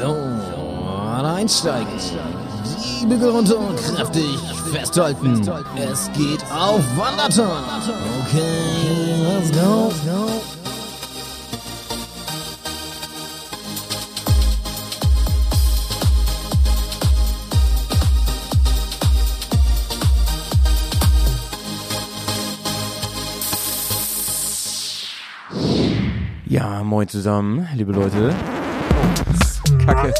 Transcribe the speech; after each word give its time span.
So, 0.00 0.16
einsteigen. 1.22 1.86
Die 3.02 3.04
Bügel 3.04 3.28
runter 3.28 3.58
und 3.58 3.76
kräftig 3.76 4.38
festhalten. 4.72 5.46
Es 5.76 6.10
geht 6.12 6.42
auf 6.50 6.80
Wanderton. 6.96 7.62
Okay, 8.24 9.14
let's 9.22 9.52
go. 9.52 9.92
Ja, 26.46 26.82
moin 26.82 27.06
zusammen, 27.06 27.68
liebe 27.74 27.92
Leute. 27.92 28.34
Kacke. 29.94 30.14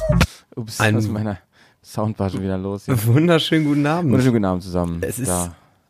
Ups, 0.56 0.80
Ein- 0.80 0.96
was 0.96 1.04
mit 1.04 1.12
meiner 1.12 1.38
Sound 1.82 2.18
war 2.18 2.28
schon 2.28 2.42
wieder 2.42 2.58
los. 2.58 2.86
Hier. 2.86 3.06
Wunderschönen 3.06 3.64
guten 3.64 3.86
Abend. 3.86 4.10
Wunderschönen 4.10 4.34
guten 4.34 4.44
Abend 4.44 4.62
zusammen. 4.62 4.98
Es 5.02 5.18
ist 5.18 5.30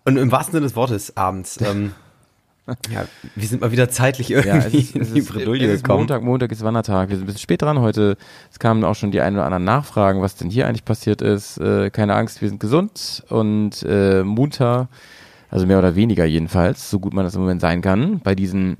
und 0.04 0.16
im 0.16 0.30
wahrsten 0.32 0.52
Sinne 0.52 0.66
des 0.66 0.76
Wortes 0.76 1.16
abends. 1.16 1.58
Ähm, 1.60 1.92
ja, 2.92 3.04
wir 3.34 3.48
sind 3.48 3.60
mal 3.60 3.72
wieder 3.72 3.88
zeitlich 3.90 4.30
irgendwie 4.30 4.48
Ja, 4.48 4.56
es 4.58 4.66
ist, 4.74 4.96
es 4.96 5.08
in 5.08 5.14
die 5.14 5.20
ist, 5.20 5.32
Bredouille 5.32 5.66
gekommen. 5.76 6.00
Montag, 6.00 6.22
Montag 6.22 6.52
ist 6.52 6.62
Wandertag. 6.62 7.08
Wir 7.08 7.16
sind 7.16 7.24
ein 7.24 7.26
bisschen 7.26 7.40
spät 7.40 7.62
dran 7.62 7.80
heute. 7.80 8.16
Es 8.52 8.58
kamen 8.58 8.84
auch 8.84 8.94
schon 8.94 9.10
die 9.10 9.20
ein 9.20 9.34
oder 9.34 9.44
anderen 9.44 9.64
Nachfragen, 9.64 10.20
was 10.22 10.36
denn 10.36 10.50
hier 10.50 10.66
eigentlich 10.66 10.84
passiert 10.84 11.22
ist. 11.22 11.58
Äh, 11.58 11.90
keine 11.90 12.14
Angst, 12.14 12.40
wir 12.40 12.48
sind 12.48 12.60
gesund 12.60 13.24
und 13.28 13.82
äh, 13.82 14.22
munter. 14.22 14.88
Also 15.50 15.66
mehr 15.66 15.78
oder 15.78 15.96
weniger 15.96 16.24
jedenfalls, 16.24 16.90
so 16.90 17.00
gut 17.00 17.12
man 17.12 17.24
das 17.24 17.34
im 17.34 17.40
Moment 17.40 17.60
sein 17.60 17.82
kann. 17.82 18.20
Bei 18.20 18.34
diesen 18.36 18.76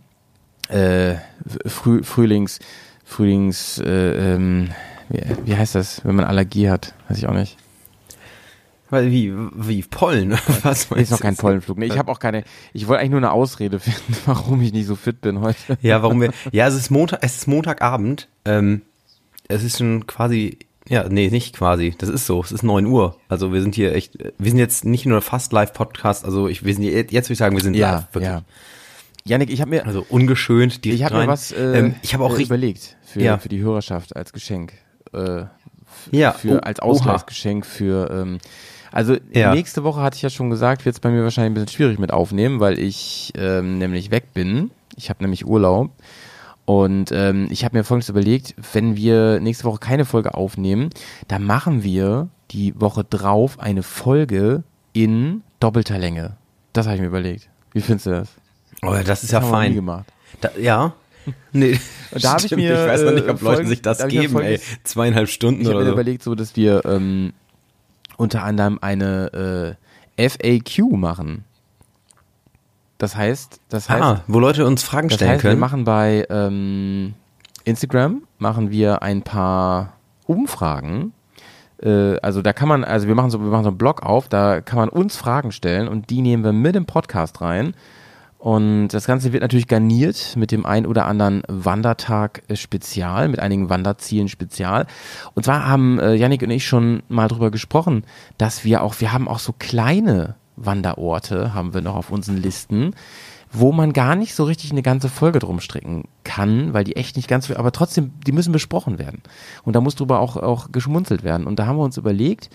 äh, 0.68 1.16
Früh, 1.66 2.04
Frühlings, 2.04 2.60
Frühlings, 3.04 3.78
äh, 3.78 4.34
ähm, 4.34 4.70
wie, 5.10 5.22
wie 5.44 5.56
heißt 5.56 5.74
das, 5.74 6.04
wenn 6.04 6.14
man 6.16 6.24
Allergie 6.24 6.68
hat? 6.70 6.94
Weiß 7.08 7.18
ich 7.18 7.26
auch 7.26 7.34
nicht. 7.34 7.56
Weil 8.90 9.10
wie, 9.12 9.32
wie 9.54 9.82
Pollen? 9.82 10.32
Was 10.62 10.82
Ist 10.86 10.90
noch 10.90 10.96
meinst 10.96 11.20
kein? 11.20 11.36
Pollenflug. 11.36 11.78
Nee, 11.78 11.86
ich 11.86 11.98
habe 11.98 12.10
auch 12.10 12.18
keine. 12.18 12.42
Ich 12.72 12.88
wollte 12.88 13.00
eigentlich 13.00 13.10
nur 13.10 13.18
eine 13.20 13.30
Ausrede 13.30 13.78
finden, 13.80 14.16
warum 14.26 14.60
ich 14.62 14.72
nicht 14.72 14.86
so 14.86 14.96
fit 14.96 15.20
bin 15.20 15.40
heute. 15.40 15.78
Ja, 15.80 16.02
warum 16.02 16.20
wir? 16.20 16.32
Ja, 16.50 16.66
es 16.66 16.74
ist 16.74 16.90
Montag. 16.90 17.20
Es 17.22 17.36
ist 17.36 17.46
Montagabend. 17.46 18.28
Ähm, 18.44 18.82
es 19.48 19.62
ist 19.62 19.78
schon 19.78 20.06
quasi. 20.08 20.58
Ja, 20.88 21.08
nee, 21.08 21.28
nicht 21.30 21.54
quasi. 21.56 21.94
Das 21.98 22.08
ist 22.08 22.26
so. 22.26 22.42
Es 22.42 22.50
ist 22.50 22.64
9 22.64 22.86
Uhr. 22.86 23.16
Also 23.28 23.52
wir 23.52 23.62
sind 23.62 23.76
hier 23.76 23.94
echt. 23.94 24.18
Wir 24.38 24.50
sind 24.50 24.58
jetzt 24.58 24.84
nicht 24.84 25.06
nur 25.06 25.22
fast 25.22 25.52
live 25.52 25.72
Podcast. 25.72 26.24
Also 26.24 26.48
ich, 26.48 26.64
wir 26.64 26.74
sind 26.74 26.82
jetzt, 26.82 27.12
jetzt 27.12 27.26
würde 27.28 27.34
ich 27.34 27.38
sagen, 27.38 27.54
wir 27.54 27.62
sind 27.62 27.74
live. 27.76 28.06
Wirklich. 28.12 28.24
ja. 28.32 28.42
Janik, 29.24 29.50
ich 29.50 29.60
habe 29.60 29.70
mir, 29.70 29.86
Also 29.86 30.04
ungeschönt 30.08 30.84
ich 30.84 31.04
habe 31.04 31.18
mir 31.18 31.28
was 31.28 31.52
äh, 31.52 31.78
ähm, 31.78 31.94
ich 32.02 32.14
habe 32.14 32.24
auch 32.24 32.36
äh, 32.38 32.42
überlegt 32.42 32.96
für, 33.04 33.20
Ja. 33.20 33.38
für 33.38 33.50
die 33.50 33.60
Hörerschaft 33.60 34.16
als 34.16 34.32
Geschenk. 34.32 34.72
Äh, 35.12 35.44
Ja, 36.10 36.32
für, 36.32 36.56
oh, 36.56 36.60
als. 36.60 36.80
Ausgleichsgeschenk 36.80 37.66
für. 37.66 38.10
Ähm, 38.10 38.38
also 38.92 39.16
Ja. 39.32 39.54
nächste 39.54 39.84
Woche 39.84 40.00
hatte 40.00 40.16
ich 40.16 40.22
ja 40.22 40.30
schon 40.30 40.50
gesagt, 40.50 40.84
wird 40.84 40.94
es 40.96 41.00
bei 41.00 41.10
mir 41.10 41.22
wahrscheinlich 41.22 41.50
ein 41.50 41.54
bisschen 41.54 41.76
schwierig 41.76 41.98
mit 41.98 42.12
aufnehmen, 42.12 42.60
weil 42.60 42.78
ich 42.78 43.32
ähm, 43.36 43.78
nämlich 43.78 44.10
weg 44.10 44.32
bin. 44.34 44.70
Ich 44.96 45.10
habe 45.10 45.22
nämlich 45.22 45.46
Urlaub. 45.46 45.90
Und 46.64 47.10
ähm, 47.12 47.48
ich 47.50 47.64
habe 47.64 47.76
mir 47.76 47.84
folgendes 47.84 48.08
überlegt, 48.08 48.54
wenn 48.72 48.96
wir 48.96 49.40
nächste 49.40 49.64
Woche 49.64 49.78
keine 49.78 50.04
Folge 50.04 50.34
aufnehmen, 50.34 50.90
dann 51.26 51.42
machen 51.44 51.82
wir 51.82 52.28
die 52.52 52.78
Woche 52.80 53.02
drauf 53.04 53.58
eine 53.58 53.82
Folge 53.82 54.62
in 54.92 55.42
doppelter 55.58 55.98
Länge. 55.98 56.36
Das 56.72 56.86
habe 56.86 56.96
ich 56.96 57.00
mir 57.00 57.08
überlegt. 57.08 57.48
Wie 57.72 57.80
findest 57.80 58.06
du 58.06 58.10
das? 58.10 58.28
Oh, 58.82 58.94
das 59.04 59.24
ist 59.24 59.32
ja 59.32 59.40
fein. 59.40 59.74
gemacht. 59.74 60.06
Da, 60.40 60.50
ja. 60.60 60.92
Nee, 61.52 61.78
Und 62.12 62.24
da 62.24 62.32
hab 62.34 62.44
ich 62.44 62.54
mir, 62.54 62.72
ich 62.82 62.88
weiß 62.88 63.02
noch 63.02 63.12
nicht, 63.12 63.28
ob 63.28 63.40
äh, 63.40 63.44
Leute 63.44 63.56
folgen- 63.56 63.68
sich 63.68 63.82
das 63.82 64.00
ich 64.00 64.08
geben, 64.08 64.38
ey. 64.40 64.60
Zweieinhalb 64.84 65.28
Stunden 65.28 65.62
Ich 65.62 65.66
habe 65.66 65.76
oder 65.76 65.84
mir 65.84 65.90
so. 65.90 65.94
überlegt, 65.94 66.22
so 66.22 66.34
dass 66.34 66.56
wir 66.56 66.84
ähm, 66.84 67.32
unter 68.16 68.42
anderem 68.44 68.78
eine 68.80 69.76
äh, 70.16 70.28
FAQ 70.28 70.92
machen. 70.92 71.44
Das 72.98 73.16
heißt, 73.16 73.60
das 73.70 73.88
heißt, 73.88 74.02
ah, 74.02 74.22
wo 74.26 74.38
Leute 74.38 74.66
uns 74.66 74.82
Fragen 74.82 75.08
das 75.08 75.16
stellen 75.16 75.32
heißt, 75.32 75.42
wir 75.44 75.50
können. 75.50 75.60
machen 75.60 75.84
bei 75.84 76.26
ähm, 76.28 77.14
Instagram 77.64 78.22
machen 78.38 78.70
wir 78.70 79.02
ein 79.02 79.22
paar 79.22 79.94
Umfragen. 80.26 81.12
Äh, 81.82 82.16
also 82.18 82.42
da 82.42 82.52
kann 82.52 82.68
man, 82.68 82.84
also 82.84 83.08
wir 83.08 83.14
machen 83.14 83.30
so, 83.30 83.40
wir 83.40 83.48
machen 83.50 83.62
so 83.64 83.70
einen 83.70 83.78
Blog 83.78 84.02
auf, 84.02 84.28
da 84.28 84.60
kann 84.60 84.78
man 84.78 84.90
uns 84.90 85.16
Fragen 85.16 85.50
stellen 85.50 85.88
und 85.88 86.10
die 86.10 86.20
nehmen 86.20 86.44
wir 86.44 86.52
mit 86.52 86.76
im 86.76 86.84
Podcast 86.84 87.40
rein. 87.40 87.74
Und 88.40 88.88
das 88.88 89.06
Ganze 89.06 89.34
wird 89.34 89.42
natürlich 89.42 89.68
garniert 89.68 90.34
mit 90.34 90.50
dem 90.50 90.64
ein 90.64 90.86
oder 90.86 91.04
anderen 91.04 91.42
Wandertag 91.46 92.42
Spezial, 92.54 93.28
mit 93.28 93.38
einigen 93.38 93.68
Wanderzielen 93.68 94.28
Spezial. 94.28 94.86
Und 95.34 95.44
zwar 95.44 95.66
haben 95.66 96.00
äh, 96.00 96.14
Yannick 96.14 96.42
und 96.42 96.50
ich 96.50 96.66
schon 96.66 97.02
mal 97.10 97.28
drüber 97.28 97.50
gesprochen, 97.50 98.02
dass 98.38 98.64
wir 98.64 98.82
auch, 98.82 98.98
wir 98.98 99.12
haben 99.12 99.28
auch 99.28 99.40
so 99.40 99.54
kleine 99.58 100.36
Wanderorte, 100.56 101.52
haben 101.52 101.74
wir 101.74 101.82
noch 101.82 101.96
auf 101.96 102.10
unseren 102.10 102.38
Listen, 102.38 102.94
wo 103.52 103.72
man 103.72 103.92
gar 103.92 104.16
nicht 104.16 104.34
so 104.34 104.44
richtig 104.44 104.70
eine 104.70 104.82
ganze 104.82 105.10
Folge 105.10 105.38
drum 105.38 105.60
stricken 105.60 106.04
kann, 106.24 106.72
weil 106.72 106.84
die 106.84 106.96
echt 106.96 107.16
nicht 107.16 107.28
ganz, 107.28 107.50
aber 107.50 107.72
trotzdem, 107.72 108.12
die 108.26 108.32
müssen 108.32 108.52
besprochen 108.52 108.98
werden. 108.98 109.22
Und 109.64 109.76
da 109.76 109.82
muss 109.82 109.96
drüber 109.96 110.18
auch, 110.20 110.36
auch 110.36 110.72
geschmunzelt 110.72 111.24
werden. 111.24 111.46
Und 111.46 111.58
da 111.58 111.66
haben 111.66 111.76
wir 111.76 111.84
uns 111.84 111.98
überlegt, 111.98 112.48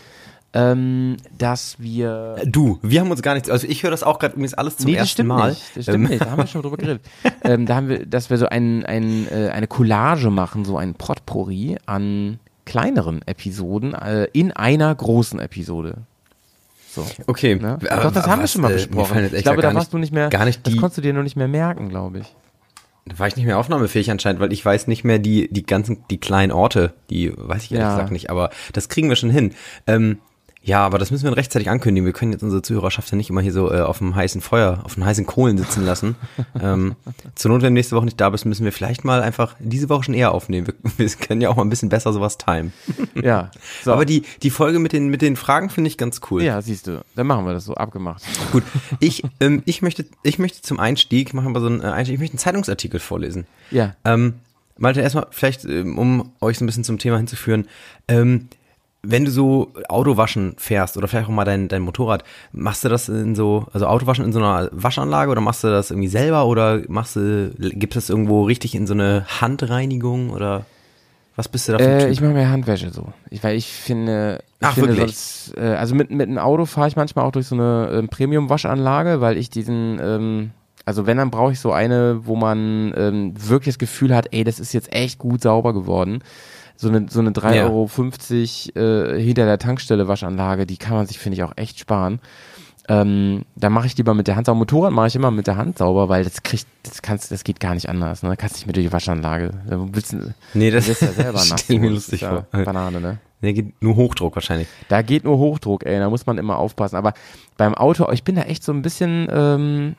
ähm, 0.55 1.17
dass 1.37 1.79
wir 1.79 2.37
Du, 2.45 2.79
wir 2.81 3.01
haben 3.01 3.11
uns 3.11 3.21
gar 3.21 3.33
nichts, 3.35 3.49
also 3.49 3.67
ich 3.67 3.83
höre 3.83 3.91
das 3.91 4.01
auch 4.03 4.17
gerade 4.19 4.33
übrigens 4.33 4.53
alles 4.55 4.77
zum 4.77 4.87
nee, 4.87 4.93
das 4.93 5.01
ersten 5.09 5.27
Mal. 5.27 5.49
nicht. 5.49 5.61
Das 5.75 5.83
stimmt 5.83 6.05
Ähm, 6.05 6.09
nicht. 6.09 6.21
Da 6.21 6.31
haben 6.31 6.37
wir 6.39 6.47
schon 6.47 6.61
drüber 6.63 6.77
geredet. 6.77 7.01
ähm, 7.43 7.65
da 7.65 7.75
haben 7.75 7.89
wir, 7.89 8.05
dass 8.05 8.29
wir 8.29 8.37
so 8.37 8.47
ein, 8.47 8.85
ein, 8.85 9.27
äh, 9.31 9.49
eine 9.49 9.67
Collage 9.67 10.29
machen, 10.31 10.65
so 10.65 10.77
ein 10.77 10.95
Potpourri 10.95 11.77
an 11.85 12.39
kleineren 12.65 13.21
Episoden 13.27 13.93
äh, 13.93 14.27
in 14.33 14.51
einer 14.51 14.93
großen 14.95 15.39
Episode. 15.39 15.97
So. 16.91 17.05
Okay, 17.27 17.55
Ne? 17.55 17.77
aber 17.89 18.03
Doch, 18.03 18.11
das 18.13 18.25
haben 18.27 18.39
wir 18.41 18.47
schon 18.47 18.61
mal 18.61 18.71
äh, 18.71 18.75
besprochen. 18.75 19.29
Ich 19.35 19.43
glaube, 19.43 19.61
da 19.61 19.67
warst 19.73 19.87
nicht- 19.87 19.93
du 19.93 19.97
nicht 19.97 20.13
mehr, 20.13 20.29
gar 20.29 20.45
nicht 20.45 20.65
das 20.65 20.75
konntest 20.77 20.97
du 20.97 21.01
dir 21.01 21.13
noch 21.13 21.23
nicht 21.23 21.35
mehr 21.35 21.47
merken, 21.49 21.89
glaube 21.89 22.19
ich. 22.19 22.35
Da 23.07 23.19
war 23.19 23.27
ich 23.27 23.35
nicht 23.35 23.45
mehr 23.45 23.59
aufnahmefähig 23.59 24.09
anscheinend, 24.09 24.39
weil 24.41 24.51
ich 24.51 24.65
weiß 24.65 24.87
nicht 24.87 25.03
mehr 25.03 25.19
die, 25.19 25.47
die 25.51 25.63
ganzen, 25.63 26.03
die 26.09 26.17
kleinen 26.19 26.51
Orte, 26.51 26.93
die 27.11 27.31
weiß 27.35 27.63
ich 27.65 27.71
ehrlich 27.73 27.83
Ja. 27.85 27.91
gesagt 27.95 28.11
nicht, 28.11 28.29
aber 28.31 28.49
das 28.73 28.89
kriegen 28.89 29.09
wir 29.09 29.15
schon 29.15 29.29
hin. 29.29 29.53
Ähm, 29.85 30.17
ja, 30.65 30.83
aber 30.83 30.97
das 30.97 31.11
müssen 31.11 31.25
wir 31.25 31.37
rechtzeitig 31.37 31.69
ankündigen. 31.69 32.07
Wir 32.07 32.13
können 32.13 32.31
jetzt 32.31 32.41
unsere 32.41 32.63
Zuhörerschaft 32.63 33.11
ja 33.11 33.17
nicht 33.17 33.29
immer 33.29 33.41
hier 33.41 33.53
so 33.53 33.71
äh, 33.71 33.81
auf 33.81 33.99
dem 33.99 34.15
heißen 34.15 34.41
Feuer, 34.41 34.81
auf 34.83 34.95
den 34.95 35.05
heißen 35.05 35.27
Kohlen 35.27 35.59
sitzen 35.59 35.85
lassen. 35.85 36.15
ähm, 36.59 36.95
zur 37.35 37.51
Not, 37.51 37.61
wenn 37.61 37.75
du 37.75 37.79
nächste 37.79 37.95
Woche 37.95 38.05
nicht 38.05 38.19
da 38.19 38.31
bist, 38.31 38.47
müssen 38.47 38.65
wir 38.65 38.71
vielleicht 38.71 39.05
mal 39.05 39.21
einfach 39.21 39.55
diese 39.59 39.89
Woche 39.89 40.05
schon 40.05 40.15
eher 40.15 40.31
aufnehmen. 40.31 40.65
Wir, 40.67 40.73
wir 40.97 41.09
können 41.09 41.39
ja 41.39 41.49
auch 41.49 41.55
mal 41.55 41.61
ein 41.61 41.69
bisschen 41.69 41.89
besser 41.89 42.11
sowas 42.13 42.39
timen. 42.39 42.73
Ja. 43.21 43.51
So. 43.83 43.93
Aber 43.93 44.05
die, 44.05 44.23
die 44.41 44.49
Folge 44.49 44.79
mit 44.79 44.91
den, 44.91 45.09
mit 45.09 45.21
den 45.21 45.35
Fragen 45.35 45.69
finde 45.69 45.87
ich 45.87 45.99
ganz 45.99 46.19
cool. 46.31 46.41
ja, 46.41 46.59
siehst 46.63 46.87
du, 46.87 47.05
dann 47.15 47.27
machen 47.27 47.45
wir 47.45 47.53
das 47.53 47.65
so 47.65 47.75
abgemacht. 47.75 48.23
Gut, 48.51 48.63
ich, 48.99 49.23
ähm, 49.39 49.61
ich, 49.65 49.83
möchte, 49.83 50.05
ich 50.23 50.39
möchte 50.39 50.63
zum 50.63 50.79
Einstieg, 50.79 51.35
machen 51.35 51.53
wir 51.53 51.61
so 51.61 51.67
einen 51.67 51.81
äh, 51.81 51.85
Einstieg, 51.85 52.15
ich 52.15 52.19
möchte 52.19 52.33
einen 52.33 52.39
Zeitungsartikel 52.39 52.99
vorlesen. 52.99 53.45
Ja. 53.69 53.95
Ähm, 54.03 54.33
Malte, 54.77 55.01
erstmal 55.01 55.27
vielleicht, 55.29 55.63
ähm, 55.65 55.99
um 55.99 56.31
euch 56.41 56.57
so 56.57 56.63
ein 56.63 56.65
bisschen 56.65 56.83
zum 56.83 56.97
Thema 56.97 57.17
hinzuführen, 57.17 57.67
ähm, 58.07 58.49
wenn 59.05 59.25
du 59.25 59.31
so 59.31 59.71
Autowaschen 59.89 60.55
fährst 60.57 60.97
oder 60.97 61.07
vielleicht 61.07 61.27
auch 61.27 61.33
mal 61.33 61.45
dein, 61.45 61.67
dein 61.67 61.81
Motorrad, 61.81 62.23
machst 62.51 62.83
du 62.83 62.89
das 62.89 63.09
in 63.09 63.35
so, 63.35 63.65
also 63.73 63.87
Autowaschen 63.87 64.25
in 64.25 64.33
so 64.33 64.39
einer 64.39 64.69
Waschanlage 64.71 65.31
oder 65.31 65.41
machst 65.41 65.63
du 65.63 65.67
das 65.67 65.91
irgendwie 65.91 66.07
selber 66.07 66.45
oder 66.45 66.81
machst 66.87 67.15
du, 67.15 67.51
gibt 67.57 67.95
es 67.95 68.09
irgendwo 68.09 68.43
richtig 68.43 68.75
in 68.75 68.87
so 68.87 68.93
eine 68.93 69.25
Handreinigung 69.41 70.29
oder 70.31 70.65
was 71.35 71.49
bist 71.49 71.67
du 71.67 71.73
da 71.73 71.79
für 71.79 71.85
ein 71.85 71.97
Äh, 71.97 72.03
Typ? 72.03 72.11
ich 72.13 72.21
mache 72.21 72.31
mir 72.33 72.49
Handwäsche 72.49 72.91
so. 72.91 73.11
Ich, 73.29 73.43
weil 73.43 73.57
ich 73.57 73.67
finde, 73.67 74.39
ich 74.61 74.67
Ach, 74.67 74.73
finde 74.73 74.95
wirklich? 74.95 75.17
sonst, 75.17 75.57
äh, 75.57 75.75
also 75.75 75.93
mit, 75.93 76.09
mit 76.09 76.29
einem 76.29 76.37
Auto 76.37 76.65
fahre 76.65 76.87
ich 76.87 76.95
manchmal 76.95 77.25
auch 77.25 77.31
durch 77.31 77.47
so 77.47 77.55
eine 77.55 77.89
ähm, 77.91 78.07
Premium-Waschanlage, 78.07 79.19
weil 79.19 79.37
ich 79.37 79.49
diesen, 79.49 79.99
ähm, 80.01 80.51
also 80.85 81.05
wenn, 81.07 81.17
dann 81.17 81.31
brauche 81.31 81.51
ich 81.51 81.59
so 81.59 81.73
eine, 81.73 82.25
wo 82.25 82.35
man 82.37 82.93
ähm, 82.95 83.33
wirklich 83.35 83.73
das 83.75 83.79
Gefühl 83.79 84.15
hat, 84.15 84.27
ey, 84.31 84.43
das 84.45 84.59
ist 84.61 84.71
jetzt 84.73 84.93
echt 84.93 85.19
gut 85.19 85.41
sauber 85.41 85.73
geworden. 85.73 86.19
So 86.77 86.89
eine, 86.89 87.05
so 87.09 87.19
eine 87.19 87.31
3,50 87.31 87.53
Ja. 87.55 87.65
Euro 87.65 89.15
äh, 89.15 89.21
hinter 89.21 89.45
der 89.45 89.59
Tankstelle 89.59 90.07
Waschanlage, 90.07 90.65
die 90.65 90.77
kann 90.77 90.95
man 90.95 91.05
sich, 91.07 91.19
finde 91.19 91.37
ich, 91.37 91.43
auch 91.43 91.53
echt 91.55 91.79
sparen. 91.79 92.19
Ähm, 92.87 93.45
da 93.55 93.69
mache 93.69 93.87
ich 93.87 93.97
lieber 93.97 94.13
mit 94.13 94.27
der 94.27 94.35
Hand 94.35 94.45
sauber. 94.45 94.59
Motorrad 94.59 94.91
mache 94.91 95.07
ich 95.07 95.15
immer 95.15 95.31
mit 95.31 95.47
der 95.47 95.57
Hand 95.57 95.79
sauber, 95.79 96.07
weil 96.07 96.23
das 96.23 96.43
kriegt, 96.43 96.67
das 96.83 97.01
kannst, 97.01 97.31
das 97.31 97.43
geht 97.43 97.59
gar 97.59 97.73
nicht 97.73 97.89
anders. 97.89 98.21
Ne? 98.21 98.37
Kannst 98.37 98.57
nicht 98.57 98.67
mit 98.67 98.75
durch 98.75 98.85
die 98.85 98.93
Waschanlage. 98.93 99.51
Da 99.67 99.79
willst 99.91 100.13
du, 100.13 100.33
nee, 100.53 100.69
das 100.69 100.87
wirst 100.87 101.01
ja 101.01 101.07
selber 101.11 101.39
nass. 101.39 101.61
stell 101.61 101.79
mir 101.79 101.89
lustig 101.89 102.21
ist 102.21 102.27
vor. 102.27 102.45
Banane, 102.51 103.01
ne? 103.01 103.17
Nee, 103.41 103.53
geht 103.53 103.81
nur 103.81 103.95
Hochdruck 103.95 104.35
wahrscheinlich. 104.35 104.67
Da 104.87 105.01
geht 105.01 105.23
nur 105.23 105.37
Hochdruck, 105.37 105.85
ey, 105.85 105.99
da 105.99 106.09
muss 106.09 106.25
man 106.25 106.37
immer 106.37 106.57
aufpassen. 106.57 106.95
Aber 106.95 107.13
beim 107.57 107.75
Auto, 107.75 108.09
ich 108.11 108.23
bin 108.23 108.35
da 108.35 108.43
echt 108.43 108.63
so 108.63 108.71
ein 108.71 108.81
bisschen 108.81 109.27
ähm, 109.31 109.95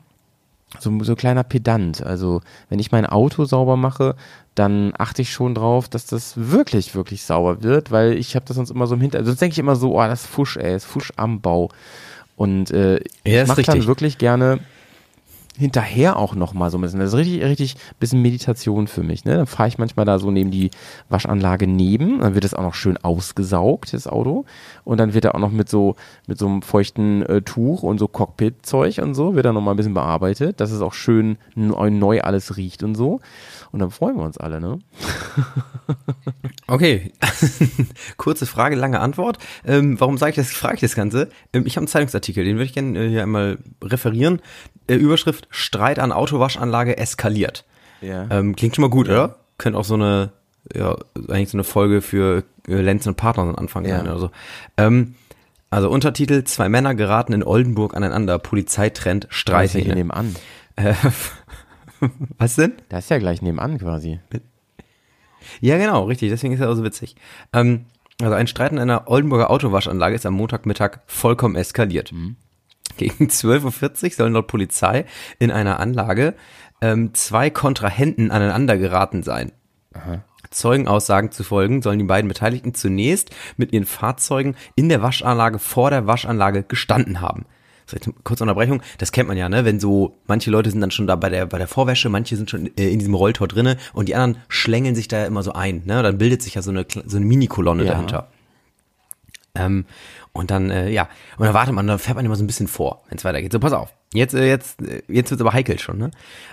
so, 0.78 1.02
so 1.02 1.14
kleiner 1.14 1.44
Pedant. 1.44 2.02
Also 2.02 2.40
wenn 2.68 2.78
ich 2.78 2.92
mein 2.92 3.06
Auto 3.06 3.44
sauber 3.44 3.76
mache, 3.76 4.16
dann 4.54 4.92
achte 4.96 5.22
ich 5.22 5.32
schon 5.32 5.54
drauf, 5.54 5.88
dass 5.88 6.06
das 6.06 6.34
wirklich, 6.36 6.94
wirklich 6.94 7.22
sauber 7.22 7.62
wird, 7.62 7.90
weil 7.90 8.14
ich 8.14 8.34
habe 8.34 8.46
das 8.46 8.56
sonst 8.56 8.70
immer 8.70 8.86
so 8.86 8.94
im 8.94 9.00
Hintergrund. 9.00 9.26
Sonst 9.26 9.40
denke 9.40 9.52
ich 9.52 9.58
immer 9.58 9.76
so, 9.76 9.98
oh, 9.98 10.02
das 10.02 10.22
ist 10.22 10.30
Fusch, 10.30 10.56
ey, 10.56 10.72
das 10.72 10.84
ist 10.84 10.90
Fusch 10.90 11.12
am 11.16 11.40
Bau. 11.40 11.70
Und 12.36 12.70
äh, 12.70 13.00
Ja, 13.24 13.42
ich 13.42 13.48
mache 13.48 13.62
dann 13.62 13.86
wirklich 13.86 14.18
gerne 14.18 14.60
hinterher 15.58 16.16
auch 16.16 16.34
noch 16.34 16.52
mal 16.52 16.70
so 16.70 16.78
ein 16.78 16.82
bisschen. 16.82 17.00
Das 17.00 17.10
ist 17.10 17.16
richtig, 17.16 17.42
richtig 17.42 17.76
bisschen 17.98 18.20
Meditation 18.20 18.86
für 18.88 19.02
mich. 19.02 19.24
Ne? 19.24 19.36
Dann 19.36 19.46
fahre 19.46 19.68
ich 19.68 19.78
manchmal 19.78 20.04
da 20.04 20.18
so 20.18 20.30
neben 20.30 20.50
die 20.50 20.70
Waschanlage 21.08 21.66
neben, 21.66 22.20
dann 22.20 22.34
wird 22.34 22.44
es 22.44 22.54
auch 22.54 22.62
noch 22.62 22.74
schön 22.74 22.98
ausgesaugt, 22.98 23.92
das 23.92 24.06
Auto. 24.06 24.44
Und 24.86 24.98
dann 24.98 25.14
wird 25.14 25.24
er 25.24 25.34
auch 25.34 25.40
noch 25.40 25.50
mit 25.50 25.68
so, 25.68 25.96
mit 26.28 26.38
so 26.38 26.46
einem 26.46 26.62
feuchten 26.62 27.22
äh, 27.24 27.42
Tuch 27.42 27.82
und 27.82 27.98
so 27.98 28.06
Cockpit-Zeug 28.06 28.98
und 29.02 29.16
so, 29.16 29.34
wird 29.34 29.44
er 29.44 29.52
noch 29.52 29.60
mal 29.60 29.72
ein 29.72 29.76
bisschen 29.76 29.94
bearbeitet, 29.94 30.60
dass 30.60 30.70
es 30.70 30.80
auch 30.80 30.94
schön 30.94 31.38
neu, 31.56 31.90
neu 31.90 32.20
alles 32.20 32.56
riecht 32.56 32.84
und 32.84 32.94
so. 32.94 33.20
Und 33.72 33.80
dann 33.80 33.90
freuen 33.90 34.16
wir 34.16 34.22
uns 34.22 34.38
alle, 34.38 34.60
ne? 34.60 34.78
Okay, 36.68 37.12
kurze 38.16 38.46
Frage, 38.46 38.74
lange 38.74 39.00
Antwort. 39.00 39.38
Ähm, 39.64 40.00
warum 40.00 40.18
sage 40.18 40.30
ich 40.30 40.36
das? 40.36 40.50
Frage 40.50 40.74
ich 40.76 40.80
das 40.80 40.96
Ganze. 40.96 41.28
Ähm, 41.52 41.64
ich 41.64 41.76
habe 41.76 41.82
einen 41.82 41.88
Zeitungsartikel, 41.88 42.44
den 42.44 42.56
würde 42.56 42.64
ich 42.64 42.72
gerne 42.72 42.98
äh, 42.98 43.08
hier 43.08 43.22
einmal 43.22 43.58
referieren. 43.82 44.40
Äh, 44.88 44.94
Überschrift: 44.94 45.46
Streit 45.50 46.00
an 46.00 46.10
Autowaschanlage 46.10 46.96
eskaliert. 46.96 47.64
Ja. 48.00 48.26
Ähm, 48.30 48.56
klingt 48.56 48.74
schon 48.74 48.82
mal 48.82 48.90
gut, 48.90 49.08
oder? 49.08 49.36
Könnte 49.58 49.78
auch 49.78 49.84
so 49.84 49.94
eine, 49.94 50.32
ja, 50.74 50.96
eigentlich 51.28 51.50
so 51.50 51.56
eine 51.56 51.64
Folge 51.64 52.02
für 52.02 52.44
äh, 52.68 52.74
Lenz 52.80 53.06
und 53.06 53.16
Partner 53.16 53.44
am 53.44 53.54
Anfang 53.56 53.84
Ja. 53.84 53.98
sein 53.98 54.08
oder 54.08 54.18
so. 54.18 54.30
Ähm, 54.76 55.14
also 55.70 55.90
Untertitel: 55.90 56.44
Zwei 56.44 56.68
Männer 56.68 56.94
geraten 56.94 57.32
in 57.32 57.42
Oldenburg 57.42 57.96
aneinander. 57.96 58.38
Polizei 58.38 58.90
trennt 58.90 59.24
Da 59.24 59.62
ist 59.62 59.74
ja 59.74 59.80
hier 59.80 59.94
nebenan. 59.94 60.36
Äh, 60.76 60.94
was 62.38 62.56
denn? 62.56 62.74
Da 62.88 62.98
ist 62.98 63.10
ja 63.10 63.18
gleich 63.18 63.42
nebenan 63.42 63.78
quasi. 63.78 64.20
Ja, 65.60 65.78
genau, 65.78 66.04
richtig. 66.04 66.30
Deswegen 66.30 66.54
ist 66.54 66.60
er 66.60 66.70
auch 66.70 66.74
so 66.74 66.84
witzig. 66.84 67.16
Ähm, 67.52 67.86
also 68.20 68.34
ein 68.34 68.46
Streit 68.46 68.72
in 68.72 68.78
einer 68.78 69.08
Oldenburger 69.08 69.50
Autowaschanlage 69.50 70.14
ist 70.14 70.26
am 70.26 70.34
Montagmittag 70.34 71.00
vollkommen 71.06 71.54
eskaliert. 71.56 72.12
Gegen 72.96 73.26
12.40 73.28 74.04
Uhr 74.04 74.10
sollen 74.12 74.32
laut 74.32 74.46
Polizei 74.46 75.04
in 75.38 75.50
einer 75.50 75.80
Anlage 75.80 76.34
ähm, 76.80 77.12
zwei 77.14 77.50
Kontrahenten 77.50 78.30
aneinander 78.30 78.78
geraten 78.78 79.22
sein. 79.22 79.52
Zeugenaussagen 80.50 81.31
zu 81.32 81.44
folgen 81.44 81.82
sollen 81.82 81.98
die 81.98 82.04
beiden 82.04 82.28
Beteiligten 82.28 82.75
zunächst 82.75 83.31
mit 83.56 83.72
ihren 83.72 83.87
Fahrzeugen 83.87 84.56
in 84.75 84.88
der 84.88 85.02
Waschanlage 85.02 85.58
vor 85.58 85.90
der 85.90 86.06
Waschanlage 86.06 86.62
gestanden 86.62 87.20
haben. 87.20 87.46
Kurze 88.25 88.43
Unterbrechung, 88.43 88.82
das 88.98 89.12
kennt 89.12 89.28
man 89.28 89.37
ja, 89.37 89.48
ne? 89.48 89.64
Wenn 89.64 89.78
so, 89.78 90.16
manche 90.26 90.50
Leute 90.50 90.70
sind 90.70 90.81
dann 90.81 90.90
schon 90.90 91.06
da 91.06 91.14
bei 91.14 91.28
der, 91.28 91.46
bei 91.46 91.58
der 91.58 91.69
Vorwäsche, 91.69 92.08
manche 92.08 92.37
sind 92.37 92.50
schon 92.50 92.66
äh, 92.76 92.88
in 92.88 92.98
diesem 92.98 93.14
Rolltor 93.14 93.46
drinne 93.46 93.76
und 93.93 94.08
die 94.08 94.16
anderen 94.16 94.43
schlängeln 94.48 94.96
sich 94.96 95.06
da 95.06 95.25
immer 95.25 95.44
so 95.44 95.52
ein, 95.52 95.82
ne? 95.84 96.02
Dann 96.02 96.19
bildet 96.19 96.43
sich 96.43 96.54
ja 96.54 96.62
so 96.62 96.72
eine, 96.72 96.84
so 97.06 97.16
eine 97.16 97.25
Mini-Kolonne 97.26 97.84
Ja. 97.84 97.92
dahinter. 97.92 98.28
Ähm, 99.54 99.87
und 100.36 100.50
dann, 100.50 100.70
äh, 100.70 100.90
ja, 100.90 101.08
und 101.38 101.46
dann 101.46 101.54
wartet 101.54 101.74
man, 101.74 101.86
dann 101.86 101.98
fährt 101.98 102.16
man 102.16 102.24
immer 102.24 102.36
so 102.36 102.44
ein 102.44 102.46
bisschen 102.46 102.68
vor, 102.68 103.02
wenn 103.08 103.18
es 103.18 103.24
weitergeht. 103.24 103.52
So, 103.52 103.58
pass 103.58 103.72
auf. 103.72 103.92
Jetzt, 104.12 104.34
äh, 104.34 104.46
jetzt, 104.46 104.80
äh, 104.82 105.02
jetzt 105.08 105.30
wird's 105.30 105.40
aber 105.40 105.52
heikel 105.52 105.78
schon, 105.78 105.98
ne? 105.98 106.10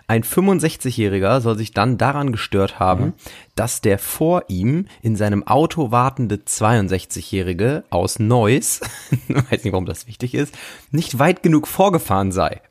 Ein 0.08 0.24
65-Jähriger 0.24 1.40
soll 1.42 1.58
sich 1.58 1.72
dann 1.72 1.98
daran 1.98 2.32
gestört 2.32 2.80
haben, 2.80 3.14
dass 3.56 3.82
der 3.82 4.00
vor 4.00 4.46
ihm 4.48 4.88
in 5.02 5.16
seinem 5.16 5.46
Auto 5.46 5.92
wartende 5.92 6.36
62-Jährige 6.38 7.84
aus 7.90 8.20
Neuss, 8.20 8.82
weiß 9.28 9.64
nicht, 9.64 9.74
warum 9.74 9.86
das 9.86 10.08
wichtig 10.08 10.34
ist, 10.34 10.56
nicht 10.92 11.20
weit 11.20 11.44
genug 11.44 11.68
vorgefahren 11.68 12.32
sei. 12.32 12.62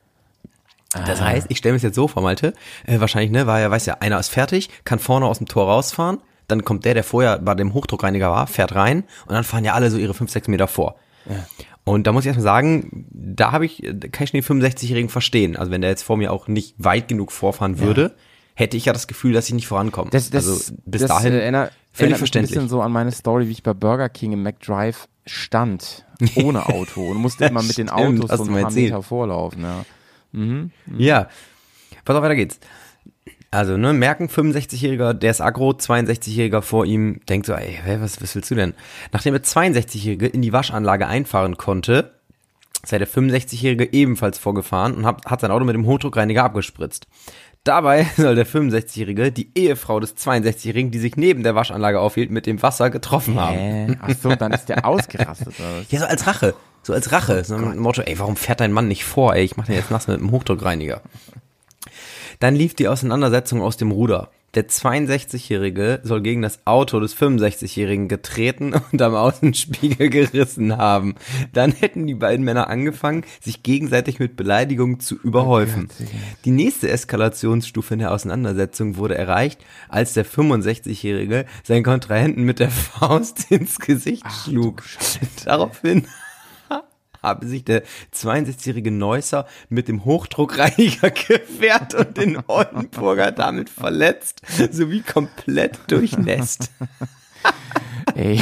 Das 1.06 1.22
heißt, 1.22 1.46
ich 1.48 1.58
stelle 1.58 1.72
mir 1.72 1.76
das 1.78 1.84
jetzt 1.84 1.94
so 1.94 2.06
vor, 2.06 2.22
Malte, 2.22 2.52
äh, 2.86 3.00
wahrscheinlich, 3.00 3.30
ne, 3.30 3.46
war 3.46 3.60
ja, 3.60 3.70
weiß 3.70 3.86
ja, 3.86 3.98
einer 4.00 4.18
ist 4.18 4.28
fertig, 4.28 4.68
kann 4.84 4.98
vorne 4.98 5.26
aus 5.26 5.38
dem 5.38 5.48
Tor 5.48 5.66
rausfahren, 5.66 6.18
dann 6.48 6.64
kommt 6.64 6.84
der, 6.84 6.94
der 6.94 7.04
vorher 7.04 7.38
bei 7.38 7.54
dem 7.54 7.72
Hochdruckreiniger 7.72 8.30
war, 8.30 8.46
fährt 8.46 8.74
rein 8.74 9.04
und 9.26 9.34
dann 9.34 9.44
fahren 9.44 9.64
ja 9.64 9.72
alle 9.72 9.90
so 9.90 9.96
ihre 9.96 10.12
5, 10.12 10.30
6 10.30 10.48
Meter 10.48 10.68
vor. 10.68 10.96
Und 11.84 12.06
da 12.06 12.12
muss 12.12 12.24
ich 12.24 12.28
erstmal 12.28 12.44
sagen, 12.44 13.06
da 13.10 13.52
habe 13.52 13.66
ich, 13.66 13.82
kann 14.12 14.24
ich 14.24 14.30
den 14.30 14.42
65-Jährigen 14.42 15.08
verstehen. 15.08 15.56
Also 15.56 15.70
wenn 15.72 15.80
der 15.80 15.90
jetzt 15.90 16.02
vor 16.02 16.16
mir 16.16 16.32
auch 16.32 16.46
nicht 16.46 16.74
weit 16.78 17.08
genug 17.08 17.32
vorfahren 17.32 17.80
würde, 17.80 18.14
hätte 18.54 18.76
ich 18.76 18.84
ja 18.84 18.92
das 18.92 19.06
Gefühl, 19.06 19.32
dass 19.32 19.48
ich 19.48 19.54
nicht 19.54 19.66
vorankomme. 19.66 20.10
Das, 20.10 20.30
das, 20.30 20.48
also 20.48 20.74
bis 20.84 21.02
das, 21.02 21.10
dahin 21.10 21.32
erinnert, 21.32 21.72
völlig 21.92 22.18
verständlich. 22.18 22.52
ein 22.52 22.54
bisschen 22.54 22.68
so 22.68 22.82
an 22.82 22.92
meine 22.92 23.10
Story, 23.10 23.48
wie 23.48 23.52
ich 23.52 23.62
bei 23.62 23.74
Burger 23.74 24.08
King 24.08 24.32
im 24.32 24.42
McDrive 24.42 25.08
stand, 25.26 26.06
ohne 26.36 26.66
Auto 26.66 27.10
und 27.10 27.16
musste 27.16 27.46
immer 27.46 27.62
mit 27.62 27.76
den 27.78 27.88
Stimmt, 27.88 28.22
Autos 28.24 28.46
so 28.46 28.52
ein 28.52 28.62
paar. 28.62 28.70
Meter 28.70 29.02
vorlaufen. 29.02 29.62
Ja. 29.62 29.84
Ja. 30.96 31.28
Pass 32.04 32.16
auf, 32.16 32.22
weiter 32.22 32.36
geht's. 32.36 32.58
Also, 33.52 33.76
ne, 33.76 33.92
merken, 33.92 34.28
65-Jähriger, 34.28 35.12
der 35.12 35.30
ist 35.30 35.42
aggro, 35.42 35.72
62-Jähriger 35.72 36.62
vor 36.62 36.86
ihm, 36.86 37.20
denkt 37.28 37.46
so, 37.46 37.52
ey, 37.52 37.78
was, 38.00 38.22
was 38.22 38.34
willst 38.34 38.50
du 38.50 38.54
denn? 38.54 38.72
Nachdem 39.12 39.34
der 39.34 39.44
62-Jährige 39.44 40.26
in 40.26 40.40
die 40.40 40.54
Waschanlage 40.54 41.06
einfahren 41.06 41.58
konnte, 41.58 42.14
sei 42.82 42.96
der 42.96 43.06
65-Jährige 43.06 43.92
ebenfalls 43.92 44.38
vorgefahren 44.38 44.94
und 44.94 45.04
hat, 45.04 45.26
hat 45.26 45.42
sein 45.42 45.50
Auto 45.50 45.66
mit 45.66 45.74
dem 45.74 45.84
Hochdruckreiniger 45.84 46.42
abgespritzt. 46.42 47.06
Dabei 47.62 48.06
soll 48.16 48.36
der 48.36 48.46
65-Jährige 48.46 49.30
die 49.30 49.50
Ehefrau 49.54 50.00
des 50.00 50.16
62-Jährigen, 50.16 50.90
die 50.90 50.98
sich 50.98 51.16
neben 51.16 51.42
der 51.42 51.54
Waschanlage 51.54 52.00
aufhielt, 52.00 52.30
mit 52.30 52.46
dem 52.46 52.62
Wasser 52.62 52.88
getroffen 52.88 53.38
haben. 53.38 53.58
Hä? 53.58 53.96
Ach 54.00 54.14
so, 54.18 54.34
dann 54.34 54.52
ist 54.52 54.70
der 54.70 54.86
ausgerastet. 54.86 55.60
Oder? 55.60 55.84
Ja, 55.90 55.98
so 55.98 56.06
als 56.06 56.26
Rache. 56.26 56.54
So 56.82 56.94
als 56.94 57.12
Rache. 57.12 57.44
So 57.44 57.54
ein 57.54 57.78
Motto, 57.78 58.00
ey, 58.00 58.18
warum 58.18 58.36
fährt 58.36 58.60
dein 58.60 58.72
Mann 58.72 58.88
nicht 58.88 59.04
vor, 59.04 59.34
ey? 59.36 59.44
Ich 59.44 59.58
mach 59.58 59.66
den 59.66 59.74
jetzt 59.74 59.90
nass 59.90 60.08
mit 60.08 60.18
dem 60.18 60.30
Hochdruckreiniger. 60.30 61.02
Dann 62.42 62.56
lief 62.56 62.74
die 62.74 62.88
Auseinandersetzung 62.88 63.62
aus 63.62 63.76
dem 63.76 63.92
Ruder. 63.92 64.28
Der 64.54 64.68
62-Jährige 64.68 66.00
soll 66.02 66.22
gegen 66.22 66.42
das 66.42 66.66
Auto 66.66 66.98
des 66.98 67.16
65-Jährigen 67.16 68.08
getreten 68.08 68.74
und 68.90 69.00
am 69.00 69.14
Außenspiegel 69.14 70.10
gerissen 70.10 70.76
haben. 70.76 71.14
Dann 71.52 71.70
hätten 71.70 72.04
die 72.08 72.16
beiden 72.16 72.44
Männer 72.44 72.68
angefangen, 72.68 73.24
sich 73.40 73.62
gegenseitig 73.62 74.18
mit 74.18 74.34
Beleidigungen 74.34 74.98
zu 74.98 75.14
überhäufen. 75.22 75.88
Die 76.44 76.50
nächste 76.50 76.90
Eskalationsstufe 76.90 77.94
in 77.94 78.00
der 78.00 78.10
Auseinandersetzung 78.10 78.96
wurde 78.96 79.16
erreicht, 79.16 79.64
als 79.88 80.12
der 80.14 80.26
65-Jährige 80.26 81.46
seinen 81.62 81.84
Kontrahenten 81.84 82.42
mit 82.42 82.58
der 82.58 82.72
Faust 82.72 83.46
ins 83.52 83.78
Gesicht 83.78 84.26
schlug. 84.44 84.82
Daraufhin 85.44 86.08
habe 87.22 87.46
sich 87.46 87.64
der 87.64 87.82
62-jährige 88.14 88.90
Neusser 88.90 89.46
mit 89.68 89.88
dem 89.88 90.04
Hochdruckreiniger 90.04 91.10
gewehrt 91.28 91.94
und 91.94 92.16
den 92.16 92.38
Oldenburger 92.46 93.32
damit 93.32 93.70
verletzt, 93.70 94.42
sowie 94.70 95.00
komplett 95.00 95.78
durchnässt. 95.88 96.70
Ey, 98.14 98.40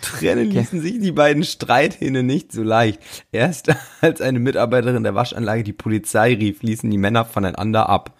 Trennen 0.00 0.50
ließen 0.50 0.80
sich 0.80 0.98
die 0.98 1.12
beiden 1.12 1.44
Streithähne 1.44 2.22
nicht 2.22 2.52
so 2.52 2.62
leicht. 2.62 3.00
Erst 3.32 3.70
als 4.00 4.20
eine 4.20 4.38
Mitarbeiterin 4.38 5.02
der 5.02 5.14
Waschanlage 5.14 5.62
die 5.62 5.72
Polizei 5.72 6.34
rief, 6.34 6.62
ließen 6.62 6.90
die 6.90 6.98
Männer 6.98 7.24
voneinander 7.24 7.88
ab. 7.88 8.12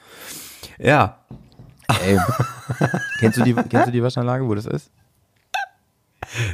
Ja, 0.78 1.18
ey. 2.04 2.18
kennst, 3.18 3.38
du 3.38 3.42
die, 3.42 3.54
kennst 3.54 3.88
du 3.88 3.92
die 3.92 4.02
Waschanlage, 4.02 4.46
wo 4.46 4.54
das 4.54 4.66
ist? 4.66 4.90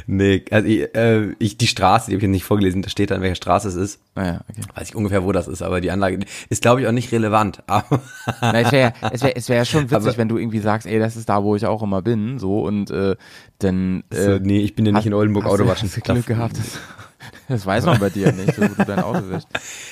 Nee, 0.07 0.43
also 0.51 0.67
ich, 0.67 0.95
äh, 0.95 1.31
ich 1.39 1.57
die 1.57 1.67
Straße, 1.67 2.07
die 2.07 2.11
habe 2.13 2.17
ich 2.17 2.23
jetzt 2.23 2.31
nicht 2.31 2.43
vorgelesen, 2.43 2.81
da 2.81 2.89
steht 2.89 3.11
dann, 3.11 3.21
welche 3.21 3.35
Straße 3.35 3.67
es 3.67 3.75
ist. 3.75 3.99
Ah 4.15 4.25
ja, 4.25 4.41
okay. 4.49 4.61
Weiß 4.75 4.89
ich 4.89 4.95
ungefähr, 4.95 5.23
wo 5.23 5.31
das 5.31 5.47
ist, 5.47 5.61
aber 5.61 5.81
die 5.81 5.91
Anlage 5.91 6.19
ist, 6.49 6.61
glaube 6.61 6.81
ich, 6.81 6.87
auch 6.87 6.91
nicht 6.91 7.11
relevant. 7.11 7.63
Na, 7.67 8.59
es 8.59 8.71
wäre 8.71 8.93
es 9.11 9.21
wär, 9.23 9.37
es 9.37 9.49
wär 9.49 9.57
ja 9.57 9.65
schon 9.65 9.83
witzig, 9.89 9.95
Aber- 9.97 10.17
wenn 10.17 10.29
du 10.29 10.37
irgendwie 10.37 10.59
sagst, 10.59 10.87
ey, 10.87 10.99
das 10.99 11.15
ist 11.15 11.29
da, 11.29 11.43
wo 11.43 11.55
ich 11.55 11.65
auch 11.65 11.81
immer 11.83 12.01
bin, 12.01 12.39
so 12.39 12.61
und 12.61 12.91
äh, 12.91 13.15
dann. 13.59 14.03
Äh, 14.11 14.15
so, 14.23 14.39
nee, 14.39 14.59
ich 14.59 14.75
bin 14.75 14.85
ja 14.85 14.91
nicht 14.91 14.99
hast- 14.99 15.05
in 15.07 15.13
Oldenburg 15.13 15.45
hast 15.45 15.51
du- 15.51 15.55
Auto 15.63 15.67
waschen. 15.69 15.87
Hast 15.89 15.97
du 15.97 16.01
Glück 16.13 16.25
gehabt. 16.25 16.57
Das, 16.57 16.79
das 17.47 17.65
weiß 17.65 17.85
man 17.85 17.99
bei 17.99 18.09
dir 18.09 18.31
nicht, 18.31 18.55
so, 18.55 18.63
wo 18.63 18.67
du 18.67 18.85
dein 18.85 18.99
Auto 18.99 19.21
wischst. 19.29 19.47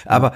Aber 0.06 0.34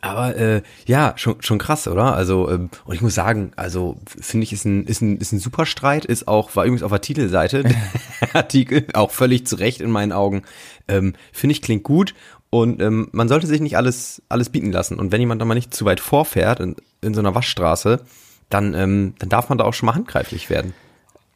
aber 0.00 0.36
äh, 0.36 0.62
ja, 0.86 1.12
schon 1.16 1.42
schon 1.42 1.58
krass, 1.58 1.86
oder? 1.86 2.14
Also 2.14 2.50
ähm, 2.50 2.70
und 2.84 2.94
ich 2.94 3.02
muss 3.02 3.14
sagen, 3.14 3.52
also 3.56 3.96
finde 4.06 4.44
ich 4.44 4.52
ist 4.52 4.64
ein 4.64 4.84
ist 4.84 5.02
ein 5.02 5.18
ist 5.18 5.32
ein 5.32 5.38
super 5.38 5.66
Streit, 5.66 6.04
ist 6.04 6.26
auch 6.28 6.56
war 6.56 6.64
übrigens 6.64 6.82
auf 6.82 6.90
der 6.90 7.00
Titelseite 7.00 7.64
der 7.64 8.36
Artikel 8.36 8.86
auch 8.94 9.10
völlig 9.10 9.46
zu 9.46 9.56
Recht 9.56 9.80
in 9.80 9.90
meinen 9.90 10.12
Augen. 10.12 10.42
Ähm, 10.88 11.14
finde 11.32 11.52
ich 11.52 11.62
klingt 11.62 11.82
gut 11.82 12.14
und 12.48 12.80
ähm, 12.80 13.08
man 13.12 13.28
sollte 13.28 13.46
sich 13.46 13.60
nicht 13.60 13.76
alles 13.76 14.22
alles 14.28 14.48
bieten 14.48 14.72
lassen 14.72 14.98
und 14.98 15.12
wenn 15.12 15.20
jemand 15.20 15.40
da 15.40 15.44
mal 15.44 15.54
nicht 15.54 15.74
zu 15.74 15.84
weit 15.84 16.00
vorfährt 16.00 16.60
in, 16.60 16.76
in 17.02 17.14
so 17.14 17.20
einer 17.20 17.34
Waschstraße, 17.34 18.00
dann 18.48 18.74
ähm, 18.74 19.14
dann 19.18 19.28
darf 19.28 19.48
man 19.48 19.58
da 19.58 19.64
auch 19.64 19.74
schon 19.74 19.86
mal 19.86 19.94
handgreiflich 19.94 20.48
werden. 20.50 20.72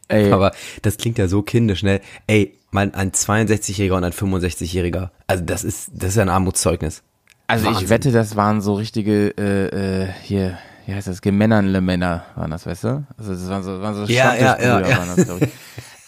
Ey, 0.08 0.30
Aber 0.32 0.52
das 0.82 0.96
klingt 0.98 1.18
ja 1.18 1.28
so 1.28 1.42
kindisch, 1.42 1.82
ne? 1.82 2.00
Ey, 2.26 2.58
mal 2.70 2.90
ein 2.94 3.12
62-Jähriger 3.12 3.96
und 3.96 4.04
ein 4.04 4.12
65-Jähriger. 4.12 5.10
Also 5.26 5.44
das 5.44 5.64
ist 5.64 5.90
das 5.94 6.10
ist 6.10 6.16
ja 6.16 6.22
ein 6.22 6.28
Armutszeugnis. 6.28 7.02
Also 7.46 7.66
ich 7.68 7.74
Wahnsinn. 7.74 7.90
wette, 7.90 8.12
das 8.12 8.36
waren 8.36 8.60
so 8.60 8.74
richtige, 8.74 9.28
äh, 9.38 10.04
äh, 10.04 10.08
hier, 10.22 10.58
wie 10.86 10.94
heißt 10.94 11.08
das, 11.08 11.20
Gemännernle 11.22 11.80
Männer 11.80 12.24
waren 12.36 12.50
das, 12.50 12.66
weißt 12.66 12.84
du? 12.84 13.06
Also 13.18 13.32
das 13.32 13.48
waren 13.48 13.62
so, 13.62 13.80
waren 13.80 13.94
so 13.94 14.04
Ja, 14.04 14.34
ja, 14.34 14.58
ja, 14.60 14.80
ja. 14.80 14.96
waren 14.98 15.16
das, 15.16 15.24
glaube 15.26 15.44
ich. 15.46 15.50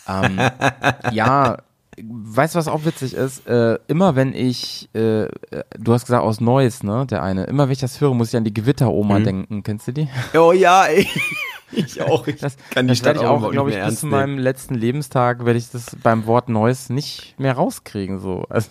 ähm, 0.09 0.41
ja, 1.15 1.57
weißt 2.03 2.55
du, 2.55 2.59
was 2.59 2.69
auch 2.69 2.85
witzig 2.85 3.15
ist? 3.15 3.47
Äh, 3.47 3.79
immer 3.89 4.17
wenn 4.17 4.35
ich, 4.35 4.89
äh, 4.95 5.25
äh, 5.25 5.29
du 5.79 5.93
hast 5.95 6.07
gesagt 6.07 6.23
aus 6.25 6.41
Neuss, 6.41 6.83
ne, 6.83 7.07
der 7.09 7.23
eine, 7.23 7.45
immer 7.45 7.65
wenn 7.65 7.73
ich 7.73 7.79
das 7.81 8.01
höre, 8.01 8.15
muss 8.15 8.29
ich 8.29 8.37
an 8.37 8.45
die 8.45 8.53
Gewitteroma 8.55 9.19
Mhm. 9.19 9.25
denken. 9.25 9.63
Kennst 9.63 9.89
du 9.89 9.93
die? 9.93 10.09
Oh 10.35 10.53
ja, 10.53 10.85
ey. 10.85 11.07
Ich 11.73 12.01
auch. 12.01 12.25
Ich 12.29 12.37
Das, 12.37 12.57
kann 12.71 12.87
das 12.87 13.03
werde 13.03 13.19
ich 13.21 13.27
auch, 13.27 13.51
glaube 13.51 13.73
ich, 13.73 13.85
bis 13.85 13.99
zu 13.99 14.07
meinem 14.07 14.39
letzten 14.39 14.77
Lebenstag 14.77 15.45
werde 15.45 15.59
ich 15.59 15.69
das 15.69 15.97
beim 16.01 16.25
Wort 16.27 16.49
Neuss 16.49 16.91
nicht 16.91 17.35
mehr 17.41 17.55
rauskriegen. 17.55 18.21
So, 18.21 18.47
also 18.49 18.69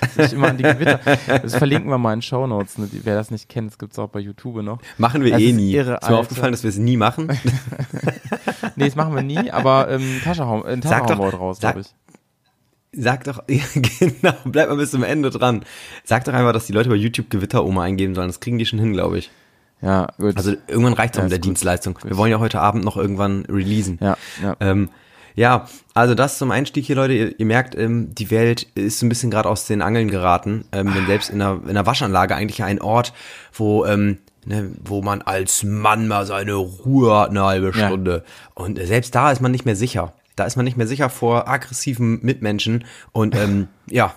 ich 0.18 0.32
immer 0.32 0.48
an 0.48 0.56
die 0.56 0.62
Gewitter. 0.64 1.00
Das 1.42 1.56
verlinken 1.56 1.90
wir 1.90 1.98
mal 1.98 2.12
in 2.14 2.22
Shownotes. 2.22 2.78
Ne? 2.78 2.88
Die- 2.92 3.04
Wer 3.04 3.14
das 3.14 3.30
nicht 3.30 3.48
kennt, 3.48 3.70
das 3.70 3.78
gibt's 3.78 3.98
auch 3.98 4.08
bei 4.08 4.20
YouTube 4.20 4.62
noch. 4.62 4.78
Machen 4.98 5.22
wir 5.24 5.32
Das 5.32 5.40
eh 5.40 5.50
ist 5.50 5.56
nie. 5.56 5.72
irre, 5.72 5.98
ist 6.00 6.08
mir 6.10 6.16
aufgefallen, 6.16 6.52
dass 6.52 6.62
wir 6.62 6.70
es 6.70 6.78
nie 6.78 6.96
machen. 6.96 7.28
Nee, 8.78 8.86
das 8.86 8.96
machen 8.96 9.14
wir 9.14 9.22
nie, 9.22 9.50
aber 9.50 9.88
ähm, 9.90 10.20
Tasche 10.22 10.46
hauen, 10.46 10.64
äh, 10.66 10.76
Tasche 10.80 10.88
Sag 10.88 11.00
hauen 11.00 11.08
doch- 11.08 11.18
wir 11.18 11.24
heute 11.26 11.36
raus, 11.38 11.60
glaube 11.60 11.80
ich. 11.80 11.86
Sag 12.92 13.24
doch, 13.24 13.42
genau, 13.46 14.32
bleib 14.44 14.68
mal 14.68 14.76
bis 14.76 14.90
zum 14.90 15.02
Ende 15.02 15.30
dran. 15.30 15.64
Sag 16.04 16.24
doch 16.24 16.32
einfach, 16.32 16.52
dass 16.52 16.66
die 16.66 16.72
Leute 16.72 16.88
bei 16.88 16.94
YouTube 16.94 17.30
Gewitteroma 17.30 17.82
eingeben 17.82 18.14
sollen. 18.14 18.28
Das 18.28 18.40
kriegen 18.40 18.58
die 18.58 18.66
schon 18.66 18.78
hin, 18.78 18.92
glaube 18.92 19.18
ich. 19.18 19.30
Ja, 19.82 20.08
gut. 20.18 20.36
Also 20.36 20.52
irgendwann 20.66 20.94
reicht 20.94 21.14
es 21.14 21.18
Ja, 21.18 21.22
auch 21.22 21.24
mit 21.24 21.32
der 21.32 21.38
gut. 21.38 21.44
Dienstleistung. 21.46 21.98
Wir 22.04 22.16
wollen 22.16 22.30
ja 22.30 22.38
heute 22.38 22.60
Abend 22.60 22.84
noch 22.84 22.96
irgendwann 22.96 23.44
releasen. 23.46 23.98
ja, 24.00 24.16
ja. 24.42 24.56
Ähm, 24.60 24.88
ja, 25.36 25.66
also 25.94 26.14
das 26.14 26.38
zum 26.38 26.50
Einstieg 26.50 26.84
hier, 26.86 26.96
Leute. 26.96 27.12
Ihr, 27.14 27.38
ihr 27.38 27.46
merkt, 27.46 27.74
ähm, 27.76 28.14
die 28.14 28.30
Welt 28.30 28.66
ist 28.74 28.98
so 28.98 29.06
ein 29.06 29.08
bisschen 29.08 29.30
gerade 29.30 29.48
aus 29.48 29.66
den 29.66 29.82
Angeln 29.82 30.10
geraten. 30.10 30.64
Ähm, 30.72 30.92
denn 30.94 31.06
selbst 31.06 31.30
in 31.30 31.40
einer, 31.40 31.60
in 31.62 31.70
einer 31.70 31.86
Waschanlage 31.86 32.34
eigentlich 32.34 32.62
ein 32.64 32.80
Ort, 32.80 33.12
wo, 33.52 33.84
ähm, 33.84 34.18
ne, 34.44 34.70
wo 34.84 35.02
man 35.02 35.22
als 35.22 35.62
Mann 35.62 36.08
mal 36.08 36.26
seine 36.26 36.54
Ruhe 36.54 37.14
hat, 37.16 37.30
eine 37.30 37.44
halbe 37.44 37.72
Ja. 37.76 37.86
Stunde. 37.86 38.24
Und 38.54 38.78
äh, 38.78 38.86
selbst 38.86 39.14
da 39.14 39.30
ist 39.30 39.40
man 39.40 39.52
nicht 39.52 39.64
mehr 39.66 39.76
sicher. 39.76 40.12
Da 40.36 40.44
ist 40.44 40.56
man 40.56 40.64
nicht 40.64 40.76
mehr 40.76 40.86
sicher 40.86 41.08
vor 41.10 41.48
aggressiven 41.48 42.18
Mitmenschen. 42.22 42.84
Und 43.12 43.34
ähm, 43.36 43.68
ja, 43.88 44.14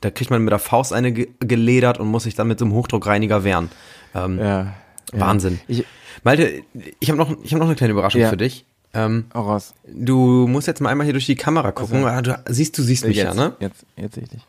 da 0.00 0.10
kriegt 0.10 0.30
man 0.30 0.42
mit 0.42 0.50
der 0.52 0.58
Faust 0.60 0.92
eine 0.92 1.12
ge 1.12 1.28
geledert 1.40 1.98
und 1.98 2.06
muss 2.08 2.22
sich 2.22 2.34
dann 2.34 2.46
mit 2.48 2.58
so 2.58 2.64
einem 2.64 2.74
Hochdruckreiniger 2.74 3.42
wehren. 3.44 3.70
Ähm, 4.14 4.38
ja, 4.38 4.46
ja. 4.64 4.72
Wahnsinn. 5.12 5.60
Ich, 5.66 5.84
Malte, 6.24 6.62
ich 7.00 7.10
habe 7.10 7.18
noch, 7.18 7.34
ich 7.42 7.52
hab 7.52 7.58
noch 7.60 7.66
eine 7.66 7.74
kleine 7.76 7.92
Überraschung 7.92 8.20
Ja. 8.20 8.30
für 8.30 8.36
dich. 8.36 8.64
Ähm, 8.94 9.26
raus. 9.34 9.74
Du 9.86 10.46
musst 10.46 10.66
jetzt 10.66 10.80
mal 10.80 10.88
einmal 10.90 11.04
hier 11.04 11.12
durch 11.12 11.26
die 11.26 11.36
Kamera 11.36 11.72
gucken. 11.72 12.04
Ah, 12.06 12.22
Du 12.22 12.38
siehst, 12.48 12.76
du 12.78 12.82
siehst 12.82 13.04
mich 13.06 13.16
jetzt, 13.16 13.34
ja, 13.36 13.48
ne? 13.48 13.54
Jetzt, 13.60 13.84
jetzt 13.96 14.14
sehe 14.14 14.24
ich 14.24 14.30
dich. 14.30 14.40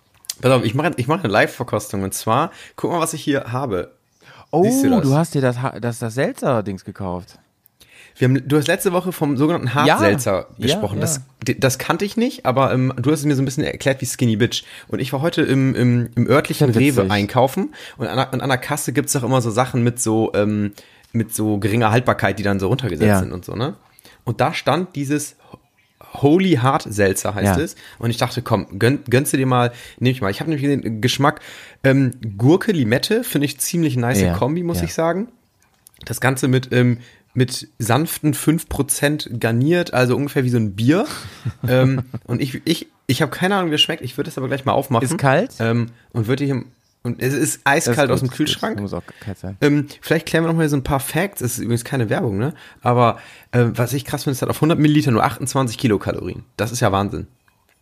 Pass 0.42 0.52
auf, 0.52 0.64
ich 0.64 0.74
mache 0.74 0.92
ich 0.96 1.08
mach 1.08 1.20
eine 1.22 1.32
Live-Verkostung 1.32 2.04
und 2.04 2.14
zwar, 2.14 2.52
guck 2.78 2.92
mal, 2.92 3.00
was 3.02 3.14
ich 3.14 3.22
hier 3.24 3.52
habe. 3.52 3.92
Oh, 4.52 4.64
du 4.64 4.90
du, 5.02 5.10
das? 5.10 5.18
hast 5.18 5.36
dir 5.36 5.42
das, 5.42 5.58
das, 5.82 6.00
das 6.00 6.14
Seltzer-Dings 6.14 6.86
gekauft. 6.86 7.38
Wir 8.18 8.28
haben, 8.28 8.48
du 8.48 8.58
hast 8.58 8.68
letzte 8.68 8.92
Woche 8.94 9.12
vom 9.12 9.38
sogenannten 9.38 9.74
Hartselzer 9.74 10.48
Ja, 10.58 10.66
gesprochen. 10.66 10.96
ja. 10.96 11.02
Das, 11.02 11.22
das 11.58 11.78
kannte 11.78 12.04
ich 12.06 12.18
nicht, 12.18 12.46
aber 12.46 12.74
ähm, 12.74 12.94
du 12.98 13.12
hast 13.12 13.20
es 13.20 13.26
mir 13.26 13.36
so 13.36 13.42
ein 13.42 13.46
bisschen 13.46 13.64
erklärt 13.64 14.02
wie 14.02 14.06
Skinny 14.06 14.36
Bitch. 14.38 14.64
Und 14.88 15.00
ich 15.00 15.14
war 15.14 15.22
heute 15.22 15.42
im, 15.42 15.76
im, 15.76 16.10
im 16.16 16.28
örtlichen 16.28 16.72
Ja. 16.74 16.78
Rewe 16.80 17.10
einkaufen 17.12 17.74
und 17.98 18.08
an, 18.08 18.18
an 18.42 18.50
der 18.50 18.58
Kasse 18.58 18.92
gibt's 18.94 19.14
doch 19.14 19.24
immer 19.24 19.42
so 19.42 19.52
Sachen 19.52 19.84
mit 19.84 20.02
so, 20.02 20.32
ähm, 20.34 20.72
mit 21.14 21.34
so 21.36 21.58
geringer 21.60 21.92
Haltbarkeit, 21.92 22.40
die 22.40 22.44
dann 22.44 22.60
so 22.60 22.68
runtergesetzt 22.68 23.08
Ja. 23.08 23.20
sind 23.20 23.32
und 23.34 23.46
so, 23.46 23.56
ne? 23.56 23.76
Und 24.24 24.42
da 24.42 24.54
stand 24.54 24.96
dieses 24.96 25.36
Holy 26.14 26.58
Heart 26.62 26.84
Seltzer 26.90 27.36
heißt 27.36 27.58
Ja. 27.58 27.64
es. 27.64 27.76
Und 28.00 28.10
ich 28.10 28.18
dachte, 28.18 28.42
komm, 28.42 28.80
gönn, 28.80 29.00
gönnst 29.10 29.34
du 29.34 29.38
dir 29.38 29.46
mal, 29.46 29.72
nehme 30.00 30.12
ich 30.12 30.22
mal. 30.22 30.32
Ich 30.32 30.40
habe 30.40 30.50
nämlich 30.50 30.68
den 30.82 31.02
Geschmack 31.02 31.42
ähm, 31.84 32.12
Gurke, 32.38 32.72
Limette, 32.72 33.24
finde 33.24 33.46
ich 33.46 33.60
ziemlich 33.60 33.96
nice 33.96 34.22
Ja, 34.22 34.34
Kombi, 34.36 34.64
muss 34.64 34.78
ja. 34.80 34.86
ich 34.86 34.94
sagen. 34.94 35.28
Das 36.06 36.20
Ganze 36.22 36.48
mit, 36.48 36.72
ähm, 36.72 37.00
mit 37.34 37.68
sanften 37.78 38.34
5% 38.34 39.38
garniert, 39.40 39.94
also 39.94 40.16
ungefähr 40.16 40.44
wie 40.46 40.50
so 40.50 40.58
ein 40.58 40.76
Bier. 40.76 41.06
ähm, 41.68 42.04
und 42.26 42.42
ich, 42.42 42.62
ich, 42.66 42.88
ich 43.08 43.22
habe 43.22 43.32
keine 43.32 43.56
Ahnung, 43.56 43.70
wie 43.72 43.76
es 43.76 43.82
schmeckt. 43.82 44.02
Ich 44.02 44.18
würde 44.18 44.30
es 44.30 44.38
aber 44.38 44.48
gleich 44.48 44.66
mal 44.66 44.72
aufmachen. 44.72 45.06
Ist 45.06 45.18
kalt? 45.18 45.52
Ähm, 45.60 45.88
und 46.12 46.28
würde 46.28 46.46
hier, 46.46 46.64
und 47.04 47.22
es 47.22 47.34
ist 47.34 47.62
eiskalt 47.64 48.12
aus 48.12 48.20
dem 48.20 48.30
Kühlschrank. 48.30 48.76
Das 48.76 48.82
muss 48.82 48.94
auch 48.94 49.04
kalt 49.22 49.38
sein. 49.38 49.58
Ähm, 49.62 49.88
vielleicht 50.02 50.26
klären 50.26 50.44
wir 50.44 50.50
noch 50.50 50.58
mal 50.58 50.68
so 50.70 50.76
ein 50.78 50.84
paar 50.84 51.00
Facts. 51.00 51.40
Das 51.40 51.54
ist 51.54 51.60
übrigens 51.60 51.84
keine 51.86 52.10
Werbung, 52.10 52.38
ne? 52.38 52.54
Aber 52.82 53.20
äh, 53.52 53.66
was 53.74 53.94
ich 53.94 54.04
krass 54.06 54.24
finde, 54.26 54.36
es 54.36 54.42
hat 54.42 54.50
auf 54.50 54.58
100 54.58 54.78
Milliliter 54.78 55.12
nur 55.12 55.24
28 55.24 55.78
Kilokalorien. 55.78 56.44
Das 56.58 56.72
ist 56.72 56.80
ja 56.82 56.92
Wahnsinn. 56.92 57.28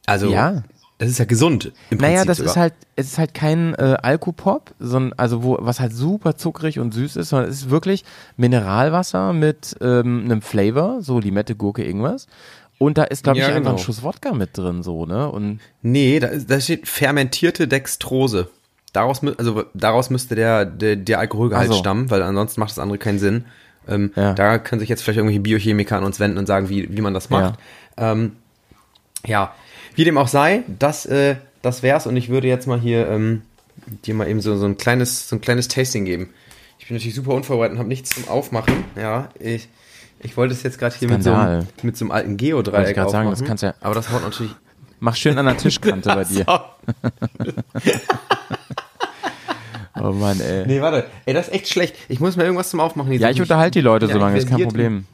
Also, 0.05 0.29
Ja. 0.31 0.63
das 0.99 1.09
ist 1.09 1.17
ja 1.17 1.25
gesund. 1.25 1.71
Im 1.89 1.97
Naja, 1.97 2.23
Prinzip 2.23 2.27
das 2.27 2.37
sogar. 2.37 2.51
ist 2.51 2.57
halt, 2.57 2.73
es 2.95 3.07
ist 3.07 3.17
halt 3.17 3.33
kein 3.33 3.73
äh, 3.75 3.97
Alkopop, 4.01 4.73
sondern 4.79 5.13
also 5.17 5.43
wo, 5.43 5.57
was 5.61 5.79
halt 5.79 5.93
super 5.93 6.35
zuckrig 6.37 6.79
und 6.79 6.93
süß 6.93 7.15
ist, 7.15 7.29
sondern 7.29 7.49
es 7.49 7.57
ist 7.63 7.69
wirklich 7.71 8.03
Mineralwasser 8.37 9.33
mit 9.33 9.75
ähm, 9.81 10.21
einem 10.25 10.41
Flavor, 10.41 11.01
so 11.01 11.19
Limette, 11.19 11.55
Gurke, 11.55 11.83
irgendwas. 11.83 12.27
Und 12.79 12.97
da 12.99 13.03
ist, 13.05 13.23
glaube 13.23 13.39
Ja, 13.39 13.45
ich, 13.49 13.55
einfach 13.55 13.71
genau. 13.71 13.79
ein 13.79 13.83
Schuss 13.83 14.03
Wodka 14.03 14.33
mit 14.33 14.55
drin, 14.57 14.83
so, 14.83 15.05
ne? 15.07 15.29
Und 15.29 15.59
Nee, 15.81 16.19
da, 16.19 16.29
da 16.35 16.59
steht 16.61 16.87
fermentierte 16.87 17.67
Dextrose. 17.67 18.49
Daraus, 18.97 19.21
also 19.37 19.63
daraus 19.75 20.09
müsste 20.09 20.33
der, 20.33 20.65
der, 20.65 20.95
der 20.95 21.19
Alkoholgehalt 21.19 21.67
so. 21.71 21.77
stammen, 21.77 22.09
weil 22.09 22.23
ansonsten 22.23 22.59
macht 22.59 22.71
das 22.71 22.79
andere 22.79 22.97
keinen 22.97 23.19
Sinn. 23.19 23.45
Ähm, 23.87 24.11
Ja. 24.15 24.33
Da 24.33 24.57
können 24.57 24.79
sich 24.79 24.89
jetzt 24.89 25.03
vielleicht 25.03 25.17
irgendwelche 25.17 25.39
Biochemiker 25.41 25.97
an 25.97 26.03
uns 26.03 26.19
wenden 26.19 26.39
und 26.39 26.47
sagen, 26.47 26.67
wie, 26.69 26.97
wie 26.97 27.01
man 27.01 27.13
das 27.13 27.29
macht. 27.29 27.59
Ja, 27.99 28.11
ähm, 28.11 28.31
ja. 29.23 29.53
wie 29.93 30.03
dem 30.03 30.17
auch 30.17 30.27
sei, 30.27 30.63
das, 30.79 31.05
äh, 31.05 31.35
das 31.61 31.83
wär's 31.83 32.07
und 32.07 32.17
ich 32.17 32.29
würde 32.29 32.47
jetzt 32.47 32.65
mal 32.65 32.79
hier 32.79 33.07
ähm, 33.07 33.43
dir 34.03 34.15
mal 34.15 34.27
eben 34.27 34.41
so, 34.41 34.57
so, 34.57 34.65
ein 34.65 34.77
kleines, 34.77 35.29
so 35.29 35.35
ein 35.35 35.41
kleines 35.41 35.67
Tasting 35.67 36.05
geben. 36.05 36.31
Ich 36.79 36.87
bin 36.87 36.97
natürlich 36.97 37.13
super 37.15 37.35
unvorbereitet 37.35 37.73
und 37.73 37.77
habe 37.79 37.89
nichts 37.89 38.09
zum 38.15 38.27
Aufmachen. 38.27 38.83
Ja, 38.95 39.29
ich, 39.39 39.69
ich 40.21 40.35
wollte 40.37 40.55
es 40.55 40.63
jetzt 40.63 40.79
gerade 40.79 40.95
hier 40.97 41.07
mit 41.09 41.21
so, 41.23 41.31
einem, 41.33 41.67
mit 41.83 41.95
so 41.97 42.05
einem 42.05 42.11
alten 42.13 42.37
Geodreieck 42.37 42.89
ich 42.89 42.95
grad 42.95 43.11
sagen, 43.11 43.27
aufmachen. 43.27 43.39
das 43.41 43.47
kannst 43.47 43.61
ja- 43.63 43.75
Aber 43.81 43.93
das 43.93 44.09
haut 44.11 44.23
natürlich 44.23 44.55
mach 44.99 45.15
schön 45.15 45.37
an 45.37 45.45
der 45.45 45.57
Tischkante 45.59 46.09
bei 46.09 46.23
dir. 46.23 46.45
Oh 50.03 50.11
Mann, 50.11 50.39
ey. 50.39 50.65
Nee, 50.67 50.81
warte. 50.81 51.05
Ey, 51.25 51.33
das 51.33 51.47
ist 51.47 51.53
echt 51.53 51.69
schlecht. 51.69 51.95
Ich 52.09 52.19
muss 52.19 52.35
mal 52.35 52.43
irgendwas 52.43 52.69
zum 52.69 52.79
Aufmachen 52.79 53.11
ja, 53.13 53.29
ich 53.29 53.41
unterhalte 53.41 53.79
die 53.79 53.83
Leute 53.83 54.07
so 54.07 54.17
lange, 54.17 54.37
ist 54.37 54.47
kein 54.49 54.63
Problem. 54.63 55.05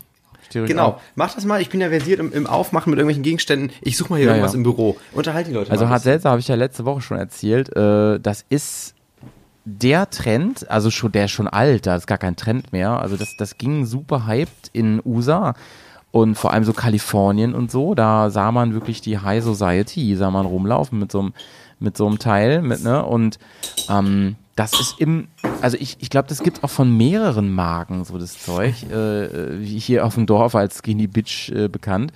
Genau, 0.51 0.87
auf. 0.89 1.01
mach 1.15 1.33
das 1.33 1.45
mal. 1.45 1.61
Ich 1.61 1.69
bin 1.69 1.81
ja 1.81 1.89
versiert 1.89 2.19
im, 2.19 2.31
im 2.31 2.45
Aufmachen 2.45 2.91
mit 2.91 2.99
irgendwelchen 2.99 3.23
Gegenständen. 3.23 3.71
Ich 3.81 3.97
suche 3.97 4.11
mal 4.11 4.17
hier 4.17 4.27
Ja, 4.27 4.33
irgendwas 4.33 4.53
ja. 4.53 4.57
im 4.57 4.63
Büro. 4.63 4.97
Unterhalte 5.13 5.49
die 5.49 5.55
Leute 5.55 5.71
Also. 5.71 5.89
Hart 5.89 6.03
Seltzer 6.03 6.29
habe 6.29 6.39
ich 6.39 6.47
ja 6.47 6.53
letzte 6.55 6.85
Woche 6.85 7.01
schon 7.01 7.17
erzählt. 7.17 7.75
Äh, 7.75 8.19
das 8.19 8.45
ist 8.49 8.93
der 9.65 10.09
Trend, 10.09 10.69
also 10.69 10.91
schon 10.91 11.11
der 11.11 11.25
ist 11.25 11.31
schon 11.31 11.47
alt, 11.47 11.87
da 11.87 11.95
ist 11.95 12.05
gar 12.05 12.17
kein 12.17 12.35
Trend 12.35 12.71
mehr. 12.73 12.99
Also 12.99 13.15
das, 13.15 13.35
das 13.37 13.57
ging 13.57 13.85
super 13.85 14.27
hyped 14.27 14.69
in 14.73 15.01
USA 15.05 15.55
und 16.11 16.35
vor 16.35 16.51
allem 16.53 16.65
so 16.65 16.73
Kalifornien 16.73 17.55
und 17.55 17.71
so. 17.71 17.95
Da 17.95 18.29
sah 18.29 18.51
man 18.51 18.73
wirklich 18.73 19.01
die 19.01 19.17
High 19.19 19.43
Society, 19.43 20.15
sah 20.15 20.29
man 20.31 20.45
rumlaufen 20.45 20.99
mit 20.99 21.11
so 21.11 21.19
einem 21.19 21.33
mit 21.79 21.97
so 21.97 22.07
einem 22.07 22.19
Teil 22.19 22.61
mit 22.61 22.83
ne 22.83 23.03
und 23.03 23.39
ähm, 23.89 24.35
das 24.55 24.79
ist 24.79 24.99
im, 24.99 25.27
also 25.61 25.77
ich, 25.79 25.97
ich 25.99 26.09
glaube, 26.09 26.27
das 26.27 26.43
gibt 26.43 26.63
auch 26.63 26.69
von 26.69 26.95
mehreren 26.95 27.53
Marken 27.53 28.03
so 28.05 28.17
das 28.17 28.37
Zeug, 28.43 28.75
äh, 28.91 29.25
äh, 29.25 29.59
wie 29.61 29.79
hier 29.79 30.05
auf 30.05 30.15
dem 30.15 30.25
Dorf 30.25 30.55
als 30.55 30.79
Skinny 30.79 31.07
Bitch 31.07 31.49
äh, 31.49 31.67
bekannt. 31.67 32.13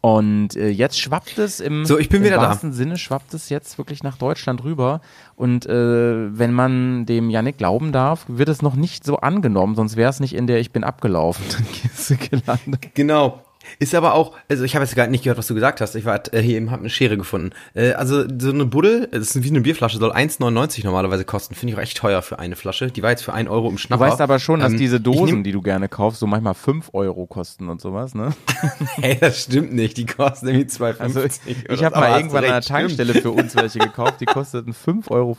Und 0.00 0.54
äh, 0.56 0.68
jetzt 0.68 1.00
schwappt 1.00 1.38
es 1.38 1.60
im, 1.60 1.86
So, 1.86 1.98
ich 1.98 2.10
bin 2.10 2.18
im 2.20 2.26
wieder 2.26 2.36
da. 2.36 2.42
wahrsten 2.42 2.74
Sinne 2.74 2.98
schwappt 2.98 3.32
es 3.32 3.48
jetzt 3.48 3.78
wirklich 3.78 4.02
nach 4.02 4.18
Deutschland 4.18 4.62
rüber. 4.62 5.00
Und 5.34 5.64
äh, 5.64 6.38
wenn 6.38 6.52
man 6.52 7.06
dem 7.06 7.30
Yannick 7.30 7.56
glauben 7.56 7.90
darf, 7.90 8.26
wird 8.28 8.50
es 8.50 8.60
noch 8.60 8.76
nicht 8.76 9.04
so 9.04 9.16
angenommen, 9.16 9.74
sonst 9.76 9.96
wäre 9.96 10.10
es 10.10 10.20
nicht 10.20 10.34
in 10.34 10.46
der 10.46 10.60
Ich 10.60 10.72
bin 10.72 10.84
abgelaufen 10.84 11.44
Kiste 11.72 12.16
gelandet. 12.16 12.94
Genau. 12.94 13.40
Ist 13.78 13.94
aber 13.94 14.14
auch, 14.14 14.36
also 14.48 14.64
ich 14.64 14.74
habe 14.74 14.84
jetzt 14.84 14.94
gar 14.94 15.06
nicht 15.06 15.24
gehört, 15.24 15.38
was 15.38 15.46
du 15.46 15.54
gesagt 15.54 15.80
hast. 15.80 15.94
Ich 15.94 16.04
war 16.04 16.20
äh, 16.32 16.40
hier 16.40 16.56
eben, 16.56 16.70
habe 16.70 16.80
eine 16.80 16.90
Schere 16.90 17.16
gefunden. 17.16 17.50
Äh, 17.74 17.92
also 17.92 18.24
so 18.38 18.50
eine 18.50 18.66
Buddel, 18.66 19.08
das 19.10 19.34
ist 19.36 19.42
wie 19.42 19.48
eine 19.50 19.60
Bierflasche, 19.60 19.98
soll 19.98 20.12
1,99 20.12 20.84
normalerweise 20.84 21.24
kosten. 21.24 21.54
Finde 21.54 21.72
ich 21.72 21.78
auch 21.78 21.82
echt 21.82 21.96
teuer 21.96 22.22
für 22.22 22.38
eine 22.38 22.56
Flasche. 22.56 22.88
Die 22.90 23.02
war 23.02 23.10
jetzt 23.10 23.22
für 23.24 23.32
1 23.32 23.48
Euro 23.48 23.68
im 23.68 23.74
Du 23.76 23.78
Schnapper. 23.78 24.00
weißt 24.04 24.20
aber 24.20 24.38
schon, 24.38 24.60
dass 24.60 24.72
Ähm, 24.72 24.78
diese 24.78 25.00
Dosen, 25.00 25.26
nehm- 25.38 25.44
die 25.44 25.52
du 25.52 25.62
gerne 25.62 25.88
kaufst, 25.88 26.20
so 26.20 26.26
manchmal 26.26 26.54
5 26.54 26.90
Euro 26.92 27.26
kosten 27.26 27.68
und 27.68 27.80
sowas, 27.80 28.14
ne? 28.14 28.32
Hey, 28.96 29.18
das 29.20 29.42
stimmt 29.42 29.72
nicht. 29.72 29.96
Die 29.96 30.06
kosten 30.06 30.48
irgendwie 30.48 30.66
2,50 30.68 30.98
Also 31.00 31.22
ich, 31.24 31.34
ich 31.68 31.84
habe 31.84 31.98
mal 31.98 32.16
irgendwann 32.16 32.42
du 32.42 32.48
an 32.48 32.52
der 32.52 32.54
recht, 32.56 32.64
stimmt. 32.64 32.78
Tankstelle 32.80 33.14
für 33.14 33.30
uns 33.30 33.54
welche 33.56 33.78
gekauft, 33.80 34.20
die 34.20 34.26
kosteten 34.26 34.72
5,50 34.74 35.10
Euro 35.10 35.36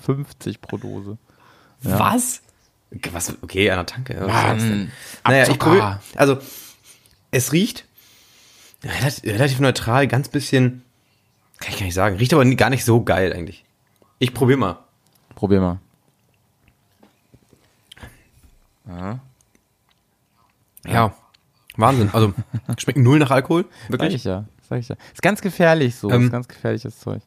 pro 0.61 0.77
Dose. 0.77 1.17
Was? 1.81 2.41
Was? 3.11 3.33
Okay, 3.41 3.69
an 3.71 3.77
der 3.77 3.85
Tanke. 3.85 4.15
Was 4.21 4.33
Mann? 4.63 4.91
Naja, 5.25 5.47
ich 5.49 5.59
probiere. 5.59 5.99
Also, 6.15 6.37
es 7.31 7.51
riecht 7.51 7.84
relativ, 8.85 9.23
relativ 9.25 9.59
neutral, 9.59 10.07
ganz 10.07 10.29
bisschen. 10.29 10.83
Kann 11.59 11.71
ich 11.71 11.79
gar 11.79 11.85
nicht 11.85 11.93
sagen. 11.93 12.17
Riecht 12.17 12.33
aber 12.33 12.45
gar 12.55 12.69
nicht 12.69 12.85
so 12.85 13.03
geil 13.03 13.33
eigentlich. 13.33 13.65
Ich 14.19 14.33
probiere 14.33 14.59
mal. 14.59 14.79
Probier 15.35 15.61
mal. 15.61 15.79
Ja. 20.87 21.13
Wahnsinn. 21.77 22.09
Also, 22.13 22.33
schmeckt 22.77 22.99
null 22.99 23.19
nach 23.19 23.31
Alkohol. 23.31 23.65
Sag 23.83 23.91
Wirklich. 23.91 24.15
ich 24.15 24.23
ja, 24.23 24.45
sag 24.69 24.79
ich 24.79 24.89
ja. 24.89 24.95
Ist 25.13 25.21
ganz 25.21 25.41
gefährlich 25.41 25.95
so, 25.95 26.09
Ähm, 26.09 26.25
ist 26.25 26.31
ganz 26.31 26.47
gefährliches 26.47 26.99
Zeug. 26.99 27.21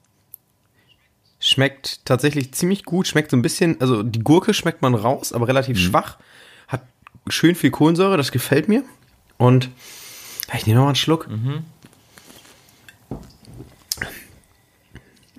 Schmeckt 1.41 2.05
tatsächlich 2.05 2.53
ziemlich 2.55 2.85
gut. 2.85 3.07
Schmeckt 3.07 3.31
so 3.31 3.37
ein 3.37 3.43
bisschen, 3.43 3.81
also 3.81 4.03
die 4.03 4.21
Gurke 4.21 4.55
schmeckt 4.55 4.83
man 4.83 4.95
raus, 4.95 5.33
aber 5.33 5.49
relativ 5.49 5.79
schwach. 5.79 6.19
Hat 6.67 6.83
schön 7.29 7.55
viel 7.55 7.71
Kohlensäure, 7.71 8.17
das 8.17 8.33
gefällt 8.33 8.69
mir. 8.69 8.83
Und 9.37 9.67
ja, 9.67 9.71
ich 10.57 10.67
nehme 10.67 10.77
noch 10.77 10.85
mal 10.85 10.91
einen 10.91 10.97
Schluck. 10.97 11.29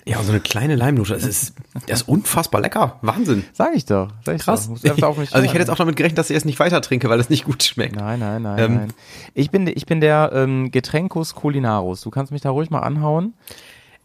Ja, 0.06 0.22
so 0.22 0.32
eine 0.32 0.40
kleine 0.40 0.76
Leimnote. 0.76 1.12
Das 1.12 1.24
ist, 1.24 1.54
das 1.86 2.02
ist 2.02 2.08
unfassbar 2.08 2.60
lecker. 2.60 2.98
Wahnsinn. 3.02 3.44
Sag 3.52 3.74
ich 3.74 3.84
doch. 3.84 4.08
Sag 4.24 4.36
ich 4.36 4.42
Krass. 4.42 4.68
Doch. 4.98 5.16
Also 5.30 5.44
ich 5.44 5.50
hätte 5.50 5.58
jetzt 5.58 5.68
auch 5.70 5.76
damit 5.76 5.96
gerechnet, 5.96 6.18
dass 6.18 6.30
ich 6.30 6.36
es 6.36 6.44
nicht 6.44 6.58
weiter 6.58 6.80
trinke, 6.80 7.08
weil 7.08 7.20
es 7.20 7.28
nicht 7.30 7.44
gut 7.44 7.62
schmeckt. 7.62 7.96
Nein, 7.96 8.18
nein, 8.18 8.42
nein, 8.42 8.58
Ähm, 8.58 8.74
nein. 8.76 8.92
Ich 9.34 9.50
bin, 9.50 9.66
ich 9.66 9.86
bin 9.86 10.00
der 10.00 10.32
ähm, 10.34 10.70
Getränkus 10.70 11.34
Culinarus. 11.34 12.00
Du 12.00 12.10
kannst 12.10 12.32
mich 12.32 12.40
da 12.40 12.50
ruhig 12.50 12.70
mal 12.70 12.80
anhauen. 12.80 13.34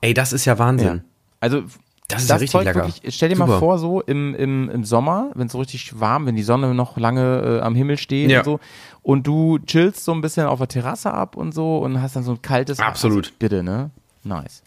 Ey, 0.01 0.13
das 0.13 0.33
ist 0.33 0.45
ja 0.45 0.59
Wahnsinn. 0.59 1.03
Also 1.39 1.63
Das 2.07 2.21
ist 2.21 2.29
ja 2.29 2.35
richtig 2.35 2.51
Zeug 2.51 2.65
lecker. 2.65 2.85
Wirklich, 2.88 3.15
stell 3.15 3.29
dir 3.29 3.35
mal 3.38 3.47
Super. 3.47 3.59
vor, 3.59 3.79
so 3.79 4.01
im, 4.01 4.35
im, 4.35 4.69
im 4.69 4.83
Sommer, 4.83 5.31
wenn 5.33 5.47
es 5.47 5.53
so 5.53 5.59
richtig 5.59 6.00
warm, 6.00 6.27
wenn 6.27 6.35
die 6.35 6.43
Sonne 6.43 6.75
noch 6.75 6.97
lange 6.97 7.59
äh, 7.59 7.62
am 7.62 7.74
Himmel 7.74 7.97
steht 7.97 8.29
Ja. 8.29 8.39
und 8.39 8.45
so, 8.45 8.59
und 9.01 9.25
du 9.25 9.57
chillst 9.65 10.03
so 10.05 10.12
ein 10.13 10.21
bisschen 10.21 10.45
auf 10.45 10.59
der 10.59 10.67
Terrasse 10.67 11.12
ab 11.12 11.35
und 11.35 11.53
so 11.53 11.79
und 11.79 12.01
hast 12.01 12.15
dann 12.15 12.24
so 12.24 12.33
ein 12.33 12.41
kaltes. 12.43 12.79
Absolut. 12.79 13.25
Also, 13.25 13.35
bitte, 13.39 13.63
ne? 13.63 13.89
Nice. 14.24 14.62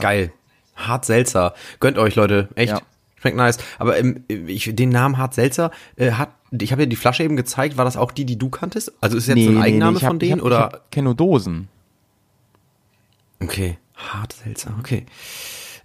Geil. 0.00 0.32
Hart 0.74 1.04
Seltzer. 1.04 1.52
Gönnt 1.80 1.98
euch, 1.98 2.14
Leute. 2.16 2.48
Echt. 2.54 2.72
Ja. 2.72 2.80
Schmeckt 3.20 3.36
nice. 3.36 3.58
Aber 3.78 3.98
ähm, 3.98 4.24
ich, 4.28 4.74
den 4.74 4.88
Namen 4.88 5.18
Hart 5.18 5.34
Seltzer 5.34 5.70
äh, 5.96 6.12
hat, 6.12 6.30
ich 6.58 6.72
habe 6.72 6.82
dir 6.82 6.88
die 6.88 6.96
Flasche 6.96 7.22
eben 7.22 7.36
gezeigt. 7.36 7.76
War 7.76 7.84
das 7.84 7.98
auch 7.98 8.12
die, 8.12 8.24
die 8.24 8.38
du 8.38 8.48
kanntest? 8.48 8.92
Also 9.02 9.18
ist 9.18 9.26
jetzt 9.28 9.44
so 9.44 9.50
ein 9.50 9.60
Eigenname 9.60 9.98
ich 9.98 10.02
hab- 10.04 10.08
von 10.10 10.18
denen 10.18 10.38
ich 10.38 10.38
hab, 10.38 10.46
oder? 10.46 10.56
Ich 10.56 10.62
hab, 10.62 10.90
kenn 10.90 11.04
nur 11.04 11.14
Dosen. 11.14 11.68
Okay. 13.42 13.76
Hart 13.94 14.32
Seltzer. 14.32 14.72
Okay. 14.78 15.04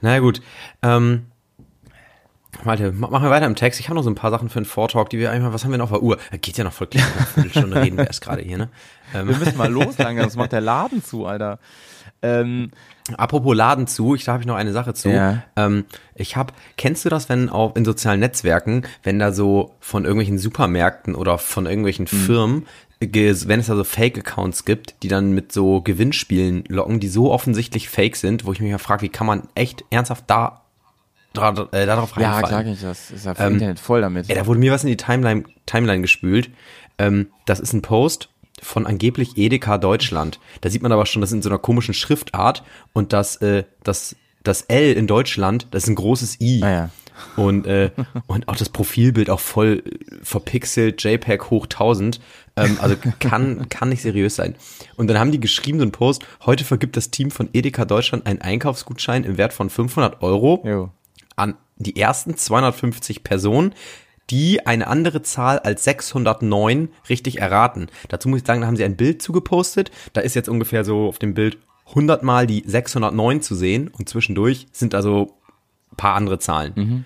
Na 0.05 0.19
gut. 0.19 0.39
Ähm, 0.83 1.25
ma- 2.63 2.75
machen 3.09 3.23
wir 3.23 3.29
weiter 3.31 3.45
im 3.47 3.55
Text. 3.55 3.79
Ich 3.79 3.87
habe 3.89 3.95
noch 3.95 4.03
so 4.03 4.09
ein 4.09 4.15
paar 4.15 4.29
Sachen 4.31 4.49
für 4.49 4.57
einen 4.59 4.65
Vortalk, 4.67 5.09
die 5.09 5.17
wir 5.17 5.31
einfach, 5.31 5.51
was 5.51 5.63
haben 5.63 5.71
wir 5.71 5.77
noch 5.79 5.85
auf 5.91 5.97
der 5.97 6.03
Uhr? 6.03 6.17
Geht 6.41 6.57
ja 6.57 6.63
noch 6.63 6.73
voll 6.73 6.87
klar. 6.87 7.05
Viertelstunde 7.33 7.81
reden 7.81 7.97
wir 7.97 8.05
erst 8.07 8.21
gerade 8.21 8.41
hier, 8.43 8.57
ne? 8.57 8.69
Ähm, 9.13 9.27
Wir 9.27 9.35
müssen 9.37 9.57
mal 9.57 9.71
los, 9.71 9.97
langsam, 9.97 10.23
sonst 10.25 10.35
macht 10.37 10.51
der 10.51 10.61
Laden 10.61 11.03
zu, 11.03 11.25
Alter. 11.25 11.59
Ähm, 12.21 12.69
Apropos 13.17 13.55
Laden 13.55 13.85
zu, 13.87 14.15
ich, 14.15 14.23
da 14.25 14.33
habe 14.33 14.41
ich 14.41 14.47
noch 14.47 14.55
eine 14.55 14.71
Sache 14.73 14.93
zu. 14.95 15.09
Ja. 15.09 15.43
Ähm, 15.55 15.85
ich 16.15 16.35
habe, 16.37 16.53
kennst 16.75 17.05
du 17.05 17.09
das, 17.09 17.29
wenn 17.29 17.49
auch 17.49 17.75
in 17.75 17.85
sozialen 17.85 18.19
Netzwerken, 18.19 18.83
wenn 19.03 19.19
da 19.19 19.31
so 19.31 19.75
von 19.79 20.05
irgendwelchen 20.05 20.37
Supermärkten 20.39 21.13
oder 21.13 21.37
von 21.37 21.65
irgendwelchen 21.67 22.05
Mhm. 22.11 22.17
Firmen, 22.17 22.67
wenn 22.99 23.59
es 23.59 23.67
da 23.67 23.75
so 23.75 23.83
Fake-Accounts 23.83 24.65
gibt, 24.65 24.95
die 25.03 25.07
dann 25.07 25.33
mit 25.33 25.51
so 25.51 25.81
Gewinnspielen 25.81 26.63
locken, 26.67 26.99
die 26.99 27.07
so 27.07 27.31
offensichtlich 27.31 27.89
fake 27.89 28.15
sind, 28.15 28.45
wo 28.45 28.53
ich 28.53 28.59
mich 28.59 28.71
mal 28.71 28.77
frage, 28.77 29.03
wie 29.03 29.09
kann 29.09 29.27
man 29.27 29.47
echt 29.53 29.83
ernsthaft 29.89 30.25
da, 30.27 30.65
dra, 31.33 31.67
äh, 31.71 31.85
darauf 31.85 32.15
ja, 32.17 32.41
sag 32.47 32.65
ich 32.65 32.81
das. 32.81 33.11
Ist 33.11 33.25
ja 33.25 33.33
Ähm, 33.37 33.53
Internet 33.53 33.79
voll 33.79 34.01
damit. 34.01 34.29
Ey, 34.29 34.35
da 34.35 34.47
wurde 34.47 34.59
mir 34.59 34.71
was 34.71 34.83
in 34.83 34.89
die 34.89 34.97
Timeline, 34.97 35.43
Timeline 35.65 36.01
gespült. 36.01 36.49
Ähm, 36.97 37.27
das 37.45 37.59
ist 37.59 37.73
ein 37.73 37.81
Post 37.81 38.29
von 38.61 38.87
angeblich 38.87 39.37
Edeka 39.37 39.77
Deutschland. 39.77 40.39
Da 40.61 40.69
sieht 40.69 40.81
man 40.81 40.91
aber 40.91 41.05
schon, 41.05 41.21
das 41.21 41.31
ist 41.31 41.35
in 41.35 41.41
so 41.41 41.49
einer 41.49 41.59
komischen 41.59 41.93
Schriftart 41.93 42.63
und 42.93 43.13
das, 43.13 43.35
äh, 43.37 43.65
das, 43.83 44.15
das 44.43 44.61
L 44.63 44.93
in 44.93 45.07
Deutschland, 45.07 45.67
das 45.71 45.83
ist 45.83 45.89
ein 45.89 45.95
großes 45.95 46.39
I. 46.41 46.63
Ah, 46.63 46.71
ja. 46.71 46.89
Und, 47.37 47.65
äh, 47.65 47.91
und 48.27 48.47
auch 48.47 48.55
das 48.55 48.69
Profilbild 48.69 49.29
auch 49.29 49.39
voll 49.39 49.83
verpixelt, 50.21 51.03
JPEG 51.03 51.49
hoch 51.49 51.65
1000. 51.65 52.19
Ähm, 52.55 52.77
also 52.81 52.95
kann, 53.19 53.67
kann 53.69 53.89
nicht 53.89 54.01
seriös 54.01 54.35
sein. 54.35 54.55
Und 54.95 55.07
dann 55.07 55.19
haben 55.19 55.31
die 55.31 55.39
geschrieben, 55.39 55.79
so 55.79 55.83
einen 55.83 55.91
Post, 55.91 56.25
heute 56.45 56.63
vergibt 56.63 56.95
das 56.97 57.11
Team 57.11 57.31
von 57.31 57.49
Edeka 57.53 57.85
Deutschland 57.85 58.25
einen 58.25 58.41
Einkaufsgutschein 58.41 59.23
im 59.23 59.37
Wert 59.37 59.53
von 59.53 59.69
500 59.69 60.21
Euro 60.21 60.63
Jo. 60.65 60.89
an 61.35 61.55
die 61.77 61.97
ersten 61.97 62.37
250 62.37 63.23
Personen, 63.23 63.73
die 64.29 64.65
eine 64.65 64.87
andere 64.87 65.21
Zahl 65.21 65.59
als 65.59 65.83
609 65.83 66.89
richtig 67.09 67.39
erraten. 67.39 67.87
Dazu 68.07 68.29
muss 68.29 68.41
ich 68.41 68.47
sagen, 68.47 68.61
da 68.61 68.67
haben 68.67 68.77
sie 68.77 68.85
ein 68.85 68.95
Bild 68.95 69.21
zugepostet. 69.21 69.91
Da 70.13 70.21
ist 70.21 70.35
jetzt 70.35 70.49
ungefähr 70.49 70.83
so 70.83 71.07
auf 71.07 71.19
dem 71.19 71.33
Bild 71.33 71.57
100 71.89 72.23
mal 72.23 72.47
die 72.47 72.63
609 72.65 73.41
zu 73.41 73.53
sehen 73.53 73.89
und 73.89 74.09
zwischendurch 74.09 74.67
sind 74.71 74.95
also 74.95 75.37
ein 75.91 75.97
paar 75.97 76.15
andere 76.15 76.39
Zahlen. 76.39 77.05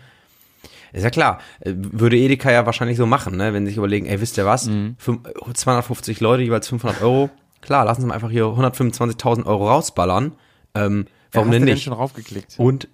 Ist 0.94 1.04
ja 1.04 1.10
klar, 1.10 1.40
äh, 1.62 1.74
würde 1.76 2.18
Edeka 2.18 2.52
ja 2.52 2.66
wahrscheinlich 2.66 2.98
so 2.98 3.06
machen, 3.06 3.38
ne? 3.38 3.54
wenn 3.54 3.66
sie 3.66 3.72
sich 3.72 3.78
überlegen, 3.78 4.06
ey, 4.06 4.20
wisst 4.22 4.38
ihr 4.38 4.46
was, 4.46 4.70
Fünf- 4.98 5.22
250 5.54 6.20
Leute, 6.20 6.44
jeweils 6.44 6.68
500 6.68 7.02
Euro, 7.02 7.30
klar, 7.62 7.86
lassen 7.86 8.02
Sie 8.02 8.08
mal 8.08 8.14
einfach 8.16 8.32
hier 8.32 8.46
125.000 8.46 9.46
Euro 9.46 9.70
rausballern. 9.70 10.34
Ähm, 10.76 11.06
warum 11.32 11.52
Wer 11.52 11.60
denn 11.60 11.66
nicht? 11.74 11.84
schon 11.84 11.94
raufgeklickt? 11.94 12.56
Und 12.58 12.88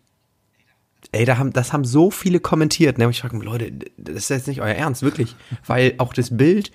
ey, 1.12 1.26
da 1.26 1.38
haben, 1.38 1.54
das 1.54 1.72
haben 1.74 1.86
so 1.86 2.12
viele 2.12 2.40
kommentiert. 2.40 2.98
Ne? 2.98 3.06
Und 3.06 3.12
ich 3.12 3.22
frage 3.22 3.36
mich, 3.36 3.46
Leute, 3.46 3.72
das 3.98 4.16
ist 4.16 4.30
jetzt 4.30 4.48
nicht 4.48 4.62
euer 4.62 4.74
Ernst, 4.76 5.02
wirklich. 5.04 5.36
Weil 5.66 5.94
auch 5.98 6.14
das 6.14 6.36
Bild, 6.36 6.72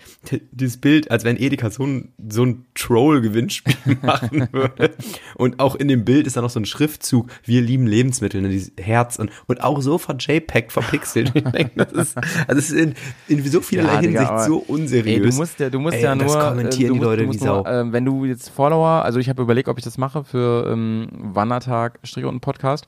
dieses 0.52 0.78
Bild, 0.78 1.10
als 1.10 1.24
wenn 1.24 1.36
Edeka 1.36 1.70
so 1.70 1.84
ein, 1.84 2.12
so 2.28 2.44
ein 2.44 2.64
Troll-Gewinnspiel 2.74 3.74
machen 4.02 4.48
würde. 4.52 4.94
Und 5.36 5.60
auch 5.60 5.74
in 5.74 5.88
dem 5.88 6.04
Bild 6.04 6.26
ist 6.26 6.36
da 6.36 6.42
noch 6.42 6.50
so 6.50 6.60
ein 6.60 6.64
Schriftzug, 6.66 7.30
wir 7.44 7.60
lieben 7.60 7.86
Lebensmittel, 7.86 8.40
ne? 8.42 8.48
dieses 8.48 8.72
Herz 8.78 9.18
und, 9.18 9.30
und 9.46 9.62
auch 9.62 9.80
so 9.82 9.98
von 9.98 10.18
JPEG 10.18 10.70
verpixelt. 10.72 11.32
ich 11.34 11.42
denke, 11.44 11.72
das 11.76 11.92
ist, 11.92 12.16
also 12.46 12.58
es 12.58 12.70
ist 12.70 12.78
in, 12.78 12.94
in 13.28 13.44
so 13.50 13.60
vielerlei 13.60 13.94
Ja, 13.94 14.00
Digga, 14.00 14.10
Hinsicht 14.20 14.30
aber- 14.30 14.44
so 14.44 14.56
unseriös. 14.58 15.06
Ey, 15.24 15.30
du 15.30 15.36
musst 15.36 15.60
ja, 15.60 15.70
du 15.70 15.80
musst 15.80 15.96
Ey, 15.96 16.02
ja 16.04 16.14
nur, 16.14 16.26
das 16.26 16.48
kommentieren 16.48 16.90
äh, 16.90 16.94
die 16.94 16.98
musst, 16.98 17.04
Leute 17.04 17.22
du 17.22 17.26
musst 17.28 17.40
wie 17.40 17.44
nur, 17.46 17.64
Sau. 17.64 17.66
äh, 17.66 17.92
wenn 17.92 18.04
du 18.04 18.24
jetzt 18.24 18.48
Follower, 18.50 19.04
also 19.04 19.18
ich 19.18 19.28
habe 19.28 19.42
überlegt, 19.42 19.68
ob 19.68 19.78
ich 19.78 19.84
das 19.84 19.98
mache 19.98 20.24
für 20.24 20.70
ähm, 20.70 21.08
Wandertag 21.12 21.98
Strich 22.04 22.24
und 22.24 22.40
Podcast, 22.40 22.86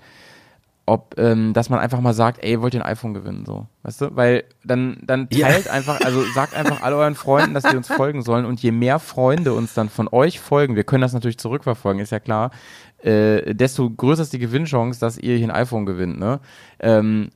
ob, 0.84 1.14
ähm, 1.18 1.52
dass 1.52 1.68
man 1.70 1.78
einfach 1.78 2.00
mal 2.00 2.12
sagt, 2.12 2.42
ey, 2.42 2.60
wollt 2.60 2.74
ihr 2.74 2.84
ein 2.84 2.90
iPhone 2.90 3.14
gewinnen, 3.14 3.44
so, 3.46 3.66
weißt 3.84 4.00
du, 4.00 4.16
weil 4.16 4.44
dann, 4.64 4.98
dann 5.02 5.28
Ja. 5.30 5.46
teilt 5.48 5.68
einfach, 5.68 6.00
also 6.04 6.22
sagt 6.34 6.54
einfach 6.54 6.82
all 6.82 6.92
euren 6.92 7.14
Freunden, 7.14 7.54
dass 7.54 7.62
die 7.64 7.76
uns 7.76 7.86
folgen 7.88 8.22
sollen 8.22 8.44
und 8.44 8.60
je 8.62 8.72
mehr 8.72 8.98
Freunde 8.98 9.54
uns 9.54 9.74
dann 9.74 9.88
von 9.88 10.08
euch 10.10 10.40
folgen, 10.40 10.74
wir 10.74 10.84
können 10.84 11.02
das 11.02 11.12
natürlich 11.12 11.38
zurückverfolgen, 11.38 12.02
ist 12.02 12.10
ja 12.10 12.18
klar, 12.20 12.50
äh, 12.98 13.54
desto 13.54 13.88
größer 13.90 14.22
ist 14.22 14.32
die 14.32 14.38
Gewinnchance, 14.40 14.98
dass 14.98 15.18
ihr 15.18 15.36
hier 15.36 15.46
ein 15.46 15.54
iPhone 15.54 15.86
gewinnt, 15.86 16.18
ne, 16.18 16.40
ähm, 16.80 17.30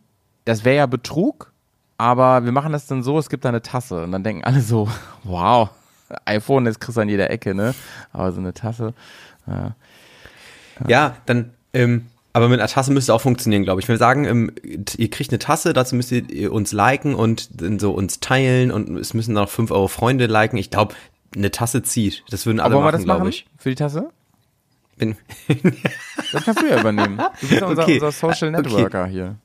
das 0.44 0.64
wäre 0.64 0.76
ja 0.76 0.86
Betrug, 0.86 1.52
aber 1.98 2.44
wir 2.44 2.52
machen 2.52 2.72
das 2.72 2.86
dann 2.86 3.02
so, 3.02 3.18
es 3.18 3.28
gibt 3.30 3.44
da 3.44 3.48
eine 3.50 3.62
Tasse 3.62 4.02
und 4.02 4.12
dann 4.12 4.24
denken 4.24 4.44
alle 4.44 4.60
so, 4.60 4.88
wow, 5.22 5.70
iPhone, 6.24 6.64
das 6.64 6.78
kriegst 6.80 6.96
du 6.96 7.00
an 7.00 7.08
jeder 7.08 7.30
Ecke, 7.30 7.52
ne? 7.54 7.74
Aber 8.12 8.30
so 8.30 8.38
eine 8.40 8.54
Tasse, 8.54 8.92
ja. 9.46 9.74
Ja, 10.86 11.16
dann, 11.26 11.50
ähm, 11.72 12.06
aber 12.36 12.50
mit 12.50 12.60
einer 12.60 12.68
Tasse 12.68 12.92
müsste 12.92 13.14
auch 13.14 13.22
funktionieren, 13.22 13.62
glaube 13.62 13.80
ich. 13.80 13.88
Wir 13.88 13.96
sagen, 13.96 14.52
ihr 14.98 15.10
kriegt 15.10 15.30
eine 15.30 15.38
Tasse, 15.38 15.72
dazu 15.72 15.96
müsst 15.96 16.12
ihr 16.12 16.52
uns 16.52 16.70
liken 16.70 17.14
und 17.14 17.62
dann 17.62 17.78
so 17.78 17.92
uns 17.92 18.20
teilen 18.20 18.70
und 18.70 18.94
es 18.98 19.14
müssen 19.14 19.32
noch 19.32 19.48
fünf 19.48 19.70
Euro 19.70 19.88
Freunde 19.88 20.26
liken. 20.26 20.58
Ich 20.58 20.68
glaube, 20.68 20.94
eine 21.34 21.50
Tasse 21.50 21.82
zieht. 21.82 22.24
Das 22.28 22.44
würden 22.44 22.60
alle 22.60 22.74
Aber 22.74 22.84
machen, 22.84 22.92
das 22.92 23.04
glaube 23.04 23.30
ich. 23.30 23.46
Für 23.56 23.70
die 23.70 23.74
Tasse? 23.76 24.10
Bin, 24.98 25.16
Das 26.32 26.44
kannst 26.44 26.60
du 26.60 26.66
ja 26.68 26.78
übernehmen. 26.78 27.16
Du 27.40 27.48
bist 27.48 27.60
ja 27.62 27.66
unser, 27.68 27.82
Okay. 27.84 27.94
unser 27.94 28.12
Social 28.12 28.54
Okay. 28.54 28.62
Networker 28.62 29.06
hier. 29.06 29.36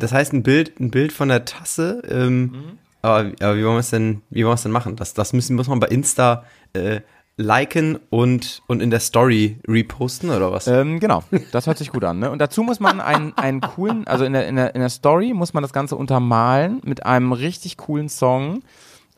das 0.00 0.10
heißt, 0.10 0.32
ein 0.32 0.42
Bild, 0.42 0.80
ein 0.80 0.90
Bild 0.90 1.12
von 1.12 1.28
der 1.28 1.44
Tasse, 1.44 2.02
ähm, 2.08 2.76
aber, 3.02 3.30
aber 3.40 3.56
wie 3.56 3.64
wollen 3.64 3.76
wir 3.76 3.78
es 3.78 3.90
denn, 3.90 4.22
wie 4.30 4.42
wollen 4.42 4.50
wir 4.50 4.54
es 4.56 4.62
denn 4.64 4.72
machen? 4.72 4.96
Das, 4.96 5.14
das 5.14 5.32
müssen, 5.32 5.54
muss 5.54 5.68
man 5.68 5.78
bei 5.78 5.86
Insta 5.86 6.44
äh, 6.72 7.02
liken 7.36 7.98
und, 8.10 8.62
und 8.66 8.80
in 8.80 8.90
der 8.90 9.00
Story 9.00 9.58
reposten 9.66 10.30
oder 10.30 10.52
was? 10.52 10.66
Ähm, 10.66 11.00
genau, 11.00 11.22
das 11.52 11.66
hört 11.66 11.78
sich 11.78 11.90
gut 11.90 12.04
an. 12.04 12.18
Ne? 12.18 12.30
Und 12.30 12.38
dazu 12.38 12.62
muss 12.62 12.80
man 12.80 13.00
einen, 13.00 13.36
einen 13.36 13.60
coolen, 13.60 14.06
also 14.06 14.24
in 14.24 14.32
der, 14.32 14.46
in, 14.46 14.56
der, 14.56 14.74
in 14.74 14.80
der 14.80 14.90
Story 14.90 15.32
muss 15.32 15.54
man 15.54 15.62
das 15.62 15.72
Ganze 15.72 15.96
untermalen 15.96 16.80
mit 16.84 17.06
einem 17.06 17.32
richtig 17.32 17.76
coolen 17.76 18.08
Song 18.08 18.62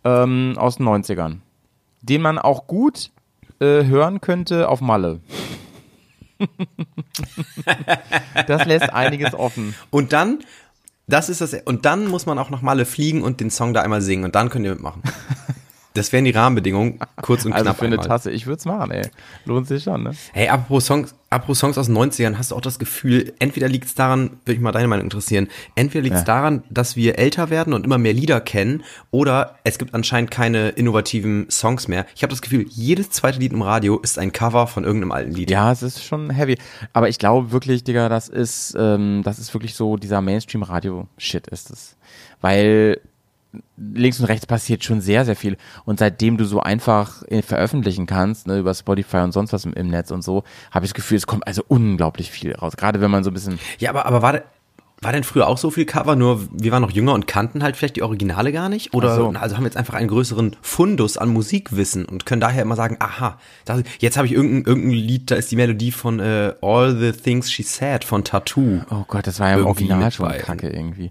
ähm, 0.04 0.54
aus 0.56 0.76
den 0.76 0.86
90ern, 0.86 1.38
den 2.02 2.22
man 2.22 2.38
auch 2.38 2.66
gut 2.66 3.10
äh, 3.60 3.84
hören 3.84 4.20
könnte 4.20 4.68
auf 4.68 4.80
Malle. 4.80 5.20
das 8.46 8.64
lässt 8.64 8.92
einiges 8.92 9.34
offen. 9.34 9.74
Und 9.90 10.12
dann, 10.12 10.40
das 11.06 11.28
ist 11.28 11.40
das, 11.40 11.54
und 11.64 11.84
dann 11.84 12.06
muss 12.08 12.26
man 12.26 12.38
auch 12.38 12.50
noch 12.50 12.62
Malle 12.62 12.84
fliegen 12.84 13.22
und 13.22 13.40
den 13.40 13.50
Song 13.50 13.74
da 13.74 13.82
einmal 13.82 14.02
singen 14.02 14.24
und 14.24 14.34
dann 14.34 14.50
könnt 14.50 14.64
ihr 14.64 14.72
mitmachen. 14.72 15.02
Das 15.94 16.12
wären 16.12 16.24
die 16.24 16.32
Rahmenbedingungen, 16.32 16.98
kurz 17.22 17.44
und 17.44 17.52
Also 17.54 17.64
knapp 17.66 17.78
für 17.78 17.84
eine 17.86 17.94
einmal. 17.94 18.08
Tasse, 18.08 18.30
ich 18.32 18.46
würde 18.46 18.58
es 18.58 18.64
machen, 18.64 18.90
ey. 18.90 19.08
Lohnt 19.44 19.68
sich 19.68 19.84
schon, 19.84 20.02
ne? 20.02 20.10
Hey, 20.32 20.48
apropos 20.48 20.84
Songs, 20.86 21.14
apropos 21.30 21.60
Songs 21.60 21.78
aus 21.78 21.86
den 21.86 21.96
90ern, 21.96 22.36
hast 22.36 22.50
du 22.50 22.56
auch 22.56 22.60
das 22.60 22.80
Gefühl, 22.80 23.32
entweder 23.38 23.68
liegt 23.68 23.84
es 23.86 23.94
daran, 23.94 24.30
würde 24.44 24.52
mich 24.54 24.60
mal 24.60 24.72
deine 24.72 24.88
Meinung 24.88 25.04
interessieren, 25.04 25.46
entweder 25.76 26.02
liegt 26.02 26.16
es 26.16 26.22
Ja. 26.22 26.26
daran, 26.26 26.64
dass 26.68 26.96
wir 26.96 27.16
älter 27.20 27.48
werden 27.48 27.72
und 27.72 27.84
immer 27.84 27.98
mehr 27.98 28.12
Lieder 28.12 28.40
kennen, 28.40 28.82
oder 29.12 29.54
es 29.62 29.78
gibt 29.78 29.94
anscheinend 29.94 30.32
keine 30.32 30.70
innovativen 30.70 31.48
Songs 31.48 31.86
mehr. 31.86 32.06
Ich 32.16 32.24
habe 32.24 32.30
das 32.32 32.42
Gefühl, 32.42 32.66
jedes 32.70 33.10
zweite 33.10 33.38
Lied 33.38 33.52
im 33.52 33.62
Radio 33.62 33.98
ist 34.00 34.18
ein 34.18 34.32
Cover 34.32 34.66
von 34.66 34.82
irgendeinem 34.82 35.12
alten 35.12 35.30
Lied. 35.32 35.48
Ja, 35.48 35.70
es 35.70 35.82
ist 35.84 36.02
schon 36.04 36.30
heavy. 36.30 36.58
Aber 36.92 37.08
ich 37.08 37.20
glaube 37.20 37.52
wirklich, 37.52 37.84
Digga, 37.84 38.08
das 38.08 38.28
ist, 38.28 38.74
ähm, 38.76 39.22
das 39.24 39.38
ist 39.38 39.54
wirklich 39.54 39.76
so, 39.76 39.96
dieser 39.96 40.20
Mainstream-Radio-Shit 40.20 41.46
ist 41.46 41.70
es. 41.70 41.96
Weil 42.40 43.00
links 43.76 44.20
und 44.20 44.26
rechts 44.26 44.46
passiert 44.46 44.84
schon 44.84 45.00
sehr, 45.00 45.24
sehr 45.24 45.36
viel. 45.36 45.56
Und 45.84 45.98
seitdem 45.98 46.36
du 46.36 46.44
so 46.44 46.60
einfach 46.60 47.22
äh, 47.28 47.42
veröffentlichen 47.42 48.06
kannst, 48.06 48.46
ne, 48.46 48.58
über 48.58 48.74
Spotify 48.74 49.18
und 49.18 49.32
sonst 49.32 49.52
was 49.52 49.64
im, 49.64 49.72
im 49.74 49.88
Netz 49.88 50.10
und 50.10 50.22
so, 50.22 50.44
habe 50.70 50.84
ich 50.84 50.92
das 50.92 50.94
Gefühl, 50.94 51.16
es 51.16 51.26
kommt 51.26 51.46
also 51.46 51.62
unglaublich 51.68 52.30
viel 52.30 52.54
raus. 52.54 52.76
Gerade 52.76 53.00
wenn 53.00 53.10
man 53.10 53.24
so 53.24 53.30
ein 53.30 53.34
bisschen, 53.34 53.58
Ja, 53.78 53.90
aber, 53.90 54.06
aber 54.06 54.22
warte, 54.22 54.44
war 55.04 55.12
denn 55.12 55.24
früher 55.24 55.46
auch 55.48 55.58
so 55.58 55.70
viel 55.70 55.84
Cover, 55.84 56.16
nur 56.16 56.48
wir 56.50 56.72
waren 56.72 56.80
noch 56.80 56.90
jünger 56.90 57.12
und 57.12 57.26
kannten 57.26 57.62
halt 57.62 57.76
vielleicht 57.76 57.96
die 57.96 58.02
Originale 58.02 58.52
gar 58.52 58.68
nicht? 58.68 58.94
Oder 58.94 59.14
so. 59.14 59.28
also 59.28 59.56
haben 59.56 59.62
wir 59.62 59.68
jetzt 59.68 59.76
einfach 59.76 59.94
einen 59.94 60.08
größeren 60.08 60.56
Fundus 60.62 61.18
an 61.18 61.28
Musikwissen 61.28 62.06
und 62.06 62.24
können 62.24 62.40
daher 62.40 62.62
immer 62.62 62.76
sagen, 62.76 62.96
aha, 63.00 63.38
das, 63.64 63.82
jetzt 63.98 64.16
habe 64.16 64.26
ich 64.26 64.32
irgendein, 64.32 64.64
irgendein 64.64 64.98
Lied, 64.98 65.30
da 65.30 65.34
ist 65.34 65.50
die 65.50 65.56
Melodie 65.56 65.92
von 65.92 66.20
äh, 66.20 66.54
All 66.62 66.96
the 66.96 67.12
Things 67.12 67.52
She 67.52 67.62
Said 67.62 68.04
von 68.04 68.24
Tattoo. 68.24 68.80
Oh 68.90 69.04
Gott, 69.06 69.26
das 69.26 69.40
war 69.40 69.50
ja 69.50 69.56
im 69.56 69.66
Original 69.66 70.10
schon 70.10 70.28
kacke 70.38 70.70
irgendwie. 70.70 71.10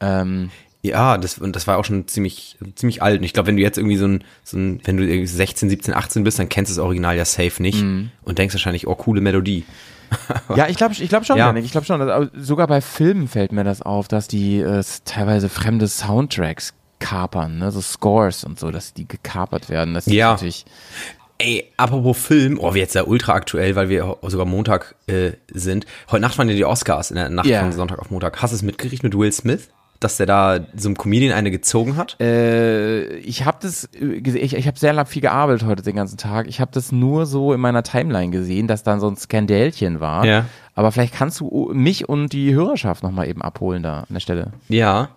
Ähm, 0.00 0.50
Ja, 0.82 1.18
das, 1.18 1.38
und 1.38 1.56
das 1.56 1.66
war 1.66 1.76
auch 1.78 1.84
schon 1.84 2.06
ziemlich, 2.06 2.56
ziemlich 2.76 3.02
alt. 3.02 3.18
Und 3.18 3.24
ich 3.24 3.32
glaube, 3.32 3.48
wenn 3.48 3.56
du 3.56 3.62
jetzt 3.62 3.78
irgendwie 3.78 3.96
so 3.96 4.06
ein, 4.06 4.24
so 4.44 4.56
ein, 4.56 4.80
wenn 4.84 4.96
du 4.96 5.02
irgendwie 5.04 5.26
16, 5.26 5.68
17, 5.68 5.92
18 5.94 6.22
bist, 6.24 6.38
dann 6.38 6.48
kennst 6.48 6.70
du 6.70 6.76
das 6.76 6.84
Original 6.84 7.16
ja 7.16 7.24
safe 7.24 7.60
nicht 7.60 7.82
Mhm. 7.82 8.10
und 8.22 8.38
denkst 8.38 8.54
wahrscheinlich, 8.54 8.86
oh, 8.86 8.94
coole 8.94 9.20
Melodie. 9.20 9.64
ja, 10.56 10.68
ich 10.68 10.76
glaube 10.76 10.94
ich 10.94 11.08
glaub 11.08 11.26
schon, 11.26 11.36
Ja. 11.36 11.46
Janik, 11.48 11.64
ich 11.64 11.72
glaube 11.72 11.84
schon. 11.86 11.98
dass- 12.00 12.28
sogar 12.38 12.66
bei 12.68 12.80
Filmen 12.80 13.26
fällt 13.28 13.52
mir 13.52 13.64
das 13.64 13.82
auf, 13.82 14.08
dass 14.08 14.28
die 14.28 14.60
äh, 14.60 14.82
teilweise 15.04 15.48
fremde 15.48 15.88
Soundtracks 15.88 16.72
kapern, 17.00 17.58
ne? 17.58 17.70
so 17.72 17.80
Scores 17.80 18.44
und 18.44 18.58
so, 18.58 18.70
dass 18.70 18.94
die 18.94 19.06
gekapert 19.06 19.68
werden. 19.68 19.94
Das 19.94 20.06
ist 20.06 20.12
Ja. 20.12 20.30
natürlich 20.32 20.64
Ey, 21.40 21.70
apropos 21.76 22.18
Film, 22.18 22.58
oh, 22.60 22.74
wir 22.74 22.80
jetzt 22.82 22.96
ja 22.96 23.04
ultra 23.04 23.32
aktuell, 23.34 23.76
weil 23.76 23.88
wir 23.88 24.16
sogar 24.22 24.44
Montag 24.44 24.96
äh, 25.06 25.32
sind. 25.52 25.86
Heute 26.10 26.20
Nacht 26.22 26.36
waren 26.36 26.48
ja 26.48 26.56
die 26.56 26.64
Oscars 26.64 27.10
in 27.10 27.16
der 27.16 27.28
Nacht 27.28 27.46
Ja. 27.46 27.60
von 27.60 27.70
Sonntag 27.70 28.00
auf 28.00 28.10
Montag. 28.10 28.42
Hast 28.42 28.50
du 28.50 28.56
es 28.56 28.62
mitgekriegt 28.62 29.04
mit 29.04 29.16
Will 29.16 29.30
Smith? 29.30 29.68
Dass 30.00 30.16
der 30.16 30.26
da 30.26 30.60
so 30.76 30.88
einem 30.88 30.96
Comedian 30.96 31.32
eine 31.32 31.50
gezogen 31.50 31.96
hat? 31.96 32.20
Äh, 32.20 33.16
ich 33.16 33.44
habe 33.44 33.58
das 33.60 33.84
äh, 33.94 34.16
ich, 34.16 34.54
ich 34.54 34.66
habe 34.66 34.78
sehr 34.78 34.92
lang 34.92 35.06
viel 35.06 35.22
gearbeitet 35.22 35.66
heute 35.66 35.82
den 35.82 35.96
ganzen 35.96 36.18
Tag. 36.18 36.46
Ich 36.46 36.60
habe 36.60 36.70
das 36.72 36.92
nur 36.92 37.26
so 37.26 37.52
in 37.52 37.60
meiner 37.60 37.82
Timeline 37.82 38.30
gesehen, 38.30 38.68
dass 38.68 38.82
dann 38.84 39.00
so 39.00 39.08
ein 39.08 39.16
Skandälchen 39.16 40.00
war. 40.00 40.24
Ja. 40.24 40.44
Aber 40.74 40.92
vielleicht 40.92 41.14
kannst 41.14 41.40
du 41.40 41.70
mich 41.72 42.08
und 42.08 42.32
die 42.32 42.54
Hörerschaft 42.54 43.02
nochmal 43.02 43.28
eben 43.28 43.42
abholen 43.42 43.82
da 43.82 44.00
an 44.00 44.06
der 44.10 44.20
Stelle. 44.20 44.52
Ja. 44.68 45.10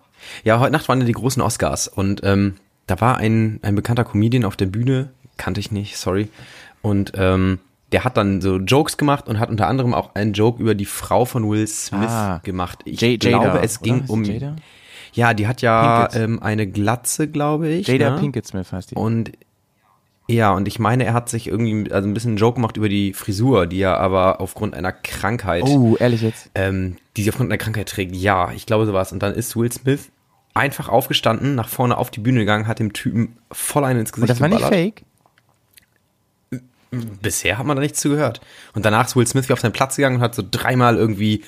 Ja, 0.44 0.60
heute 0.60 0.72
Nacht 0.72 0.88
waren 0.88 1.00
ja 1.00 1.06
die 1.06 1.12
großen 1.12 1.42
Oscars 1.42 1.88
und 1.88 2.20
ähm, 2.24 2.54
da 2.86 3.00
war 3.00 3.16
ein, 3.18 3.58
ein 3.62 3.74
bekannter 3.74 4.04
Comedian 4.04 4.44
auf 4.44 4.56
der 4.56 4.66
Bühne, 4.66 5.10
kannte 5.36 5.60
ich 5.60 5.72
nicht, 5.72 5.96
sorry. 5.96 6.28
Und 6.80 7.12
ähm, 7.16 7.58
der 7.92 8.04
hat 8.04 8.16
dann 8.16 8.40
so 8.40 8.56
Jokes 8.56 8.96
gemacht 8.96 9.28
und 9.28 9.38
hat 9.38 9.50
unter 9.50 9.68
anderem 9.68 9.94
auch 9.94 10.14
einen 10.14 10.32
Joke 10.32 10.60
über 10.60 10.74
die 10.74 10.84
Frau 10.86 11.24
von 11.24 11.48
Will 11.48 11.66
Smith 11.66 12.08
Ah. 12.10 12.40
gemacht. 12.42 12.80
Ich 12.84 13.00
J- 13.00 13.22
Jada, 13.22 13.38
glaube, 13.44 13.60
es 13.62 13.76
oder? 13.80 13.84
ging 13.84 14.04
um. 14.08 14.24
Jada? 14.24 14.56
Ja, 15.14 15.34
die 15.34 15.46
hat 15.46 15.60
ja 15.62 16.08
ähm, 16.14 16.42
eine 16.42 16.66
Glatze, 16.66 17.28
glaube 17.28 17.68
ich. 17.68 17.86
Jada 17.86 18.10
ne? 18.14 18.18
Pinkett 18.20 18.46
Smith 18.46 18.72
heißt 18.72 18.92
die. 18.92 18.94
Und 18.94 19.32
ja, 20.28 20.52
und 20.52 20.68
ich 20.68 20.78
meine, 20.78 21.04
er 21.04 21.12
hat 21.14 21.28
sich 21.28 21.48
irgendwie 21.48 21.92
also 21.92 22.08
ein 22.08 22.14
bisschen 22.14 22.30
einen 22.30 22.36
Joke 22.38 22.54
gemacht 22.54 22.76
über 22.78 22.88
die 22.88 23.12
Frisur, 23.12 23.66
die 23.66 23.80
er 23.82 23.98
aber 23.98 24.40
aufgrund 24.40 24.74
einer 24.74 24.92
Krankheit, 24.92 25.64
oh, 25.64 25.96
ehrlich 25.98 26.22
jetzt? 26.22 26.50
ähm, 26.54 26.96
die 27.16 27.24
sie 27.24 27.28
aufgrund 27.30 27.50
einer 27.50 27.58
Krankheit 27.58 27.88
trägt. 27.88 28.14
Ja, 28.16 28.52
ich 28.52 28.64
glaube 28.64 28.86
sowas. 28.86 29.12
Und 29.12 29.22
dann 29.22 29.34
ist 29.34 29.54
Will 29.56 29.70
Smith 29.70 30.10
einfach 30.54 30.88
aufgestanden, 30.88 31.54
nach 31.56 31.68
vorne 31.68 31.96
auf 31.98 32.10
die 32.10 32.20
Bühne 32.20 32.40
gegangen, 32.40 32.66
hat 32.66 32.78
dem 32.78 32.92
Typen 32.92 33.36
voll 33.50 33.84
einen 33.84 34.00
ins 34.00 34.10
Und 34.12 34.14
Gesicht 34.16 34.30
das 34.30 34.40
war 34.40 34.48
nicht 34.48 34.58
geballert. 34.58 34.74
fake? 34.74 35.02
Bisher 36.92 37.58
hat 37.58 37.66
man 37.66 37.76
da 37.76 37.82
nichts 37.82 38.00
zu 38.00 38.10
gehört. 38.10 38.40
Und 38.74 38.84
danach 38.84 39.06
ist 39.06 39.16
Will 39.16 39.26
Smith 39.26 39.44
wieder 39.44 39.54
auf 39.54 39.60
seinen 39.60 39.72
Platz 39.72 39.96
gegangen 39.96 40.16
und 40.16 40.22
hat 40.22 40.34
so 40.34 40.44
dreimal 40.48 40.96
irgendwie 40.96 41.42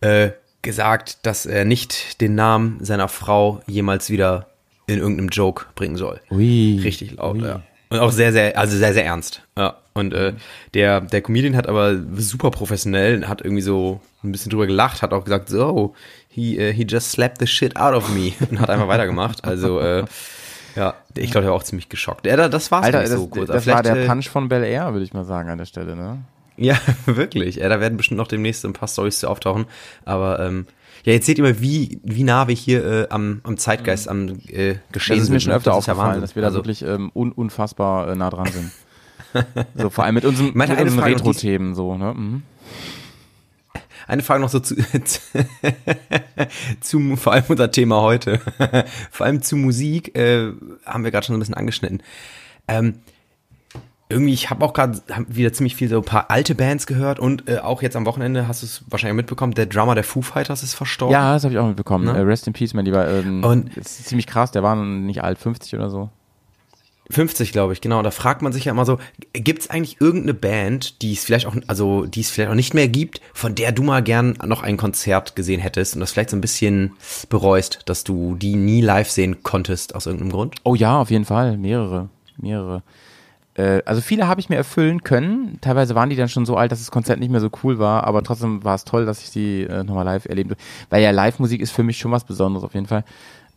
äh, 0.00 0.30
gesagt, 0.62 1.26
dass 1.26 1.46
er 1.46 1.64
nicht 1.64 2.20
den 2.20 2.34
Namen 2.34 2.84
seiner 2.84 3.08
Frau 3.08 3.60
jemals 3.66 4.10
wieder 4.10 4.46
in 4.86 4.98
irgendeinem 4.98 5.28
Joke 5.28 5.66
bringen 5.74 5.96
soll. 5.96 6.20
Ui. 6.30 6.80
Richtig 6.82 7.16
laut, 7.16 7.40
ja. 7.42 7.62
Und 7.88 7.98
auch 7.98 8.12
sehr, 8.12 8.32
sehr, 8.32 8.56
also 8.56 8.76
sehr, 8.76 8.92
sehr 8.92 9.04
ernst. 9.04 9.42
Ja. 9.56 9.76
Und 9.94 10.14
äh, 10.14 10.34
der, 10.74 11.00
der 11.00 11.22
Comedian 11.22 11.56
hat 11.56 11.68
aber 11.68 11.96
super 12.16 12.50
professionell, 12.52 13.26
hat 13.26 13.42
irgendwie 13.42 13.62
so 13.62 14.00
ein 14.22 14.30
bisschen 14.30 14.50
drüber 14.50 14.66
gelacht, 14.66 15.02
hat 15.02 15.12
auch 15.12 15.24
gesagt, 15.24 15.48
so, 15.48 15.94
he, 16.28 16.56
äh, 16.56 16.72
he 16.72 16.84
just 16.84 17.10
slapped 17.10 17.38
the 17.38 17.46
shit 17.46 17.76
out 17.76 17.94
of 17.94 18.08
me 18.10 18.32
und 18.50 18.60
hat 18.60 18.70
einfach 18.70 18.86
weitergemacht. 18.86 19.44
Also, 19.44 19.80
äh, 19.80 20.04
ja, 20.76 20.94
ich 21.16 21.30
glaube, 21.30 21.42
der 21.44 21.50
war 21.50 21.56
auch 21.58 21.62
ziemlich 21.62 21.88
geschockt. 21.88 22.26
Ja, 22.26 22.36
da- 22.36 22.48
das 22.48 22.70
war's 22.70 22.84
Alter, 22.86 23.00
nicht 23.00 23.12
das, 23.12 23.18
so 23.20 23.26
kurz. 23.28 23.48
das 23.48 23.66
war 23.66 23.82
der 23.82 23.96
äh, 23.96 24.06
Punch 24.06 24.28
von 24.28 24.48
Bel 24.48 24.62
Air, 24.64 24.92
würde 24.92 25.04
ich 25.04 25.12
mal 25.12 25.24
sagen, 25.24 25.48
an 25.50 25.58
der 25.58 25.64
Stelle, 25.66 25.96
ne? 25.96 26.18
Ja, 26.56 26.76
wirklich. 27.06 27.56
Ja, 27.56 27.68
da 27.68 27.80
werden 27.80 27.96
bestimmt 27.96 28.18
noch 28.18 28.28
demnächst 28.28 28.64
ein 28.64 28.72
paar 28.72 28.88
Storys 28.88 29.18
zu 29.20 29.28
auftauchen. 29.28 29.66
Aber 30.04 30.40
ähm, 30.40 30.66
ja, 31.04 31.12
jetzt 31.14 31.24
seht 31.26 31.38
ihr 31.38 31.44
mal, 31.44 31.60
wie, 31.60 32.00
wie 32.04 32.22
nah 32.24 32.48
wir 32.48 32.54
hier 32.54 32.84
äh, 32.84 33.06
am, 33.08 33.40
am 33.44 33.56
Zeitgeist, 33.56 34.08
am 34.08 34.28
äh, 34.48 34.74
Geschehen 34.74 34.80
Das 34.92 35.08
ist 35.08 35.08
mir 35.08 35.24
sind, 35.24 35.42
schon 35.42 35.50
ne? 35.52 35.56
öfter 35.56 35.70
Das 35.70 35.86
ja 35.86 35.92
aufgefallen, 35.92 36.06
Wahnsinn. 36.08 36.20
dass 36.22 36.34
wir 36.36 36.42
da 36.42 36.48
Also, 36.48 36.58
wirklich 36.58 36.82
ähm, 36.82 37.10
un 37.14 37.32
unfassbar 37.32 38.08
äh, 38.10 38.14
nah 38.16 38.28
dran 38.30 38.48
sind. 38.48 38.70
so, 39.76 39.90
vor 39.90 40.04
allem 40.04 40.16
mit 40.16 40.24
unserem, 40.24 40.52
mit 40.54 40.70
unseren 40.70 40.98
Retro-Themen, 40.98 41.74
so, 41.74 41.96
ne? 41.96 42.12
Mhm. 42.14 42.42
Eine 44.10 44.22
Frage 44.22 44.40
noch 44.40 44.48
so 44.48 44.58
zu, 44.58 44.74
zu 46.80 47.16
vor 47.16 47.32
allem 47.32 47.44
unser 47.46 47.70
Thema 47.70 48.02
heute, 48.02 48.40
vor 49.12 49.26
allem 49.26 49.40
zu 49.40 49.54
Musik, 49.54 50.16
äh, 50.16 50.50
haben 50.84 51.04
wir 51.04 51.12
gerade 51.12 51.26
schon 51.26 51.34
so 51.34 51.36
ein 51.36 51.40
bisschen 51.40 51.54
angeschnitten. 51.54 52.02
Ähm, 52.66 52.96
irgendwie, 54.08 54.32
ich 54.32 54.50
habe 54.50 54.64
auch 54.64 54.72
gerade 54.72 55.00
wieder 55.28 55.52
ziemlich 55.52 55.76
viel 55.76 55.88
so 55.88 55.98
ein 55.98 56.04
paar 56.04 56.28
alte 56.28 56.56
Bands 56.56 56.88
gehört 56.88 57.20
und 57.20 57.48
äh, 57.48 57.58
auch 57.58 57.82
jetzt 57.82 57.94
am 57.94 58.04
Wochenende 58.04 58.48
hast 58.48 58.62
du 58.62 58.66
es 58.66 58.82
wahrscheinlich 58.88 59.14
mitbekommen, 59.14 59.54
der 59.54 59.66
Drummer 59.66 59.94
der 59.94 60.02
Foo 60.02 60.22
Fighters 60.22 60.64
ist 60.64 60.74
verstorben. 60.74 61.12
Ja, 61.12 61.34
das 61.34 61.44
habe 61.44 61.54
ich 61.54 61.60
auch 61.60 61.68
mitbekommen. 61.68 62.06
Ne? 62.06 62.18
Äh, 62.18 62.22
Rest 62.22 62.48
in 62.48 62.52
Peace, 62.52 62.74
mein 62.74 62.86
Lieber. 62.86 63.08
Ähm, 63.08 63.44
Und- 63.44 63.76
ist 63.76 64.06
ziemlich 64.06 64.26
krass, 64.26 64.50
der 64.50 64.64
war 64.64 64.74
nicht 64.74 65.22
alt, 65.22 65.38
50 65.38 65.72
oder 65.76 65.88
so. 65.88 66.10
50, 67.10 67.52
glaube 67.52 67.72
ich, 67.72 67.80
genau. 67.80 68.02
Da 68.02 68.10
fragt 68.10 68.42
man 68.42 68.52
sich 68.52 68.64
ja 68.64 68.72
immer 68.72 68.84
so, 68.84 68.98
gibt 69.32 69.62
es 69.62 69.70
eigentlich 69.70 70.00
irgendeine 70.00 70.34
Band, 70.34 71.02
die 71.02 71.12
es 71.12 71.24
vielleicht 71.24 71.46
auch, 71.46 71.56
also 71.66 72.06
die 72.06 72.20
es 72.20 72.30
vielleicht 72.30 72.50
auch 72.50 72.54
nicht 72.54 72.74
mehr 72.74 72.88
gibt, 72.88 73.20
von 73.34 73.54
der 73.54 73.72
du 73.72 73.82
mal 73.82 74.02
gern 74.02 74.38
noch 74.44 74.62
ein 74.62 74.76
Konzert 74.76 75.36
gesehen 75.36 75.60
hättest 75.60 75.94
und 75.94 76.00
das 76.00 76.12
vielleicht 76.12 76.30
so 76.30 76.36
ein 76.36 76.40
bisschen 76.40 76.92
bereust, 77.28 77.80
dass 77.86 78.04
du 78.04 78.36
die 78.36 78.56
nie 78.56 78.80
live 78.80 79.10
sehen 79.10 79.42
konntest 79.42 79.94
aus 79.94 80.06
irgendeinem 80.06 80.32
Grund? 80.32 80.56
Oh 80.64 80.74
ja, 80.74 80.98
auf 80.98 81.10
jeden 81.10 81.24
Fall. 81.24 81.56
Mehrere. 81.56 82.08
Mehrere. 82.36 82.82
Äh, 83.54 83.82
also 83.84 84.00
viele 84.00 84.28
habe 84.28 84.40
ich 84.40 84.48
mir 84.48 84.56
erfüllen 84.56 85.02
können. 85.02 85.58
Teilweise 85.60 85.94
waren 85.94 86.10
die 86.10 86.16
dann 86.16 86.28
schon 86.28 86.46
so 86.46 86.56
alt, 86.56 86.72
dass 86.72 86.78
das 86.78 86.90
Konzert 86.90 87.20
nicht 87.20 87.30
mehr 87.30 87.40
so 87.40 87.50
cool 87.62 87.78
war, 87.78 88.04
aber 88.04 88.22
trotzdem 88.22 88.64
war 88.64 88.74
es 88.74 88.84
toll, 88.84 89.06
dass 89.06 89.22
ich 89.22 89.30
die 89.30 89.62
äh, 89.62 89.82
nochmal 89.84 90.04
live 90.04 90.26
erleben 90.26 90.50
durfte. 90.50 90.64
Weil 90.88 91.02
ja 91.02 91.10
Live-Musik 91.10 91.60
ist 91.60 91.72
für 91.72 91.82
mich 91.82 91.98
schon 91.98 92.12
was 92.12 92.24
Besonderes 92.24 92.64
auf 92.64 92.74
jeden 92.74 92.86
Fall. 92.86 93.04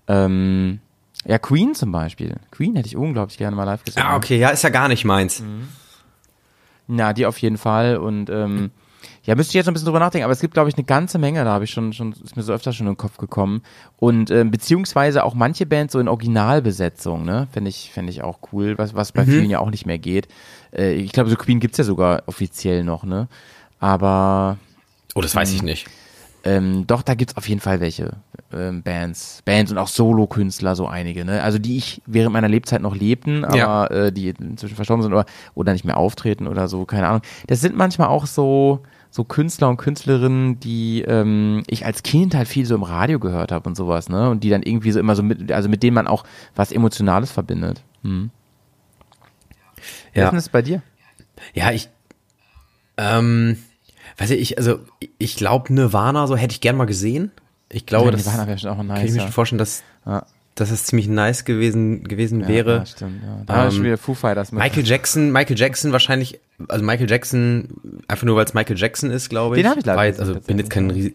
Ähm, 0.07 0.79
ja, 1.25 1.39
Queen 1.39 1.75
zum 1.75 1.91
Beispiel. 1.91 2.35
Queen 2.51 2.75
hätte 2.75 2.87
ich 2.87 2.95
unglaublich 2.97 3.37
gerne 3.37 3.55
mal 3.55 3.63
live 3.63 3.83
gesehen. 3.83 4.03
Ah, 4.03 4.15
okay, 4.15 4.37
ja, 4.37 4.49
ist 4.49 4.63
ja 4.63 4.69
gar 4.69 4.87
nicht 4.87 5.05
meins. 5.05 5.43
Na, 6.87 7.13
die 7.13 7.25
auf 7.25 7.37
jeden 7.37 7.57
Fall. 7.57 7.97
Und 7.97 8.29
ähm, 8.29 8.71
ja, 9.23 9.35
müsste 9.35 9.51
ich 9.51 9.55
jetzt 9.55 9.65
noch 9.65 9.71
ein 9.71 9.73
bisschen 9.75 9.85
drüber 9.85 9.99
nachdenken, 9.99 10.25
aber 10.25 10.33
es 10.33 10.41
gibt, 10.41 10.53
glaube 10.53 10.69
ich, 10.69 10.75
eine 10.75 10.83
ganze 10.83 11.17
Menge, 11.17 11.43
da 11.43 11.51
habe 11.51 11.63
ich 11.63 11.71
schon, 11.71 11.93
schon, 11.93 12.11
ist 12.11 12.35
mir 12.35 12.43
so 12.43 12.51
öfter 12.51 12.73
schon 12.73 12.87
in 12.87 12.93
den 12.93 12.97
Kopf 12.97 13.17
gekommen. 13.17 13.61
Und 13.97 14.31
ähm, 14.31 14.51
beziehungsweise 14.51 15.23
auch 15.23 15.33
manche 15.33 15.65
Bands 15.65 15.93
so 15.93 15.99
in 15.99 16.09
Originalbesetzung, 16.09 17.23
ne? 17.23 17.47
Fände 17.51 17.69
ich, 17.69 17.91
fände 17.93 18.11
ich 18.11 18.21
auch 18.21 18.39
cool, 18.51 18.77
was, 18.77 18.95
was 18.95 19.11
bei 19.13 19.25
vielen 19.25 19.49
ja 19.49 19.59
auch 19.59 19.69
nicht 19.69 19.85
mehr 19.85 19.97
geht. 19.99 20.27
Äh, 20.75 20.93
ich 20.95 21.13
glaube, 21.13 21.29
so 21.29 21.37
Queen 21.37 21.59
gibt's 21.59 21.77
ja 21.77 21.83
sogar 21.85 22.23
offiziell 22.25 22.83
noch, 22.83 23.03
ne? 23.05 23.27
Aber 23.79 24.57
Oh, 25.15 25.21
das 25.21 25.35
weiß 25.35 25.53
ich 25.53 25.61
nicht. 25.61 25.87
Ähm, 26.43 26.85
doch, 26.87 27.01
da 27.01 27.13
gibt's 27.15 27.37
auf 27.37 27.47
jeden 27.47 27.61
Fall 27.61 27.79
welche 27.79 28.17
ähm, 28.51 28.83
Bands, 28.83 29.41
Bands 29.45 29.71
und 29.71 29.77
auch 29.77 29.87
Solo-Künstler, 29.87 30.75
so 30.75 30.87
einige, 30.87 31.23
ne? 31.25 31.41
Also 31.41 31.57
die 31.59 31.77
ich 31.77 32.01
während 32.05 32.33
meiner 32.33 32.49
Lebzeit 32.49 32.81
noch 32.81 32.95
lebten, 32.95 33.45
aber 33.45 33.57
Ja. 33.57 33.87
äh, 33.87 34.11
die 34.11 34.29
inzwischen 34.29 34.75
verstorben 34.75 35.03
sind 35.03 35.13
oder, 35.13 35.25
oder 35.55 35.71
nicht 35.73 35.85
mehr 35.85 35.97
auftreten 35.97 36.47
oder 36.47 36.67
so, 36.67 36.85
keine 36.85 37.07
Ahnung. 37.07 37.21
Das 37.47 37.61
sind 37.61 37.75
manchmal 37.75 38.09
auch 38.09 38.25
so 38.25 38.81
so 39.09 39.23
Künstler 39.23 39.69
und 39.69 39.77
Künstlerinnen, 39.77 40.59
die 40.59 41.03
ähm, 41.03 41.61
ich 41.67 41.85
als 41.85 42.01
Kind 42.01 42.33
halt 42.33 42.47
viel 42.47 42.65
so 42.65 42.73
im 42.73 42.81
Radio 42.81 43.19
gehört 43.19 43.51
habe 43.51 43.69
und 43.69 43.75
sowas, 43.75 44.09
ne? 44.09 44.29
Und 44.31 44.43
die 44.43 44.49
dann 44.49 44.63
irgendwie 44.63 44.91
so 44.91 44.99
immer 44.99 45.15
so 45.15 45.21
mit, 45.21 45.51
also 45.51 45.69
mit 45.69 45.83
denen 45.83 45.93
man 45.93 46.07
auch 46.07 46.23
was 46.55 46.71
Emotionales 46.71 47.31
verbindet. 47.31 47.83
Hm. 48.01 48.31
Wie 50.13 50.19
ist 50.19 50.23
Ja. 50.23 50.29
denn 50.31 50.37
das 50.37 50.49
bei 50.49 50.63
dir? 50.63 50.81
Ja, 51.53 51.71
ich, 51.71 51.89
ähm, 52.97 53.57
weiß 54.17 54.31
ich, 54.31 54.41
ich 54.41 54.57
also 54.57 54.79
ich 55.17 55.35
glaube 55.35 55.73
Nirvana, 55.73 56.27
so 56.27 56.35
hätte 56.35 56.53
ich 56.53 56.61
gern 56.61 56.75
mal 56.77 56.85
gesehen. 56.85 57.31
Ich 57.69 57.85
glaube, 57.85 58.05
Ja, 58.05 58.11
das 58.11 58.25
Nirvana 58.25 58.47
wäre 58.47 58.57
schon 58.57 58.69
auch 58.69 58.77
mal 58.83 58.95
kann 58.95 59.05
ich 59.05 59.11
mir 59.11 59.17
nice. 59.17 59.23
schon 59.23 59.31
vorstellen, 59.31 59.57
dass, 59.59 59.83
Ja. 60.05 60.25
dass 60.55 60.69
es 60.71 60.85
ziemlich 60.85 61.07
nice 61.07 61.45
gewesen, 61.45 62.03
gewesen 62.03 62.41
Ja, 62.41 62.47
wäre. 62.47 62.75
Ja, 62.77 62.85
stimmt, 62.85 63.23
ja. 63.23 63.41
Da 63.45 63.65
ähm, 63.65 63.71
schon 63.71 63.83
wieder 63.83 63.97
Foo 63.97 64.13
Fighters 64.13 64.51
mit. 64.51 64.61
Michael 64.61 64.85
Jackson, 64.85 65.31
Michael 65.31 65.57
Jackson 65.57 65.91
wahrscheinlich, 65.91 66.39
also 66.67 66.83
Michael 66.85 67.09
Jackson, 67.09 67.69
einfach 68.07 68.25
nur 68.25 68.35
weil 68.35 68.45
es 68.45 68.53
Michael 68.53 68.77
Jackson 68.77 69.09
ist, 69.09 69.29
glaube 69.29 69.55
ich. 69.57 69.63
Den 69.63 69.71
hab 69.71 69.77
ich 69.77 69.85
leider 69.85 70.05
gesehen, 70.11 70.27
Also 70.35 70.39
bin 70.41 70.59
jetzt 70.59 70.69
kein 70.69 71.13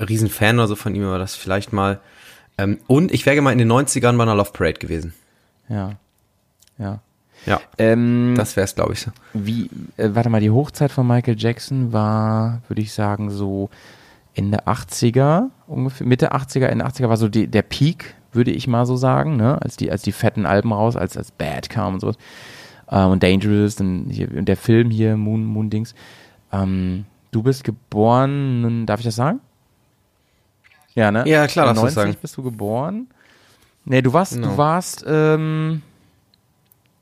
Riesenfan 0.00 0.58
oder 0.58 0.68
so 0.68 0.76
von 0.76 0.94
ihm, 0.94 1.04
aber 1.04 1.18
das 1.18 1.34
vielleicht 1.36 1.72
mal. 1.72 2.00
Ähm, 2.58 2.78
und 2.86 3.12
ich 3.12 3.24
wäre 3.26 3.40
mal 3.40 3.52
in 3.52 3.58
den 3.58 3.70
90ern 3.72 4.16
bei 4.16 4.22
einer 4.24 4.34
Love 4.34 4.50
Parade 4.52 4.74
gewesen. 4.78 5.14
Ja. 5.68 5.92
Ja. 6.78 7.00
Ja, 7.46 7.60
Ähm, 7.78 8.34
das 8.36 8.56
wäre 8.56 8.64
es, 8.64 8.74
glaube 8.74 8.92
ich, 8.94 9.00
so. 9.00 9.10
wie, 9.34 9.68
äh, 9.96 10.10
warte 10.12 10.30
mal, 10.30 10.40
die 10.40 10.50
Hochzeit 10.50 10.90
von 10.90 11.06
Michael 11.06 11.36
Jackson 11.38 11.92
war, 11.92 12.62
würde 12.68 12.80
ich 12.82 12.92
sagen, 12.92 13.30
so 13.30 13.68
Ende 14.34 14.66
80er, 14.66 15.50
ungefähr, 15.66 16.06
Mitte 16.06 16.32
80er, 16.32 16.66
Ende 16.66 16.86
80er 16.86 17.08
war 17.08 17.16
so 17.16 17.28
die, 17.28 17.46
der 17.46 17.62
Peak, 17.62 18.14
würde 18.32 18.50
ich 18.50 18.66
mal 18.66 18.84
so 18.86 18.96
sagen, 18.96 19.36
ne? 19.36 19.60
Als 19.62 19.76
die, 19.76 19.90
als 19.90 20.02
die 20.02 20.10
fetten 20.12 20.44
Alben 20.46 20.72
raus, 20.72 20.96
als, 20.96 21.16
als 21.16 21.30
Bad 21.30 21.68
kam 21.70 21.94
und 21.94 22.00
sowas. 22.00 22.16
Ähm, 22.90 23.10
und 23.10 23.22
Dangerous, 23.22 23.80
und, 23.80 24.08
hier, 24.10 24.28
und 24.36 24.46
der 24.46 24.56
Film 24.56 24.90
hier, 24.90 25.16
Moon, 25.16 25.44
Moon 25.44 25.70
Dings. 25.70 25.94
Ähm, 26.52 27.04
du 27.30 27.42
bist 27.42 27.62
geboren, 27.62 28.86
darf 28.86 29.00
ich 29.00 29.06
das 29.06 29.16
sagen? 29.16 29.40
Ja, 30.94 31.10
ne? 31.10 31.24
Ja, 31.28 31.46
klar, 31.46 31.66
darfst 31.66 31.78
du 31.80 31.84
90 31.86 31.94
sagen. 31.94 32.16
bist 32.20 32.36
du 32.36 32.42
geboren. 32.42 33.08
Nee, 33.84 34.00
du 34.02 34.12
warst, 34.12 34.34
Genau. 34.34 34.48
du 34.48 34.56
warst, 34.58 35.04
ähm, 35.06 35.82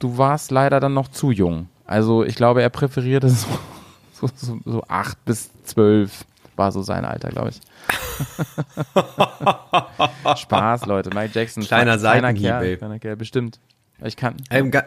du 0.03 0.19
warst 0.19 0.51
leider 0.51 0.81
dann 0.81 0.95
noch 0.95 1.09
zu 1.09 1.31
jung. 1.31 1.69
Also 1.87 2.25
ich 2.25 2.35
glaube, 2.35 2.63
er 2.63 2.71
präferierte 2.71 3.29
so, 3.29 3.47
so, 4.13 4.29
so, 4.35 4.59
so 4.65 4.83
acht 4.89 5.25
bis 5.25 5.51
zwölf 5.65 6.25
war 6.57 6.71
so 6.73 6.83
sein 6.83 7.05
Alter, 7.05 7.31
glaube 7.31 7.51
ich. 7.51 7.61
Spaß, 10.41 10.87
Leute. 10.87 11.11
Mike 11.15 11.31
Jackson. 11.35 11.63
Kleiner 11.63 11.99
Seitenhieb, 11.99 12.43
Kerl, 12.43 12.77
kleiner 12.77 12.99
Kerl, 12.99 13.17
bestimmt. 13.17 13.59
Ich 14.05 14.17
kann. 14.17 14.35
Ähm, 14.51 14.71
ga- 14.71 14.85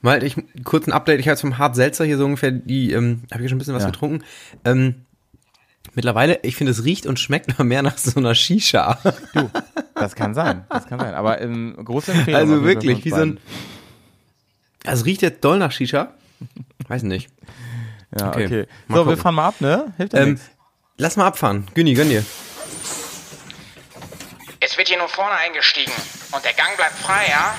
mal, 0.00 0.22
ich, 0.22 0.36
kurz 0.64 0.86
ein 0.86 0.92
Update. 0.92 1.20
Ich 1.20 1.26
habe 1.26 1.32
jetzt 1.32 1.40
vom 1.40 1.58
Hart 1.58 1.74
Seltzer 1.74 2.04
hier 2.04 2.18
so 2.18 2.24
ungefähr 2.24 2.50
die, 2.52 2.92
ähm, 2.92 3.22
habe 3.32 3.42
ich 3.42 3.48
schon 3.48 3.56
ein 3.56 3.58
bisschen 3.58 3.74
was 3.74 3.82
Ja. 3.84 3.90
getrunken. 3.90 4.24
Ähm, 4.64 4.94
mittlerweile, 5.94 6.38
ich 6.42 6.54
finde, 6.56 6.70
es 6.72 6.84
riecht 6.84 7.06
und 7.06 7.18
schmeckt 7.18 7.48
noch 7.48 7.64
mehr 7.64 7.82
nach 7.82 7.98
so 7.98 8.18
einer 8.20 8.34
Shisha. 8.34 8.98
Du, 9.34 9.50
das 9.94 10.14
kann 10.14 10.34
sein. 10.34 10.64
Das 10.68 10.86
kann 10.86 11.00
sein. 11.00 11.14
Aber 11.14 11.40
ähm, 11.40 11.76
große 11.82 12.12
Empfehlung. 12.12 12.40
Also 12.40 12.62
wirklich, 12.64 13.04
wie 13.04 13.10
so 13.10 13.16
ein, 13.16 13.38
es 14.92 15.04
riecht 15.04 15.22
jetzt 15.22 15.44
doll 15.44 15.58
nach 15.58 15.72
Shisha. 15.72 16.14
Weiß 16.88 17.02
nicht. 17.02 17.30
Ja, 18.18 18.28
okay. 18.28 18.46
okay. 18.46 18.66
So, 18.88 18.94
wir 18.94 19.04
gucken. 19.04 19.16
fahren 19.18 19.34
mal 19.34 19.48
ab, 19.48 19.60
ne? 19.60 19.92
Hilft 19.96 20.12
ja 20.14 20.20
Ähm, 20.20 20.30
nichts. 20.32 20.50
lass 20.96 21.16
mal 21.16 21.26
abfahren. 21.26 21.66
Günni, 21.74 21.94
gönn 21.94 22.08
dir. 22.08 22.24
Es 24.60 24.76
wird 24.76 24.88
hier 24.88 24.98
nur 24.98 25.08
vorne 25.08 25.34
eingestiegen. 25.36 25.92
Und 26.32 26.44
der 26.44 26.52
Gang 26.52 26.76
bleibt 26.76 26.94
frei, 26.94 27.26
ja? 27.30 27.54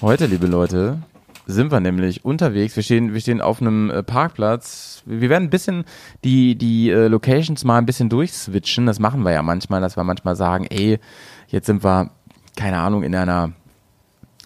Heute, 0.00 0.26
liebe 0.26 0.46
Leute, 0.46 0.98
sind 1.46 1.70
wir 1.72 1.80
nämlich 1.80 2.24
unterwegs. 2.24 2.76
Wir 2.76 2.82
stehen, 2.82 3.14
wir 3.14 3.20
stehen 3.20 3.40
auf 3.40 3.60
einem 3.60 3.90
äh, 3.90 4.02
Parkplatz. 4.02 5.02
Wir 5.06 5.20
wir 5.20 5.28
werden 5.30 5.44
ein 5.44 5.50
bisschen 5.50 5.84
die, 6.24 6.56
die 6.56 6.90
äh, 6.90 7.08
Locations 7.08 7.62
mal 7.64 7.78
ein 7.78 7.86
bisschen 7.86 8.08
durchswitchen. 8.08 8.86
Das 8.86 8.98
machen 8.98 9.22
wir 9.22 9.32
ja 9.32 9.42
manchmal, 9.42 9.80
dass 9.80 9.96
wir 9.96 10.04
manchmal 10.04 10.36
sagen, 10.36 10.66
ey, 10.70 10.98
jetzt 11.48 11.66
sind 11.66 11.84
wir, 11.84 12.10
keine 12.56 12.78
Ahnung, 12.78 13.02
in 13.02 13.14
einer 13.14 13.52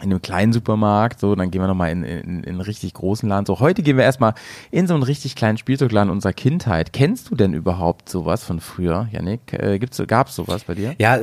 in 0.01 0.11
einem 0.13 0.23
kleinen 0.23 0.53
Supermarkt, 0.53 1.19
so, 1.19 1.35
dann 1.35 1.51
gehen 1.51 1.61
wir 1.61 1.67
nochmal 1.67 1.91
in, 1.91 2.05
in, 2.05 2.45
in 2.45 2.49
einen 2.49 2.61
richtig 2.61 2.95
großen 2.95 3.29
Laden. 3.29 3.47
So, 3.47 3.59
heute 3.59 3.83
gehen 3.83 3.97
wir 3.97 4.05
erstmal 4.05 4.35
in 4.71 4.87
so 4.87 4.95
einen 4.95 5.03
richtig 5.03 5.35
kleinen 5.35 5.59
Spielzeugladen 5.59 6.11
unserer 6.11 6.33
Kindheit. 6.33 6.93
Kennst 6.93 7.31
du 7.31 7.35
denn 7.35 7.53
überhaupt 7.53 8.09
sowas 8.09 8.45
von 8.45 8.61
früher, 8.61 9.09
Janik? 9.11 9.53
Äh, 9.53 9.79
gibt's, 9.79 10.01
gab's 10.07 10.37
sowas 10.37 10.65
bei 10.65 10.75
dir? 10.75 10.95
Ja, 10.99 11.21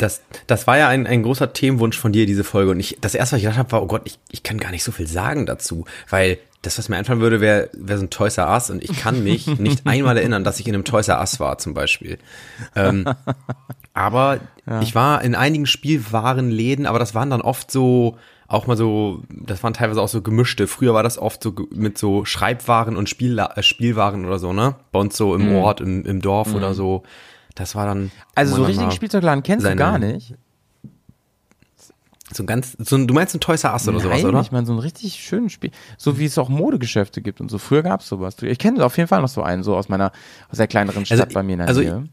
das, 0.00 0.22
das 0.46 0.66
war 0.66 0.78
ja 0.78 0.88
ein, 0.88 1.06
ein 1.06 1.22
großer 1.22 1.52
Themenwunsch 1.52 1.98
von 1.98 2.12
dir, 2.12 2.26
diese 2.26 2.44
Folge. 2.44 2.70
Und 2.70 2.80
ich, 2.80 2.98
das 3.00 3.14
erste, 3.14 3.34
was 3.34 3.38
ich 3.38 3.44
gedacht 3.44 3.58
habe, 3.58 3.72
war, 3.72 3.82
oh 3.82 3.86
Gott, 3.86 4.02
ich, 4.04 4.18
ich 4.30 4.42
kann 4.42 4.58
gar 4.58 4.70
nicht 4.70 4.84
so 4.84 4.92
viel 4.92 5.06
sagen 5.06 5.46
dazu. 5.46 5.84
Weil 6.08 6.38
das, 6.62 6.78
was 6.78 6.88
mir 6.88 6.96
einfallen 6.96 7.20
würde, 7.20 7.40
wäre 7.40 7.70
wär 7.72 7.98
so 7.98 8.04
ein 8.04 8.10
Toys 8.10 8.38
R 8.38 8.48
Us. 8.50 8.70
Und 8.70 8.82
ich 8.82 8.98
kann 8.98 9.22
mich 9.22 9.46
nicht 9.58 9.86
einmal 9.86 10.16
erinnern, 10.16 10.44
dass 10.44 10.60
ich 10.60 10.66
in 10.66 10.74
einem 10.74 10.84
Toys 10.84 11.08
R 11.08 11.20
Us 11.20 11.40
war, 11.40 11.58
zum 11.58 11.74
Beispiel. 11.74 12.18
Ähm, 12.74 13.06
aber 13.94 14.40
ich 14.82 14.94
war 14.94 15.22
in 15.22 15.34
einigen 15.34 15.66
Spielwarenläden, 15.66 16.86
aber 16.86 16.98
das 16.98 17.14
waren 17.14 17.30
dann 17.30 17.40
oft 17.40 17.70
so, 17.70 18.18
auch 18.46 18.66
mal 18.66 18.76
so, 18.76 19.22
das 19.28 19.62
waren 19.62 19.74
teilweise 19.74 20.00
auch 20.00 20.08
so 20.08 20.22
gemischte. 20.22 20.66
Früher 20.66 20.94
war 20.94 21.02
das 21.02 21.18
oft 21.18 21.42
so 21.42 21.54
mit 21.72 21.98
so 21.98 22.24
Schreibwaren 22.24 22.96
und 22.96 23.08
Spiella 23.08 23.52
äh, 23.56 23.62
Spielwaren 23.62 24.24
oder 24.24 24.38
so, 24.38 24.52
ne? 24.52 24.76
Bei 24.92 25.00
uns 25.00 25.16
so 25.16 25.34
im 25.34 25.54
Ort, 25.54 25.80
im, 25.80 26.04
im 26.04 26.20
Dorf 26.20 26.54
oder 26.54 26.74
so. 26.74 27.02
Das 27.60 27.74
war 27.74 27.84
dann. 27.84 28.10
Also 28.34 28.56
so 28.56 28.64
richtigen 28.64 28.90
Spielzeugladen 28.90 29.42
kennst 29.42 29.66
du 29.66 29.76
gar 29.76 29.98
nicht? 29.98 30.34
So 32.32 32.44
ganz, 32.44 32.76
so, 32.78 32.96
ein- 32.96 33.06
du 33.08 33.12
meinst 33.12 33.34
ein 33.34 33.40
Toys 33.40 33.64
R 33.64 33.72
Us 33.72 33.88
oder 33.88 33.98
Nein, 33.98 34.02
sowas, 34.04 34.24
oder? 34.24 34.40
ich 34.40 34.52
meine 34.52 34.64
so 34.64 34.72
ein 34.72 34.78
richtig 34.78 35.16
schönes 35.16 35.52
Spiel. 35.52 35.72
So 35.98 36.16
wie 36.18 36.24
es 36.26 36.38
auch 36.38 36.48
Modegeschäfte 36.48 37.20
gibt 37.22 37.40
und 37.40 37.50
so. 37.50 37.58
Früher 37.58 37.82
gab 37.82 38.00
es 38.00 38.08
sowas. 38.08 38.36
Ich 38.42 38.58
kenne 38.58 38.84
auf 38.84 38.96
jeden 38.96 39.08
Fall 39.08 39.20
noch 39.20 39.28
so 39.28 39.42
einen, 39.42 39.62
so 39.64 39.76
aus 39.76 39.88
meiner, 39.88 40.12
aus 40.48 40.56
der 40.58 40.68
kleineren 40.68 41.04
Stadt 41.04 41.20
Also, 41.20 41.34
bei 41.34 41.42
mir 41.42 41.52
in 41.54 41.58
der 41.58 41.68
also 41.68 41.80
Nähe. 41.80 42.08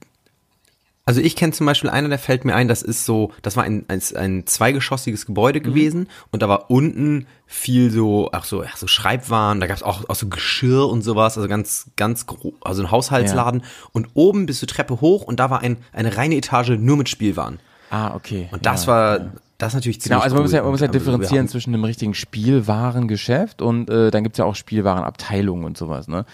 Also 1.08 1.22
ich 1.22 1.38
kenne 1.38 1.54
zum 1.54 1.66
Beispiel 1.66 1.90
einer, 1.90 2.10
der 2.10 2.20
fällt 2.20 2.44
mir 2.44 2.54
ein, 2.54 2.68
das 2.68 2.82
ist 2.82 3.06
so, 3.06 3.32
das 3.42 3.56
war 3.56 3.64
ein, 3.64 3.86
ein, 3.88 4.02
ein 4.18 4.46
zweigeschossiges 4.46 5.22
Mhm. 5.22 5.28
Gebäude 5.28 5.62
gewesen 5.62 6.10
und 6.32 6.42
da 6.42 6.50
war 6.50 6.70
unten 6.70 7.28
viel 7.46 7.92
so, 7.92 8.30
ach 8.34 8.44
so, 8.44 8.62
ach 8.62 8.76
so 8.76 8.88
Schreibwaren, 8.88 9.62
da 9.62 9.68
gab 9.68 9.78
es 9.78 9.84
auch, 9.84 10.10
auch 10.10 10.16
so 10.16 10.28
Geschirr 10.28 10.90
und 10.90 11.04
sowas, 11.04 11.38
also 11.38 11.48
ganz, 11.48 11.92
ganz 11.96 12.26
groß, 12.26 12.56
also 12.60 12.84
ein 12.84 12.92
Haushaltsladen 12.92 13.64
und 13.94 14.10
oben 14.16 14.48
bist 14.48 14.62
du 14.62 14.66
Treppe 14.66 15.00
hoch 15.00 15.24
und 15.24 15.40
da 15.40 15.50
war 15.50 15.62
ein, 15.62 15.78
eine 15.94 16.18
reine 16.18 16.36
Etage 16.36 16.72
nur 16.78 16.98
mit 16.98 17.08
Spielwaren. 17.08 17.62
Ah, 17.90 18.14
okay. 18.14 18.50
Und 18.52 18.66
das 18.66 18.86
ja. 18.86 18.92
war, 18.92 19.20
das 19.58 19.70
ist 19.70 19.76
natürlich 19.76 20.02
ziemlich 20.02 20.14
Genau, 20.16 20.24
also 20.24 20.36
man 20.36 20.44
muss 20.44 20.52
ja, 20.52 20.60
cool. 20.60 20.64
man 20.66 20.72
muss 20.72 20.82
ja 20.82 20.88
wir 20.88 20.92
differenzieren 20.92 21.40
haben- 21.40 21.48
zwischen 21.48 21.74
einem 21.74 21.84
richtigen 21.84 22.14
Spielwarengeschäft 22.14 23.62
und 23.62 23.90
äh, 23.90 24.12
dann 24.12 24.24
gibt's 24.24 24.38
ja 24.38 24.46
auch 24.46 24.56
Spielwarenabteilungen 24.56 25.66
und 25.66 25.78
sowas, 25.78 26.08
ne? 26.08 26.26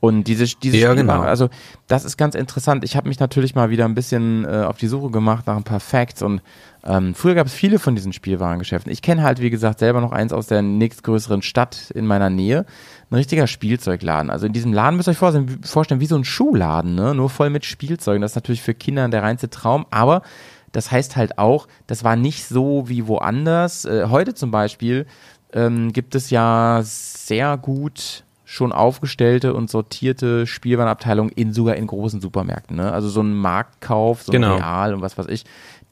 Und 0.00 0.24
diese, 0.24 0.46
diese 0.60 0.78
Ja, 0.78 0.90
Spielwaren, 0.90 1.20
genau. 1.20 1.20
also 1.28 1.48
das 1.86 2.04
ist 2.04 2.16
ganz 2.16 2.34
interessant. 2.34 2.82
Ich 2.82 2.96
habe 2.96 3.06
mich 3.06 3.20
natürlich 3.20 3.54
mal 3.54 3.70
wieder 3.70 3.84
ein 3.84 3.94
bisschen 3.94 4.44
äh, 4.44 4.64
auf 4.66 4.76
die 4.76 4.88
Suche 4.88 5.10
gemacht 5.12 5.46
nach 5.46 5.54
ein 5.56 5.62
paar 5.62 5.78
Facts 5.78 6.22
und 6.22 6.42
ähm, 6.84 7.14
früher 7.14 7.36
gab 7.36 7.46
es 7.46 7.52
viele 7.52 7.78
von 7.78 7.94
diesen 7.94 8.12
Spielwarengeschäften. 8.12 8.90
Ich 8.90 9.00
kenne 9.00 9.22
halt, 9.22 9.40
wie 9.40 9.50
gesagt, 9.50 9.78
selber 9.78 10.00
noch 10.00 10.10
eins 10.10 10.32
aus 10.32 10.48
der 10.48 10.60
nächstgrößeren 10.62 11.42
Stadt 11.42 11.92
in 11.94 12.04
meiner 12.04 12.30
Nähe. 12.30 12.66
Ein 13.10 13.14
richtiger 13.14 13.46
Spielzeugladen. 13.46 14.28
Also 14.28 14.46
in 14.46 14.52
diesem 14.52 14.72
Laden 14.72 14.96
müsst 14.96 15.08
ihr 15.08 15.12
euch 15.12 15.18
vorstellen, 15.18 15.48
wie- 15.48 15.68
vorstellen 15.68 16.00
wie 16.00 16.06
so 16.06 16.16
ein 16.16 16.24
Schuhladen, 16.24 16.96
ne? 16.96 17.14
Nur 17.14 17.30
voll 17.30 17.50
mit 17.50 17.64
Spielzeugen. 17.64 18.22
Das 18.22 18.32
ist 18.32 18.36
natürlich 18.36 18.62
für 18.62 18.74
Kinder 18.74 19.08
der 19.08 19.22
reinste 19.22 19.50
Traum, 19.50 19.86
aber 19.92 20.22
das 20.72 20.90
heißt 20.90 21.16
halt 21.16 21.38
auch, 21.38 21.68
das 21.86 22.04
war 22.04 22.16
nicht 22.16 22.46
so 22.46 22.88
wie 22.88 23.06
woanders. 23.06 23.84
Äh, 23.84 24.06
heute 24.08 24.34
zum 24.34 24.50
Beispiel 24.50 25.06
ähm, 25.52 25.92
gibt 25.92 26.14
es 26.14 26.30
ja 26.30 26.80
sehr 26.82 27.56
gut 27.58 28.24
schon 28.44 28.72
aufgestellte 28.72 29.54
und 29.54 29.70
sortierte 29.70 30.46
Spielwarenabteilungen 30.46 31.32
in 31.32 31.52
sogar 31.54 31.76
in 31.76 31.86
großen 31.86 32.20
Supermärkten. 32.20 32.76
Ne? 32.76 32.92
Also 32.92 33.08
so 33.08 33.22
ein 33.22 33.32
Marktkauf, 33.32 34.22
so 34.22 34.32
ein 34.32 34.42
Genau. 34.42 34.56
Real 34.56 34.92
und 34.92 35.00
was 35.00 35.16
weiß 35.16 35.26
ich, 35.28 35.44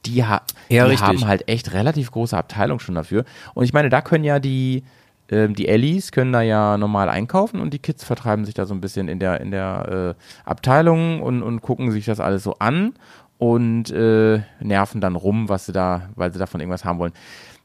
die, 0.04 0.24
ha 0.24 0.42
Ja, 0.68 0.88
die 0.88 0.96
haben 0.96 1.26
halt 1.26 1.48
echt 1.48 1.72
relativ 1.72 2.10
große 2.10 2.36
Abteilungen 2.36 2.80
schon 2.80 2.94
dafür. 2.94 3.24
Und 3.54 3.64
ich 3.64 3.72
meine, 3.72 3.88
da 3.88 4.00
können 4.00 4.24
ja 4.24 4.38
die 4.38 4.84
ähm, 5.30 5.54
die 5.54 5.68
Ellis 5.68 6.12
können 6.12 6.32
da 6.32 6.42
ja 6.42 6.76
normal 6.76 7.08
einkaufen 7.08 7.60
und 7.60 7.72
die 7.72 7.78
Kids 7.78 8.04
vertreiben 8.04 8.44
sich 8.44 8.54
da 8.54 8.66
so 8.66 8.74
ein 8.74 8.80
bisschen 8.80 9.08
in 9.08 9.20
der 9.20 9.40
in 9.40 9.50
der 9.50 10.16
äh, 10.18 10.48
Abteilung 10.48 11.22
und, 11.22 11.42
und 11.42 11.62
gucken 11.62 11.90
sich 11.92 12.04
das 12.04 12.20
alles 12.20 12.42
so 12.42 12.56
an 12.58 12.94
und 13.40 13.90
äh, 13.90 14.42
nerven 14.60 15.00
dann 15.00 15.16
rum, 15.16 15.48
was 15.48 15.66
sie 15.66 15.72
da, 15.72 16.10
weil 16.14 16.32
sie 16.32 16.38
davon 16.38 16.60
irgendwas 16.60 16.84
haben 16.84 16.98
wollen. 17.00 17.12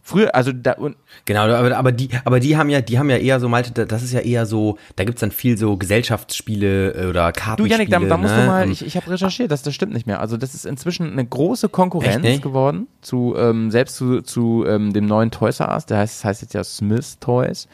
Früher, 0.07 0.35
also 0.35 0.51
da 0.53 0.73
und 0.73 0.95
Genau, 1.25 1.41
aber, 1.41 1.75
aber 1.75 1.91
die, 1.91 2.09
aber 2.25 2.39
die 2.39 2.55
haben 2.57 2.69
ja, 2.69 2.79
die 2.79 2.99
haben 2.99 3.09
ja 3.09 3.17
eher 3.17 3.39
so, 3.39 3.49
Malte, 3.49 3.71
da- 3.71 3.85
das 3.85 4.03
ist 4.03 4.13
ja 4.13 4.19
eher 4.19 4.45
so, 4.45 4.77
da 4.95 5.03
gibt's 5.03 5.21
dann 5.21 5.31
viel 5.31 5.57
so 5.57 5.77
Gesellschaftsspiele 5.77 6.91
äh, 6.93 7.07
oder 7.07 7.31
Du, 7.31 7.39
Kartenspiele. 7.41 7.69
Janik, 7.69 7.89
da, 7.89 7.99
da 7.99 8.15
musst 8.17 8.35
ne? 8.35 8.41
du 8.41 8.47
mal, 8.47 8.65
Und- 8.65 8.71
ich, 8.71 8.85
ich 8.85 8.95
habe 8.97 9.09
recherchiert, 9.09 9.51
das, 9.51 9.63
das 9.63 9.73
stimmt 9.73 9.93
nicht 9.93 10.05
mehr. 10.07 10.19
Also 10.19 10.37
das 10.37 10.53
ist 10.53 10.65
inzwischen 10.67 11.11
eine 11.11 11.25
große 11.25 11.69
Konkurrenz 11.69 12.23
Echt, 12.25 12.41
geworden 12.43 12.87
zu, 13.01 13.33
ähm, 13.35 13.71
selbst 13.71 13.95
zu, 13.95 14.21
zu 14.21 14.63
ähm, 14.67 14.93
dem 14.93 15.07
neuen 15.07 15.31
Toys 15.31 15.59
R 15.59 15.73
Us, 15.73 15.87
der 15.87 15.97
heißt, 15.97 16.19
das 16.19 16.23
heißt 16.25 16.41
jetzt 16.43 16.53
ja 16.53 16.63
Smith 16.63 17.17
Toys. 17.19 17.67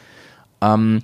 Ähm, 0.61 1.01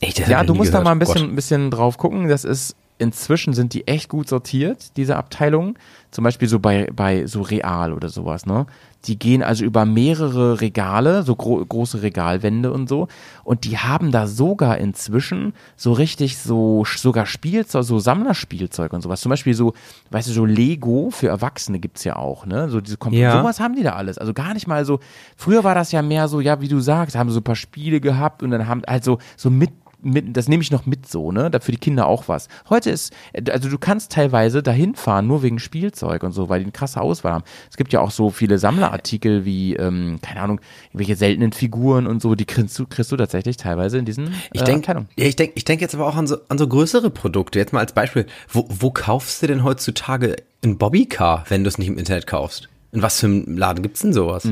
Echt, 0.00 0.18
ja, 0.28 0.44
du 0.44 0.54
musst 0.54 0.68
da 0.74 0.80
gehört. 0.80 0.84
mal 0.84 0.92
ein 0.92 0.98
bisschen, 0.98 1.30
ein 1.30 1.34
bisschen 1.36 1.70
drauf 1.70 1.96
gucken. 1.96 2.28
Das 2.28 2.44
ist, 2.44 2.76
inzwischen 2.98 3.52
sind 3.52 3.74
die 3.74 3.86
echt 3.86 4.08
gut 4.08 4.28
sortiert, 4.28 4.96
diese 4.96 5.16
Abteilungen. 5.16 5.74
Zum 6.10 6.24
Beispiel 6.24 6.48
so 6.48 6.58
bei, 6.60 6.88
bei 6.94 7.26
so 7.26 7.42
Real 7.42 7.92
oder 7.92 8.08
sowas, 8.08 8.46
ne? 8.46 8.66
Die 9.04 9.18
gehen 9.18 9.42
also 9.42 9.64
über 9.64 9.84
mehrere 9.84 10.60
Regale, 10.60 11.22
so 11.22 11.36
gro 11.36 11.64
große 11.64 12.02
Regalwände 12.02 12.72
und 12.72 12.88
so. 12.88 13.06
Und 13.44 13.64
die 13.64 13.78
haben 13.78 14.10
da 14.10 14.26
sogar 14.26 14.78
inzwischen 14.78 15.52
so 15.76 15.92
richtig 15.92 16.38
so, 16.38 16.84
sogar 16.86 17.26
Spielzeug, 17.26 17.84
so 17.84 17.98
Sammlerspielzeug 17.98 18.92
und 18.92 19.02
sowas. 19.02 19.20
Zum 19.20 19.30
Beispiel 19.30 19.54
so, 19.54 19.74
weißt 20.10 20.28
du, 20.28 20.32
so 20.32 20.44
Lego 20.44 21.10
für 21.10 21.28
Erwachsene 21.28 21.78
gibt's 21.78 22.02
ja 22.04 22.16
auch, 22.16 22.46
ne? 22.46 22.68
So 22.68 22.80
diese 22.80 22.96
Kom 22.96 23.12
Ja. 23.12 23.38
sowas 23.38 23.60
haben 23.60 23.76
die 23.76 23.82
da 23.82 23.92
alles. 23.92 24.18
Also 24.18 24.32
gar 24.32 24.54
nicht 24.54 24.66
mal 24.66 24.84
so, 24.84 24.98
früher 25.36 25.62
war 25.62 25.74
das 25.74 25.92
ja 25.92 26.02
mehr 26.02 26.26
so, 26.28 26.40
ja, 26.40 26.60
wie 26.60 26.68
du 26.68 26.80
sagst, 26.80 27.14
haben 27.14 27.30
so 27.30 27.40
ein 27.40 27.44
paar 27.44 27.56
Spiele 27.56 28.00
gehabt 28.00 28.42
und 28.42 28.50
dann 28.50 28.66
haben 28.66 28.82
halt 28.88 29.04
so, 29.04 29.18
so 29.36 29.50
mit 29.50 29.70
mit, 30.06 30.36
das 30.36 30.48
nehme 30.48 30.62
ich 30.62 30.70
noch 30.70 30.86
mit 30.86 31.08
so, 31.08 31.32
ne? 31.32 31.50
Da 31.50 31.60
für 31.60 31.72
die 31.72 31.78
Kinder 31.78 32.06
auch 32.06 32.28
was. 32.28 32.48
Heute 32.70 32.90
ist, 32.90 33.12
also 33.50 33.68
du 33.68 33.78
kannst 33.78 34.12
teilweise 34.12 34.62
dahin 34.62 34.94
fahren, 34.94 35.26
nur 35.26 35.42
wegen 35.42 35.58
Spielzeug 35.58 36.22
und 36.22 36.32
so, 36.32 36.48
weil 36.48 36.60
die 36.60 36.64
eine 36.64 36.72
krasse 36.72 37.00
Auswahl 37.00 37.32
haben. 37.32 37.44
Es 37.70 37.76
gibt 37.76 37.92
ja 37.92 38.00
auch 38.00 38.10
so 38.10 38.30
viele 38.30 38.58
Sammlerartikel 38.58 39.44
wie, 39.44 39.74
ähm, 39.76 40.18
keine 40.22 40.40
Ahnung, 40.40 40.60
irgendwelche 40.88 41.16
seltenen 41.16 41.52
Figuren 41.52 42.06
und 42.06 42.22
so, 42.22 42.34
die 42.34 42.44
kriegst 42.44 42.78
du, 42.78 42.86
kriegst 42.86 43.12
du 43.12 43.16
tatsächlich 43.16 43.56
teilweise 43.56 43.98
in 43.98 44.04
diesen 44.04 44.34
Ich 44.52 44.62
äh, 44.62 44.64
denke, 44.64 44.88
Abteilungen. 44.88 45.08
ja, 45.16 45.26
ich 45.26 45.36
denke, 45.36 45.52
ich 45.56 45.64
denke 45.64 45.82
jetzt 45.84 45.94
aber 45.94 46.06
auch 46.06 46.16
an 46.16 46.26
so, 46.26 46.36
an 46.48 46.58
so 46.58 46.66
größere 46.66 47.10
Produkte. 47.10 47.58
Jetzt 47.58 47.72
mal 47.72 47.80
als 47.80 47.92
Beispiel, 47.92 48.26
wo, 48.48 48.66
wo 48.68 48.90
kaufst 48.90 49.42
du 49.42 49.46
denn 49.46 49.64
heutzutage 49.64 50.36
ein 50.64 50.78
Bobbycar, 50.78 51.44
wenn 51.48 51.64
du 51.64 51.68
es 51.68 51.78
nicht 51.78 51.88
im 51.88 51.98
Internet 51.98 52.26
kaufst? 52.26 52.68
In 52.92 53.02
was 53.02 53.20
für 53.20 53.26
einem 53.26 53.58
Laden 53.58 53.82
gibt's 53.82 54.00
denn 54.00 54.12
sowas? 54.12 54.48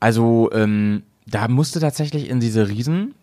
Also, 0.00 0.50
ähm, 0.52 1.02
da 1.26 1.48
musste 1.48 1.80
tatsächlich 1.80 2.28
in 2.28 2.40
diese 2.40 2.68
Riesen. 2.68 3.14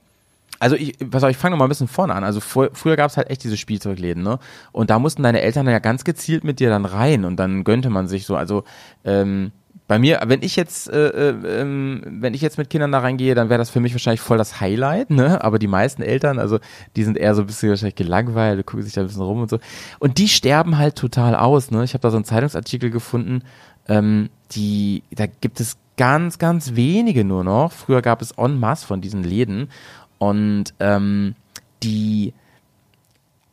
Also 0.60 0.76
ich, 0.76 0.98
pass 1.10 1.24
auf, 1.24 1.30
ich 1.30 1.38
fange 1.38 1.52
noch 1.52 1.60
mal 1.60 1.66
ein 1.66 1.70
bisschen 1.70 1.88
vorne 1.88 2.14
an. 2.16 2.24
Also 2.24 2.40
vor, 2.40 2.70
früher 2.74 2.96
gab 2.96 3.10
es 3.10 3.18
halt 3.18 3.30
echt 3.30 3.44
diese 3.44 3.58
Spielzeugläden, 3.58 4.24
ne? 4.24 4.40
Und 4.72 4.90
da 4.90 5.00
mussten 5.00 5.24
deine 5.24 5.42
Eltern 5.42 5.68
ja 5.68 5.80
ganz 5.80 6.04
gezielt 6.04 6.44
mit 6.44 6.60
dir 6.60 6.70
dann 6.70 6.86
rein 6.86 7.26
und 7.26 7.38
dann 7.38 7.64
gönnte 7.64 7.90
man 7.90 8.08
sich 8.08 8.26
so. 8.26 8.36
Also 8.36 8.64
ähm, 9.04 9.52
Bei 9.88 10.00
mir, 10.00 10.22
wenn 10.26 10.42
ich 10.42 10.56
jetzt, 10.56 10.90
äh, 10.90 11.10
äh, 11.10 11.62
ähm, 11.62 12.02
wenn 12.06 12.34
ich 12.34 12.42
jetzt 12.42 12.58
mit 12.58 12.70
Kindern 12.70 12.94
da 12.94 13.00
reingehe, 13.00 13.36
dann 13.36 13.50
wäre 13.50 13.58
das 13.58 13.70
für 13.70 13.82
mich 13.82 13.94
wahrscheinlich 13.94 14.22
voll 14.22 14.38
das 14.38 14.62
Highlight, 14.62 15.10
ne? 15.10 15.44
Aber 15.44 15.60
die 15.60 15.68
meisten 15.68 16.02
Eltern, 16.02 16.40
also 16.40 16.60
die 16.96 17.04
sind 17.04 17.18
eher 17.18 17.36
so 17.36 17.42
ein 17.42 17.48
bisschen 17.48 17.70
wahrscheinlich 17.70 17.96
gelangweilt, 17.96 18.66
gucken 18.66 18.84
sich 18.84 18.94
da 18.94 19.02
ein 19.02 19.08
bisschen 19.08 19.22
rum 19.24 19.42
und 19.42 19.50
so. 19.50 19.60
Und 20.00 20.18
die 20.20 20.30
sterben 20.30 20.78
halt 20.78 20.96
total 20.96 21.36
aus, 21.36 21.70
ne? 21.72 21.84
Ich 21.84 21.94
habe 21.94 22.02
da 22.02 22.12
so 22.12 22.18
einen 22.18 22.26
Zeitungsartikel 22.26 22.90
gefunden, 22.92 23.42
ähm, 23.90 24.30
die, 24.54 25.04
da 25.12 25.26
gibt 25.26 25.60
es 25.60 25.76
ganz, 25.98 26.40
ganz 26.40 26.76
wenige 26.76 27.24
nur 27.26 27.44
noch. 27.44 27.72
Früher 27.74 28.02
gab 28.02 28.22
es 28.22 28.32
en 28.32 28.60
masse 28.60 28.88
von 28.88 29.02
diesen 29.02 29.24
Läden 29.24 29.70
und 30.18 30.74
ähm, 30.80 31.36
die 31.84 32.34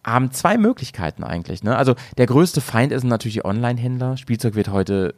haben 0.04 0.30
zwei 0.32 0.56
Möglichkeiten 0.56 1.24
eigentlich. 1.24 1.62
Ne? 1.62 1.76
Also 1.76 1.94
der 2.16 2.26
größte 2.26 2.60
Feind 2.60 2.92
ist 2.92 3.04
natürlich 3.04 3.34
die 3.34 3.44
Online-Händler. 3.44 4.16
Spielzeug 4.16 4.54
wird 4.54 4.68
heute 4.70 5.14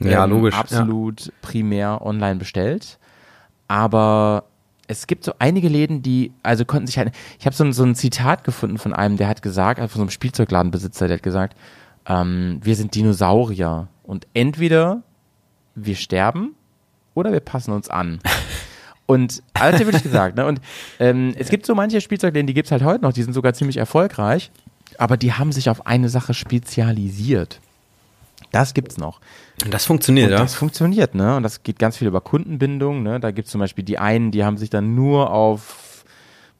Ja, 0.00 0.24
ähm, 0.24 0.30
logisch, 0.30 0.54
absolut 0.54 1.32
primär 1.40 2.04
online 2.04 2.36
bestellt. 2.36 2.98
Aber 3.68 4.44
es 4.86 5.06
gibt 5.06 5.24
so 5.24 5.32
einige 5.38 5.68
Läden, 5.68 6.02
die, 6.02 6.32
also 6.42 6.64
konnten 6.64 6.86
sich 6.86 6.98
halt, 6.98 7.12
ich 7.38 7.46
habe 7.46 7.54
so, 7.56 7.64
ein- 7.64 7.72
so 7.72 7.84
ein 7.84 7.94
Zitat 7.94 8.44
gefunden 8.44 8.78
von 8.78 8.92
einem, 8.92 9.16
der 9.16 9.28
hat 9.28 9.42
gesagt, 9.42 9.80
also 9.80 9.92
von 9.92 9.98
so 10.00 10.02
einem 10.04 10.10
Spielzeugladenbesitzer, 10.10 11.08
der 11.08 11.16
hat 11.18 11.22
gesagt, 11.22 11.56
ähm, 12.06 12.60
wir 12.62 12.76
sind 12.76 12.94
Dinosaurier 12.94 13.88
und 14.02 14.26
entweder 14.34 15.02
wir 15.74 15.96
sterben 15.96 16.54
oder 17.14 17.32
wir 17.32 17.40
passen 17.40 17.72
uns 17.72 17.88
an. 17.90 18.20
Und 19.08 19.42
hat 19.56 19.72
er 19.72 19.86
wirklich 19.86 20.02
gesagt, 20.10 20.36
ne? 20.36 20.44
Und 20.44 20.60
ähm, 21.00 21.34
es 21.38 21.48
gibt 21.48 21.64
so 21.64 21.74
manche 21.74 22.02
Spielzeugläden, 22.02 22.46
die 22.46 22.52
gibt's 22.52 22.70
halt 22.70 22.84
heute 22.84 23.02
noch, 23.02 23.14
die 23.14 23.22
sind 23.22 23.32
sogar 23.32 23.54
ziemlich 23.54 23.78
erfolgreich, 23.78 24.50
aber 24.98 25.16
die 25.16 25.32
haben 25.32 25.50
sich 25.50 25.70
auf 25.70 25.86
eine 25.86 26.10
Sache 26.10 26.34
spezialisiert. 26.34 27.58
Das 28.52 28.74
gibt's 28.74 28.98
noch. 28.98 29.20
Und 29.64 29.72
das 29.72 29.86
funktioniert, 29.86 30.26
Und 30.26 30.32
ja. 30.32 30.38
das 30.38 30.54
funktioniert, 30.54 31.14
ne? 31.14 31.36
Und 31.36 31.42
das 31.42 31.62
geht 31.62 31.78
ganz 31.78 31.96
viel 31.96 32.06
über 32.06 32.20
Kundenbindung, 32.20 33.02
ne? 33.02 33.18
Da 33.18 33.30
gibt's 33.30 33.50
zum 33.50 33.60
Beispiel 33.60 33.82
die 33.82 33.98
einen, 33.98 34.30
die 34.30 34.44
haben 34.44 34.58
sich 34.58 34.68
dann 34.68 34.94
nur 34.94 35.32
auf 35.32 36.04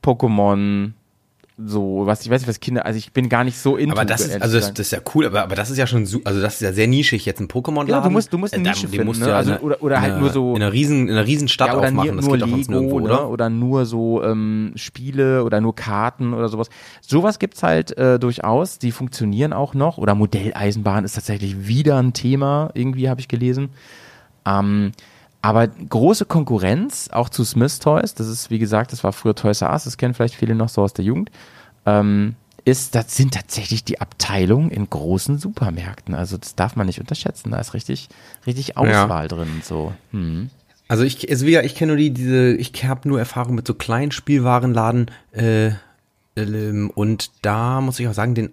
Pokémon 0.03 0.93
so, 1.61 2.03
was 2.07 2.21
ich 2.23 2.31
weiß 2.31 2.41
nicht, 2.43 2.49
was 2.49 2.61
Kinder, 2.61 2.87
also 2.87 2.97
ich 2.99 3.13
bin 3.13 3.29
gar 3.29 3.43
nicht 3.43 3.59
so 3.59 3.77
into. 3.77 3.93
Aber 3.93 4.05
das 4.05 4.21
ist, 4.21 4.41
also 4.41 4.59
das, 4.59 4.73
das 4.75 4.87
ist 4.87 4.93
ja 4.93 5.01
cool, 5.15 5.27
aber, 5.27 5.43
aber 5.43 5.57
das 5.57 5.71
ist 5.71 5.77
ja 5.77 5.89
schon, 5.89 6.03
also 6.25 6.41
das 6.41 6.55
ist 6.55 6.61
ja 6.61 6.73
sehr 6.73 6.87
nischig, 6.87 7.27
jetzt 7.27 7.41
ein 7.41 7.49
Pokémon-Laden. 7.49 7.89
Ja, 7.89 8.01
du 8.01 8.11
musst- 8.11 8.33
du 8.33 8.39
musst 8.39 8.55
eine 8.55 8.63
Äh, 8.63 8.65
da- 8.67 8.71
Nische 8.71 8.87
den 8.87 9.01
finden, 9.07 9.21
ne? 9.21 9.29
ja 9.29 9.37
Also, 9.37 9.51
in 9.51 9.57
einer- 9.57 9.65
oder- 9.65 9.83
oder 9.83 10.01
halt 10.01 10.15
in 10.15 10.21
nur 10.21 10.31
so- 10.31 10.55
In 10.55 10.63
einer 10.63 10.73
riesen, 10.73 11.09
in 11.09 11.15
einer 11.15 11.27
riesen 11.27 11.49
Stadt 11.49 11.69
ja, 11.69 11.77
oder 11.79 11.89
aufmachen, 11.89 12.17
das 12.17 12.27
nur 12.27 12.37
geht 12.39 12.47
Lego, 12.47 12.71
nirgendwo, 12.71 13.01
ne? 13.01 13.05
oder? 13.07 13.29
oder 13.31 13.51
nur 13.51 13.87
so 13.87 14.23
ähm, 14.23 14.71
Spiele 14.77 15.43
oder 15.43 15.61
nur 15.61 15.75
Karten 15.75 16.33
oder 16.33 16.49
sowas. 16.49 16.69
Sowas 17.01 17.41
gibt's 17.41 17.63
halt 17.65 17.97
äh, 17.99 18.21
durchaus, 18.21 18.79
die 18.79 18.93
funktionieren 18.93 19.53
auch 19.53 19.75
noch. 19.75 19.99
Oder 19.99 20.15
Modelleisenbahn 20.15 21.05
ist 21.05 21.15
tatsächlich 21.15 21.67
wieder 21.67 21.99
ein 22.01 22.13
Thema, 22.13 22.71
irgendwie 22.75 23.09
habe 23.09 23.21
ich 23.21 23.27
gelesen. 23.27 23.71
Ähm, 24.47 24.93
aber 25.49 25.67
große 25.67 26.27
Konkurrenz, 26.27 27.09
auch 27.11 27.31
zu 27.31 27.43
Smith 27.43 27.79
Toys, 27.79 28.13
das 28.13 28.27
ist, 28.29 28.51
wie 28.51 28.59
gesagt, 28.59 28.93
das 28.93 29.03
war 29.03 29.15
früher 29.15 29.35
Toys 29.35 29.63
R 29.63 29.71
Us, 29.71 29.85
das 29.85 29.97
kennen 29.97 30.13
vielleicht 30.13 30.35
viele 30.35 30.55
noch 30.55 30.69
so 30.69 30.83
aus 30.83 30.93
der 30.93 31.07
Jugend, 31.07 31.31
ähm, 31.87 32.35
ist, 32.67 32.95
das 32.95 33.17
sind 33.17 33.33
tatsächlich 33.33 33.83
die 33.83 33.99
Abteilungen 33.99 34.71
in 34.71 34.91
großen 34.91 35.39
Supermärkten. 35.39 36.15
Also 36.15 36.37
das 36.37 36.55
darf 36.55 36.77
man 36.77 36.87
nicht 36.87 37.01
unterschätzen. 37.01 37.51
Da 37.51 37.59
ist 37.61 37.73
richtig, 37.73 38.11
richtig 38.47 38.77
Auswahl 38.77 39.27
drin. 39.27 39.49
und 39.55 39.65
So. 39.65 39.95
Hm. 40.11 40.51
Also 40.87 41.03
ich, 41.05 41.31
also 41.31 41.47
wieder, 41.47 41.65
ich 41.65 41.75
kenne 41.75 41.93
nur 41.93 41.97
die, 41.97 42.11
diese, 42.11 42.55
ich 42.55 42.85
habe 42.85 43.09
nur 43.09 43.19
Erfahrung 43.19 43.55
mit 43.55 43.67
so 43.67 43.73
kleinen 43.73 44.13
Spielwarenladen 44.13 45.11
äh, 45.33 45.71
ähm, 46.37 46.91
und 46.95 47.31
da 47.41 47.81
muss 47.81 47.99
ich 47.99 48.07
auch 48.07 48.13
sagen, 48.13 48.35
den, 48.35 48.53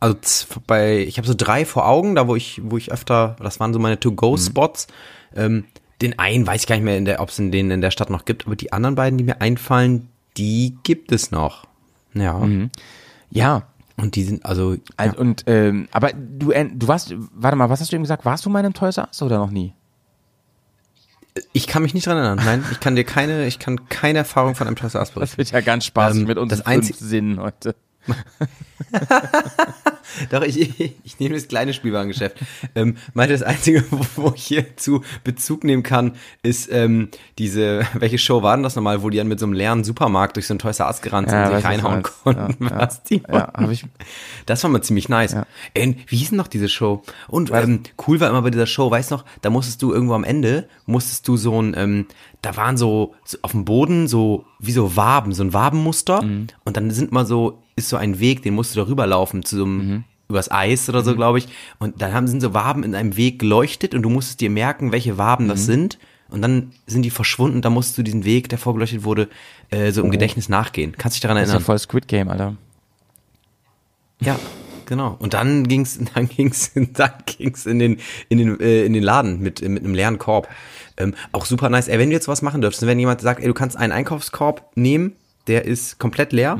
also 0.00 0.46
bei, 0.66 1.00
ich 1.00 1.18
habe 1.18 1.28
so 1.28 1.34
drei 1.36 1.66
vor 1.66 1.86
Augen, 1.86 2.14
da 2.14 2.26
wo 2.26 2.34
ich, 2.34 2.62
wo 2.64 2.78
ich 2.78 2.92
öfter, 2.92 3.36
das 3.40 3.60
waren 3.60 3.74
so 3.74 3.78
meine 3.78 4.00
To-Go-Spots. 4.00 4.86
Ähm, 5.36 5.64
den 6.02 6.18
einen 6.18 6.46
weiß 6.46 6.62
ich 6.62 6.66
gar 6.66 6.76
nicht 6.78 6.84
mehr, 7.04 7.20
ob 7.20 7.28
es 7.28 7.38
in 7.38 7.52
den 7.52 7.70
in 7.70 7.80
der 7.80 7.90
Stadt 7.90 8.10
noch 8.10 8.24
gibt, 8.24 8.46
aber 8.46 8.56
die 8.56 8.72
anderen 8.72 8.94
beiden, 8.94 9.16
die 9.18 9.24
mir 9.24 9.40
einfallen, 9.40 10.08
die 10.36 10.76
gibt 10.82 11.12
es 11.12 11.30
noch. 11.30 11.66
Ja. 12.14 12.40
Ja, 13.30 13.62
Und 13.96 14.14
die 14.16 14.22
sind, 14.24 14.44
also, 14.44 14.76
Also, 14.96 15.16
und, 15.18 15.44
ähm, 15.46 15.88
aber 15.92 16.12
du, 16.12 16.52
du 16.52 16.88
warst, 16.88 17.14
warte 17.32 17.56
mal, 17.56 17.70
was 17.70 17.80
hast 17.80 17.90
du 17.92 17.96
eben 17.96 18.04
gesagt? 18.04 18.24
Warst 18.24 18.44
du 18.44 18.50
mal 18.50 18.60
in 18.60 18.66
einem 18.66 18.74
Toys 18.74 18.96
R 18.98 19.06
Us 19.08 19.22
oder 19.22 19.38
noch 19.38 19.50
nie? 19.50 19.72
ich 21.52 21.66
kann 21.66 21.82
mich 21.82 21.94
nicht 21.94 22.06
dran 22.06 22.16
erinnern. 22.16 22.40
Nein, 22.44 22.64
ich 22.70 22.78
kann 22.78 22.94
dir 22.94 23.02
keine, 23.02 23.46
ich 23.46 23.58
kann 23.58 23.88
keine 23.88 24.18
Erfahrung 24.18 24.54
von 24.54 24.68
einem 24.68 24.76
Toys 24.76 24.94
R 24.94 25.00
Us 25.00 25.08
Das 25.08 25.14
berichten. 25.14 25.38
wird 25.38 25.50
ja 25.50 25.60
ganz 25.62 25.84
spaßig 25.84 26.20
Ähm, 26.22 26.28
mit 26.28 26.38
unseren 26.38 26.58
das 26.60 26.66
einzig- 26.66 26.96
fünf 26.96 27.08
Sinnen 27.10 27.40
heute. 27.40 27.74
Doch, 30.30 30.42
ich, 30.42 30.58
ich, 31.04 31.18
nehme 31.18 31.34
das 31.34 31.48
kleine 31.48 31.72
Spielwarengeschäft. 31.72 32.36
ähm, 32.74 32.96
meinte, 33.14 33.32
das 33.32 33.42
Einzige, 33.42 33.84
wo, 34.16 34.32
ich 34.34 34.46
hierzu 34.46 35.02
Bezug 35.24 35.64
nehmen 35.64 35.82
kann, 35.82 36.12
ist 36.42 36.70
ähm, 36.70 37.08
diese, 37.38 37.86
welche 37.94 38.18
Show 38.18 38.42
war 38.42 38.56
denn 38.56 38.62
das 38.62 38.76
nochmal, 38.76 39.02
wo 39.02 39.10
die 39.10 39.18
dann 39.18 39.28
mit 39.28 39.40
so 39.40 39.46
einem 39.46 39.54
leeren 39.54 39.84
Supermarkt 39.84 40.36
durch 40.36 40.46
so 40.46 40.54
ein 40.54 40.58
Toys 40.58 40.80
R 40.80 40.86
Us 40.86 41.02
gerannt 41.02 41.30
sind 41.30 41.38
Ja, 41.38 41.48
und 41.48 41.56
sich 41.56 41.64
reinhauen 41.64 42.02
konnten. 42.02 42.64
Ja, 42.64 42.70
was 42.78 43.02
die 43.02 43.22
Ja, 43.28 43.52
habe 43.54 43.72
ich. 43.72 43.84
das 44.46 44.62
war 44.62 44.70
mal 44.70 44.82
ziemlich 44.82 45.08
nice. 45.08 45.36
Äh, 45.74 45.94
wie 46.06 46.16
hieß 46.16 46.30
denn 46.30 46.38
noch 46.38 46.48
diese 46.48 46.68
Show? 46.68 47.02
Und 47.28 47.50
ähm, 47.52 47.80
cool 48.06 48.20
war 48.20 48.30
immer 48.30 48.42
bei 48.42 48.50
dieser 48.50 48.66
Show, 48.66 48.90
weißt 48.90 49.10
du 49.10 49.16
noch, 49.16 49.24
da 49.42 49.50
musstest 49.50 49.82
du 49.82 49.92
irgendwo 49.92 50.14
am 50.14 50.24
Ende, 50.24 50.68
musstest 50.86 51.26
du 51.28 51.36
so 51.36 51.60
ein, 51.60 51.74
ähm, 51.76 52.06
da 52.42 52.56
waren 52.56 52.76
so, 52.76 53.14
so 53.24 53.38
auf 53.42 53.52
dem 53.52 53.64
Boden 53.64 54.06
so, 54.06 54.44
wie 54.58 54.72
so 54.72 54.96
Waben, 54.96 55.32
so 55.32 55.42
ein 55.42 55.52
Wabenmuster. 55.52 56.22
Mhm. 56.22 56.48
Und 56.64 56.76
dann 56.76 56.90
sind 56.90 57.10
mal 57.10 57.26
so, 57.26 57.63
ist 57.76 57.88
so 57.88 57.96
ein 57.96 58.20
Weg, 58.20 58.42
den 58.42 58.54
musst 58.54 58.74
du 58.76 58.80
da 58.80 58.86
rüberlaufen 58.88 59.44
zu 59.44 59.56
so 59.56 59.64
einem, 59.64 59.76
Mhm. 59.88 60.04
übers 60.28 60.50
Eis 60.50 60.88
oder 60.88 61.02
so, 61.02 61.14
glaube 61.14 61.38
ich. 61.38 61.48
Und 61.78 62.00
dann 62.00 62.12
haben, 62.14 62.26
sind 62.28 62.40
so 62.40 62.54
Waben 62.54 62.82
in 62.82 62.94
einem 62.94 63.16
Weg 63.16 63.38
geleuchtet 63.38 63.94
und 63.94 64.02
du 64.02 64.10
musstest 64.10 64.40
dir 64.40 64.50
merken, 64.50 64.92
welche 64.92 65.18
Waben 65.18 65.44
Mhm. 65.44 65.48
das 65.48 65.66
sind. 65.66 65.98
Und 66.30 66.40
dann 66.42 66.72
sind 66.86 67.02
die 67.02 67.10
verschwunden, 67.10 67.60
da 67.62 67.70
musst 67.70 67.96
du 67.98 68.02
diesen 68.02 68.24
Weg, 68.24 68.48
der 68.48 68.58
vorgeleuchtet 68.58 69.04
wurde, 69.04 69.28
äh, 69.70 69.92
so 69.92 70.02
im 70.02 70.10
Gedächtnis 70.10 70.48
nachgehen. 70.48 70.94
Kannst 70.96 71.16
dich 71.16 71.20
daran 71.20 71.36
Oh. 71.36 71.40
Das 71.40 71.48
ist 71.48 71.52
ja 71.52 71.56
erinnern? 71.56 71.66
voll 71.66 71.78
Squid 71.78 72.08
Game, 72.08 72.28
Alter. 72.30 72.56
Ja, 74.20 74.38
genau. 74.86 75.16
Und 75.18 75.34
dann 75.34 75.68
ging's, 75.68 75.98
dann 76.14 76.28
ging's, 76.28 76.72
dann 76.94 77.12
ging's 77.26 77.66
in 77.66 77.78
den, 77.78 77.98
in 78.28 78.38
den, 78.38 78.60
äh, 78.60 78.84
in 78.84 78.92
den 78.92 79.02
Laden 79.02 79.40
mit, 79.40 79.60
mit 79.68 79.84
einem 79.84 79.94
leeren 79.94 80.18
Korb. 80.18 80.48
Ähm, 80.96 81.14
auch 81.32 81.44
super 81.44 81.68
nice. 81.68 81.88
Ey, 81.88 81.98
wenn 81.98 82.08
du 82.10 82.14
jetzt 82.14 82.28
was 82.28 82.40
machen 82.42 82.60
dürftest, 82.60 82.86
wenn 82.86 82.98
jemand 82.98 83.20
sagt, 83.20 83.40
ey, 83.40 83.46
du 83.46 83.54
kannst 83.54 83.76
einen 83.76 83.92
Einkaufskorb 83.92 84.70
nehmen, 84.76 85.12
der 85.46 85.64
ist 85.66 85.98
komplett 85.98 86.32
leer. 86.32 86.58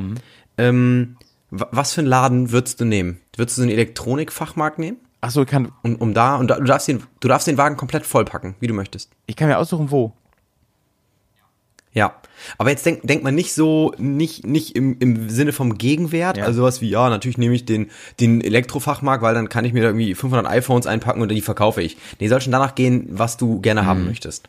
Ähm, 0.59 1.17
wa- 1.51 1.69
was 1.73 1.93
für 1.93 2.01
einen 2.01 2.09
Laden 2.09 2.51
würdest 2.53 2.81
du 2.81 2.85
nehmen? 2.85 3.21
Würdest 3.37 3.57
du 3.59 3.63
so 3.63 3.65
einen 3.65 3.73
Elektronikfachmarkt 3.73 4.79
nehmen? 4.79 4.99
Ach 5.21 5.31
so, 5.31 5.43
ich 5.43 5.49
kann, 5.49 5.73
Und 5.83 6.01
um 6.01 6.13
da, 6.15 6.37
und 6.37 6.49
da, 6.49 6.57
du 6.57 6.65
darfst 6.65 6.87
den, 6.89 7.03
du 7.21 7.29
darfst 7.29 7.47
den 7.47 7.57
Wagen 7.59 7.77
komplett 7.77 8.05
vollpacken, 8.07 8.55
wie 8.61 8.67
du 8.67 8.75
möchtest. 8.75 9.11
ich 9.27 9.37
kann 9.37 9.49
mir 9.49 9.59
aussuchen, 9.59 9.91
wo. 9.91 10.13
Ja, 11.93 12.17
aber 12.59 12.71
jetzt 12.71 12.85
denkt 12.85 13.09
denk 13.09 13.23
man 13.23 13.37
nicht 13.37 13.55
so, 13.55 13.95
nicht, 13.99 14.45
nicht 14.45 14.75
im, 14.75 14.99
im 14.99 15.31
Sinne 15.31 15.53
vom 15.53 15.79
Gegenwert, 15.79 16.37
Ja. 16.37 16.45
also 16.45 16.63
sowas 16.63 16.81
wie, 16.81 16.91
ja, 16.91 17.09
natürlich 17.09 17.39
nehme 17.39 17.55
ich 17.55 17.65
den, 17.67 17.89
den 18.19 18.41
Elektrofachmarkt, 18.41 19.23
weil 19.23 19.33
dann 19.35 19.49
kann 19.49 19.65
ich 19.65 19.73
mir 19.73 19.81
da 19.83 19.89
irgendwie 19.91 20.13
500 20.17 20.45
iPhones 20.51 20.89
einpacken 20.89 21.23
und 21.23 21.29
die 21.31 21.41
verkaufe 21.41 21.83
ich. 21.83 21.97
Nee, 22.19 22.27
soll 22.27 22.41
schon 22.41 22.51
danach 22.53 22.75
gehen, 22.75 23.07
was 23.13 23.37
du 23.37 23.61
gerne 23.61 23.83
Mhm. 23.83 23.87
haben 23.87 24.05
möchtest. 24.07 24.49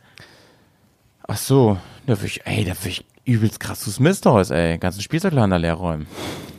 Ach 1.27 1.37
so, 1.37 1.77
da 2.07 2.13
würde 2.17 2.25
ich, 2.25 2.45
ey, 2.47 2.63
da 2.65 2.71
würde 2.71 2.89
ich 2.89 3.05
übelst 3.25 3.59
krass 3.59 3.81
zu 3.81 3.91
Smith 3.91 4.21
Toys, 4.21 4.49
ey. 4.51 4.77
Ganzen 4.77 5.01
Spielzeugladen 5.01 5.51
da 5.51 5.57
leer 5.57 5.73
räumen. 5.73 6.07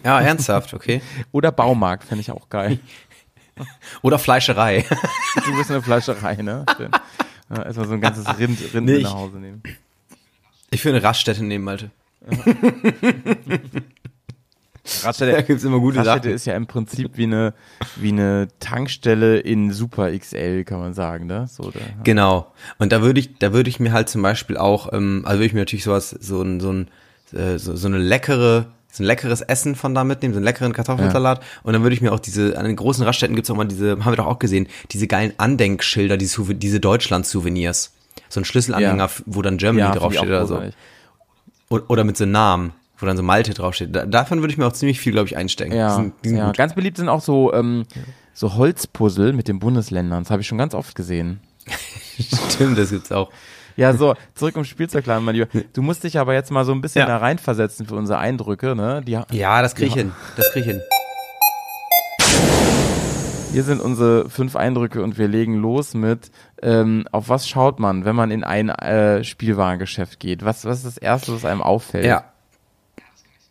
Ja, 0.04 0.20
ernsthaft, 0.20 0.74
okay. 0.74 1.00
Oder 1.32 1.52
Baumarkt, 1.52 2.04
fände 2.04 2.20
ich 2.20 2.30
auch 2.30 2.48
geil. 2.48 2.78
Oder 4.02 4.18
Fleischerei. 4.18 4.84
Du 5.44 5.56
bist 5.56 5.70
eine 5.70 5.82
Fleischerei, 5.82 6.36
ne? 6.36 6.64
Schön. 6.76 6.90
Ja, 7.50 7.62
erstmal 7.62 7.86
so 7.86 7.94
ein 7.94 8.00
ganzes 8.00 8.26
Rind, 8.38 8.58
Rind 8.74 8.86
Nee, 8.86 9.02
nach 9.02 9.14
Hause 9.14 9.36
nehmen. 9.38 9.62
Ich 10.70 10.84
will 10.84 10.94
eine 10.94 11.02
Raststätte 11.02 11.44
nehmen, 11.44 11.64
Malte. 11.64 11.90
Raststätte, 15.02 15.32
Da 15.32 15.42
gibt's 15.42 15.64
immer 15.64 15.80
gute 15.80 15.98
Raststätte 15.98 16.28
Sachen. 16.28 16.34
ist 16.34 16.44
ja 16.46 16.54
im 16.54 16.66
Prinzip 16.66 17.12
wie 17.16 17.24
eine, 17.24 17.54
wie 17.96 18.08
eine 18.08 18.48
Tankstelle 18.60 19.38
in 19.38 19.72
Super 19.72 20.16
XL, 20.16 20.64
kann 20.64 20.80
man 20.80 20.94
sagen, 20.94 21.26
ne? 21.26 21.46
So, 21.50 21.70
da, 21.70 21.80
Genau. 22.04 22.52
Und 22.78 22.92
da 22.92 23.02
würde 23.02 23.20
ich, 23.20 23.38
da 23.38 23.52
würde 23.52 23.68
ich 23.70 23.80
mir 23.80 23.92
halt 23.92 24.08
zum 24.08 24.22
Beispiel 24.22 24.56
auch, 24.56 24.92
ähm, 24.92 25.22
also 25.24 25.38
würde 25.38 25.46
ich 25.46 25.52
mir 25.54 25.60
natürlich 25.60 25.84
sowas, 25.84 26.10
so 26.10 26.42
ein, 26.42 26.60
so 26.60 26.72
ein, 26.72 26.88
äh, 27.32 27.58
so, 27.58 27.74
so 27.76 27.88
eine 27.88 27.98
leckere, 27.98 28.66
so 28.92 29.02
ein 29.02 29.06
leckeres 29.06 29.42
Essen 29.42 29.74
von 29.74 29.94
da 29.94 30.04
mitnehmen, 30.04 30.32
so 30.34 30.38
einen 30.38 30.44
leckeren 30.44 30.72
Kartoffelsalat. 30.72 31.42
Und 31.62 31.72
dann 31.74 31.82
würde 31.82 31.94
ich 31.94 32.00
mir 32.00 32.12
auch 32.12 32.20
diese, 32.20 32.56
an 32.58 32.64
den 32.64 32.76
großen 32.76 33.04
Raststätten 33.04 33.36
gibt's 33.36 33.50
auch 33.50 33.56
mal 33.56 33.64
diese, 33.66 33.90
haben 34.04 34.12
wir 34.12 34.16
doch 34.16 34.26
auch 34.26 34.38
gesehen, 34.38 34.68
diese 34.92 35.06
geilen 35.06 35.32
Andenkschilder, 35.36 36.16
die 36.16 36.26
Souve- 36.26 36.54
diese 36.54 36.80
Deutschland-Souvenirs. 36.80 37.92
So 38.30 38.40
ein 38.40 38.44
Schlüsselanhänger, 38.44 39.04
Ja. 39.04 39.10
wo 39.26 39.42
dann 39.42 39.58
Germany 39.58 39.80
ja, 39.86 39.92
draufsteht 39.94 40.26
oder 40.28 40.46
so. 40.46 40.62
Oder 41.68 42.04
mit 42.04 42.16
so 42.16 42.24
einem 42.24 42.32
Namen, 42.32 42.72
wo 42.98 43.06
dann 43.06 43.16
so 43.16 43.22
Malte 43.22 43.54
draufsteht. 43.54 43.94
Da, 43.94 44.06
davon 44.06 44.40
würde 44.40 44.52
ich 44.52 44.58
mir 44.58 44.66
auch 44.66 44.72
ziemlich 44.72 45.00
viel, 45.00 45.12
glaube 45.12 45.28
ich, 45.28 45.36
einstecken. 45.36 45.72
Die 45.72 45.76
Ja, 45.76 45.94
sind, 45.94 46.14
die 46.24 46.28
sind 46.30 46.38
ja. 46.38 46.52
ganz 46.52 46.74
beliebt 46.74 46.96
sind 46.96 47.08
auch 47.08 47.20
so, 47.20 47.52
ähm, 47.52 47.84
so 48.32 48.54
Holzpuzzle 48.54 49.32
mit 49.32 49.48
den 49.48 49.58
Bundesländern. 49.58 50.22
Das 50.24 50.30
habe 50.30 50.42
ich 50.42 50.48
schon 50.48 50.58
ganz 50.58 50.74
oft 50.74 50.94
gesehen. 50.94 51.40
Stimmt, 52.50 52.78
das 52.78 52.90
gibt's 52.90 53.12
auch. 53.12 53.30
Ja, 53.76 53.92
so, 53.92 54.14
zurück 54.34 54.56
im 54.56 54.64
Spielzeugladen, 54.64 55.22
mein 55.24 55.34
Lieber. 55.34 55.48
Du 55.74 55.82
musst 55.82 56.02
dich 56.04 56.18
aber 56.18 56.32
jetzt 56.32 56.50
mal 56.50 56.64
so 56.64 56.72
ein 56.72 56.80
bisschen 56.80 57.00
Ja. 57.00 57.06
da 57.06 57.18
reinversetzen 57.18 57.86
für 57.86 57.94
unsere 57.96 58.18
Eindrücke, 58.18 58.74
ne? 58.74 59.02
Die, 59.06 59.18
Ja, 59.32 59.60
das 59.62 59.74
krieg 59.74 59.88
ich 59.88 59.94
hin. 59.94 60.12
Das 60.36 60.50
krieg 60.52 60.62
ich 60.64 60.70
hin. 60.72 60.80
Hier 63.52 63.62
sind 63.62 63.80
unsere 63.80 64.28
fünf 64.28 64.54
Eindrücke 64.56 65.02
und 65.02 65.16
wir 65.18 65.28
legen 65.28 65.54
los 65.56 65.94
mit, 65.94 66.30
ähm, 66.62 67.06
auf 67.12 67.28
was 67.30 67.48
schaut 67.48 67.78
man, 67.80 68.04
wenn 68.04 68.14
man 68.16 68.30
in 68.30 68.44
ein 68.44 68.68
äh, 68.68 69.24
Spielwarengeschäft 69.24 70.20
geht? 70.20 70.44
Was, 70.44 70.64
was 70.66 70.78
ist 70.78 70.86
das 70.86 70.98
Erste, 70.98 71.32
was 71.34 71.44
einem 71.46 71.62
auffällt? 71.62 72.04
Ja. 72.04 72.24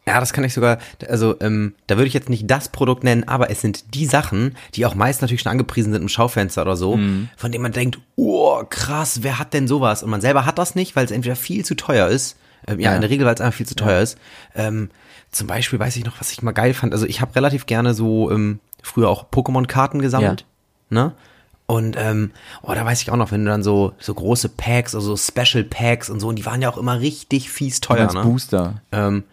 Ja, 0.08 0.20
das 0.20 0.34
kann 0.34 0.44
ich 0.44 0.54
sogar, 0.54 0.78
also 1.10 1.36
ähm, 1.40 1.74
da 1.88 1.98
würde 1.98 2.08
ich 2.08 2.14
jetzt 2.14 2.30
nicht 2.30 2.50
das 2.50 2.70
Produkt 2.70 3.04
nennen, 3.04 3.28
aber 3.28 3.50
es 3.50 3.62
sind 3.62 3.96
die 3.96 4.06
Sachen, 4.06 4.56
die 4.76 4.86
auch 4.86 4.94
meist 4.94 5.22
natürlich 5.22 5.42
schon 5.42 5.52
angepriesen 5.52 5.92
sind 5.94 6.02
im 6.04 6.10
Schaufenster 6.10 6.62
oder 6.62 6.76
so, 6.76 6.98
Mhm. 6.98 7.30
von 7.36 7.52
denen 7.52 7.64
man 7.64 7.72
denkt, 7.72 7.98
oh 8.16 8.64
krass, 8.70 9.24
wer 9.24 9.40
hat 9.40 9.54
denn 9.56 9.68
sowas? 9.68 10.04
Und 10.04 10.12
man 10.12 10.22
selber 10.22 10.46
hat 10.46 10.60
das 10.60 10.76
nicht, 10.76 10.96
weil 10.96 11.06
es 11.06 11.12
entweder 11.12 11.36
viel 11.36 11.66
zu 11.66 11.74
teuer 11.76 12.08
ist, 12.08 12.38
ähm, 12.68 12.80
ja, 12.80 12.92
Ja. 12.92 12.96
in 12.96 13.02
der 13.02 13.10
Regel, 13.10 13.26
weil 13.26 13.34
es 13.34 13.42
einfach 13.42 13.58
viel 13.58 13.66
zu 13.66 13.76
teuer 13.76 14.00
ist. 14.02 14.18
Ähm, 14.54 14.90
zum 15.32 15.48
Beispiel 15.48 15.80
weiß 15.80 15.96
ich 15.96 16.06
noch, 16.06 16.20
was 16.20 16.32
ich 16.32 16.42
mal 16.44 16.52
geil 16.52 16.76
fand, 16.76 16.94
also 16.94 17.08
ich 17.08 17.20
habe 17.20 17.36
relativ 17.36 17.66
gerne 17.66 17.96
so 17.96 18.30
ähm, 18.32 18.60
früher 18.84 19.10
auch 19.10 19.26
Pokémon-Karten 19.32 20.00
gesammelt, 20.04 20.46
ne? 20.92 21.14
Und 21.68 21.96
ähm, 21.98 22.30
oh, 22.62 22.74
da 22.76 22.86
weiß 22.86 23.02
ich 23.02 23.10
auch 23.10 23.16
noch, 23.16 23.32
wenn 23.32 23.44
du 23.44 23.50
dann 23.50 23.64
so 23.64 23.94
so 23.98 24.14
große 24.14 24.50
Packs, 24.50 24.94
also 24.94 25.16
so 25.16 25.18
Special 25.18 25.64
Packs 25.64 26.12
und 26.12 26.20
so, 26.20 26.28
und 26.28 26.36
die 26.36 26.46
waren 26.46 26.62
ja 26.62 26.70
auch 26.70 26.78
immer 26.78 27.00
richtig 27.00 27.50
fies 27.50 27.82
teuer, 27.82 28.04
als 28.06 28.14
ne? 28.14 28.22
Booster. 28.22 28.82
Ähm, 28.92 29.24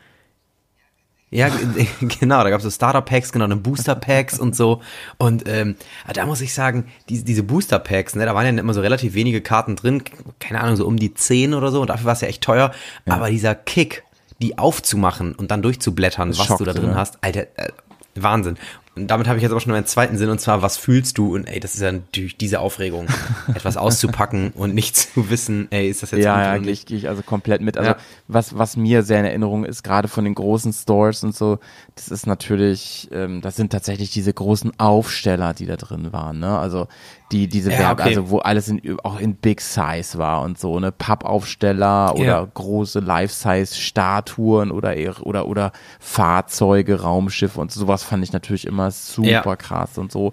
ja, 1.32 1.50
genau, 2.20 2.44
da 2.44 2.50
gab 2.50 2.58
es 2.58 2.64
so 2.64 2.70
Starter-Packs, 2.70 3.32
genau, 3.32 3.46
dann 3.46 3.62
Booster-Packs 3.62 4.38
und 4.38 4.54
so. 4.54 4.82
Und 5.16 5.48
ähm, 5.48 5.76
da 6.12 6.26
muss 6.26 6.42
ich 6.42 6.52
sagen, 6.52 6.84
diese, 7.08 7.24
diese 7.24 7.42
Booster-Packs, 7.42 8.14
ne, 8.16 8.26
da 8.26 8.34
waren 8.34 8.44
ja 8.44 8.60
immer 8.60 8.74
so 8.74 8.82
relativ 8.82 9.14
wenige 9.14 9.40
Karten 9.40 9.74
drin, 9.74 10.02
keine 10.38 10.60
Ahnung, 10.60 10.76
so 10.76 10.86
um 10.86 10.98
die 10.98 11.14
10 11.14 11.54
oder 11.54 11.70
so, 11.70 11.80
und 11.80 11.88
dafür 11.88 12.04
war 12.04 12.12
es 12.12 12.20
ja 12.20 12.28
echt 12.28 12.42
teuer. 12.42 12.70
Aber 13.06 13.30
dieser 13.30 13.54
Kick, 13.54 14.04
die 14.42 14.58
aufzumachen 14.58 15.34
und 15.34 15.50
dann 15.50 15.62
durchzublättern, 15.62 16.30
was 16.30 16.36
du 16.36 16.44
schockte, 16.44 16.64
da 16.64 16.74
drin 16.74 16.90
ne? 16.90 16.96
hast, 16.96 17.18
Alter, 17.22 17.46
äh, 17.56 17.70
Wahnsinn. 18.14 18.58
Und 18.94 19.08
damit 19.08 19.26
habe 19.26 19.38
ich 19.38 19.42
jetzt 19.42 19.52
aber 19.52 19.60
schon 19.60 19.72
meinen 19.72 19.86
zweiten 19.86 20.18
Sinn, 20.18 20.28
und 20.28 20.38
zwar, 20.38 20.60
was 20.60 20.76
fühlst 20.76 21.16
du? 21.16 21.34
Und 21.34 21.46
ey, 21.46 21.60
das 21.60 21.74
ist 21.74 21.80
ja 21.80 21.92
natürlich 21.92 22.36
diese 22.36 22.60
Aufregung, 22.60 23.06
etwas 23.54 23.78
auszupacken 23.78 24.50
und 24.54 24.74
nicht 24.74 24.96
zu 24.96 25.30
wissen, 25.30 25.68
ey, 25.70 25.88
ist 25.88 26.02
das 26.02 26.10
jetzt 26.10 26.22
Ja, 26.22 26.34
gut 26.36 26.44
ja, 26.44 26.58
gehe 26.58 26.72
ich, 26.72 26.84
geh 26.84 26.96
ich 26.96 27.08
also 27.08 27.22
komplett 27.22 27.62
mit. 27.62 27.78
Also 27.78 27.92
Ja. 27.92 27.96
was, 28.28 28.58
was 28.58 28.76
mir 28.76 29.02
sehr 29.02 29.20
in 29.20 29.24
Erinnerung 29.24 29.64
ist, 29.64 29.82
gerade 29.82 30.08
von 30.08 30.24
den 30.24 30.34
großen 30.34 30.74
Stores 30.74 31.24
und 31.24 31.34
so, 31.34 31.58
das 31.94 32.08
ist 32.08 32.26
natürlich, 32.26 33.08
ähm, 33.12 33.40
das 33.42 33.56
sind 33.56 33.70
tatsächlich 33.70 34.10
diese 34.10 34.32
großen 34.32 34.72
Aufsteller, 34.78 35.52
die 35.54 35.66
da 35.66 35.76
drin 35.76 36.12
waren, 36.12 36.38
ne? 36.38 36.58
Also 36.58 36.88
die, 37.32 37.48
diese 37.48 37.70
Ja, 37.70 37.78
Werke, 37.78 38.02
okay. 38.02 38.08
also 38.16 38.30
wo 38.30 38.38
alles 38.38 38.68
in, 38.68 38.98
auch 39.04 39.20
in 39.20 39.34
Big 39.36 39.60
Size 39.60 40.16
war 40.18 40.42
und 40.42 40.58
so, 40.58 40.80
ne? 40.80 40.90
Pappaufsteller 40.92 42.14
oder 42.14 42.24
Ja. 42.24 42.48
große 42.54 43.00
Life-Size-Statuen 43.00 44.70
oder, 44.70 44.94
oder, 45.22 45.46
oder 45.46 45.72
Fahrzeuge, 46.00 47.00
Raumschiffe 47.02 47.60
und 47.60 47.72
sowas 47.72 48.02
fand 48.02 48.24
ich 48.24 48.32
natürlich 48.32 48.66
immer 48.66 48.90
super 48.90 49.28
Ja. 49.30 49.56
krass 49.56 49.98
und 49.98 50.12
so. 50.12 50.32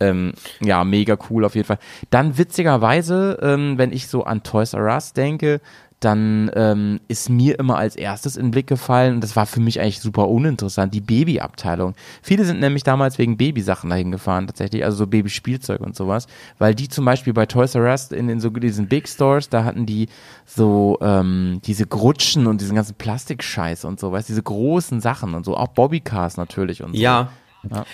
Ähm, 0.00 0.32
ja, 0.60 0.82
mega 0.82 1.16
cool 1.30 1.44
auf 1.44 1.54
jeden 1.54 1.66
Fall. 1.68 1.78
Dann 2.10 2.36
witzigerweise, 2.36 3.38
ähm, 3.40 3.78
wenn 3.78 3.92
ich 3.92 4.08
so 4.08 4.24
an 4.24 4.42
Toys 4.42 4.74
R 4.74 4.92
Us 4.92 5.12
denke, 5.12 5.60
dann 6.04 6.50
ähm, 6.54 7.00
ist 7.08 7.30
mir 7.30 7.58
immer 7.58 7.76
als 7.76 7.96
erstes 7.96 8.36
in 8.36 8.46
den 8.46 8.50
Blick 8.50 8.66
gefallen, 8.66 9.14
und 9.14 9.24
das 9.24 9.36
war 9.36 9.46
für 9.46 9.60
mich 9.60 9.80
eigentlich 9.80 10.00
super 10.00 10.28
uninteressant, 10.28 10.92
die 10.92 11.00
Babyabteilung. 11.00 11.94
Viele 12.22 12.44
sind 12.44 12.60
nämlich 12.60 12.82
damals 12.82 13.18
wegen 13.18 13.36
Babysachen 13.36 13.90
dahin 13.90 14.10
gefahren, 14.12 14.46
tatsächlich, 14.46 14.84
also 14.84 14.98
so 14.98 15.06
Babyspielzeug 15.06 15.80
und 15.80 15.96
sowas, 15.96 16.26
weil 16.58 16.74
die 16.74 16.88
zum 16.88 17.04
Beispiel 17.04 17.32
bei 17.32 17.46
Toys 17.46 17.74
R 17.74 17.82
Us 17.84 18.12
in, 18.12 18.28
in 18.28 18.40
so 18.40 18.50
diesen 18.50 18.88
Big 18.88 19.08
Stores, 19.08 19.48
da 19.48 19.64
hatten 19.64 19.86
die 19.86 20.08
so 20.44 20.98
ähm, 21.00 21.60
diese 21.64 21.86
Grutschen 21.86 22.46
und 22.46 22.60
diesen 22.60 22.76
ganzen 22.76 22.94
Plastikscheiß 22.94 23.84
und 23.84 23.98
so, 23.98 24.12
weißt 24.12 24.28
diese 24.28 24.42
großen 24.42 25.00
Sachen 25.00 25.34
und 25.34 25.44
so, 25.44 25.56
auch 25.56 25.68
Bobbycars 25.68 26.36
natürlich 26.36 26.82
und 26.82 26.94
so. 26.94 27.00
Ja. 27.00 27.30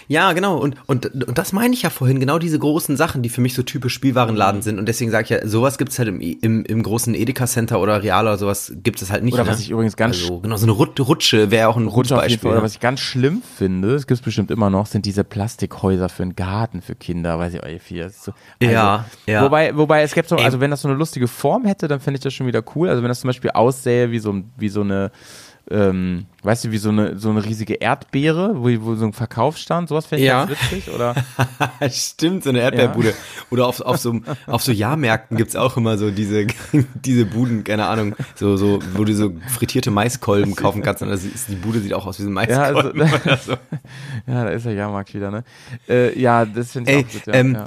Ja, 0.09 0.33
genau. 0.33 0.59
Und, 0.59 0.77
und, 0.87 1.07
und 1.07 1.39
das 1.39 1.53
meine 1.53 1.75
ich 1.75 1.83
ja 1.83 1.91
vorhin, 1.91 2.21
genau 2.21 2.39
diese 2.39 2.59
großen 2.59 2.97
Sachen, 2.97 3.23
die 3.23 3.29
für 3.29 3.41
mich 3.41 3.55
so 3.55 3.63
typisch 3.63 3.95
Spielwarenladen 3.95 4.63
sind. 4.63 4.79
Und 4.79 4.87
deswegen 4.87 5.11
sage 5.11 5.25
ich 5.25 5.31
ja, 5.31 5.47
sowas 5.47 5.79
gibt's 5.79 5.99
halt 5.99 6.09
im, 6.09 6.21
im, 6.21 6.65
im 6.65 6.83
großen 6.83 7.15
Edeka-Center 7.15 7.81
oder 7.81 8.03
Real 8.03 8.27
oder 8.27 8.39
sowas 8.39 8.73
gibt 8.83 9.03
es 9.03 9.11
halt 9.11 9.25
nicht. 9.25 9.35
Oder 9.35 9.45
ne? 9.45 9.51
was 9.51 9.61
ich 9.61 9.71
übrigens 9.71 9.97
ganz 9.97 10.17
Also, 10.17 10.41
genau, 10.41 10.57
so 10.57 10.65
eine 10.67 10.73
Rut- 10.73 10.99
Rutsche 11.01 11.51
wäre 11.51 11.69
auch 11.69 11.77
ein 11.77 11.87
Rutsche 11.87 12.15
Beispiel. 12.15 12.51
Oder 12.51 12.63
was 12.63 12.75
ich 12.75 12.81
ganz 12.81 13.01
schlimm 13.01 13.43
finde, 13.57 13.95
es 13.95 14.07
gibt 14.07 14.21
es 14.21 14.25
bestimmt 14.25 14.51
immer 14.51 14.71
noch, 14.71 14.87
sind 14.87 15.07
diese 15.07 15.25
Plastikhäuser 15.25 16.09
für 16.09 16.23
einen 16.23 16.37
Garten 16.37 16.83
für 16.83 16.95
Kinder, 16.95 17.39
weiß 17.39 17.55
ich 17.55 17.61
ist 17.91 18.25
so, 18.25 18.33
also, 18.33 18.73
Ja, 18.73 19.05
ja. 19.27 19.43
Wobei, 19.43 19.77
wobei 19.77 20.03
es 20.03 20.15
gibt 20.15 20.29
so, 20.29 20.37
also 20.37 20.61
wenn 20.61 20.71
das 20.71 20.83
so 20.83 20.89
eine 20.89 20.97
lustige 20.97 21.29
Form 21.29 21.65
hätte, 21.65 21.89
dann 21.89 22.01
fände 22.01 22.19
ich 22.19 22.23
das 22.23 22.35
schon 22.35 22.47
wieder 22.47 22.63
cool. 22.75 22.89
Also 22.89 23.03
wenn 23.03 23.09
das 23.09 23.21
zum 23.21 23.29
Beispiel 23.29 23.51
aussähe 23.51 24.11
wie 24.11 24.19
so, 24.19 24.43
wie 24.57 24.69
so 24.69 24.81
eine, 24.83 25.11
ähm, 25.71 26.27
weißt 26.43 26.65
du, 26.65 26.71
wie 26.73 26.79
so 26.79 26.89
eine, 26.89 27.19
so 27.19 27.31
eine 27.31 27.45
riesige 27.45 27.75
Erdbeere, 27.75 28.55
wo, 28.57 28.69
wo 28.85 28.95
so 28.95 29.05
ein 29.05 29.13
Verkaufsstand, 29.13 29.89
sowas 29.89 30.07
fände 30.07 30.23
ich 30.25 30.29
Ja. 30.29 30.47
ganz 30.47 30.59
witzig, 30.73 30.91
oder? 30.93 31.15
Stimmt, 31.91 32.45
so 32.45 32.51
eine 32.51 32.61
Erdbeerbude. 32.61 33.15
Oder 33.51 33.67
auf, 33.67 33.81
auf, 33.81 33.99
so, 33.99 34.21
auf 34.47 34.63
so 34.63 34.73
Jahrmärkten 34.73 35.37
gibt's 35.37 35.55
auch 35.57 35.77
immer 35.77 35.99
so 35.99 36.11
diese, 36.11 36.47
diese 36.95 37.25
Buden, 37.27 37.63
keine 37.65 37.87
Ahnung, 37.87 38.17
so, 38.35 38.57
so, 38.57 38.81
wo 38.95 39.05
du 39.05 39.15
so 39.15 39.33
frittierte 39.49 39.91
Maiskolben 39.91 40.57
kaufen 40.57 40.83
kannst. 40.83 41.03
Und 41.03 41.11
das 41.11 41.25
ist, 41.25 41.49
die 41.49 41.57
Bude 41.57 41.81
sieht 41.81 41.95
auch 41.95 42.07
aus 42.07 42.19
wie 42.19 42.25
so 42.25 42.31
ein 42.31 42.49
Ja, 42.49 42.63
also, 42.63 42.93
Maiskolben. 42.95 43.39
so. 43.47 43.53
ja, 44.27 44.45
da 44.45 44.49
ist 44.49 44.67
der 44.67 44.73
Jahrmarkt 44.75 45.15
wieder, 45.15 45.31
ne? 45.31 45.45
Äh, 45.89 46.19
ja, 46.19 46.45
das 46.47 46.73
finde 46.73 46.91
ich 46.91 46.97
Ey, 46.97 47.05
auch 47.05 47.13
gut, 47.13 47.27
ja, 47.27 47.35
ähm, 47.35 47.55
ja. 47.55 47.65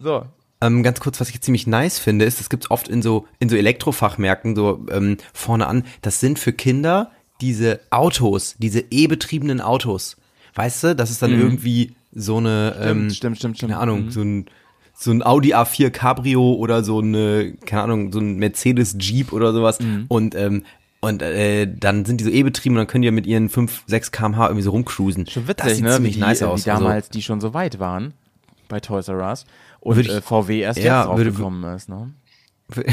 So, 0.00 0.26
Ähm, 0.60 0.82
ganz 0.82 1.00
kurz, 1.00 1.20
was 1.20 1.30
ich 1.30 1.40
ziemlich 1.40 1.66
nice 1.66 1.98
finde, 1.98 2.24
ist, 2.24 2.40
das 2.40 2.48
gibt's 2.50 2.70
oft 2.70 2.88
in 2.88 3.00
so, 3.02 3.26
in 3.38 3.48
so 3.48 3.56
Elektrofachmärkten, 3.56 4.56
so 4.56 4.84
ähm, 4.90 5.16
vorne 5.32 5.66
an, 5.66 5.84
das 6.02 6.20
sind 6.20 6.38
für 6.38 6.52
Kinder 6.52 7.12
diese 7.40 7.80
Autos, 7.90 8.56
diese 8.58 8.82
e-betriebenen 8.90 9.60
Autos. 9.60 10.16
Weißt 10.54 10.82
du, 10.82 10.96
das 10.96 11.10
ist 11.10 11.22
dann 11.22 11.30
irgendwie 11.38 11.92
so 12.12 12.38
eine, 12.38 12.76
ähm, 12.80 13.10
stimmt, 13.10 13.38
stimmt, 13.38 13.56
stimmt. 13.58 13.70
keine 13.70 13.78
Ahnung, 13.78 14.10
so 14.10 14.20
ein 14.22 14.46
so 15.00 15.12
ein 15.12 15.22
Audi 15.24 15.54
A4 15.54 15.90
Cabrio 15.90 16.54
oder 16.54 16.82
so 16.82 16.98
eine, 16.98 17.54
keine 17.64 17.82
Ahnung, 17.82 18.12
so 18.12 18.18
ein 18.18 18.36
Mercedes 18.38 18.96
Jeep 18.98 19.32
oder 19.32 19.52
sowas 19.52 19.78
und 20.08 20.34
ähm, 20.34 20.64
und 21.00 21.22
äh, 21.22 21.72
dann 21.72 22.04
sind 22.04 22.20
die 22.20 22.24
so 22.24 22.30
e-betrieben 22.30 22.76
und 22.76 22.80
dann 22.80 22.86
können 22.88 23.02
die 23.02 23.06
ja 23.06 23.12
mit 23.12 23.24
ihren 23.24 23.48
5, 23.48 23.84
6 23.86 24.10
kmh 24.10 24.46
irgendwie 24.46 24.62
so 24.64 24.72
rumcruisen. 24.72 25.28
Schon 25.28 25.46
witzig, 25.46 25.64
das 25.64 25.76
sieht 25.76 25.84
ne? 25.84 25.94
ziemlich 25.94 26.14
wie 26.14 26.18
die, 26.18 26.24
nice 26.24 26.42
aus. 26.42 26.66
Wie 26.66 26.70
Also- 26.70 26.82
damals 26.82 27.08
die 27.10 27.22
schon 27.22 27.40
so 27.40 27.54
weit 27.54 27.78
waren 27.78 28.14
bei 28.68 28.80
Toys 28.80 29.06
R 29.06 29.18
Us 29.24 29.46
und 29.80 29.98
äh, 30.08 30.20
VW 30.20 30.60
erst 30.60 30.78
Ja, 30.80 30.98
jetzt 31.00 31.06
drauf 31.08 31.16
würde- 31.16 31.32
gekommen 31.32 31.74
ist, 31.74 31.88
ne? 31.88 32.12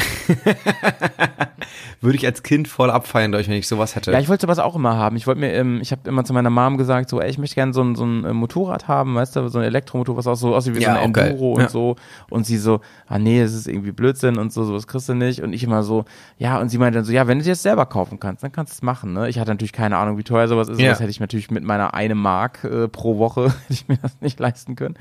Würde 2.02 2.18
ich 2.18 2.26
als 2.26 2.44
Kind 2.44 2.68
voll 2.68 2.90
abfeiern, 2.90 3.34
ich, 3.34 3.48
wenn 3.50 3.56
ich 3.56 3.68
sowas 3.68 3.96
hätte. 3.96 4.12
Ja, 4.12 4.20
ich 4.20 4.30
wollte 4.30 4.44
sowas 4.44 4.60
auch 4.60 4.76
immer 4.76 4.96
haben. 4.96 5.16
Ich 5.18 5.28
wollte 5.28 5.40
mir, 5.42 5.54
ähm, 5.54 5.80
ich 5.82 5.92
habe 5.92 6.08
immer 6.08 6.24
zu 6.24 6.34
meiner 6.34 6.50
Mom 6.50 6.78
gesagt, 6.78 7.10
so, 7.10 7.20
ey, 7.20 7.30
ich 7.30 7.38
möchte 7.38 7.56
gerne 7.56 7.74
so 7.74 7.82
ein, 7.82 7.96
so 7.96 8.06
ein 8.06 8.24
äh, 8.26 8.34
Motorrad 8.34 8.88
haben, 8.88 9.16
weißt 9.16 9.36
du, 9.36 9.48
so 9.50 9.60
ein 9.60 9.66
Elektromotor, 9.66 10.16
was 10.16 10.28
auch 10.28 10.36
so 10.36 10.56
aussieht 10.56 10.76
wie 10.76 10.82
Ja, 10.82 10.94
so 10.96 11.00
ein. 11.00 11.14
Enduro 11.16 11.54
und 11.54 11.62
Ja. 11.64 11.70
so. 11.70 11.96
Und 12.30 12.46
sie 12.46 12.58
so, 12.58 12.80
ah 13.08 13.20
nee, 13.20 13.42
das 13.42 13.54
ist 13.54 13.68
irgendwie 13.68 13.92
Blödsinn 13.92 14.38
und 14.38 14.54
so, 14.54 14.64
sowas 14.64 14.88
kriegst 14.88 15.10
du 15.10 15.14
nicht. 15.14 15.42
Und 15.42 15.52
ich 15.54 15.64
immer 15.64 15.84
so, 15.84 16.06
ja, 16.38 16.60
und 16.60 16.70
sie 16.70 16.78
meinte 16.78 17.00
dann 17.00 17.06
so, 17.06 17.12
ja, 17.12 17.28
wenn 17.28 17.40
du 17.40 17.44
dir 17.44 17.52
das 17.52 17.64
selber 17.64 17.86
kaufen 17.86 18.20
kannst, 18.20 18.44
dann 18.44 18.52
kannst 18.52 18.74
du 18.74 18.76
es 18.76 18.82
machen, 18.82 19.14
ne? 19.14 19.28
Ich 19.30 19.40
hatte 19.40 19.52
natürlich 19.52 19.74
keine 19.74 19.98
Ahnung, 19.98 20.18
wie 20.18 20.24
teuer 20.24 20.48
sowas 20.48 20.70
ist. 20.70 20.80
Ja. 20.80 20.90
Das 20.90 21.00
hätte 21.00 21.12
ich 21.12 21.20
natürlich 21.20 21.52
mit 21.52 21.64
meiner 21.64 21.94
eine 21.94 22.16
Mark 22.16 22.64
äh, 22.64 22.88
pro 22.88 23.18
Woche, 23.18 23.46
hätte 23.68 23.74
ich 23.74 23.88
mir 23.88 23.98
das 23.98 24.22
nicht 24.22 24.40
leisten 24.40 24.76
können. 24.76 24.96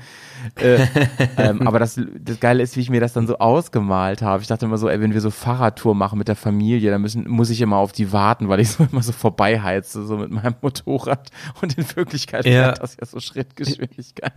Äh, 0.59 0.85
ähm, 1.37 1.67
aber 1.67 1.79
das, 1.79 1.99
das 2.19 2.39
Geile 2.39 2.61
ist, 2.63 2.75
wie 2.75 2.81
ich 2.81 2.89
mir 2.89 2.99
das 3.01 3.13
dann 3.13 3.27
so 3.27 3.37
ausgemalt 3.37 4.21
habe. 4.21 4.41
Ich 4.41 4.47
dachte 4.47 4.64
immer 4.65 4.77
so, 4.77 4.89
ey, 4.89 4.99
wenn 4.99 5.13
wir 5.13 5.21
so 5.21 5.31
Fahrradtour 5.31 5.95
machen 5.95 6.17
mit 6.19 6.27
der 6.27 6.35
Familie, 6.35 6.91
dann 6.91 7.01
müssen, 7.01 7.27
muss 7.29 7.49
ich 7.49 7.61
immer 7.61 7.77
auf 7.77 7.91
die 7.91 8.11
warten, 8.11 8.49
weil 8.49 8.59
ich 8.59 8.69
so 8.71 8.83
immer 8.91 9.01
so 9.03 9.11
vorbeiheize, 9.11 10.05
so 10.05 10.17
mit 10.17 10.31
meinem 10.31 10.55
Motorrad. 10.61 11.29
Und 11.61 11.77
in 11.77 11.85
Wirklichkeit 11.95 12.45
Ja. 12.45 12.51
fährt 12.51 12.81
das 12.83 12.97
ja 12.99 13.05
so 13.05 13.19
Schrittgeschwindigkeit. 13.19 14.33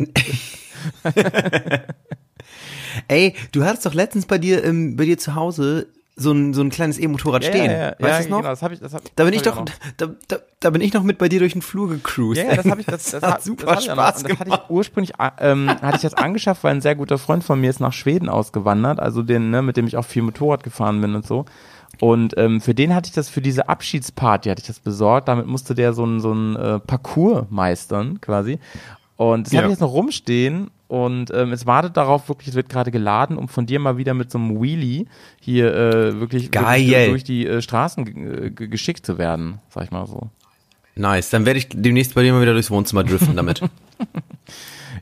Ey, 3.08 3.34
du 3.52 3.64
hattest 3.64 3.86
doch 3.86 3.94
letztens 3.94 4.26
bei 4.26 4.38
dir, 4.38 4.64
ähm, 4.64 4.96
bei 4.96 5.04
dir 5.04 5.18
zu 5.18 5.34
Hause 5.34 5.88
so 6.20 6.32
ein, 6.32 6.52
so 6.52 6.60
ein 6.62 6.70
kleines 6.70 6.98
E-Motorrad 6.98 7.44
stehen. 7.44 7.70
Ja, 7.70 7.78
ja, 7.78 7.94
weißt 7.98 8.00
ja, 8.00 8.08
du 8.08 8.16
das 8.18 8.28
noch? 8.28 8.36
Genau, 8.38 8.48
das 8.50 8.62
hab 8.62 8.72
ich, 8.72 8.80
das 8.80 8.92
hab, 8.92 9.02
Da 9.16 9.24
bin 9.24 9.32
das 9.32 9.36
ich 9.36 9.42
doch, 9.48 9.64
da, 9.96 10.06
da, 10.26 10.36
da 10.60 10.70
bin 10.70 10.82
ich 10.82 10.92
noch 10.92 11.04
mit 11.04 11.16
bei 11.18 11.28
dir 11.28 11.38
durch 11.38 11.52
den 11.52 11.62
Flur 11.62 11.88
gecruised. 11.88 12.42
Ja, 12.42 12.50
ja, 12.50 12.56
das 12.56 12.66
habe 12.66 12.80
ich, 12.80 12.86
das, 12.86 13.04
das, 13.12 13.22
hat 13.22 13.32
hat 13.34 13.42
super 13.44 13.66
das. 13.74 13.84
Spaß 13.84 14.16
Und 14.22 14.30
das 14.30 14.38
hatte 14.38 14.44
gemacht. 14.44 14.62
ich 14.64 14.70
ursprünglich, 14.70 15.12
äh, 15.18 15.30
ähm, 15.38 15.68
hatte 15.68 15.96
ich 15.96 16.02
das 16.02 16.14
angeschafft, 16.14 16.64
weil 16.64 16.74
ein 16.74 16.80
sehr 16.80 16.96
guter 16.96 17.18
Freund 17.18 17.44
von 17.44 17.60
mir 17.60 17.70
ist 17.70 17.78
nach 17.80 17.92
Schweden 17.92 18.28
ausgewandert, 18.28 18.98
also 19.00 19.22
den, 19.22 19.50
ne, 19.50 19.62
mit 19.62 19.76
dem 19.76 19.86
ich 19.86 19.96
auch 19.96 20.04
viel 20.04 20.22
Motorrad 20.22 20.62
gefahren 20.64 21.00
bin 21.00 21.14
und 21.14 21.26
so. 21.26 21.44
Und 22.00 22.36
ähm, 22.36 22.60
für 22.60 22.74
den 22.74 22.94
hatte 22.94 23.08
ich 23.08 23.12
das, 23.14 23.28
für 23.28 23.40
diese 23.40 23.68
Abschiedsparty 23.68 24.48
hatte 24.48 24.60
ich 24.60 24.66
das 24.68 24.78
besorgt. 24.80 25.26
Damit 25.28 25.46
musste 25.46 25.74
der 25.74 25.92
so 25.92 26.04
ein, 26.04 26.20
so 26.20 26.32
ein 26.32 26.54
äh, 26.56 26.78
Parcours 26.80 27.46
meistern, 27.50 28.20
quasi. 28.20 28.58
Und 29.16 29.46
das 29.46 29.52
Ja. 29.52 29.58
habe 29.58 29.68
ich 29.68 29.72
jetzt 29.72 29.80
noch 29.80 29.92
rumstehen 29.92 30.70
und 30.88 31.30
ähm, 31.32 31.52
es 31.52 31.66
wartet 31.66 31.96
darauf, 31.96 32.28
wirklich, 32.28 32.48
es 32.48 32.54
wird 32.54 32.68
gerade 32.68 32.90
geladen, 32.90 33.36
um 33.36 33.48
von 33.48 33.66
dir 33.66 33.78
mal 33.78 33.96
wieder 33.98 34.14
mit 34.14 34.30
so 34.30 34.38
einem 34.38 34.60
Wheelie 34.60 35.04
hier 35.40 35.72
äh, 35.74 36.18
wirklich, 36.20 36.50
wirklich 36.80 36.90
durch 37.10 37.24
die 37.24 37.46
äh, 37.46 37.62
Straßen 37.62 38.06
äh, 38.06 38.50
ge- 38.50 38.68
geschickt 38.68 39.06
zu 39.06 39.18
werden, 39.18 39.58
sag 39.68 39.84
ich 39.84 39.90
mal 39.90 40.06
so. 40.06 40.30
Nice, 40.96 41.30
dann 41.30 41.46
werde 41.46 41.58
ich 41.58 41.68
demnächst 41.72 42.14
bei 42.16 42.22
dir 42.24 42.32
mal 42.32 42.42
wieder 42.42 42.54
durchs 42.54 42.72
Wohnzimmer 42.72 43.04
driften 43.04 43.36
damit. 43.36 43.60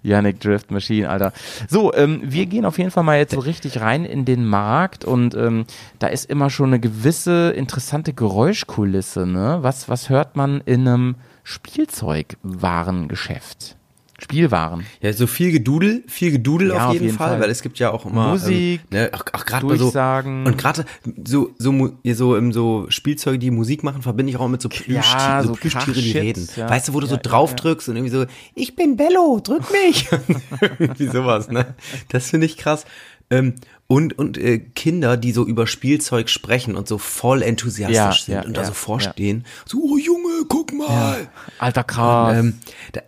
Yannick 0.03 0.41
Drift 0.41 0.71
Machine, 0.71 1.09
Alter. 1.09 1.33
So, 1.69 1.95
ähm, 1.95 2.21
wir 2.23 2.45
gehen 2.47 2.65
auf 2.67 2.77
jeden 2.79 2.91
Fall 2.91 3.03
mal 3.03 3.17
jetzt 3.19 3.33
so 3.33 3.41
richtig 3.41 3.81
rein 3.81 4.05
in 4.05 4.25
den 4.27 4.45
Markt 4.45 5.05
und 5.07 5.35
ähm, 5.35 5.65
da 5.99 6.09
ist 6.09 6.29
immer 6.29 6.51
schon 6.51 6.67
eine 6.69 6.81
gewisse 6.81 7.51
interessante 7.51 8.13
Geräuschkulisse, 8.13 9.27
ne? 9.27 9.59
Was, 9.63 9.89
was 9.89 10.11
hört 10.11 10.37
man 10.37 10.61
in 10.67 10.87
einem 10.87 11.15
Spielzeugwarengeschäft? 11.45 13.76
Spielwaren. 14.19 14.87
Ja, 15.03 15.13
so 15.13 15.27
viel 15.27 15.53
Gedudel, 15.53 16.03
viel 16.07 16.31
Gedudel 16.33 16.69
Ja, 16.69 16.77
auf 16.77 16.83
auf 16.87 16.93
jeden, 16.95 17.05
jeden 17.07 17.19
Fall, 17.19 17.31
Fall. 17.33 17.41
weil 17.41 17.51
es 17.51 17.61
gibt 17.61 17.79
ja 17.79 17.91
auch 17.91 18.07
immer 18.07 18.29
Musik, 18.31 18.81
ähm, 18.91 18.99
ne, 18.99 19.11
auch, 19.13 19.25
gerade 19.45 19.67
bei 19.67 19.77
so 19.77 19.87
und 19.89 20.57
gerade 20.57 20.87
so 21.27 21.51
so 21.59 21.93
so 22.05 22.37
im 22.37 22.53
so 22.53 22.87
Spielzeuge, 22.89 23.39
die 23.39 23.51
Musik 23.51 23.85
machen, 23.85 24.01
verbinde 24.01 24.31
ich 24.31 24.39
auch 24.39 24.49
mit 24.49 24.63
so 24.63 24.71
Plüschtiere, 24.71 24.95
Ja, 24.95 25.43
so 25.43 25.49
so 25.49 25.55
Plüschtiere, 25.55 26.01
die 26.01 26.13
reden. 26.13 26.49
ja. 26.57 26.69
Weißt 26.71 26.89
du, 26.89 26.95
wo 26.95 27.01
du 27.01 27.07
so 27.07 27.19
drauf 27.23 27.55
drückst 27.57 27.91
und 27.91 27.97
irgendwie 27.97 28.15
so, 28.15 28.25
ich 28.55 28.75
bin 28.75 28.97
Bello, 28.97 29.41
drück 29.45 29.65
mich. 29.71 30.09
Wie 30.99 31.09
sowas, 31.09 31.49
ne? 31.49 31.75
Das 32.09 32.31
finde 32.31 32.47
ich 32.47 32.57
krass. 32.57 32.87
Ähm, 33.29 33.55
und 33.89 34.19
und 34.19 34.39
äh, 34.39 34.59
Kinder, 34.61 35.17
die 35.17 35.33
so 35.33 35.45
über 35.45 35.67
Spielzeug 35.67 36.29
sprechen 36.31 36.75
und 36.77 36.89
so 36.89 36.97
voll 36.97 37.43
enthusiastisch 37.43 37.97
Ja, 37.97 38.13
sind 38.13 38.35
ja, 38.35 38.43
und 38.45 38.57
da 38.57 38.63
ja, 38.63 38.67
so 38.69 38.73
vorstehen, 38.73 39.45
so 39.67 39.79
oh 39.83 39.99
Junge, 39.99 40.45
guck 40.49 40.73
mal. 40.73 41.29
Alter 41.59 41.85
krass. 41.85 42.39
Ähm, 42.39 42.55
da 42.93 43.03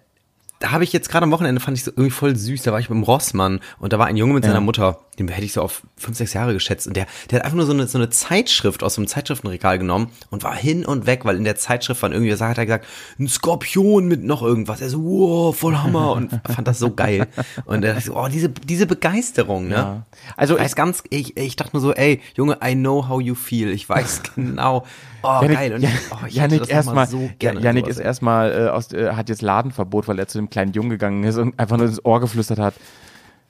da 0.60 0.72
habe 0.72 0.84
ich 0.84 0.92
jetzt 0.92 1.08
gerade 1.08 1.24
am 1.24 1.30
Wochenende, 1.30 1.60
fand 1.60 1.76
ich 1.76 1.84
so 1.84 1.90
irgendwie 1.90 2.10
voll 2.10 2.34
süß, 2.36 2.62
da 2.62 2.72
war 2.72 2.80
ich 2.80 2.88
beim 2.88 3.02
Rossmann 3.02 3.60
und 3.78 3.92
da 3.92 3.98
war 3.98 4.06
ein 4.06 4.16
Junge 4.16 4.34
mit 4.34 4.44
seiner 4.44 4.56
Ja. 4.56 4.60
Mutter, 4.60 4.98
den 5.18 5.28
hätte 5.28 5.44
ich 5.44 5.52
so 5.52 5.62
auf 5.62 5.82
fünf, 5.96 6.16
sechs 6.16 6.32
Jahre 6.32 6.52
geschätzt 6.52 6.86
und 6.86 6.96
der, 6.96 7.06
der 7.30 7.38
hat 7.38 7.44
einfach 7.44 7.56
nur 7.56 7.66
so 7.66 7.72
eine, 7.72 7.86
so 7.86 7.98
eine 7.98 8.10
Zeitschrift 8.10 8.82
aus 8.82 8.94
so 8.94 9.00
einem 9.00 9.08
Zeitschriftenregal 9.08 9.78
genommen 9.78 10.10
und 10.30 10.42
war 10.42 10.54
hin 10.54 10.84
und 10.84 11.06
weg, 11.06 11.24
weil 11.24 11.36
in 11.36 11.44
der 11.44 11.56
Zeitschrift 11.56 12.02
waren 12.02 12.12
irgendwie, 12.12 12.32
hat 12.32 12.58
er 12.58 12.66
gesagt, 12.66 12.86
ein 13.18 13.28
Skorpion 13.28 14.06
mit 14.06 14.24
noch 14.24 14.42
irgendwas. 14.42 14.80
Er 14.80 14.90
so, 14.90 15.02
wow, 15.02 15.56
voll 15.56 15.76
Hammer 15.76 16.12
und 16.12 16.30
fand 16.48 16.66
das 16.66 16.78
so 16.78 16.92
geil. 16.92 17.26
Und 17.64 17.84
er 17.84 17.94
dachte 17.94 18.06
so, 18.06 18.16
oh, 18.16 18.28
diese, 18.28 18.48
diese 18.48 18.86
Begeisterung, 18.86 19.68
ne? 19.68 19.74
Ja. 19.74 20.06
Also 20.36 20.58
ich 20.58 20.74
ganz, 20.74 21.02
ich, 21.10 21.36
ich 21.36 21.56
dachte 21.56 21.70
nur 21.74 21.82
so, 21.82 21.92
ey, 21.92 22.20
Junge, 22.34 22.58
I 22.64 22.74
know 22.74 23.08
how 23.08 23.20
you 23.20 23.34
feel. 23.34 23.70
Ich 23.70 23.88
weiß 23.88 24.22
genau. 24.34 24.84
Oh, 25.22 25.40
geil. 25.40 25.74
Und 25.74 25.82
Ja, 25.82 25.90
oh, 26.10 26.26
Janik 26.28 26.68
erstmal, 26.68 26.94
mal 26.94 27.06
so 27.06 27.30
gerne. 27.38 27.60
Janik 27.60 27.86
ist 27.86 27.98
erstmal 27.98 28.52
äh, 28.52 28.68
aus, 28.68 28.92
äh, 28.92 29.12
hat 29.12 29.28
jetzt 29.28 29.42
Ladenverbot, 29.42 30.08
weil 30.08 30.18
er 30.18 30.28
zu 30.28 30.38
dem 30.38 30.50
kleinen 30.50 30.72
Jungen 30.72 30.90
gegangen 30.90 31.24
ist 31.24 31.36
und 31.36 31.58
einfach 31.58 31.76
nur 31.76 31.86
ins 31.86 32.04
Ohr 32.04 32.20
geflüstert 32.20 32.58
hat. 32.58 32.74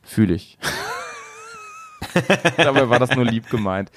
Fühle 0.03 0.35
ich. 0.35 0.59
Dabei 2.57 2.89
war 2.89 2.99
das 2.99 3.15
nur 3.15 3.25
lieb 3.25 3.51
gemeint. 3.51 3.91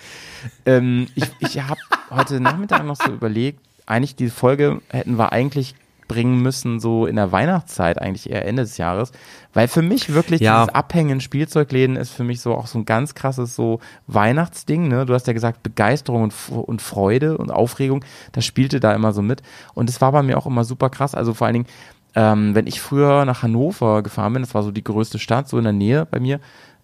Ähm, 0.65 1.07
ich 1.15 1.25
ich 1.39 1.61
habe 1.61 1.79
heute 2.09 2.39
Nachmittag 2.39 2.83
noch 2.83 2.97
so 2.97 3.11
überlegt, 3.11 3.59
eigentlich 3.85 4.15
die 4.15 4.29
Folge 4.29 4.81
hätten 4.89 5.17
wir 5.17 5.31
eigentlich 5.31 5.75
bringen 6.11 6.41
müssen, 6.41 6.79
so 6.79 7.05
in 7.05 7.15
der 7.15 7.31
Weihnachtszeit, 7.31 8.01
eigentlich 8.01 8.29
eher 8.29 8.45
Ende 8.45 8.63
des 8.63 8.77
Jahres. 8.77 9.11
Weil 9.53 9.67
für 9.67 9.81
mich 9.81 10.13
wirklich 10.13 10.41
Ja. 10.41 10.61
dieses 10.61 10.75
Abhängen 10.75 11.09
in 11.11 11.21
Spielzeugläden 11.21 11.95
ist 11.95 12.11
für 12.11 12.23
mich 12.23 12.41
so 12.41 12.53
auch 12.55 12.67
so 12.67 12.79
ein 12.79 12.85
ganz 12.85 13.15
krasses 13.15 13.55
so 13.55 13.79
Weihnachtsding. 14.07 14.87
Ne? 14.87 15.05
Du 15.05 15.13
hast 15.13 15.27
ja 15.27 15.33
gesagt, 15.33 15.63
Begeisterung 15.63 16.23
und, 16.23 16.33
und 16.49 16.81
Freude 16.81 17.37
und 17.37 17.51
Aufregung, 17.51 18.03
das 18.31 18.45
spielte 18.45 18.79
da 18.79 18.93
immer 18.93 19.13
so 19.13 19.21
mit. 19.21 19.41
Und 19.73 19.89
es 19.89 20.01
war 20.01 20.11
bei 20.11 20.23
mir 20.23 20.37
auch 20.37 20.45
immer 20.45 20.63
super 20.63 20.89
krass. 20.89 21.15
Also 21.15 21.33
vor 21.33 21.47
allen 21.47 21.53
Dingen, 21.53 21.67
ähm, 22.15 22.55
wenn 22.55 22.67
ich 22.67 22.81
früher 22.81 23.25
nach 23.25 23.43
Hannover 23.43 24.03
gefahren 24.03 24.33
bin, 24.33 24.41
das 24.41 24.53
war 24.53 24.63
so 24.63 24.71
die 24.71 24.83
größte 24.83 25.17
Stadt, 25.19 25.47
so 25.47 25.57
in 25.57 25.63
der 25.63 25.73
Nähe 25.73 26.05
bei 26.05 26.19
mir, 26.19 26.39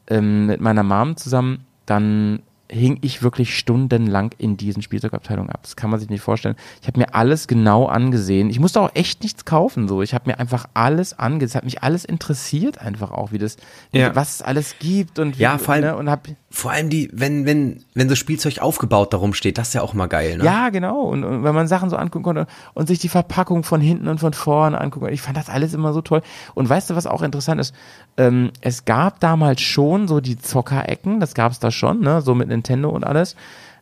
ähm, 0.09 0.45
mit 0.47 0.61
meiner 0.61 0.84
Mom 0.84 1.17
zusammen, 1.17 1.65
dann 1.86 2.41
hing 2.70 2.97
ich 3.01 3.24
wirklich 3.24 3.57
stundenlang 3.57 4.32
in 4.38 4.57
diesen 4.57 4.82
Spielzeugabteilungen 4.82 5.49
ab. 5.49 5.59
Das 5.63 5.76
kann 5.78 5.89
man 5.89 5.99
sich 5.99 6.09
nicht 6.09 6.22
vorstellen. 6.22 6.55
Ich 6.82 6.88
habe 6.88 6.99
mir 6.99 7.15
alles 7.15 7.47
genau 7.47 7.86
angesehen. 7.86 8.49
Ich 8.49 8.59
musste 8.59 8.82
auch 8.82 8.91
echt 8.93 9.24
nichts 9.24 9.45
kaufen. 9.45 9.88
So, 9.88 10.01
ich 10.01 10.13
habe 10.13 10.30
mir 10.30 10.39
einfach 10.39 10.68
alles 10.74 11.18
angesehen. 11.18 11.47
Es 11.51 11.55
hat 11.55 11.63
mich 11.63 11.82
alles 11.84 12.03
interessiert 12.03 12.80
einfach 12.80 13.11
auch, 13.11 13.32
wie 13.32 13.38
das, 13.38 13.55
Ja. 13.93 14.15
was 14.15 14.36
es 14.36 14.41
alles 14.41 14.76
gibt 14.80 15.18
und 15.20 15.38
wie, 15.38 15.43
Ja, 15.43 15.57
vor 15.57 15.76
allem- 15.76 15.84
ne, 15.86 15.95
und 15.95 16.09
hab, 16.09 16.28
Vor 16.49 16.72
allem 16.72 16.89
die, 16.89 17.09
wenn, 17.13 17.45
wenn, 17.45 17.84
wenn 17.93 18.09
so 18.09 18.15
Spielzeug 18.15 18.59
aufgebaut 18.59 19.13
darum 19.13 19.34
steht, 19.34 19.57
das 19.57 19.70
ist 19.70 19.74
ja 19.74 19.82
auch 19.82 19.93
mal 19.93 20.07
geil, 20.07 20.38
ne? 20.38 20.43
Ja, 20.45 20.70
genau. 20.70 21.01
Und, 21.01 21.24
und 21.24 21.43
wenn 21.43 21.53
man 21.53 21.68
Sachen 21.68 21.89
so 21.89 21.95
angucken 21.97 22.24
konnte 22.24 22.47
und 22.74 22.88
sich 22.88 22.99
die 22.99 23.09
Verpackung 23.09 23.63
von 23.63 23.80
hinten 23.82 24.07
und 24.07 24.20
von 24.20 24.34
vorne 24.34 24.80
angucken 24.80 25.01
konnte, 25.05 25.13
ich 25.13 25.22
fand 25.22 25.38
das 25.38 25.49
alles 25.49 25.74
immer 25.74 25.93
so 25.93 26.01
toll. 26.01 26.22
Und 26.55 26.68
weißt 26.68 26.89
du, 26.89 26.95
was 26.95 27.05
auch 27.05 27.22
interessant 27.22 27.61
ist? 27.61 27.76
Ähm, 28.18 28.51
es 28.61 28.86
gab 28.86 29.20
damals 29.20 29.61
schon 29.61 30.07
so 30.07 30.20
die 30.20 30.38
Zockerecken, 30.38 31.20
das 31.20 31.34
gab 31.34 31.51
es 31.51 31.59
da 31.59 31.70
schon, 31.70 31.99
ne, 31.99 32.22
so 32.22 32.34
mit 32.34 32.49
Nintendo 32.58 32.89
und 32.89 33.03
alles. 33.03 33.36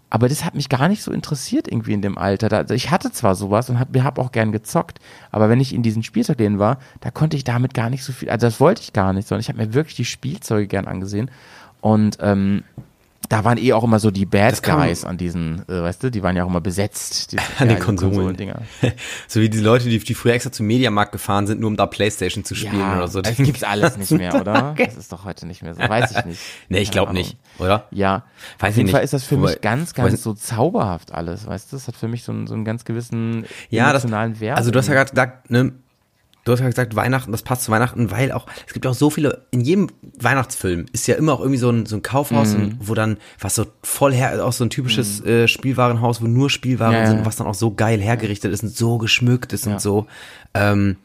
Aber 0.09 0.29
das 0.29 0.45
hat 0.45 0.55
mich 0.55 0.69
gar 0.69 0.87
nicht 0.87 1.01
so 1.01 1.11
interessiert 1.11 1.67
irgendwie 1.67 1.93
in 1.93 2.01
dem 2.01 2.17
Alter. 2.17 2.47
Da, 2.47 2.73
ich 2.73 2.91
hatte 2.91 3.11
zwar 3.11 3.35
sowas 3.35 3.69
und 3.69 3.79
habe 3.79 4.03
hab 4.03 4.19
auch 4.19 4.31
gern 4.31 4.51
gezockt, 4.51 4.99
aber 5.31 5.49
wenn 5.49 5.59
ich 5.59 5.73
in 5.73 5.83
diesen 5.83 6.03
Spielzeugläden 6.03 6.59
war, 6.59 6.77
da 7.01 7.11
konnte 7.11 7.35
ich 7.35 7.43
damit 7.43 7.73
gar 7.73 7.89
nicht 7.89 8.03
so 8.03 8.13
viel, 8.13 8.29
also 8.29 8.45
das 8.45 8.59
wollte 8.59 8.81
ich 8.81 8.93
gar 8.93 9.13
nicht, 9.13 9.27
sondern 9.27 9.41
ich 9.41 9.49
habe 9.49 9.57
mir 9.57 9.73
wirklich 9.73 9.95
die 9.95 10.05
Spielzeuge 10.05 10.67
gern 10.67 10.87
angesehen. 10.87 11.31
Und 11.81 12.17
ähm, 12.21 12.63
da 13.29 13.43
waren 13.43 13.57
eh 13.57 13.73
auch 13.73 13.83
immer 13.83 13.99
so 13.99 14.11
die 14.11 14.25
Bad 14.25 14.61
Guys 14.63 15.03
an 15.05 15.17
diesen, 15.17 15.67
äh, 15.69 15.81
weißt 15.81 16.03
du, 16.03 16.11
die 16.11 16.21
waren 16.23 16.35
ja 16.35 16.43
auch 16.43 16.49
immer 16.49 16.61
besetzt. 16.61 17.31
Die, 17.31 17.37
An 17.59 17.67
den 17.67 17.69
diese 17.69 17.79
Konsolen. 17.79 18.13
Konsolendinger. 18.13 18.61
so 19.27 19.41
wie 19.41 19.49
die 19.49 19.59
Leute, 19.59 19.89
die, 19.89 19.99
die 19.99 20.13
früher 20.13 20.33
extra 20.33 20.51
zum 20.51 20.67
Mediamarkt 20.67 21.11
gefahren 21.11 21.47
sind, 21.47 21.59
nur 21.61 21.69
um 21.69 21.77
da 21.77 21.85
Playstation 21.85 22.43
zu 22.43 22.55
spielen 22.55 22.79
Ja, 22.79 22.97
oder 22.97 23.07
so. 23.07 23.21
das 23.21 23.35
gibt's 23.37 23.63
alles 23.63 23.97
nicht 23.97 24.11
mehr, 24.11 24.35
oder? 24.39 24.75
Das 24.77 24.95
ist 24.95 25.11
doch 25.11 25.25
heute 25.25 25.47
nicht 25.47 25.63
mehr 25.63 25.73
so. 25.75 25.81
Weiß 25.81 26.11
ich 26.11 26.25
nicht. 26.25 26.39
Nee, 26.69 26.79
ich 26.79 26.91
glaube 26.91 27.13
nicht, 27.13 27.37
oder? 27.59 27.87
Ja, 27.91 28.23
Weiß 28.59 28.69
auf 28.69 28.69
ich 28.69 28.75
jeden 28.77 28.85
nicht. 28.87 28.95
Fall 28.95 29.03
ist 29.03 29.13
das 29.13 29.23
für 29.23 29.37
Wobei- 29.37 29.51
mich 29.51 29.61
ganz, 29.61 29.93
ganz 29.93 30.21
so 30.23 30.33
zauberhaft 30.33 31.13
alles, 31.13 31.47
weißt 31.47 31.71
du? 31.71 31.75
Das 31.77 31.87
hat 31.87 31.95
für 31.95 32.07
mich 32.07 32.23
so 32.23 32.31
einen, 32.31 32.47
so 32.47 32.53
einen 32.53 32.65
ganz 32.65 32.85
gewissen 32.85 33.45
Ja, 33.69 33.91
das, 33.93 34.03
emotionalen 34.03 34.39
Wert. 34.39 34.57
also 34.57 34.71
du 34.71 34.79
hast 34.79 34.87
ja 34.87 34.93
gerade 34.93 35.09
gesagt, 35.11 35.49
ne, 35.49 35.73
du 36.45 36.51
hast 36.53 36.61
ja 36.61 36.67
gesagt, 36.67 36.95
Weihnachten, 36.95 37.31
das 37.33 37.41
passt 37.41 37.63
zu 37.63 37.71
Weihnachten, 37.71 38.09
weil 38.11 38.31
auch, 38.31 38.45
es 38.65 38.73
gibt 38.73 38.87
auch 38.87 38.93
so 38.93 39.09
viele, 39.09 39.45
in 39.51 39.59
jedem 39.61 39.87
Weihnachtsfilm 40.19 40.85
ist 40.93 41.07
ja 41.07 41.15
immer 41.15 41.33
auch 41.33 41.39
irgendwie 41.41 41.57
so 41.59 41.69
ein, 41.69 41.85
so 41.85 41.95
ein 41.97 42.01
Kaufhaus, 42.01 42.53
Mhm. 42.53 42.61
und 42.63 42.77
wo 42.87 42.93
dann, 42.93 43.17
was 43.39 43.55
so 43.55 43.65
voll 43.83 44.13
her, 44.13 44.45
auch 44.45 44.53
so 44.53 44.63
ein 44.63 44.69
typisches 44.69 45.21
äh, 45.25 45.47
Spielwarenhaus, 45.47 46.21
wo 46.21 46.27
nur 46.27 46.49
Spielwaren 46.49 46.93
Ja, 46.95 47.05
sind, 47.07 47.25
was 47.25 47.35
dann 47.35 47.47
auch 47.47 47.53
so 47.55 47.71
geil 47.73 47.99
hergerichtet 47.99 48.53
ist 48.53 48.63
und 48.63 48.69
so 48.75 48.97
geschmückt 48.97 49.51
ist 49.53 49.65
Ja. 49.65 49.73
und 49.73 49.81
so. 49.81 50.07
Ähm, 50.53 50.95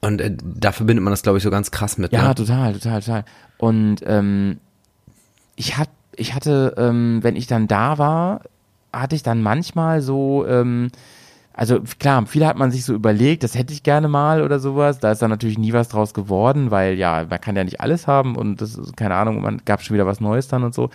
und 0.00 0.20
äh, 0.20 0.34
da 0.42 0.72
verbindet 0.72 1.02
man 1.04 1.10
das, 1.12 1.22
glaube 1.22 1.38
ich, 1.38 1.44
so 1.44 1.50
ganz 1.50 1.70
krass 1.70 1.98
mit. 1.98 2.12
Ja, 2.12 2.28
ne? 2.28 2.34
total, 2.34 2.72
total, 2.74 3.00
total. 3.00 3.24
Und 3.58 3.96
ähm, 4.06 4.58
ich 5.56 5.76
hab, 5.76 5.88
ich 6.16 6.34
hatte, 6.34 6.74
ähm, 6.76 7.18
wenn 7.22 7.36
ich 7.36 7.46
dann 7.46 7.66
da 7.68 7.98
war, 7.98 8.42
hatte 8.92 9.16
ich 9.16 9.22
dann 9.24 9.42
manchmal 9.42 10.02
so, 10.02 10.46
ähm, 10.46 10.90
also 11.56 11.80
klar, 12.00 12.26
viel 12.26 12.44
hat 12.44 12.58
man 12.58 12.72
sich 12.72 12.84
so 12.84 12.92
überlegt, 12.94 13.44
das 13.44 13.54
hätte 13.54 13.72
ich 13.72 13.84
gerne 13.84 14.08
mal 14.08 14.42
oder 14.42 14.58
sowas. 14.58 14.98
Da 14.98 15.12
ist 15.12 15.22
dann 15.22 15.30
natürlich 15.30 15.56
nie 15.56 15.72
was 15.72 15.88
draus 15.88 16.12
geworden, 16.12 16.72
weil 16.72 16.94
ja, 16.94 17.24
man 17.30 17.40
kann 17.40 17.54
ja 17.56 17.62
nicht 17.62 17.80
alles 17.80 18.08
haben 18.08 18.36
und 18.36 18.60
das 18.60 18.74
ist, 18.74 18.96
keine 18.96 19.14
Ahnung, 19.14 19.40
man 19.40 19.62
gab 19.64 19.80
schon 19.80 19.94
wieder 19.94 20.06
was 20.06 20.20
Neues 20.20 20.48
dann 20.48 20.64
und 20.64 20.74
so. 20.74 20.90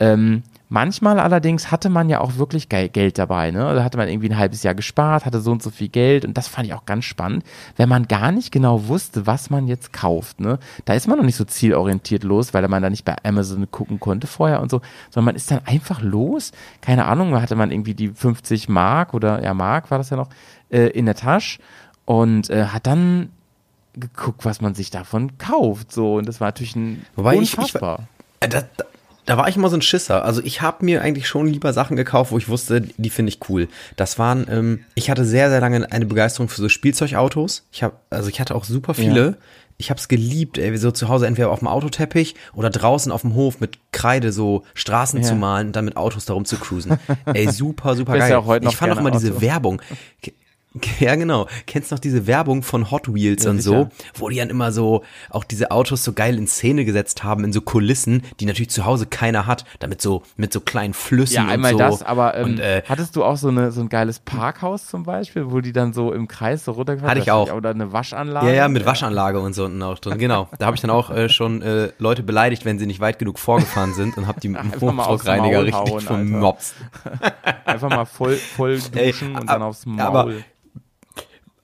Ähm, 0.00 0.42
manchmal 0.68 1.20
allerdings 1.20 1.70
hatte 1.70 1.88
man 1.88 2.08
ja 2.08 2.20
auch 2.20 2.36
wirklich 2.36 2.68
Gel 2.68 2.88
Geld 2.88 3.18
dabei, 3.18 3.50
ne? 3.50 3.74
Da 3.74 3.84
hatte 3.84 3.96
man 3.98 4.08
irgendwie 4.08 4.28
ein 4.30 4.38
halbes 4.38 4.62
Jahr 4.62 4.74
gespart, 4.74 5.24
hatte 5.26 5.40
so 5.40 5.52
und 5.52 5.62
so 5.62 5.70
viel 5.70 5.88
Geld 5.88 6.24
und 6.24 6.36
das 6.36 6.48
fand 6.48 6.66
ich 6.66 6.74
auch 6.74 6.84
ganz 6.86 7.04
spannend, 7.04 7.44
wenn 7.76 7.88
man 7.88 8.08
gar 8.08 8.32
nicht 8.32 8.50
genau 8.52 8.88
wusste, 8.88 9.26
was 9.26 9.50
man 9.50 9.66
jetzt 9.66 9.92
kauft, 9.92 10.40
ne? 10.40 10.58
Da 10.84 10.94
ist 10.94 11.06
man 11.06 11.18
noch 11.18 11.24
nicht 11.24 11.36
so 11.36 11.44
zielorientiert 11.44 12.24
los, 12.24 12.54
weil 12.54 12.66
man 12.68 12.82
da 12.82 12.90
nicht 12.90 13.04
bei 13.04 13.14
Amazon 13.24 13.70
gucken 13.70 14.00
konnte 14.00 14.26
vorher 14.26 14.60
und 14.62 14.70
so, 14.70 14.80
sondern 15.10 15.26
man 15.26 15.36
ist 15.36 15.50
dann 15.50 15.60
einfach 15.66 16.00
los, 16.00 16.52
keine 16.80 17.04
Ahnung, 17.04 17.32
da 17.32 17.42
hatte 17.42 17.56
man 17.56 17.70
irgendwie 17.70 17.94
die 17.94 18.08
50 18.08 18.68
Mark 18.68 19.14
oder 19.14 19.42
ja 19.42 19.54
Mark 19.54 19.90
war 19.90 19.98
das 19.98 20.10
ja 20.10 20.16
noch 20.16 20.28
äh, 20.70 20.86
in 20.88 21.06
der 21.06 21.14
Tasche 21.14 21.60
und 22.04 22.50
äh, 22.50 22.66
hat 22.66 22.86
dann 22.86 23.30
geguckt, 23.96 24.44
was 24.44 24.60
man 24.60 24.74
sich 24.74 24.90
davon 24.90 25.38
kauft, 25.38 25.92
so 25.92 26.16
und 26.16 26.26
das 26.26 26.40
war 26.40 26.48
natürlich 26.48 26.74
ein 26.74 27.06
Wobei 27.14 27.34
ich- 27.36 27.42
ich- 27.42 27.58
unfassbar. 27.58 28.08
Da, 29.26 29.36
war 29.36 29.48
ich 29.48 29.56
immer 29.56 29.68
so 29.68 29.76
ein 29.76 29.82
Schisser. 29.82 30.24
Also 30.24 30.42
ich 30.44 30.60
habe 30.62 30.84
mir 30.84 31.02
eigentlich 31.02 31.26
schon 31.28 31.46
lieber 31.46 31.72
Sachen 31.72 31.96
gekauft, 31.96 32.32
wo 32.32 32.38
ich 32.38 32.48
wusste, 32.48 32.82
die 32.82 33.10
finde 33.10 33.30
ich 33.30 33.40
cool. 33.48 33.68
Das 33.96 34.18
waren, 34.18 34.46
ähm, 34.50 34.84
ich 34.94 35.10
hatte 35.10 35.24
sehr, 35.24 35.50
sehr 35.50 35.60
lange 35.60 35.90
eine 35.90 36.06
Begeisterung 36.06 36.48
für 36.48 36.60
so 36.60 36.68
Spielzeugautos. 36.68 37.66
Ich 37.72 37.82
habe, 37.82 37.94
also 38.10 38.28
ich 38.28 38.40
hatte 38.40 38.54
auch 38.54 38.64
super 38.64 38.94
viele. 38.94 39.26
Ja. 39.26 39.34
Ich 39.76 39.90
habe 39.90 39.98
es 39.98 40.06
geliebt, 40.06 40.56
ey, 40.56 40.76
so 40.76 40.92
zu 40.92 41.08
Hause 41.08 41.26
entweder 41.26 41.50
auf 41.50 41.58
dem 41.58 41.66
Autoteppich 41.66 42.36
oder 42.54 42.70
draußen 42.70 43.10
auf 43.10 43.22
dem 43.22 43.34
Hof 43.34 43.58
mit 43.58 43.78
Kreide 43.90 44.30
so 44.30 44.62
Straßen 44.74 45.20
Ja. 45.20 45.26
zu 45.26 45.34
malen 45.34 45.68
und 45.68 45.76
dann 45.76 45.84
mit 45.84 45.96
Autos 45.96 46.26
darum 46.26 46.44
zu 46.44 46.56
cruisen. 46.56 46.98
ey, 47.26 47.50
super, 47.50 47.96
super 47.96 48.16
geil. 48.16 48.30
ja 48.30 48.56
ich 48.68 48.76
fand 48.76 48.92
auch 48.92 48.98
immer 48.98 49.10
diese 49.10 49.32
Auto. 49.32 49.40
Werbung. 49.40 49.82
Ja, 51.00 51.14
genau. 51.14 51.46
Kennst 51.66 51.90
noch 51.92 51.98
diese 51.98 52.26
Werbung 52.26 52.62
von 52.62 52.90
Hot 52.90 53.12
Wheels 53.12 53.44
Ja, 53.44 53.50
und 53.50 53.58
sicher. 53.60 53.90
so, 54.14 54.20
wo 54.20 54.28
die 54.28 54.36
dann 54.36 54.50
immer 54.50 54.72
so 54.72 55.02
auch 55.30 55.44
diese 55.44 55.70
Autos 55.70 56.02
so 56.02 56.12
geil 56.12 56.36
in 56.38 56.46
Szene 56.46 56.84
gesetzt 56.84 57.22
haben, 57.22 57.44
in 57.44 57.52
so 57.52 57.60
Kulissen, 57.60 58.22
die 58.40 58.46
natürlich 58.46 58.70
zu 58.70 58.84
Hause 58.84 59.06
keiner 59.06 59.46
hat, 59.46 59.64
damit 59.78 60.00
so 60.02 60.22
mit 60.36 60.52
so 60.52 60.60
kleinen 60.60 60.94
Flüssen 60.94 61.34
Ja, 61.36 61.46
einmal 61.46 61.72
und 61.74 61.78
so. 61.78 61.84
das, 61.84 62.02
aber 62.02 62.36
ähm, 62.36 62.44
und, 62.44 62.60
äh, 62.60 62.82
hattest 62.88 63.14
du 63.16 63.24
auch 63.24 63.36
so, 63.36 63.48
eine, 63.48 63.70
so 63.72 63.80
ein 63.82 63.88
geiles 63.88 64.18
Parkhaus 64.18 64.86
zum 64.86 65.04
Beispiel, 65.04 65.50
wo 65.50 65.60
die 65.60 65.72
dann 65.72 65.92
so 65.92 66.12
im 66.12 66.26
Kreis 66.28 66.64
so 66.64 66.72
runtergefahren 66.72 67.10
Hatte 67.10 67.20
ich 67.20 67.30
auch. 67.30 67.52
Oder 67.52 67.70
eine 67.70 67.92
Waschanlage? 67.92 68.48
ja, 68.48 68.52
ja, 68.54 68.68
mit 68.68 68.84
Waschanlage 68.86 69.38
und 69.40 69.52
so 69.54 69.64
unten 69.66 69.82
auch 69.82 69.98
drin. 69.98 70.18
Genau. 70.18 70.48
Da 70.58 70.66
habe 70.66 70.74
ich 70.76 70.80
dann 70.80 70.90
auch 70.90 71.10
äh, 71.10 71.28
schon 71.28 71.62
äh, 71.62 71.90
Leute 71.98 72.22
beleidigt, 72.22 72.64
wenn 72.64 72.78
sie 72.78 72.86
nicht 72.86 73.00
weit 73.00 73.18
genug 73.18 73.38
vorgefahren 73.38 73.94
sind 73.94 74.16
und 74.16 74.26
habe 74.26 74.40
die 74.40 74.54
Hochdruckreiniger 74.80 75.62
richtig 75.64 76.02
vermobst. 76.02 76.74
Einfach 77.64 77.90
mal 77.90 78.04
voll, 78.04 78.34
voll 78.36 78.78
Ey, 78.94 79.12
duschen 79.12 79.30
und 79.30 79.36
ab- 79.36 79.46
dann 79.48 79.62
aufs 79.62 79.86
Maul. 79.86 80.00
aber- 80.00 80.30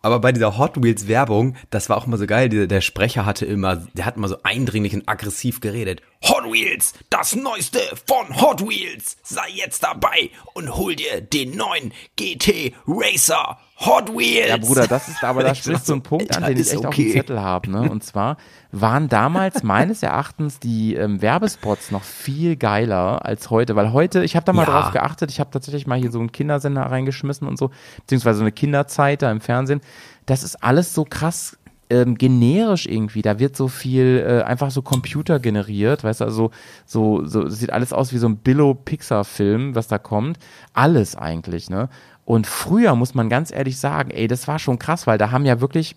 Aber 0.03 0.19
bei 0.21 0.33
dieser 0.33 0.57
Hot 0.57 0.83
Wheels 0.83 1.09
Werbung, 1.09 1.57
das 1.69 1.91
war 1.91 1.99
auch 1.99 2.07
immer 2.07 2.17
so 2.17 2.27
geil, 2.27 2.49
der, 2.49 2.67
der 2.67 2.81
Sprecher 2.81 3.27
hatte 3.27 3.45
immer, 3.45 3.77
der 3.77 4.07
hat 4.07 4.17
immer 4.17 4.29
so 4.29 4.37
eindringlich 4.43 4.95
und 4.95 5.09
aggressiv 5.09 5.61
geredet. 5.61 6.01
Hot 6.25 6.45
Wheels, 6.45 6.95
das 7.11 7.37
Neueste 7.37 7.81
von 8.07 8.41
Hot 8.41 8.61
Wheels. 8.63 9.19
Sei 9.23 9.49
jetzt 9.55 9.83
dabei 9.83 10.31
und 10.55 10.75
hol 10.77 10.97
dir 10.97 11.21
den 11.21 11.57
neuen 11.57 11.93
GT 12.17 12.75
Racer 12.87 13.59
Hot 13.81 14.11
Wheels. 14.14 14.49
Ja, 14.49 14.57
Bruder, 14.59 14.87
das 14.87 15.09
ist 15.09 15.24
aber, 15.24 15.43
da 15.43 15.55
sprichst 15.55 15.89
du 15.89 15.95
einen 15.95 16.03
Punkt 16.03 16.37
an, 16.37 16.45
den 16.45 16.59
ich 16.59 16.70
echt 16.70 16.78
auf 16.81 16.93
okay. 16.93 17.05
dem 17.05 17.12
Zettel 17.12 17.41
habe. 17.41 17.70
Ne? 17.70 17.91
Und 17.91 18.05
zwar 18.05 18.37
waren 18.72 19.09
damals 19.09 19.62
meines 19.62 20.03
Erachtens 20.03 20.59
die 20.61 20.97
ähm, 20.97 21.22
Werbespots 21.22 21.91
noch 21.91 22.03
viel 22.03 22.57
geiler 22.57 23.24
als 23.24 23.49
heute, 23.49 23.76
weil 23.76 23.95
heute, 23.95 24.22
ich 24.22 24.37
habe 24.37 24.45
da 24.45 24.53
mal 24.53 24.66
Ja. 24.66 24.81
drauf 24.81 24.93
geachtet, 24.93 25.31
ich 25.31 25.41
habe 25.41 25.51
tatsächlich 25.51 25.87
mal 25.87 25.99
hier 25.99 26.12
so 26.12 26.18
einen 26.18 26.31
Kindersender 26.31 26.83
reingeschmissen 26.83 27.49
und 27.49 27.59
so, 27.59 27.70
beziehungsweise 28.01 28.39
so 28.39 28.45
eine 28.45 28.53
Kinderzeit 28.53 29.22
da 29.22 29.31
im 29.31 29.41
Fernsehen. 29.41 29.81
Das 30.26 30.43
ist 30.43 30.62
alles 30.62 30.93
so 30.93 31.07
krass 31.09 31.57
ähm, 31.89 32.16
generisch 32.16 32.87
irgendwie. 32.87 33.22
Da 33.22 33.39
wird 33.39 33.57
so 33.57 33.66
viel 33.68 34.24
äh, 34.24 34.43
einfach 34.43 34.70
so 34.70 34.83
Computer 34.83 35.41
generiert, 35.41 36.05
weißt 36.05 36.20
du, 36.20 36.24
also 36.24 36.51
so, 36.85 37.24
so 37.24 37.49
sieht 37.49 37.72
alles 37.72 37.93
aus 37.95 38.12
wie 38.12 38.18
so 38.18 38.28
ein 38.28 38.37
Billo-Pixar-Film, 38.37 39.74
was 39.74 39.89
da 39.89 39.99
kommt. 39.99 40.39
Alles 40.74 41.16
eigentlich, 41.16 41.70
ne? 41.70 41.89
Und 42.31 42.47
früher 42.47 42.95
muss 42.95 43.12
man 43.14 43.28
ganz 43.28 43.51
ehrlich 43.51 43.76
sagen, 43.78 44.12
ey, 44.12 44.28
das 44.28 44.47
war 44.47 44.61
schon 44.61 44.78
krass, 44.78 45.09
weil 45.09 45.18
da 45.18 45.33
haben 45.33 45.45
ja 45.45 45.61
wirklich 45.61 45.97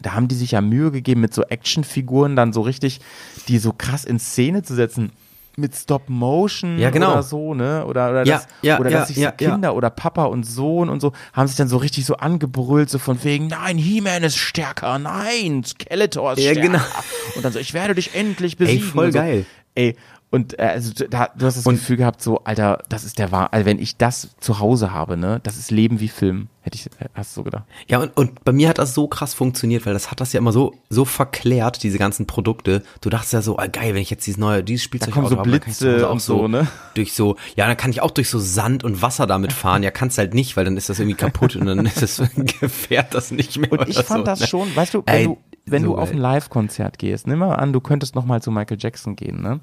da 0.00 0.12
haben 0.12 0.28
die 0.28 0.36
sich 0.36 0.52
ja 0.52 0.60
Mühe 0.60 0.92
gegeben, 0.92 1.20
mit 1.22 1.34
so 1.34 1.42
Actionfiguren 1.42 2.36
dann 2.36 2.52
so 2.52 2.60
richtig, 2.60 3.00
die 3.48 3.58
so 3.58 3.72
krass 3.76 4.04
in 4.04 4.20
Szene 4.20 4.62
zu 4.62 4.76
setzen. 4.76 5.10
Mit 5.56 5.74
Stop 5.74 6.08
Motion 6.08 6.78
Ja, 6.78 6.90
genau. 6.90 7.10
oder 7.14 7.24
so, 7.24 7.54
ne? 7.54 7.84
Oder, 7.84 8.10
oder, 8.10 8.24
Ja, 8.24 8.34
das, 8.36 8.46
ja, 8.62 8.78
oder 8.78 8.90
dass 8.90 9.08
sich 9.08 9.16
so. 9.16 9.28
Kinder 9.36 9.74
oder 9.74 9.90
Papa 9.90 10.26
und 10.26 10.44
Sohn 10.44 10.88
und 10.88 11.00
so 11.00 11.12
haben 11.32 11.48
sich 11.48 11.56
dann 11.56 11.66
so 11.66 11.78
richtig 11.78 12.06
so 12.06 12.14
angebrüllt, 12.18 12.88
so 12.88 13.00
von 13.00 13.24
wegen, 13.24 13.48
nein, 13.48 13.76
He-Man 13.78 14.22
ist 14.22 14.36
stärker, 14.36 15.00
nein, 15.00 15.64
Skeletor 15.64 16.34
ist 16.34 16.38
Ja, 16.44 16.52
stärker. 16.52 16.68
genau. 16.68 16.84
Und 17.34 17.44
dann 17.44 17.52
so, 17.52 17.58
ich 17.58 17.74
werde 17.74 17.96
dich 17.96 18.14
endlich 18.14 18.56
besiegen. 18.56 18.86
voll 18.86 19.06
und 19.06 19.12
so. 19.12 19.18
geil. 19.18 19.44
Ey, 19.74 19.96
und 20.30 20.58
äh, 20.58 20.62
also 20.62 20.92
da, 21.08 21.30
du 21.36 21.46
hast 21.46 21.56
das 21.56 21.64
Gefühl 21.64 21.96
gehabt, 21.96 22.20
so, 22.20 22.44
Alter, 22.44 22.82
das 22.90 23.04
ist 23.04 23.18
der 23.18 23.32
Wahr. 23.32 23.52
Also 23.52 23.64
wenn 23.64 23.78
ich 23.78 23.96
das 23.96 24.36
zu 24.40 24.58
Hause 24.58 24.92
habe, 24.92 25.16
ne, 25.16 25.40
das 25.42 25.56
ist 25.56 25.70
Leben 25.70 26.00
wie 26.00 26.08
Film. 26.08 26.48
Hätte 26.60 26.76
ich, 26.76 26.90
hast 27.14 27.34
du 27.34 27.40
so 27.40 27.44
gedacht. 27.44 27.64
Ja, 27.86 27.98
und, 27.98 28.14
und 28.14 28.44
bei 28.44 28.52
mir 28.52 28.68
hat 28.68 28.76
das 28.76 28.92
so 28.92 29.08
krass 29.08 29.32
funktioniert, 29.32 29.86
weil 29.86 29.94
das 29.94 30.10
hat 30.10 30.20
das 30.20 30.34
ja 30.34 30.38
immer 30.38 30.52
so, 30.52 30.74
so 30.90 31.06
verklärt, 31.06 31.82
diese 31.82 31.96
ganzen 31.96 32.26
Produkte. 32.26 32.82
Du 33.00 33.08
dachtest 33.08 33.32
ja 33.32 33.40
so, 33.40 33.58
ah, 33.58 33.68
geil, 33.68 33.94
wenn 33.94 34.02
ich 34.02 34.10
jetzt 34.10 34.26
dieses 34.26 34.38
neue, 34.38 34.62
dieses 34.62 34.84
Spielzeug 34.84 35.14
kommen 35.14 35.28
so 35.28 35.38
habe, 35.38 35.50
kann 35.50 35.70
ich 35.70 35.78
zu 35.78 35.86
Hause 35.86 35.92
Blitze 35.94 36.08
auch 36.08 36.12
und 36.12 36.20
so, 36.20 36.46
ne? 36.46 36.66
Durch 36.92 37.14
so, 37.14 37.36
ja, 37.56 37.66
dann 37.66 37.78
kann 37.78 37.90
ich 37.90 38.02
auch 38.02 38.10
durch 38.10 38.28
so 38.28 38.38
Sand 38.38 38.84
und 38.84 39.00
Wasser 39.00 39.26
damit 39.26 39.54
fahren. 39.54 39.82
Ja, 39.82 39.90
kannst 39.90 40.18
halt 40.18 40.34
nicht, 40.34 40.58
weil 40.58 40.66
dann 40.66 40.76
ist 40.76 40.90
das 40.90 40.98
irgendwie 40.98 41.16
kaputt 41.16 41.56
und 41.56 41.64
dann 41.64 41.86
ist 41.86 42.02
das 42.02 42.20
gefährt 42.60 43.14
das 43.14 43.30
nicht 43.30 43.56
mehr. 43.56 43.72
Und 43.72 43.88
ich 43.88 43.96
fand 44.00 44.20
so, 44.20 44.24
das 44.24 44.40
ne? 44.40 44.46
schon, 44.46 44.76
weißt 44.76 44.92
du, 44.92 45.02
wenn 45.06 45.14
Ey, 45.14 45.24
du, 45.24 45.38
wenn 45.70 45.82
so 45.82 45.94
du 45.94 45.98
auf 46.00 46.10
ein 46.10 46.18
Live-Konzert 46.18 46.98
gehst, 46.98 47.26
nimm 47.26 47.40
mal 47.40 47.54
an, 47.54 47.72
du 47.72 47.80
könntest 47.80 48.14
noch 48.14 48.24
mal 48.24 48.42
zu 48.42 48.50
Michael 48.50 48.78
Jackson 48.80 49.16
gehen, 49.16 49.42
ne? 49.42 49.60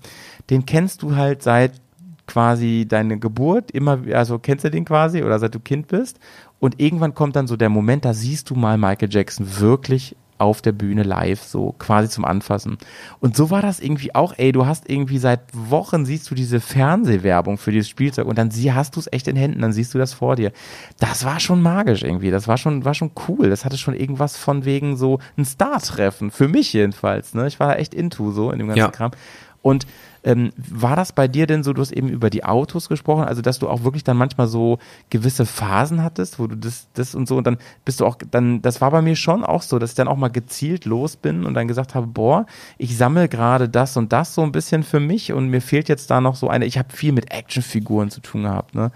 Den 0.49 0.65
kennst 0.65 1.01
du 1.01 1.15
halt 1.15 1.43
seit 1.43 1.73
quasi 2.27 2.85
deine 2.87 3.19
Geburt, 3.19 3.71
immer, 3.71 3.99
also 4.13 4.39
kennst 4.39 4.65
du 4.65 4.71
den 4.71 4.85
quasi 4.85 5.23
oder 5.23 5.39
seit 5.39 5.53
du 5.53 5.59
Kind 5.59 5.87
bist 5.87 6.19
und 6.59 6.79
irgendwann 6.79 7.13
kommt 7.13 7.35
dann 7.35 7.47
so 7.47 7.55
der 7.55 7.69
Moment, 7.69 8.05
da 8.05 8.13
siehst 8.13 8.49
du 8.49 8.55
mal 8.55 8.77
Michael 8.77 9.09
Jackson 9.11 9.59
wirklich 9.59 10.15
auf 10.37 10.61
der 10.61 10.73
Bühne 10.73 11.03
live, 11.03 11.41
so 11.41 11.73
quasi 11.79 12.09
zum 12.09 12.25
Anfassen. 12.25 12.77
Und 13.19 13.37
so 13.37 13.49
war 13.51 13.61
das 13.61 13.79
irgendwie 13.79 14.13
auch, 14.13 14.33
ey, 14.37 14.51
du 14.51 14.65
hast 14.65 14.89
irgendwie 14.89 15.17
seit 15.17 15.41
Wochen 15.53 16.05
siehst 16.05 16.29
du 16.29 16.35
diese 16.35 16.59
Fernsehwerbung 16.59 17.57
für 17.57 17.71
dieses 17.71 17.89
Spielzeug 17.89 18.27
und 18.27 18.37
dann 18.37 18.51
sie, 18.51 18.73
hast 18.73 18.95
du 18.95 18.99
es 18.99 19.11
echt 19.11 19.27
in 19.27 19.35
Händen, 19.35 19.61
dann 19.61 19.73
siehst 19.73 19.93
du 19.93 19.97
das 19.97 20.13
vor 20.13 20.35
dir. 20.35 20.51
Das 20.99 21.23
war 21.25 21.39
schon 21.39 21.61
magisch 21.61 22.03
irgendwie, 22.03 22.31
das 22.31 22.47
war 22.47 22.57
schon, 22.57 22.83
war 22.85 22.93
schon 22.93 23.11
cool. 23.27 23.49
Das 23.49 23.63
hatte 23.65 23.77
schon 23.77 23.95
irgendwas 23.95 24.37
von 24.37 24.65
wegen 24.65 24.97
so 24.97 25.19
ein 25.37 25.45
Star-Treffen, 25.45 26.31
für 26.31 26.47
mich 26.47 26.73
jedenfalls. 26.73 27.33
Ne? 27.33 27.47
Ich 27.47 27.59
war 27.59 27.79
echt 27.79 27.93
into 27.93 28.31
so 28.31 28.51
in 28.51 28.59
dem 28.59 28.67
ganzen 28.67 28.79
Ja. 28.79 28.89
Kram. 28.89 29.11
Und 29.61 29.87
ähm, 30.25 30.51
war 30.57 30.95
das 30.95 31.13
bei 31.13 31.27
dir 31.27 31.45
denn 31.45 31.63
so, 31.63 31.71
du 31.71 31.81
hast 31.81 31.91
eben 31.91 32.09
über 32.09 32.29
die 32.31 32.43
Autos 32.43 32.89
gesprochen, 32.89 33.23
also 33.23 33.41
dass 33.43 33.59
du 33.59 33.69
auch 33.69 33.83
wirklich 33.83 34.03
dann 34.03 34.17
manchmal 34.17 34.47
so 34.47 34.79
gewisse 35.11 35.45
Phasen 35.45 36.01
hattest, 36.01 36.39
wo 36.39 36.47
du 36.47 36.57
das, 36.57 36.87
das 36.95 37.13
und 37.13 37.27
so 37.27 37.37
und 37.37 37.45
dann 37.45 37.57
bist 37.85 37.99
du 37.99 38.05
auch, 38.05 38.17
dann, 38.31 38.61
das 38.63 38.81
war 38.81 38.89
bei 38.89 39.03
mir 39.03 39.15
schon 39.15 39.43
auch 39.43 39.61
so, 39.61 39.77
dass 39.77 39.91
ich 39.91 39.95
dann 39.95 40.07
auch 40.07 40.17
mal 40.17 40.29
gezielt 40.29 40.85
los 40.85 41.15
bin 41.15 41.45
und 41.45 41.53
dann 41.53 41.67
gesagt 41.67 41.93
habe, 41.93 42.07
boah, 42.07 42.47
ich 42.79 42.97
sammle 42.97 43.29
gerade 43.29 43.69
das 43.69 43.95
und 43.97 44.11
das 44.11 44.33
so 44.33 44.41
ein 44.41 44.51
bisschen 44.51 44.81
für 44.83 44.99
mich 44.99 45.31
und 45.31 45.49
mir 45.49 45.61
fehlt 45.61 45.89
jetzt 45.89 46.09
da 46.09 46.19
noch 46.19 46.35
so 46.35 46.49
eine, 46.49 46.65
ich 46.65 46.79
habe 46.79 46.91
viel 46.91 47.11
mit 47.11 47.31
Actionfiguren 47.31 48.09
zu 48.09 48.19
tun 48.19 48.43
gehabt, 48.43 48.73
ne? 48.73 48.91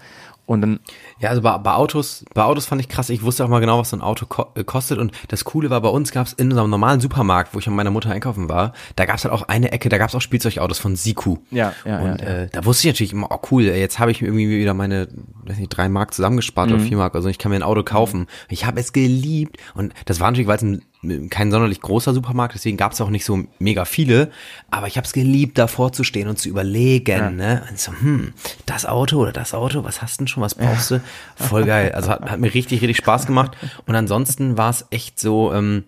Und 0.50 0.62
dann, 0.62 0.80
Ja, 1.20 1.28
also 1.28 1.42
bei, 1.42 1.56
bei 1.58 1.74
Autos, 1.74 2.24
bei 2.34 2.42
Autos 2.42 2.66
fand 2.66 2.80
ich 2.80 2.88
krass, 2.88 3.08
ich 3.08 3.22
wusste 3.22 3.44
auch 3.44 3.48
mal 3.48 3.60
genau, 3.60 3.78
was 3.78 3.90
so 3.90 3.96
ein 3.96 4.02
Auto 4.02 4.26
ko 4.26 4.46
äh, 4.56 4.64
kostet 4.64 4.98
und 4.98 5.12
das 5.28 5.44
Coole 5.44 5.70
war, 5.70 5.80
bei 5.80 5.90
uns 5.90 6.10
gab 6.10 6.26
es 6.26 6.32
in 6.32 6.50
unserem 6.50 6.70
normalen 6.70 7.00
Supermarkt, 7.00 7.54
wo 7.54 7.60
ich 7.60 7.68
mit 7.68 7.76
meiner 7.76 7.92
Mutter 7.92 8.10
einkaufen 8.10 8.48
war, 8.48 8.72
da 8.96 9.04
gab 9.04 9.14
es 9.14 9.22
halt 9.22 9.32
auch 9.32 9.42
eine 9.42 9.70
Ecke, 9.70 9.88
da 9.88 9.98
gab 9.98 10.08
es 10.08 10.14
auch 10.16 10.20
Spielzeugautos 10.20 10.80
von 10.80 10.96
Siku. 10.96 11.36
Ja, 11.52 11.72
ja, 11.84 12.00
Und 12.00 12.20
ja, 12.20 12.26
ja. 12.26 12.38
Äh, 12.42 12.48
da 12.50 12.64
wusste 12.64 12.88
ich 12.88 12.94
natürlich 12.94 13.12
immer, 13.12 13.28
oh 13.30 13.38
cool, 13.52 13.62
jetzt 13.62 14.00
habe 14.00 14.10
ich 14.10 14.22
mir 14.22 14.26
irgendwie 14.26 14.48
wieder 14.58 14.74
meine, 14.74 15.06
weiß 15.50 15.58
nicht, 15.58 15.68
drei 15.68 15.88
Mark 15.88 16.14
zusammengespart 16.14 16.68
Mhm. 16.70 16.74
oder 16.76 16.84
vier 16.84 16.96
Mark, 16.96 17.14
also 17.14 17.28
ich 17.28 17.38
kann 17.38 17.50
mir 17.50 17.56
ein 17.56 17.62
Auto 17.62 17.82
kaufen. 17.82 18.26
Ich 18.48 18.64
habe 18.64 18.80
es 18.80 18.92
geliebt 18.92 19.56
und 19.74 19.92
das 20.06 20.20
war 20.20 20.30
natürlich, 20.30 20.46
weil 20.48 20.56
es 20.56 20.62
ein 20.62 20.82
kein 21.30 21.50
sonderlich 21.50 21.80
großer 21.80 22.12
Supermarkt, 22.12 22.54
deswegen 22.54 22.76
gab 22.76 22.92
es 22.92 23.00
auch 23.00 23.08
nicht 23.08 23.24
so 23.24 23.44
mega 23.58 23.86
viele, 23.86 24.30
aber 24.70 24.86
ich 24.86 24.98
habe 24.98 25.06
es 25.06 25.14
geliebt, 25.14 25.56
davor 25.56 25.92
zu 25.92 26.04
stehen 26.04 26.28
und 26.28 26.38
zu 26.38 26.50
überlegen, 26.50 27.36
ne? 27.36 27.62
Und 27.70 27.78
so, 27.80 27.92
hm, 27.92 28.34
das 28.66 28.84
Auto 28.84 29.18
oder 29.18 29.32
das 29.32 29.54
Auto, 29.54 29.82
was 29.82 30.02
hast 30.02 30.16
du 30.20 30.24
denn 30.24 30.28
schon, 30.28 30.42
was 30.42 30.54
brauchst 30.54 30.90
du? 30.90 31.00
Voll 31.36 31.64
geil, 31.64 31.92
also 31.92 32.10
hat, 32.10 32.30
hat 32.30 32.38
mir 32.38 32.52
richtig, 32.52 32.82
richtig 32.82 32.98
Spaß 32.98 33.26
gemacht 33.26 33.56
und 33.86 33.94
ansonsten 33.94 34.58
war 34.58 34.68
es 34.68 34.84
echt 34.90 35.18
so, 35.18 35.54
ähm, 35.54 35.84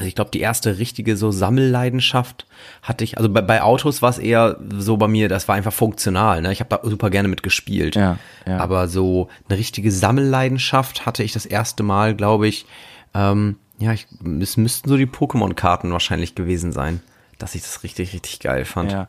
also 0.00 0.08
ich 0.08 0.14
glaube, 0.14 0.30
die 0.30 0.40
erste 0.40 0.78
richtige 0.78 1.14
so 1.18 1.30
Sammelleidenschaft 1.30 2.46
hatte 2.80 3.04
ich, 3.04 3.18
also 3.18 3.28
bei, 3.28 3.42
bei 3.42 3.60
Autos 3.60 4.00
war 4.00 4.08
es 4.08 4.16
eher 4.16 4.58
so 4.70 4.96
bei 4.96 5.08
mir, 5.08 5.28
das 5.28 5.46
war 5.46 5.56
einfach 5.56 5.74
funktional, 5.74 6.40
ne? 6.40 6.50
Ich 6.52 6.60
habe 6.60 6.70
da 6.70 6.88
super 6.88 7.10
gerne 7.10 7.28
mit 7.28 7.42
gespielt. 7.42 7.96
Ja, 7.96 8.16
ja. 8.46 8.56
Aber 8.56 8.88
so 8.88 9.28
eine 9.46 9.58
richtige 9.58 9.92
Sammelleidenschaft 9.92 11.04
hatte 11.04 11.22
ich 11.22 11.32
das 11.32 11.44
erste 11.44 11.82
Mal, 11.82 12.16
glaube 12.16 12.48
ich, 12.48 12.64
ähm, 13.12 13.56
ja, 13.78 13.92
ich, 13.92 14.06
es 14.40 14.56
müssten 14.56 14.88
so 14.88 14.96
die 14.96 15.04
Pokémon-Karten 15.06 15.92
wahrscheinlich 15.92 16.34
gewesen 16.34 16.72
sein, 16.72 17.02
dass 17.36 17.54
ich 17.54 17.60
das 17.60 17.82
richtig, 17.82 18.14
richtig 18.14 18.40
geil 18.40 18.64
fand. 18.64 18.92
ja. 18.92 19.06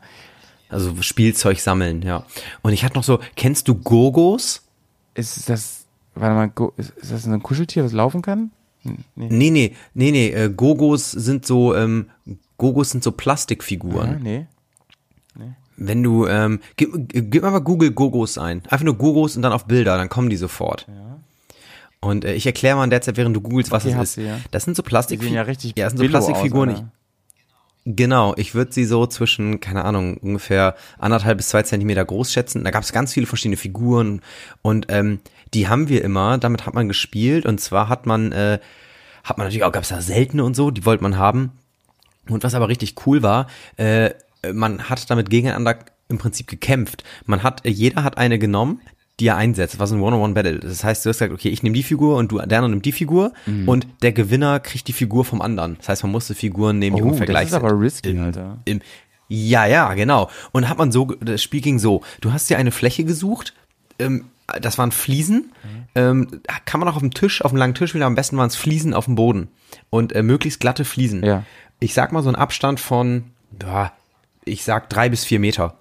Also 0.68 1.00
Spielzeug 1.00 1.58
sammeln, 1.60 2.02
ja. 2.02 2.26
Und 2.60 2.74
ich 2.74 2.84
hatte 2.84 2.96
noch 2.96 3.04
so, 3.04 3.18
kennst 3.34 3.66
du 3.66 3.76
Gogos? 3.76 4.60
Ist 5.14 5.48
das, 5.48 5.86
warte 6.14 6.34
mal, 6.34 6.72
ist 6.76 7.10
das 7.10 7.24
ein 7.24 7.42
Kuscheltier, 7.42 7.82
das 7.82 7.92
laufen 7.92 8.20
kann? 8.20 8.50
Nee. 8.84 8.96
Nee, 9.14 9.50
nee, 9.50 9.76
nee, 9.94 10.10
nee, 10.10 10.28
äh, 10.30 10.50
Gogos 10.50 11.10
sind 11.10 11.46
so, 11.46 11.74
ähm, 11.74 12.06
Gogos 12.56 12.90
sind 12.90 13.04
so 13.04 13.12
Plastikfiguren. 13.12 14.10
Ja, 14.10 14.18
nee. 14.18 14.46
Wenn 15.76 16.02
du, 16.02 16.26
ähm, 16.26 16.60
gib, 16.76 16.92
gib 17.08 17.42
mal 17.42 17.58
Google 17.60 17.90
Gogos 17.92 18.38
ein. 18.38 18.62
Einfach 18.68 18.84
nur 18.84 18.96
Gogos 18.96 19.36
und 19.36 19.42
dann 19.42 19.52
auf 19.52 19.64
Bilder, 19.64 19.96
dann 19.96 20.08
kommen 20.08 20.28
die 20.30 20.36
sofort. 20.36 20.86
Und 22.00 22.24
äh, 22.24 22.34
ich 22.34 22.46
erkläre 22.46 22.76
mal 22.76 22.84
in 22.84 22.90
der 22.90 23.00
Zeit, 23.00 23.16
während 23.16 23.34
du 23.34 23.40
googelst, 23.40 23.70
was 23.72 23.86
Okay, 23.86 23.94
es 23.96 24.02
ist. 24.02 24.14
sie, 24.14 24.22
ja. 24.26 24.38
Das 24.50 24.64
sind 24.64 24.76
so 24.76 24.82
Plastikfiguren. 24.82 25.34
ja 25.36 25.42
richtig 25.42 25.72
ja, 25.76 25.84
das 25.86 25.92
sind 25.92 25.98
so 25.98 26.02
Billo 26.04 26.18
aus, 26.18 26.26
Plastikfiguren. 26.26 26.68
Alter. 26.70 26.92
Genau, 27.84 28.34
ich 28.36 28.54
würde 28.54 28.72
sie 28.72 28.84
so 28.84 29.06
zwischen, 29.06 29.60
keine 29.60 29.84
Ahnung, 29.84 30.16
ungefähr 30.18 30.76
anderthalb 30.98 31.38
bis 31.38 31.48
zwei 31.48 31.62
Zentimeter 31.62 32.04
groß 32.04 32.32
schätzen. 32.32 32.64
Da 32.64 32.70
gab 32.70 32.82
es 32.82 32.92
ganz 32.92 33.12
viele 33.12 33.26
verschiedene 33.26 33.56
Figuren 33.56 34.20
und 34.62 34.86
ähm, 34.88 35.20
die 35.54 35.68
haben 35.68 35.88
wir 35.88 36.02
immer, 36.02 36.38
damit 36.38 36.66
hat 36.66 36.74
man 36.74 36.88
gespielt 36.88 37.46
und 37.46 37.60
zwar 37.60 37.88
hat 37.88 38.06
man, 38.06 38.32
äh, 38.32 38.58
hat 39.24 39.38
man 39.38 39.46
natürlich 39.46 39.64
auch, 39.64 39.72
gab 39.72 39.82
es 39.82 39.90
da 39.90 40.00
seltene 40.00 40.44
und 40.44 40.54
so, 40.54 40.70
die 40.70 40.84
wollte 40.84 41.02
man 41.02 41.18
haben. 41.18 41.52
Und 42.28 42.44
was 42.44 42.54
aber 42.54 42.68
richtig 42.68 42.94
cool 43.06 43.22
war, 43.22 43.48
äh, 43.76 44.10
man 44.52 44.88
hat 44.88 45.10
damit 45.10 45.30
gegeneinander 45.30 45.78
im 46.08 46.18
Prinzip 46.18 46.46
gekämpft. 46.46 47.04
Man 47.26 47.42
hat, 47.42 47.66
jeder 47.66 48.04
hat 48.04 48.18
eine 48.18 48.38
genommen, 48.38 48.80
die 49.20 49.26
er 49.28 49.36
einsetzt. 49.36 49.74
Das 49.74 49.78
war 49.80 49.86
so 49.86 49.94
ein 49.94 50.00
One-on-One-Battle. 50.00 50.58
Das 50.60 50.82
heißt, 50.84 51.04
du 51.04 51.10
hast 51.10 51.18
gesagt, 51.18 51.32
okay, 51.32 51.48
ich 51.50 51.62
nehme 51.62 51.74
die 51.74 51.82
Figur 51.82 52.16
und 52.16 52.32
du, 52.32 52.36
der 52.38 52.44
andere 52.58 52.70
nimmt 52.70 52.84
die 52.86 52.92
Figur 52.92 53.32
und 53.66 53.86
der 54.02 54.12
Gewinner 54.12 54.58
kriegt 54.60 54.88
die 54.88 54.92
Figur 54.92 55.24
vom 55.24 55.40
anderen. 55.42 55.76
Das 55.78 55.88
heißt, 55.90 56.02
man 56.02 56.12
musste 56.12 56.34
Figuren 56.34 56.78
nehmen, 56.78 56.96
die 56.96 57.02
Oh, 57.02 57.06
ungefähr 57.06 57.26
das 57.26 57.32
gleich 57.32 57.48
ist 57.48 57.54
aber 57.54 57.70
sind. 57.70 57.78
risky, 57.80 58.10
Im- 58.10 58.22
Alter. 58.22 58.58
Im, 58.64 58.80
ja, 59.28 59.66
ja, 59.66 59.94
genau. 59.94 60.28
Und 60.52 60.68
hat 60.68 60.78
man 60.78 60.92
so, 60.92 61.06
das 61.20 61.42
Spiel 61.42 61.60
ging 61.60 61.78
so, 61.78 62.02
du 62.20 62.32
hast 62.32 62.50
dir 62.50 62.58
eine 62.58 62.70
Fläche 62.70 63.04
gesucht, 63.04 63.54
ähm, 63.98 64.26
das 64.60 64.76
waren 64.76 64.92
Fliesen, 64.92 65.52
ähm, 65.94 66.40
kann 66.66 66.80
man 66.80 66.88
auch 66.88 66.96
auf 66.96 67.00
dem 67.02 67.14
Tisch, 67.14 67.42
auf 67.42 67.52
dem 67.52 67.56
langen 67.58 67.74
Tisch 67.74 67.94
aber 67.94 68.04
am 68.04 68.14
besten 68.14 68.36
waren 68.36 68.48
es 68.48 68.56
Fliesen 68.56 68.92
auf 68.92 69.06
dem 69.06 69.14
Boden 69.14 69.48
und 69.88 70.12
äh, 70.14 70.22
möglichst 70.22 70.60
glatte 70.60 70.84
Fliesen. 70.84 71.24
Ja. 71.24 71.44
Ich 71.80 71.94
sag 71.94 72.12
mal 72.12 72.22
so 72.22 72.28
einen 72.28 72.36
Abstand 72.36 72.80
von, 72.80 73.24
ich 74.44 74.64
sag 74.64 74.90
drei 74.90 75.08
bis 75.08 75.24
vier 75.24 75.38
Meter. 75.38 75.76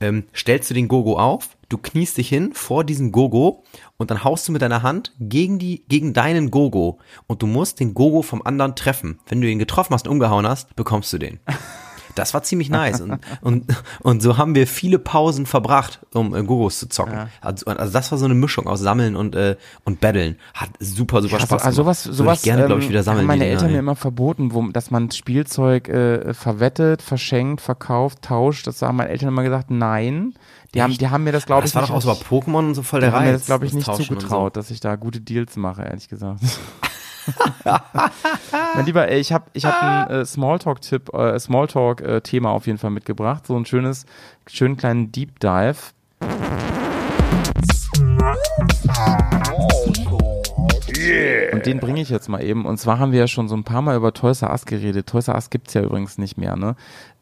Ähm, 0.00 0.24
stellst 0.36 0.70
du 0.70 0.74
den 0.74 0.86
Gogo 0.88 1.18
auf, 1.18 1.53
du 1.68 1.78
kniest 1.78 2.16
dich 2.18 2.28
hin 2.28 2.52
vor 2.52 2.84
diesen 2.84 3.12
Gogo 3.12 3.64
und 3.96 4.10
dann 4.10 4.24
haust 4.24 4.48
du 4.48 4.52
mit 4.52 4.62
deiner 4.62 4.82
Hand 4.82 5.12
gegen 5.18 5.58
die, 5.58 5.84
gegen 5.88 6.12
deinen 6.12 6.50
Gogo 6.50 6.98
und 7.26 7.42
du 7.42 7.46
musst 7.46 7.80
den 7.80 7.94
Gogo 7.94 8.22
vom 8.22 8.42
anderen 8.42 8.74
treffen. 8.74 9.20
Wenn 9.26 9.40
du 9.40 9.48
ihn 9.48 9.58
getroffen 9.58 9.94
hast 9.94 10.06
und 10.06 10.12
umgehauen 10.12 10.46
hast, 10.46 10.76
bekommst 10.76 11.12
du 11.12 11.18
den. 11.18 11.40
Das 12.14 12.34
war 12.34 12.42
ziemlich 12.42 12.70
nice. 12.70 13.00
Und, 13.00 13.18
und, 13.42 13.64
und 14.00 14.22
so 14.22 14.36
haben 14.38 14.54
wir 14.54 14.66
viele 14.66 14.98
Pausen 14.98 15.46
verbracht, 15.46 16.00
um 16.12 16.34
äh, 16.34 16.42
Gogos 16.42 16.78
zu 16.78 16.88
zocken. 16.88 17.14
Ja. 17.14 17.28
Also, 17.40 17.66
also 17.66 17.92
das 17.92 18.10
war 18.10 18.18
so 18.18 18.24
eine 18.24 18.34
Mischung 18.34 18.66
aus 18.66 18.80
Sammeln 18.80 19.16
und, 19.16 19.34
äh, 19.34 19.56
und 19.84 20.00
Battlen. 20.00 20.36
Hat 20.54 20.70
super, 20.78 21.22
super 21.22 21.34
Also, 21.34 21.46
Spaß 21.46 21.62
also 21.62 21.82
gemacht. 21.82 21.96
sowas, 21.96 22.06
Würde 22.06 22.16
sowas 22.16 22.38
ich 22.38 22.44
gerne, 22.44 22.66
glaube 22.66 22.80
ich, 22.80 22.86
ähm, 22.86 22.90
wieder 22.90 23.02
sammeln. 23.02 23.22
haben 23.22 23.26
meine 23.38 23.46
Eltern 23.46 23.72
mir 23.72 23.78
immer 23.78 23.96
verboten, 23.96 24.52
wo, 24.52 24.62
dass 24.68 24.90
man 24.90 25.10
Spielzeug 25.10 25.88
äh, 25.88 26.34
verwettet, 26.34 27.02
verschenkt, 27.02 27.60
verkauft, 27.60 28.22
tauscht. 28.22 28.66
Das 28.66 28.80
haben 28.82 28.96
meine 28.96 29.10
Eltern 29.10 29.28
immer 29.28 29.42
gesagt, 29.42 29.70
nein. 29.70 30.34
Die 30.74 30.82
haben, 30.82 30.98
die 30.98 31.08
haben 31.08 31.24
mir 31.24 31.32
das, 31.32 31.46
glaube 31.46 31.64
ich, 31.64 31.72
Das 31.72 31.74
war 31.76 31.82
nicht, 31.82 32.06
doch 32.06 32.12
auch 32.12 32.16
so 32.16 32.36
Pokémon 32.36 32.58
und 32.58 32.74
so 32.74 32.82
voll 32.82 33.00
der 33.00 33.10
die 33.10 33.16
haben 33.16 33.24
mir 33.24 33.30
Reiz. 33.30 33.40
das, 33.40 33.46
glaube 33.46 33.66
ich, 33.66 33.72
nicht 33.72 33.94
zugetraut, 33.94 34.56
dass 34.56 34.70
ich 34.70 34.80
da 34.80 34.96
gute 34.96 35.20
Deals 35.20 35.56
mache, 35.56 35.82
ehrlich 35.82 36.08
gesagt. 36.08 36.40
mein 38.74 38.84
Lieber, 38.84 39.08
ey, 39.08 39.18
ich 39.18 39.32
habe 39.32 39.46
ich 39.54 39.64
hab 39.64 39.82
einen 39.82 40.20
äh, 40.20 40.24
Smalltalk-Tipp, 40.26 41.14
äh, 41.14 41.38
Smalltalk-Thema 41.38 42.50
auf 42.50 42.66
jeden 42.66 42.78
Fall 42.78 42.90
mitgebracht. 42.90 43.46
So 43.46 43.56
ein 43.56 43.64
schönes, 43.64 44.04
schönen 44.46 44.76
kleinen 44.76 45.10
Deep 45.10 45.40
Dive. 45.40 45.76
Und 51.52 51.66
den 51.66 51.80
bringe 51.80 52.00
ich 52.00 52.10
jetzt 52.10 52.28
mal 52.28 52.42
eben. 52.42 52.64
Und 52.66 52.78
zwar 52.78 52.98
haben 52.98 53.12
wir 53.12 53.20
ja 53.20 53.26
schon 53.26 53.48
so 53.48 53.56
ein 53.56 53.64
paar 53.64 53.82
Mal 53.82 53.96
über 53.96 54.12
Toys 54.12 54.42
R 54.42 54.50
Us 54.50 54.66
geredet. 54.66 55.06
Toys 55.06 55.28
R 55.28 55.34
Us 55.34 55.50
gibt's 55.50 55.74
ja 55.74 55.82
übrigens 55.82 56.18
nicht 56.18 56.36
mehr, 56.36 56.56
ne? 56.56 56.76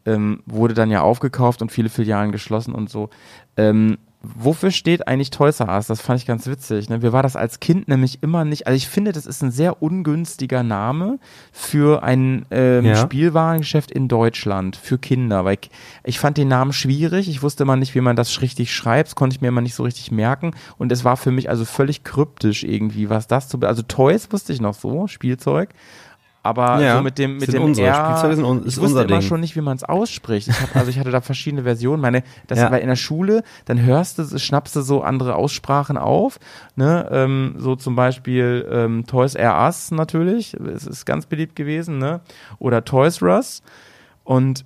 Ähm, 0.05 0.41
wurde 0.45 0.73
dann 0.73 0.91
ja 0.91 1.01
aufgekauft 1.01 1.61
und 1.61 1.71
viele 1.71 1.89
Filialen 1.89 2.31
geschlossen 2.31 2.75
und 2.75 2.89
so. 2.89 3.09
Ähm, 3.55 3.97
wofür 4.23 4.71
steht 4.71 5.07
eigentlich 5.07 5.31
Toys 5.31 5.59
R 5.59 5.67
Us? 5.67 5.87
Das 5.87 6.01
fand 6.01 6.19
ich 6.19 6.25
ganz 6.25 6.47
witzig. 6.47 6.89
Ne? 6.89 6.99
Mir 6.99 7.11
war 7.11 7.23
das 7.23 7.35
als 7.35 7.59
Kind 7.59 7.89
nämlich 7.89 8.23
immer 8.23 8.45
nicht, 8.45 8.67
also 8.67 8.77
ich 8.77 8.87
finde, 8.87 9.11
das 9.11 9.25
ist 9.25 9.43
ein 9.43 9.51
sehr 9.51 9.83
ungünstiger 9.83 10.63
Name 10.63 11.19
für 11.51 12.03
ein 12.03 12.45
ähm, 12.49 12.85
Ja. 12.85 12.95
Spielwarengeschäft 12.95 13.91
in 13.91 14.07
Deutschland, 14.07 14.77
für 14.77 14.97
Kinder, 14.97 15.43
weil 15.43 15.57
ich, 15.61 15.69
ich 16.05 16.19
fand 16.19 16.37
den 16.37 16.47
Namen 16.47 16.71
schwierig. 16.71 17.27
Ich 17.27 17.43
wusste 17.43 17.63
immer 17.63 17.75
nicht, 17.75 17.95
wie 17.95 18.01
man 18.01 18.15
das 18.15 18.41
richtig 18.41 18.73
schreibt, 18.73 19.09
das 19.09 19.15
konnte 19.15 19.35
ich 19.35 19.41
mir 19.41 19.49
immer 19.49 19.61
nicht 19.61 19.75
so 19.75 19.83
richtig 19.83 20.11
merken. 20.11 20.51
Und 20.77 20.91
es 20.91 21.03
war 21.03 21.17
für 21.17 21.31
mich 21.31 21.49
also 21.49 21.65
völlig 21.65 22.03
kryptisch 22.03 22.63
irgendwie, 22.63 23.09
was 23.09 23.27
das 23.27 23.49
zu, 23.49 23.59
also 23.59 23.81
Toys 23.81 24.31
wusste 24.31 24.53
ich 24.53 24.61
noch 24.61 24.73
so, 24.73 25.07
Spielzeug. 25.07 25.69
Aber 26.45 26.81
Ja, 26.81 26.97
so 26.97 27.03
mit 27.03 27.17
dem 27.17 27.37
mit 27.37 27.53
dem 27.53 27.63
unsere. 27.63 27.87
R, 27.87 27.95
Spielzeuge 28.05 28.35
sind 28.35 28.43
un- 28.43 28.59
ist 28.65 28.73
ich 28.73 28.81
wusste 28.81 28.81
unser 28.97 29.05
immer 29.05 29.19
Ding. 29.19 29.27
schon 29.29 29.39
nicht, 29.39 29.55
wie 29.55 29.61
man 29.61 29.77
es 29.77 29.83
ausspricht. 29.85 30.49
Ich 30.49 30.59
hab, 30.61 30.75
also 30.75 30.89
ich 30.89 30.99
hatte 30.99 31.09
da 31.09 31.21
verschiedene 31.21 31.63
Versionen. 31.63 32.01
Meine, 32.01 32.21
das 32.47 32.59
Ja. 32.59 32.69
war 32.69 32.79
in 32.81 32.89
der 32.89 32.97
Schule, 32.97 33.43
dann 33.63 33.81
hörst 33.81 34.19
du, 34.19 34.37
schnappst 34.37 34.75
du 34.75 34.81
so 34.81 35.01
andere 35.03 35.35
Aussprachen 35.35 35.97
auf, 35.97 36.39
ne? 36.75 37.07
Ähm, 37.11 37.55
so 37.59 37.77
zum 37.77 37.95
Beispiel 37.95 38.67
ähm, 38.69 39.05
Toys 39.07 39.35
R 39.35 39.55
Us 39.63 39.91
natürlich, 39.91 40.53
es 40.55 40.85
ist 40.85 41.05
ganz 41.05 41.25
beliebt 41.27 41.55
gewesen, 41.55 41.97
ne? 41.97 42.19
Oder 42.59 42.83
Toys 42.83 43.21
R 43.21 43.35
Us. 43.37 43.61
Und 44.25 44.65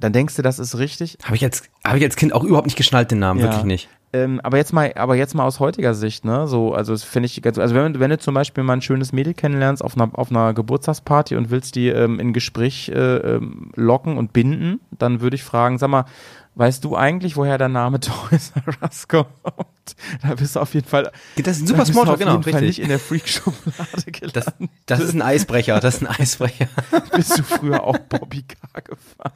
dann 0.00 0.12
denkst 0.12 0.34
du, 0.34 0.42
das 0.42 0.58
ist 0.58 0.76
richtig. 0.78 1.18
Habe 1.22 1.36
ich, 1.36 1.44
als, 1.44 1.62
hab 1.84 1.94
ich 1.96 2.02
als 2.02 2.16
Kind 2.16 2.32
auch 2.32 2.42
überhaupt 2.42 2.66
nicht 2.66 2.76
geschnallt, 2.76 3.10
den 3.12 3.20
Namen. 3.20 3.38
Ja. 3.38 3.46
Wirklich 3.46 3.64
nicht. 3.64 3.88
Ähm, 4.12 4.40
aber 4.42 4.56
jetzt 4.56 4.72
mal, 4.72 4.92
aber 4.96 5.14
jetzt 5.14 5.34
mal 5.34 5.44
aus 5.44 5.60
heutiger 5.60 5.94
Sicht, 5.94 6.24
ne? 6.24 6.48
So, 6.48 6.74
also 6.74 6.92
das 6.92 7.04
finde 7.04 7.26
ich 7.26 7.40
ganz, 7.42 7.58
also 7.58 7.76
wenn, 7.76 8.00
wenn 8.00 8.10
du 8.10 8.18
zum 8.18 8.34
Beispiel 8.34 8.64
mal 8.64 8.72
ein 8.72 8.82
schönes 8.82 9.12
Mädel 9.12 9.34
kennenlernst 9.34 9.84
auf 9.84 9.96
einer, 9.96 10.10
auf 10.12 10.30
einer 10.30 10.52
Geburtstagsparty 10.52 11.36
und 11.36 11.50
willst 11.50 11.76
die 11.76 11.88
ähm, 11.88 12.18
in 12.18 12.32
Gespräch 12.32 12.88
äh, 12.88 13.16
ähm, 13.16 13.70
locken 13.76 14.18
und 14.18 14.32
binden, 14.32 14.80
dann 14.90 15.20
würde 15.20 15.36
ich 15.36 15.44
fragen, 15.44 15.78
sag 15.78 15.90
mal, 15.90 16.06
weißt 16.56 16.82
du 16.84 16.96
eigentlich, 16.96 17.36
woher 17.36 17.56
der 17.56 17.68
Name 17.68 18.00
Toys 18.30 18.52
R 18.66 18.74
Us 18.82 19.06
kommt? 19.06 19.28
Da 20.22 20.34
bist 20.34 20.56
du 20.56 20.60
auf 20.60 20.74
jeden 20.74 20.86
Fall. 20.86 21.10
Das 21.36 21.56
ist 21.56 21.62
ein 21.62 21.66
super 21.68 21.84
du 21.84 21.92
Smalltalk, 21.92 22.14
auf 22.14 22.18
genau, 22.18 22.32
jeden 22.32 22.42
Fall 22.42 22.52
richtig. 22.52 22.78
nicht 22.78 22.78
in 22.80 22.88
der 22.88 22.98
Freak-Schublade 22.98 24.06
gelandet. 24.12 24.36
Das, 24.36 24.54
das 24.86 25.00
ist 25.00 25.14
ein 25.14 25.22
Eisbrecher, 25.22 25.80
das 25.80 25.96
ist 25.96 26.02
ein 26.02 26.08
Eisbrecher. 26.08 26.68
bist 27.14 27.38
du 27.38 27.42
früher 27.42 27.82
auch 27.84 27.98
Bobby 27.98 28.42
Car 28.42 28.82
gefahren. 28.82 29.32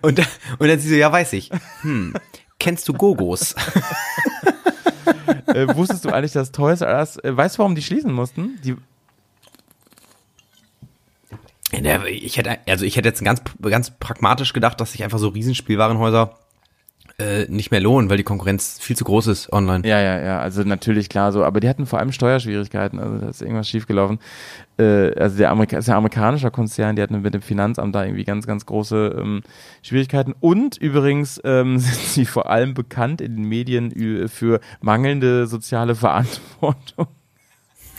Und, 0.00 0.18
und 0.58 0.68
dann 0.68 0.78
sie 0.78 0.88
so, 0.88 0.94
ja, 0.94 1.12
weiß 1.12 1.34
ich. 1.34 1.50
Hm, 1.82 2.14
kennst 2.58 2.88
du 2.88 2.92
Gogos? 2.92 3.54
äh, 5.46 5.66
wusstest 5.74 6.04
du 6.04 6.10
eigentlich, 6.10 6.32
dass 6.32 6.52
Toys 6.52 6.80
R 6.80 6.98
Us, 6.98 7.16
äh, 7.18 7.36
weißt 7.36 7.56
du, 7.56 7.58
warum 7.60 7.74
die 7.74 7.82
schließen 7.82 8.12
mussten? 8.12 8.60
Die, 8.62 8.76
Ich 12.06 12.36
hätte, 12.36 12.58
also 12.68 12.84
ich 12.84 12.96
hätte 12.96 13.08
jetzt 13.08 13.22
ganz, 13.24 13.42
ganz 13.60 13.90
pragmatisch 13.90 14.52
gedacht, 14.52 14.80
dass 14.80 14.92
sich 14.92 15.02
einfach 15.02 15.18
so 15.18 15.28
Riesenspielwarenhäuser 15.28 16.38
äh, 17.18 17.46
nicht 17.48 17.70
mehr 17.70 17.80
lohnen, 17.80 18.10
weil 18.10 18.16
die 18.16 18.24
Konkurrenz 18.24 18.78
viel 18.80 18.96
zu 18.96 19.04
groß 19.04 19.28
ist 19.28 19.52
online. 19.52 19.86
Ja, 19.86 20.00
ja, 20.00 20.20
ja, 20.20 20.40
also 20.40 20.62
natürlich 20.64 21.08
klar 21.08 21.30
so, 21.30 21.44
aber 21.44 21.60
die 21.60 21.68
hatten 21.68 21.86
vor 21.86 22.00
allem 22.00 22.10
Steuerschwierigkeiten, 22.10 22.98
also 22.98 23.18
da 23.18 23.28
ist 23.28 23.40
irgendwas 23.40 23.68
schiefgelaufen. 23.68 24.18
Äh, 24.78 25.12
also 25.14 25.38
der 25.38 25.50
Amerika 25.50 25.78
ist 25.78 25.86
ja 25.86 25.96
amerikanischer 25.96 26.50
Konzern, 26.50 26.96
die 26.96 27.02
hatten 27.02 27.22
mit 27.22 27.32
dem 27.32 27.42
Finanzamt 27.42 27.94
da 27.94 28.04
irgendwie 28.04 28.24
ganz, 28.24 28.46
ganz 28.46 28.66
große 28.66 29.16
ähm, 29.20 29.42
Schwierigkeiten. 29.82 30.34
Und 30.40 30.76
übrigens 30.76 31.40
ähm, 31.44 31.78
sind 31.78 31.94
sie 31.94 32.26
vor 32.26 32.50
allem 32.50 32.74
bekannt 32.74 33.20
in 33.20 33.36
den 33.36 33.44
Medien 33.44 34.28
für 34.28 34.60
mangelnde 34.80 35.46
soziale 35.46 35.94
Verantwortung. 35.94 37.06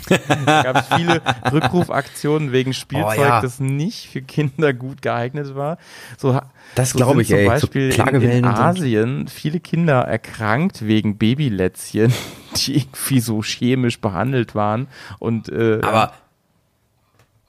Da 0.10 0.64
gab 0.64 0.76
es 0.78 0.96
viele 0.96 1.22
Rückrufaktionen 1.52 2.52
wegen 2.52 2.74
Spielzeug, 2.74 3.18
Oh, 3.18 3.22
ja. 3.22 3.42
das 3.42 3.60
nicht 3.60 4.10
für 4.10 4.22
Kinder 4.22 4.74
gut 4.74 5.02
geeignet 5.02 5.56
war. 5.56 5.78
So, 6.18 6.40
Das 6.76 6.92
so 6.92 6.98
glaube 6.98 7.22
ich, 7.22 7.30
zum 7.30 7.38
ey. 7.38 7.46
So 7.46 7.50
Beispiel 7.52 7.90
in, 7.90 7.92
Klagewellen 7.92 8.44
in 8.46 8.56
so. 8.56 8.62
Asien 8.62 9.28
viele 9.28 9.60
Kinder 9.60 10.02
erkrankt 10.02 10.86
wegen 10.88 11.18
Babylätzchen, 11.18 12.14
die 12.58 12.78
irgendwie 12.78 13.20
so 13.20 13.42
chemisch 13.44 14.00
behandelt 14.00 14.56
waren. 14.56 14.88
Und 15.20 15.50
äh, 15.50 15.80
Aber, 15.82 16.14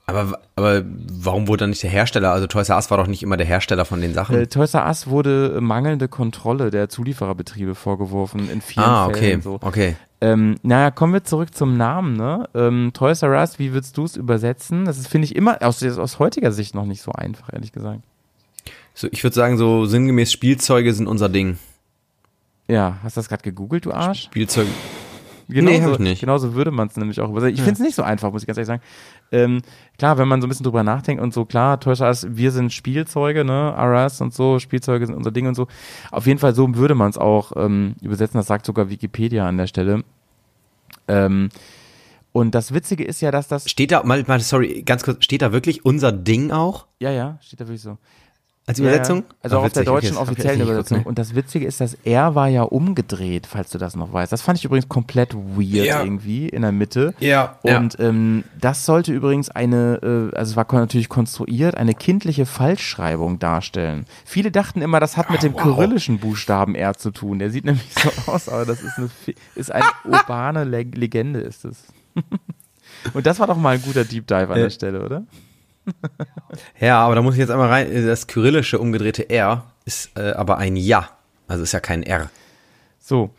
aber, 0.07 0.41
aber 0.55 0.85
warum 0.87 1.49
wurde 1.49 1.63
dann 1.63 1.71
nicht 1.71 1.83
der 1.83 1.91
Hersteller? 1.91 2.31
Also 2.31 2.47
Toys 2.47 2.69
R 2.69 2.77
Us 2.77 2.91
war 2.91 2.99
doch 2.99 3.09
nicht 3.09 3.23
immer 3.25 3.37
der 3.37 3.47
Hersteller 3.47 3.85
von 3.85 4.01
den 4.01 4.15
Sachen. 4.15 4.37
äh, 4.37 4.47
Toys 4.47 4.75
R 4.75 4.87
Us 4.87 5.09
wurde 5.09 5.59
mangelnde 5.61 6.07
Kontrolle 6.07 6.71
der 6.71 6.89
Zuliefererbetriebe 6.89 7.75
vorgeworfen 7.75 8.49
in 8.49 8.61
vielen 8.61 8.87
ah, 8.87 9.07
okay, 9.07 9.19
Fällen. 9.19 9.43
So. 9.43 9.59
okay. 9.63 9.97
Ähm, 10.21 10.57
naja, 10.63 10.93
kommen 10.93 11.13
wir 11.13 11.25
zurück 11.25 11.55
zum 11.55 11.77
Namen. 11.77 12.17
Ne? 12.17 12.49
Ähm, 12.55 12.93
Toys 12.95 13.23
R 13.23 13.31
Us, 13.31 13.59
wie 13.59 13.73
würdest 13.73 13.99
du 13.99 14.05
es 14.05 14.17
übersetzen? 14.17 14.85
Das 14.85 14.99
ist, 14.99 15.09
finde 15.09 15.27
ich, 15.27 15.35
immer 15.35 15.59
aus, 15.63 15.83
aus 15.83 16.19
heutiger 16.21 16.53
Sicht 16.53 16.75
noch 16.75 16.87
nicht 16.87 17.03
so 17.03 17.13
einfach, 17.13 17.53
ehrlich 17.53 17.73
gesagt. 17.73 18.01
So, 18.95 19.09
ich 19.11 19.23
würde 19.25 19.35
sagen, 19.35 19.59
so 19.59 19.87
sinngemäß 19.87 20.33
Spielzeuge 20.33 20.95
sind 20.95 21.07
unser 21.07 21.29
Ding. 21.29 21.59
Ja, 22.69 22.97
hast 23.03 23.17
du 23.17 23.19
das 23.19 23.29
gerade 23.29 23.43
gegoogelt, 23.43 23.85
du 23.87 23.93
Arsch? 23.93 24.23
Spielzeuge. 24.23 24.71
Genauso, 25.49 25.79
Nee, 25.79 25.83
hab 25.83 25.93
ich 25.93 25.99
nicht. 26.01 26.21
Genauso 26.21 26.55
würde 26.55 26.71
man 26.71 26.89
es 26.89 26.97
nämlich 26.97 27.21
auch 27.21 27.31
übersetzen. 27.31 27.55
Ich 27.55 27.63
finde 27.63 27.75
es 27.75 27.81
nicht 27.81 27.95
so 27.95 28.03
einfach, 28.03 28.33
muss 28.33 28.43
ich 28.43 28.47
ganz 28.47 28.59
ehrlich 28.59 28.67
sagen. 28.67 28.83
Ähm, 29.31 29.63
klar, 29.99 30.19
wenn 30.19 30.27
man 30.27 30.41
so 30.41 30.47
ein 30.47 30.49
bisschen 30.49 30.65
drüber 30.65 30.83
nachdenkt 30.83 31.23
und 31.23 31.33
so, 31.33 31.45
klar, 31.45 31.79
Toys 31.79 32.01
R 32.01 32.09
Us, 32.09 32.27
wir 32.31 32.51
sind 32.51 32.73
Spielzeuge, 32.73 33.45
ne, 33.45 33.75
RS 33.77 34.21
und 34.21 34.35
so, 34.35 34.59
Spielzeuge 34.59 35.07
sind 35.07 35.15
unser 35.15 35.31
Ding 35.31 35.47
und 35.47 35.55
so. 35.55 35.69
Auf 36.11 36.27
jeden 36.27 36.39
Fall 36.39 36.55
so 36.55 36.75
würde 36.75 36.95
man 36.95 37.11
es 37.11 37.19
auch 37.19 37.53
ähm, 37.57 37.95
übersetzen, 38.03 38.39
das 38.39 38.47
sagt 38.47 38.67
sogar 38.67 38.91
Wikipedia 38.91 39.49
an 39.49 39.57
der 39.57 39.69
Stelle. 39.69 40.03
Ähm, 41.07 41.51
und 42.33 42.55
das 42.55 42.75
Witzige 42.75 43.05
ist 43.05 43.21
ja, 43.21 43.31
dass 43.31 43.49
das, 43.49 43.71
Steht 43.71 43.93
da, 43.93 44.03
mal, 44.03 44.23
mal, 44.27 44.41
sorry, 44.41 44.83
ganz 44.83 45.05
kurz, 45.05 45.25
steht 45.25 45.43
da 45.43 45.53
wirklich 45.53 45.85
unser 45.85 46.13
Ding 46.13 46.51
auch 46.51 46.87
ja, 46.99 47.11
ja, 47.11 47.39
steht 47.43 47.61
da 47.61 47.67
wirklich 47.67 47.83
so. 47.83 47.99
Als 48.69 48.79
Ja, 48.79 48.85
Übersetzung? 48.87 49.19
Ja. 49.19 49.25
Also 49.43 49.57
Ah, 49.57 49.61
auch 49.61 49.65
auf 49.67 49.73
der 49.73 49.83
okay, 49.83 49.91
deutschen 49.93 50.13
ich 50.15 50.19
offiziellen 50.19 50.59
geguckt, 50.59 50.73
Übersetzung. 50.75 50.99
ne? 50.99 51.05
Und 51.05 51.19
das 51.21 51.35
Witzige 51.37 51.67
ist, 51.67 51.81
das 51.81 51.95
R 52.05 52.35
war 52.35 52.49
ja 52.49 52.63
umgedreht, 52.63 53.47
falls 53.47 53.71
du 53.71 53.79
das 53.79 53.95
noch 53.95 54.13
weißt. 54.13 54.33
Das 54.33 54.43
fand 54.43 54.59
ich 54.59 54.65
übrigens 54.65 54.89
komplett 54.89 55.35
weird 55.35 55.87
Ja. 55.87 56.03
irgendwie 56.03 56.49
in 56.49 56.63
der 56.63 56.73
Mitte. 56.73 57.15
Ja, 57.21 57.59
Und 57.63 57.99
ähm, 58.01 58.43
das 58.61 58.85
sollte 58.85 59.13
übrigens 59.13 59.51
eine, 59.51 60.01
äh, 60.33 60.37
also 60.37 60.51
es 60.51 60.57
war 60.57 60.67
natürlich 60.73 61.09
konstruiert, 61.09 61.77
eine 61.77 61.95
kindliche 61.95 62.45
Falschschreibung 62.45 63.39
darstellen. 63.39 64.05
Viele 64.25 64.51
dachten 64.51 64.83
immer, 64.83 64.99
das 64.99 65.17
hat 65.17 65.31
mit 65.31 65.43
dem 65.45 65.55
kyrillischen 65.55 66.19
Buchstaben 66.19 66.75
R 66.75 66.95
zu 66.95 67.13
tun. 67.13 67.39
Der 67.39 67.51
sieht 67.51 67.65
nämlich 67.65 67.95
so 67.95 68.11
aus, 68.33 68.49
aber 68.49 68.65
das 68.67 68.83
ist 68.83 68.99
eine, 68.99 69.09
ist 69.55 69.71
eine 69.71 69.85
urbane 70.05 70.65
Le 70.65 70.83
Legende, 70.83 71.39
ist 71.41 71.65
es. 71.65 71.85
Und 73.15 73.27
das 73.27 73.39
war 73.39 73.47
doch 73.47 73.57
mal 73.57 73.75
ein 73.75 73.83
guter 73.83 74.05
Deep 74.05 74.27
Dive 74.27 74.49
an 74.53 74.59
Äh, 74.59 74.63
der 74.63 74.71
Stelle, 74.71 75.05
oder? 75.05 75.23
Ja, 76.81 77.01
aber 77.01 77.15
da 77.15 77.23
muss 77.23 77.35
ich 77.35 77.41
jetzt 77.41 77.51
einmal 77.51 77.69
rein. 77.69 78.07
Das 78.07 78.27
kyrillische 78.27 78.79
umgedrehte 78.79 79.29
R 79.31 79.65
ist 79.85 80.11
äh, 80.17 80.33
aber 80.33 80.59
ein 80.59 80.77
Ja. 80.77 81.11
Also 81.49 81.63
ist 81.63 81.73
ja 81.73 81.81
kein 81.81 82.03
R. 82.03 82.31
So. 82.99 83.31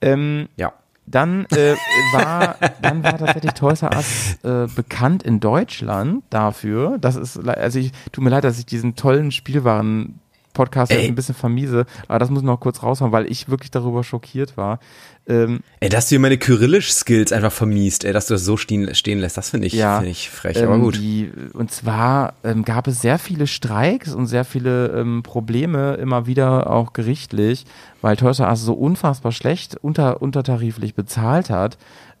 Ähm, 0.00 0.48
Ja. 0.56 0.72
Dann 1.06 1.44
äh, 1.50 1.74
war 2.12 2.56
dann 2.80 3.02
war 3.04 3.18
tatsächlich 3.18 3.52
Toys 3.52 3.82
R 3.82 3.94
Us 3.94 4.38
äh, 4.42 4.66
bekannt 4.74 5.22
in 5.22 5.38
Deutschland 5.38 6.24
dafür. 6.30 6.96
Das 6.98 7.14
ist 7.16 7.46
also 7.46 7.78
ich 7.78 7.92
tut 8.10 8.24
mir 8.24 8.30
leid, 8.30 8.44
dass 8.44 8.58
ich 8.58 8.64
diesen 8.64 8.96
tollen 8.96 9.30
Spielwaren 9.30 10.18
Podcast 10.54 10.90
Ey. 10.90 10.98
jetzt 10.98 11.08
ein 11.08 11.14
bisschen 11.14 11.34
vermiese, 11.34 11.84
aber 12.08 12.18
das 12.18 12.30
muss 12.30 12.40
ich 12.40 12.46
noch 12.46 12.58
kurz 12.58 12.82
raushauen, 12.82 13.12
weil 13.12 13.30
ich 13.30 13.50
wirklich 13.50 13.70
darüber 13.70 14.02
schockiert 14.02 14.56
war. 14.56 14.78
Ähm, 15.26 15.60
Ey, 15.80 15.88
dass 15.88 16.06
du 16.06 16.10
hier 16.10 16.20
meine 16.20 16.38
kyrillisch-Skills 16.38 17.32
einfach 17.32 17.52
vermiest, 17.52 18.04
ey, 18.04 18.12
dass 18.12 18.26
du 18.26 18.34
das 18.34 18.44
so 18.44 18.56
stehen, 18.56 18.94
stehen 18.94 19.18
lässt, 19.18 19.36
das 19.36 19.50
finde 19.50 19.66
ich, 19.66 19.74
ja, 19.74 19.96
finde 19.96 20.10
ich 20.10 20.30
frech, 20.30 20.56
ähm, 20.56 20.68
aber 20.68 20.78
gut. 20.78 20.96
Die, 20.96 21.30
und 21.52 21.70
zwar 21.70 22.34
ähm, 22.44 22.64
gab 22.64 22.86
es 22.86 23.00
sehr 23.00 23.18
viele 23.18 23.46
Streiks 23.46 24.14
und 24.14 24.26
sehr 24.26 24.44
viele 24.44 24.88
ähm, 24.88 25.22
Probleme 25.22 25.94
immer 25.94 26.26
wieder 26.26 26.70
auch 26.70 26.92
gerichtlich, 26.92 27.66
weil 28.00 28.16
Toys 28.16 28.38
R 28.38 28.48
Us 28.48 28.62
so 28.62 28.74
unfassbar 28.74 29.32
schlecht 29.32 29.76
unter, 29.82 30.22
untertariflich 30.22 30.94
bezahlt 30.94 31.50
hat, 31.50 31.78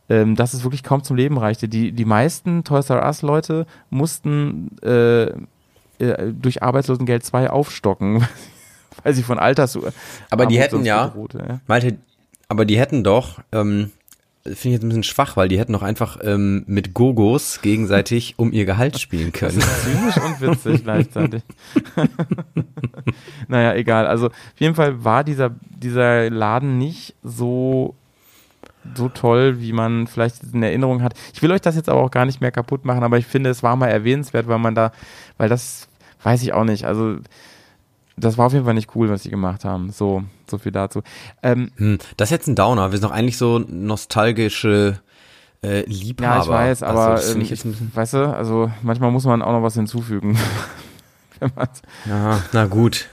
ähm, 0.08 0.34
dass 0.34 0.54
es 0.54 0.64
wirklich 0.64 0.82
kaum 0.82 1.02
zum 1.02 1.16
Leben 1.16 1.38
reichte. 1.38 1.68
Die, 1.68 1.92
die 1.92 2.04
meisten 2.04 2.64
Toys 2.64 2.90
R 2.90 3.04
Us 3.04 3.22
Leute 3.22 3.66
mussten 3.90 4.76
äh, 4.82 5.32
äh, 5.98 6.32
durch 6.32 6.62
Arbeitslosengeld 6.62 7.24
2 7.24 7.50
aufstocken, 7.50 8.26
weil 9.02 9.14
sie 9.14 9.22
von 9.22 9.38
Alters. 9.38 9.78
Aber 10.30 10.46
die 10.46 10.58
hätten 10.58 10.84
ja, 10.84 11.06
bedroht, 11.06 11.34
ja. 11.34 11.60
Malte, 11.66 11.98
aber 12.48 12.64
die 12.64 12.78
hätten 12.78 13.04
doch, 13.04 13.40
ähm, 13.52 13.90
finde 14.44 14.56
ich 14.56 14.72
jetzt 14.72 14.82
ein 14.82 14.88
bisschen 14.88 15.04
schwach, 15.04 15.36
weil 15.36 15.48
die 15.48 15.58
hätten 15.58 15.72
doch 15.72 15.82
einfach 15.82 16.18
ähm, 16.22 16.64
mit 16.66 16.92
Gogos 16.92 17.62
gegenseitig 17.62 18.34
um 18.36 18.52
ihr 18.52 18.66
Gehalt 18.66 18.98
spielen 19.00 19.32
können. 19.32 19.60
Zynisch 19.60 20.16
und 20.18 20.40
witzig 20.40 20.82
gleichzeitig. 20.84 21.42
naja, 23.48 23.74
egal. 23.74 24.06
Also 24.06 24.26
auf 24.26 24.32
jeden 24.58 24.74
Fall 24.74 25.02
war 25.02 25.24
dieser, 25.24 25.50
dieser 25.82 26.28
Laden 26.28 26.76
nicht 26.76 27.14
so, 27.22 27.94
so 28.94 29.08
toll, 29.08 29.60
wie 29.60 29.72
man 29.72 30.06
vielleicht 30.06 30.42
in 30.52 30.62
Erinnerung 30.62 31.02
hat. 31.02 31.14
Ich 31.32 31.42
will 31.42 31.50
euch 31.52 31.60
das 31.60 31.76
jetzt 31.76 31.88
aber 31.88 32.02
auch 32.02 32.10
gar 32.10 32.26
nicht 32.26 32.40
mehr 32.40 32.52
kaputt 32.52 32.84
machen, 32.84 33.02
aber 33.02 33.18
ich 33.18 33.26
finde, 33.26 33.50
es 33.50 33.62
war 33.62 33.76
mal 33.76 33.88
erwähnenswert, 33.88 34.48
weil 34.48 34.58
man 34.58 34.74
da, 34.74 34.92
weil 35.38 35.48
das 35.48 35.88
weiß 36.22 36.42
ich 36.42 36.52
auch 36.52 36.64
nicht. 36.64 36.84
Also 36.84 37.16
das 38.16 38.38
war 38.38 38.46
auf 38.46 38.52
jeden 38.52 38.64
Fall 38.64 38.74
nicht 38.74 38.94
cool, 38.94 39.08
was 39.08 39.22
sie 39.22 39.30
gemacht 39.30 39.64
haben. 39.64 39.90
So, 39.90 40.22
so 40.48 40.58
viel 40.58 40.72
dazu. 40.72 41.02
Ähm, 41.42 41.70
Hm, 41.76 41.98
das 42.16 42.28
ist 42.28 42.32
jetzt 42.32 42.46
ein 42.48 42.56
Downer. 42.56 42.92
Wir 42.92 42.98
sind 42.98 43.08
doch 43.08 43.14
eigentlich 43.14 43.38
so 43.38 43.58
nostalgische 43.58 45.00
äh, 45.62 45.84
Liebhaber. 45.86 46.34
ja, 46.36 46.42
ich 46.42 46.48
weiß, 46.48 46.82
aber 46.82 47.06
also, 47.06 47.34
ähm, 47.34 47.40
ich 47.40 47.50
bisschen, 47.50 47.90
weißt 47.94 48.14
du, 48.14 48.34
also 48.34 48.70
manchmal 48.82 49.10
muss 49.10 49.24
man 49.24 49.42
auch 49.42 49.52
noch 49.52 49.62
was 49.62 49.74
hinzufügen. 49.74 50.38
Ja, 52.06 52.40
na 52.52 52.66
gut. 52.66 53.08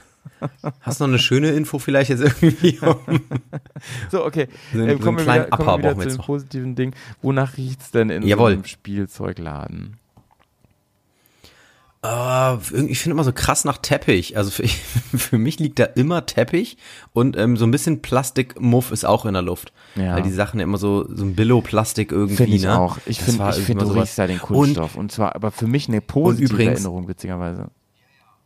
Hast 0.80 1.00
du 1.00 1.04
noch 1.04 1.08
eine 1.10 1.18
schöne 1.18 1.50
Info 1.50 1.78
vielleicht 1.78 2.10
jetzt 2.10 2.20
irgendwie? 2.22 2.78
So, 4.10 4.24
okay. 4.24 4.48
So 4.72 4.78
äh, 4.80 4.92
so 4.92 4.98
kommen 4.98 5.18
wir 5.18 5.24
kleinen 5.24 5.46
wieder, 5.46 5.56
kommen 5.56 5.82
wir 5.82 5.90
wieder 5.92 5.98
wir 6.04 6.08
zu 6.08 6.18
noch. 6.18 6.26
positiven 6.26 6.74
Dingen. 6.74 6.94
Wonach 7.20 7.56
riecht's 7.56 7.90
denn 7.90 8.10
in 8.10 8.22
Jawohl. 8.22 8.50
so 8.52 8.54
einem 8.58 8.64
Spielzeugladen? 8.64 9.96
Ah, 12.04 12.58
irgendwie- 12.72 12.92
ich 12.92 12.98
finde 12.98 13.14
immer 13.14 13.22
so 13.22 13.32
krass 13.32 13.64
nach 13.64 13.78
Teppich. 13.78 14.36
Also 14.36 14.50
für, 14.50 14.66
für 15.16 15.38
mich 15.38 15.60
liegt 15.60 15.78
da 15.78 15.84
immer 15.84 16.26
Teppich 16.26 16.76
und 17.12 17.36
ähm, 17.36 17.56
so 17.56 17.64
ein 17.64 17.70
bisschen 17.70 18.02
Plastikmuff 18.02 18.90
ist 18.90 19.04
auch 19.04 19.24
in 19.24 19.34
der 19.34 19.42
Luft. 19.42 19.72
Ja. 19.94 20.16
Weil 20.16 20.22
die 20.22 20.32
Sachen 20.32 20.58
ja 20.58 20.64
immer 20.64 20.78
so, 20.78 21.06
so 21.14 21.24
ein 21.24 21.34
Billo-Plastik 21.36 22.10
irgendwie, 22.10 22.36
Finde 22.36 22.56
ich 22.56 22.62
ne? 22.64 22.76
auch. 22.78 22.98
Ich 23.06 23.20
finde, 23.20 23.48
ich 23.56 23.68
immer 23.68 23.84
du 23.84 23.90
riechst 23.92 24.18
da 24.18 24.26
den 24.26 24.40
Kunststoff. 24.40 24.96
Und, 24.96 25.12
zwar 25.12 25.36
aber 25.36 25.52
für 25.52 25.68
mich 25.68 25.86
eine 25.88 26.00
positive 26.00 26.52
übrigens- 26.54 26.80
Erinnerung, 26.80 27.06
witzigerweise. 27.08 27.68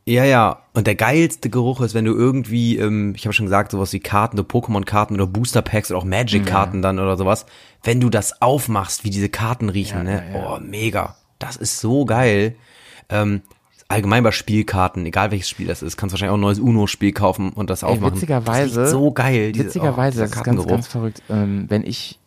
Ja, 0.09 0.25
ja. 0.25 0.63
Und 0.73 0.87
der 0.87 0.95
geilste 0.95 1.51
Geruch 1.51 1.81
ist, 1.81 1.93
wenn 1.95 2.05
du 2.05 2.15
irgendwie, 2.15 2.79
ähm, 2.79 3.15
ich 3.17 3.25
habe 3.27 3.33
schon 3.33 3.47
gesagt, 3.47 3.73
sowas 3.73 3.93
wie 3.93 3.99
Karten, 4.01 4.37
so 4.37 4.45
Pokémon-Karten 4.45 5.15
oder 5.15 5.27
Booster-Packs 5.27 5.91
oder 5.91 5.99
auch 5.99 6.05
Magic-Karten 6.05 6.81
dann 6.81 7.01
oder 7.01 7.17
sowas, 7.17 7.45
wenn 7.83 7.99
du 8.01 8.09
das 8.09 8.41
aufmachst, 8.41 9.03
wie 9.05 9.11
diese 9.11 9.29
Karten 9.29 9.69
riechen, 9.69 9.99
Ja, 9.99 10.03
ne? 10.05 10.23
ja, 10.33 10.39
ja. 10.41 10.55
Oh, 10.55 10.59
mega. 10.61 11.17
Das 11.41 11.57
ist 11.57 11.81
so 11.81 12.05
geil. 12.05 12.55
Ähm, 13.09 13.43
allgemein 13.89 14.23
bei 14.23 14.31
Spielkarten, 14.31 15.05
egal 15.07 15.33
welches 15.33 15.49
Spiel 15.49 15.67
das 15.67 15.83
ist, 15.83 15.97
kannst 15.97 16.13
wahrscheinlich 16.13 16.31
auch 16.33 16.37
ein 16.39 16.41
neues 16.41 16.61
Uno-Spiel 16.61 17.11
kaufen 17.13 17.51
und 17.51 17.69
das 17.69 17.83
Ey, 17.83 17.89
aufmachen. 17.89 18.15
witzigerweise, 18.15 18.81
das 18.83 18.91
so 18.93 19.11
geil. 19.13 19.51
diese- 19.53 19.65
witzigerweise, 19.67 20.19
oh, 20.21 20.23
das 20.23 20.31
ist 20.37 20.45
ganz, 20.45 20.67
ganz 20.67 20.87
verrückt. 20.87 21.23
Ähm, 21.29 21.67
wenn 21.69 21.83
ich 21.85 22.19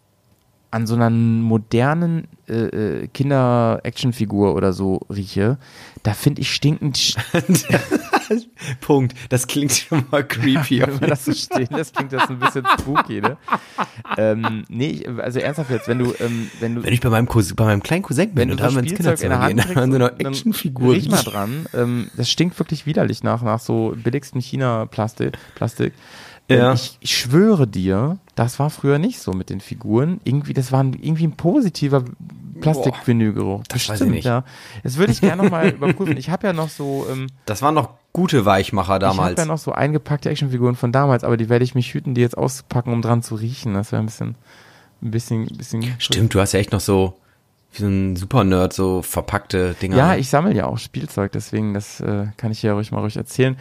an 0.71 0.85
so 0.85 0.95
einer 0.95 1.09
modernen 1.09 2.27
äh, 2.47 2.53
äh, 2.53 3.07
Kinder-Action-Figur 3.07 4.55
oder 4.55 4.71
so 4.73 5.01
rieche, 5.09 5.57
da 6.03 6.13
finde 6.13 6.41
ich 6.41 6.53
stinkend 6.53 7.15
Punkt. 8.81 9.15
Das 9.29 9.47
klingt 9.47 9.71
schon 9.71 10.05
mal 10.11 10.23
creepy. 10.23 10.81
wenn 10.81 10.99
man 10.99 11.09
das 11.09 11.25
so 11.25 11.33
stehen 11.33 11.69
lässt, 11.71 11.95
klingt 11.95 12.13
das 12.13 12.29
ein 12.29 12.37
bisschen 12.37 12.65
spooky, 12.79 13.21
ne? 13.21 13.37
ähm, 14.17 14.65
nee, 14.69 15.03
also 15.17 15.39
ernsthaft 15.39 15.71
jetzt, 15.71 15.87
wenn 15.87 15.99
du, 15.99 16.13
ähm, 16.19 16.49
wenn 16.59 16.75
du, 16.75 16.83
Wenn 16.83 16.93
ich 16.93 17.01
bei 17.01 17.09
meinem, 17.09 17.27
Cousin, 17.27 17.55
bei 17.55 17.65
meinem 17.65 17.81
kleinen 17.81 18.03
Cousin 18.03 18.33
bin 18.35 18.51
und 18.51 18.59
da 18.59 18.69
mal 18.69 18.81
ins 18.81 18.91
Spielzeug 18.91 19.21
in 19.21 19.29
der 19.29 19.39
Kinderzimmer 19.39 19.47
gehen, 19.47 19.57
kriegst, 19.57 19.77
an 19.77 19.91
so 19.91 19.95
einer 19.95 20.09
dann 20.09 20.27
Actionfigur 20.27 20.93
riech 20.93 21.09
mal 21.09 21.23
dran. 21.23 21.65
Ähm, 21.73 22.11
das 22.15 22.29
stinkt 22.29 22.59
wirklich 22.59 22.85
widerlich 22.85 23.23
nach, 23.23 23.41
nach 23.41 23.59
so 23.59 23.95
billigsten 23.95 24.39
China-Plastik. 24.39 25.37
Plastik. 25.55 25.93
Ja. 26.49 26.69
Ähm, 26.69 26.75
ich, 26.75 26.97
ich 26.99 27.17
schwöre 27.17 27.67
dir, 27.67 28.17
das 28.39 28.57
war 28.57 28.69
früher 28.69 28.99
nicht 28.99 29.19
so 29.19 29.33
mit 29.33 29.49
den 29.49 29.59
Figuren. 29.59 30.21
Irgendwie, 30.23 30.53
das 30.53 30.71
war 30.71 30.81
ein, 30.81 30.93
irgendwie 30.93 31.27
ein 31.27 31.33
positiver 31.33 32.05
Plastikvinylgeruch. 32.61 33.63
das 33.67 33.89
weiß 33.89 33.99
ich 33.99 34.09
nicht. 34.09 34.23
ja. 34.23 34.45
Das 34.81 34.95
würde 34.95 35.11
ich 35.11 35.19
gerne 35.19 35.43
nochmal 35.43 35.67
überprüfen. 35.75 36.15
Ich 36.15 36.29
habe 36.29 36.47
ja 36.47 36.53
noch 36.53 36.69
so, 36.69 37.05
ähm, 37.11 37.27
Das 37.45 37.61
waren 37.61 37.75
noch 37.75 37.89
gute 38.13 38.45
Weichmacher 38.45 38.95
ich 38.95 39.03
habe 39.03 39.17
damals. 39.17 39.37
ja 39.37 39.45
noch 39.45 39.57
so 39.57 39.73
eingepackte 39.73 40.29
Actionfiguren 40.29 40.77
von 40.77 40.93
damals, 40.93 41.25
aber 41.25 41.35
die 41.35 41.49
werde 41.49 41.65
ich 41.65 41.75
mich 41.75 41.93
hüten, 41.93 42.15
die 42.15 42.21
jetzt 42.21 42.37
auszupacken, 42.37 42.93
um 42.93 43.01
dran 43.01 43.23
zu 43.23 43.35
riechen. 43.35 43.73
Das 43.73 43.91
wäre 43.91 44.01
ein 44.01 44.05
bisschen, 44.05 44.35
ein 45.01 45.11
bisschen, 45.11 45.41
ein 45.41 45.57
bisschen. 45.57 45.95
Stimmt, 45.97 46.33
du 46.33 46.39
hast 46.39 46.53
ja 46.53 46.61
echt 46.61 46.71
noch 46.71 46.79
so, 46.79 47.15
wie 47.73 47.81
so 47.81 47.87
ein 47.87 48.15
Super-Nerd, 48.15 48.71
so 48.71 49.01
verpackte 49.01 49.75
Dinger. 49.81 49.97
Ja, 49.97 50.07
ne? 50.13 50.19
ich 50.19 50.29
sammle 50.29 50.55
ja 50.55 50.65
auch 50.65 50.77
Spielzeug, 50.77 51.33
deswegen, 51.33 51.73
das 51.73 51.99
äh, 51.99 52.27
kann 52.37 52.53
ich 52.53 52.63
ja 52.63 52.71
ruhig 52.71 52.93
mal 52.93 53.01
ruhig 53.01 53.17
erzählen. 53.17 53.57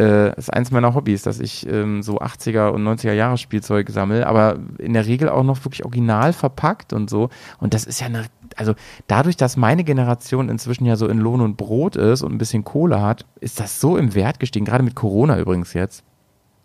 Äh, 0.00 0.36
ist 0.38 0.52
eins 0.52 0.70
meiner 0.70 0.94
Hobbys, 0.94 1.22
dass 1.22 1.40
ich 1.40 1.66
ähm, 1.68 2.04
so 2.04 2.20
80er 2.20 2.68
und 2.68 2.84
90er 2.86 3.12
Jahre 3.14 3.36
Spielzeug 3.36 3.90
sammle, 3.90 4.26
aber 4.28 4.58
in 4.78 4.92
der 4.92 5.06
Regel 5.06 5.28
auch 5.28 5.42
noch 5.42 5.64
wirklich 5.64 5.84
original 5.84 6.32
verpackt 6.32 6.92
und 6.92 7.10
so. 7.10 7.30
Und 7.58 7.74
das 7.74 7.84
ist 7.84 8.00
ja 8.00 8.06
eine, 8.06 8.26
also 8.56 8.74
dadurch, 9.08 9.36
dass 9.36 9.56
meine 9.56 9.82
Generation 9.82 10.48
inzwischen 10.50 10.84
ja 10.86 10.94
so 10.94 11.08
in 11.08 11.18
Lohn 11.18 11.40
und 11.40 11.56
Brot 11.56 11.96
ist 11.96 12.22
und 12.22 12.32
ein 12.32 12.38
bisschen 12.38 12.62
Kohle 12.64 13.02
hat, 13.02 13.26
ist 13.40 13.58
das 13.58 13.80
so 13.80 13.96
im 13.96 14.14
Wert 14.14 14.38
gestiegen, 14.38 14.64
gerade 14.66 14.84
mit 14.84 14.94
Corona 14.94 15.36
übrigens 15.38 15.72
jetzt. 15.72 16.04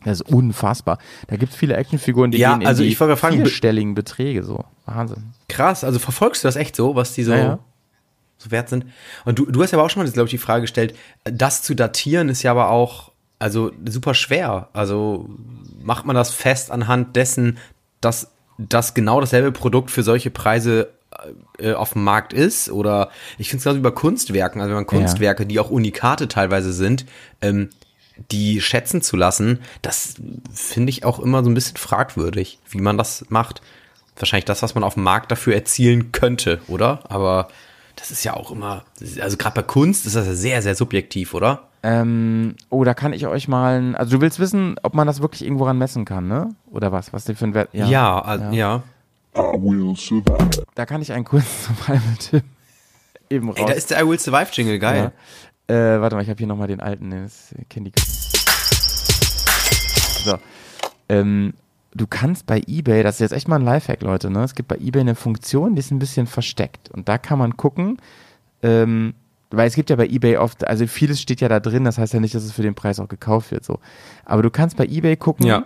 Das 0.03 0.19
ist 0.21 0.29
unfassbar. 0.34 0.99
Da 1.27 1.38
gibt 1.38 1.53
es 1.53 1.57
viele 1.57 1.75
Actionfiguren, 1.75 2.29
die 2.29 2.38
Ja, 2.38 2.51
gehen 2.51 2.61
in 2.61 2.67
also 2.67 2.84
die 2.84 2.89
ich 2.89 2.97
fragen, 2.97 3.15
be- 3.15 3.45
vierstelligen 3.45 3.95
Beträge 3.95 4.43
so. 4.43 4.63
Wahnsinn. 4.86 5.31
Krass, 5.47 5.84
also 5.84 5.97
verfolgst 5.97 6.43
du 6.43 6.47
das 6.49 6.55
echt 6.57 6.75
so, 6.75 6.95
was 6.95 7.13
die 7.13 7.23
so, 7.23 7.31
Ja, 7.31 7.38
ja. 7.38 7.59
so 8.38 8.51
wert 8.51 8.69
sind? 8.69 8.86
Und 9.25 9.39
du, 9.39 9.45
du 9.47 9.63
hast 9.63 9.71
ja 9.71 9.77
aber 9.79 9.86
auch 9.86 9.89
schon 9.89 10.03
mal, 10.03 10.11
glaube 10.11 10.27
ich, 10.27 10.31
die 10.31 10.38
Frage 10.38 10.61
gestellt, 10.61 10.93
das 11.23 11.63
zu 11.63 11.73
datieren 11.73 12.27
ist 12.29 12.43
ja 12.43 12.51
aber 12.51 12.69
auch, 12.69 13.12
also 13.43 13.73
super 13.85 14.13
schwer. 14.13 14.69
Also 14.71 15.29
macht 15.81 16.05
man 16.05 16.15
das 16.15 16.31
fest 16.31 16.71
anhand 16.71 17.17
dessen, 17.17 17.57
dass 17.99 18.31
das 18.57 18.93
genau 18.93 19.19
dasselbe 19.19 19.51
Produkt 19.51 19.91
für 19.91 20.01
solche 20.01 20.29
Preise 20.29 20.93
äh, 21.59 21.73
auf 21.73 21.91
dem 21.91 22.05
Markt 22.05 22.31
ist? 22.31 22.69
Oder 22.69 23.09
ich 23.37 23.49
finde 23.49 23.69
es 23.69 23.75
wie 23.75 23.81
bei 23.81 23.91
Kunstwerken, 23.91 24.61
also 24.61 24.69
wenn 24.69 24.77
man 24.77 24.87
Kunstwerke, 24.87 25.45
die 25.45 25.59
auch 25.59 25.69
Unikate 25.69 26.29
teilweise 26.29 26.71
sind, 26.71 27.05
ähm, 27.41 27.69
die 28.31 28.61
schätzen 28.61 29.01
zu 29.01 29.17
lassen, 29.17 29.59
das 29.81 30.15
finde 30.53 30.91
ich 30.91 31.03
auch 31.03 31.19
immer 31.19 31.43
so 31.43 31.49
ein 31.49 31.53
bisschen 31.53 31.75
fragwürdig, 31.75 32.59
wie 32.69 32.79
man 32.79 32.97
das 32.97 33.25
macht. 33.27 33.61
Wahrscheinlich 34.15 34.45
das, 34.45 34.61
was 34.61 34.73
man 34.73 34.85
auf 34.85 34.93
dem 34.93 35.03
Markt 35.03 35.33
dafür 35.33 35.53
erzielen 35.53 36.13
könnte, 36.13 36.61
oder? 36.69 37.01
Aber 37.11 37.49
das 37.97 38.09
ist 38.09 38.23
ja 38.23 38.35
auch 38.35 38.51
immer, 38.51 38.85
also 39.19 39.35
gerade 39.35 39.55
bei 39.55 39.67
Kunst 39.67 40.05
ist 40.05 40.15
das 40.15 40.27
ja 40.27 40.33
sehr, 40.33 40.61
sehr 40.61 40.75
subjektiv, 40.75 41.33
oder? 41.33 41.67
Ähm, 41.86 42.55
oh, 42.69 42.84
da 42.86 42.93
kann 42.93 43.11
ich 43.11 43.27
euch 43.27 43.47
mal, 43.49 43.77
ein- 43.79 43.95
also 43.95 44.15
du 44.15 44.21
willst 44.21 44.39
wissen, 44.39 44.75
ob 44.84 44.93
man 44.93 45.05
das 45.05 45.21
wirklich 45.21 45.43
irgendwo 45.43 45.65
ran 45.65 45.77
messen 45.77 46.05
kann, 46.05 46.27
ne? 46.27 46.49
Oder 46.71 46.91
was? 46.93 47.11
Was 47.11 47.25
die 47.25 47.36
für 47.36 47.45
ein 47.45 47.53
Wert? 47.53 47.69
Ja, 47.73 48.19
also, 48.19 48.45
ja. 48.51 48.84
Da 50.75 50.86
kann 50.86 51.01
ich 51.01 51.11
einen 51.11 51.25
kurzen 51.25 51.47
Survival-Tipp 51.75 52.43
eben 53.29 53.49
raus. 53.49 53.57
Ey, 53.59 53.65
da 53.65 53.73
ist 53.73 53.91
der 53.91 54.01
I 54.01 54.07
Will 54.07 54.19
Survive 54.19 54.47
Jingle, 54.53 54.79
geil. 54.79 55.11
Ja. 55.69 55.75
Äh, 55.95 56.01
warte 56.01 56.15
mal, 56.15 56.21
ich 56.21 56.29
habe 56.29 56.38
hier 56.38 56.47
nochmal 56.47 56.67
den 56.67 56.79
alten, 56.79 57.09
ne, 57.09 57.23
das 57.23 57.53
die. 57.86 57.91
So. 60.23 60.38
Ähm, 61.09 61.53
du 61.93 62.07
kannst 62.07 62.45
bei 62.45 62.61
eBay, 62.65 63.03
das 63.03 63.15
ist 63.15 63.19
jetzt 63.19 63.31
echt 63.34 63.47
mal 63.47 63.57
ein 63.57 63.65
Lifehack, 63.65 64.01
Leute, 64.03 64.29
ne? 64.29 64.43
Es 64.43 64.55
gibt 64.55 64.69
bei 64.69 64.77
eBay 64.77 65.01
eine 65.01 65.15
Funktion, 65.15 65.75
die 65.75 65.79
ist 65.79 65.91
ein 65.91 65.99
bisschen 65.99 66.27
versteckt. 66.27 66.89
Und 66.89 67.09
da 67.09 67.17
kann 67.17 67.39
man 67.39 67.57
gucken, 67.57 67.97
ähm, 68.61 69.13
weil 69.56 69.68
es 69.68 69.76
gibt 69.76 69.89
ja 69.89 69.95
bei 69.95 70.08
eBay 70.08 70.38
oft, 70.38 70.68
also 70.68 70.86
vieles 70.88 71.22
steht 71.22 71.41
ja 71.41 71.47
da 71.47 71.60
drin, 71.60 71.84
das 71.84 71.97
heißt 71.97 72.14
ja 72.14 72.20
nicht, 72.20 72.36
dass 72.36 72.43
es 72.43 72.51
für 72.51 72.62
den 72.64 72.76
Preis 72.76 72.99
auch 72.99 73.08
gekauft 73.08 73.51
wird, 73.51 73.64
so. 73.64 73.80
Aber 74.26 74.41
du 74.41 74.49
kannst 74.49 74.78
bei 74.78 74.86
eBay 74.86 75.16
gucken, 75.16 75.45
Ja. 75.45 75.64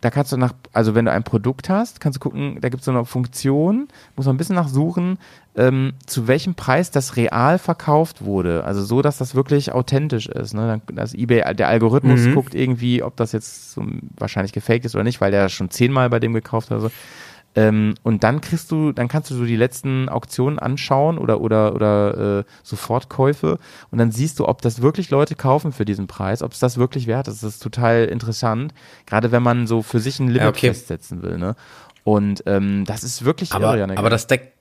da 0.00 0.10
kannst 0.10 0.30
du 0.32 0.36
nach, 0.36 0.52
also 0.72 0.94
wenn 0.94 1.04
du 1.06 1.12
ein 1.12 1.24
Produkt 1.24 1.68
hast, 1.68 2.00
kannst 2.00 2.16
du 2.16 2.20
gucken, 2.20 2.58
da 2.60 2.68
gibt 2.68 2.80
es 2.80 2.84
so 2.84 2.90
eine 2.92 3.04
Funktion, 3.04 3.88
muss 4.14 4.26
man 4.26 4.34
ein 4.34 4.38
bisschen 4.38 4.56
nachsuchen, 4.56 5.18
ähm, 5.56 5.94
zu 6.04 6.28
welchem 6.28 6.54
Preis 6.54 6.90
das 6.90 7.16
real 7.16 7.58
verkauft 7.58 8.22
wurde. 8.22 8.64
Also 8.64 8.84
so, 8.84 9.00
dass 9.00 9.16
das 9.16 9.34
wirklich 9.34 9.72
authentisch 9.72 10.26
ist. 10.28 10.52
Ne? 10.52 10.80
Dann, 10.86 10.96
dass 10.96 11.14
eBay, 11.14 11.54
der 11.54 11.68
Algorithmus 11.68 12.26
guckt 12.34 12.54
irgendwie, 12.54 13.02
ob 13.02 13.16
das 13.16 13.32
jetzt 13.32 13.72
so 13.72 13.82
wahrscheinlich 14.18 14.52
gefaked 14.52 14.84
ist 14.84 14.94
oder 14.94 15.02
nicht, 15.04 15.22
weil 15.22 15.30
der 15.30 15.48
schon 15.48 15.70
zehnmal 15.70 16.10
bei 16.10 16.20
dem 16.20 16.34
gekauft 16.34 16.70
hat. 16.70 16.76
Also. 16.76 16.90
Ähm, 17.56 17.94
und 18.02 18.22
dann 18.22 18.42
kriegst 18.42 18.70
du, 18.70 18.92
dann 18.92 19.08
kannst 19.08 19.30
du 19.30 19.34
so 19.34 19.44
die 19.46 19.56
letzten 19.56 20.08
Auktionen 20.10 20.58
anschauen 20.58 21.16
oder 21.18 21.40
oder 21.40 21.74
oder 21.74 22.40
äh, 22.40 22.44
Sofortkäufe 22.62 23.58
und 23.90 23.98
dann 23.98 24.12
siehst 24.12 24.38
du, 24.38 24.46
ob 24.46 24.62
das 24.62 24.82
wirklich 24.82 25.10
Leute 25.10 25.34
kaufen 25.34 25.72
für 25.72 25.84
diesen 25.86 26.06
Preis, 26.06 26.42
ob 26.42 26.52
es 26.52 26.58
das 26.58 26.76
wirklich 26.76 27.06
wert 27.06 27.28
ist. 27.28 27.42
Das 27.42 27.54
ist 27.54 27.62
total 27.62 28.04
interessant, 28.04 28.74
gerade 29.06 29.32
wenn 29.32 29.42
man 29.42 29.66
so 29.66 29.82
für 29.82 30.00
sich 30.00 30.20
ein 30.20 30.26
Limit 30.28 30.42
Ja, 30.42 30.48
okay. 30.48 30.68
festsetzen 30.68 31.22
will. 31.22 31.38
Ne? 31.38 31.56
Und 32.04 32.42
ähm, 32.46 32.84
das 32.84 33.02
ist 33.02 33.24
wirklich 33.24 33.52
Aber, 33.52 33.68
irre, 33.68 33.78
Janik. 33.80 33.98
aber 33.98 34.10
das 34.10 34.26
deckt, 34.26 34.52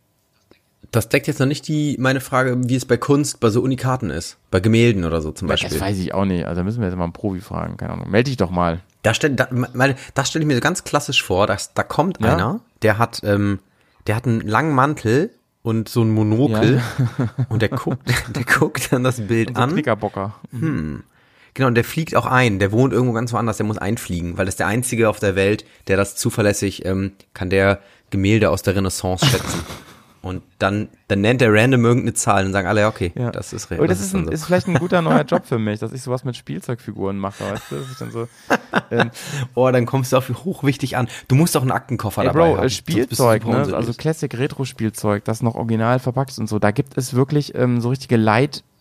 das 0.92 1.10
deckt 1.10 1.28
jetzt 1.28 1.40
noch 1.40 1.48
nicht 1.48 1.68
die, 1.68 1.98
meine 2.00 2.22
Frage, 2.22 2.58
wie 2.70 2.76
es 2.76 2.86
bei 2.86 2.96
Kunst, 2.98 3.40
bei 3.40 3.50
so 3.50 3.62
Unikaten 3.62 4.10
ist. 4.10 4.38
Bei 4.50 4.60
Gemälden 4.62 5.04
oder 5.04 5.22
so 5.22 5.32
zum 5.32 5.48
Beispiel. 5.50 5.70
das 5.70 5.80
weiß 5.82 5.98
ich 6.00 6.14
auch 6.14 6.26
nicht. 6.26 6.46
Also 6.46 6.62
da 6.62 6.64
müssen 6.64 6.80
wir 6.80 6.88
jetzt 6.88 6.98
mal 6.98 7.04
einen 7.04 7.14
Profi 7.14 7.42
fragen. 7.42 7.76
Keine 7.78 7.94
Ahnung. 7.94 8.10
Meld 8.10 8.28
dich 8.28 8.38
doch 8.38 8.50
mal. 8.52 8.80
Da 9.02 9.14
stell, 9.14 9.32
da, 9.36 9.48
meine, 9.52 9.96
das 10.14 10.30
stelle 10.30 10.44
ich 10.44 10.48
mir 10.48 10.56
so 10.56 10.62
ganz 10.62 10.84
klassisch 10.84 11.22
vor, 11.24 11.48
dass 11.48 11.74
da 11.74 11.84
kommt 11.84 12.20
Ja. 12.22 12.34
einer, 12.34 12.60
der 12.86 13.00
hat, 13.00 13.22
ähm, 13.24 13.58
der 14.06 14.16
hat 14.16 14.28
einen 14.28 14.42
langen 14.42 14.76
Mantel 14.76 15.32
und 15.64 15.90
so 15.90 16.04
ein 16.04 16.12
Monokel 16.12 16.84
und 17.50 17.64
der 17.64 17.70
guckt, 17.70 18.08
der 18.36 18.44
guckt 18.44 18.94
dann 18.94 19.04
das 19.04 19.20
Bild 19.26 19.56
So 19.56 19.62
an. 19.64 19.72
Knickerbocker. 19.72 20.36
Genau, 21.56 21.68
und 21.68 21.74
der 21.74 21.84
fliegt 21.84 22.16
auch 22.16 22.28
ein. 22.28 22.60
Der 22.60 22.72
wohnt 22.72 22.94
irgendwo 22.94 23.14
ganz 23.14 23.34
woanders, 23.34 23.58
der 23.58 23.66
muss 23.66 23.80
einfliegen, 23.80 24.38
weil 24.38 24.46
das 24.46 24.54
ist 24.54 24.60
der 24.60 24.68
einzige 24.68 25.10
auf 25.10 25.20
der 25.20 25.36
Welt, 25.36 25.66
der 25.88 25.98
das 25.98 26.16
zuverlässig 26.16 26.86
ähm, 26.86 27.14
kann, 27.34 27.50
der 27.50 27.80
Gemälde 28.12 28.52
aus 28.52 28.62
der 28.62 28.76
Renaissance 28.76 29.26
schätzen. 29.26 29.62
Und 30.26 30.42
dann, 30.58 30.90
dann 31.08 31.22
nennt 31.22 31.40
er 31.44 31.54
random 31.54 31.86
irgendeine 31.86 32.16
Zahl 32.16 32.48
und 32.48 32.52
sagen 32.52 32.68
alle, 32.68 32.82
ja, 32.82 32.88
okay, 32.88 33.12
Ja. 33.16 33.30
das 33.30 33.54
ist 33.54 33.70
real. 33.70 33.80
Aber 33.80 33.88
das, 33.88 34.00
ist, 34.00 34.16
ein, 34.16 34.26
so. 34.26 34.32
ist 34.32 34.46
vielleicht 34.46 34.68
ein 34.68 34.74
guter 34.74 35.04
neuer 35.04 35.22
Job 35.28 35.46
für 35.46 35.60
mich, 35.60 35.80
dass 35.80 35.94
ich 35.94 36.02
sowas 36.02 36.24
mit 36.24 36.36
Spielzeugfiguren 36.36 37.16
mache, 37.18 37.44
weißt 37.44 37.64
du? 37.70 37.76
Dass 37.76 37.92
ich 37.92 37.98
dann 38.00 38.10
so, 38.12 38.28
ähm, 38.92 39.12
Oh, 39.54 39.70
dann 39.70 39.86
kommst 39.86 40.14
du 40.14 40.18
auf 40.18 40.28
hochwichtig 40.44 40.98
an. 40.98 41.08
Du 41.28 41.36
musst 41.36 41.54
doch 41.54 41.62
einen 41.62 41.70
Aktenkoffer 41.72 42.22
ey, 42.24 42.28
dabei 42.28 42.40
Bro, 42.50 42.58
haben. 42.58 42.66
äh, 42.66 42.70
Spielzeug, 42.72 43.46
ne? 43.46 43.72
Also 43.76 43.94
Classic 43.94 44.34
Retro 44.36 44.66
Spielzeug, 44.66 45.24
das 45.26 45.44
noch 45.44 45.54
original 45.54 46.00
verpackt 46.00 46.32
ist 46.32 46.40
und 46.40 46.50
so. 46.50 46.58
Da 46.58 46.72
gibt 46.72 46.98
es 46.98 47.14
wirklich 47.14 47.54
ähm, 47.54 47.80
so 47.80 47.90
richtige 47.90 48.18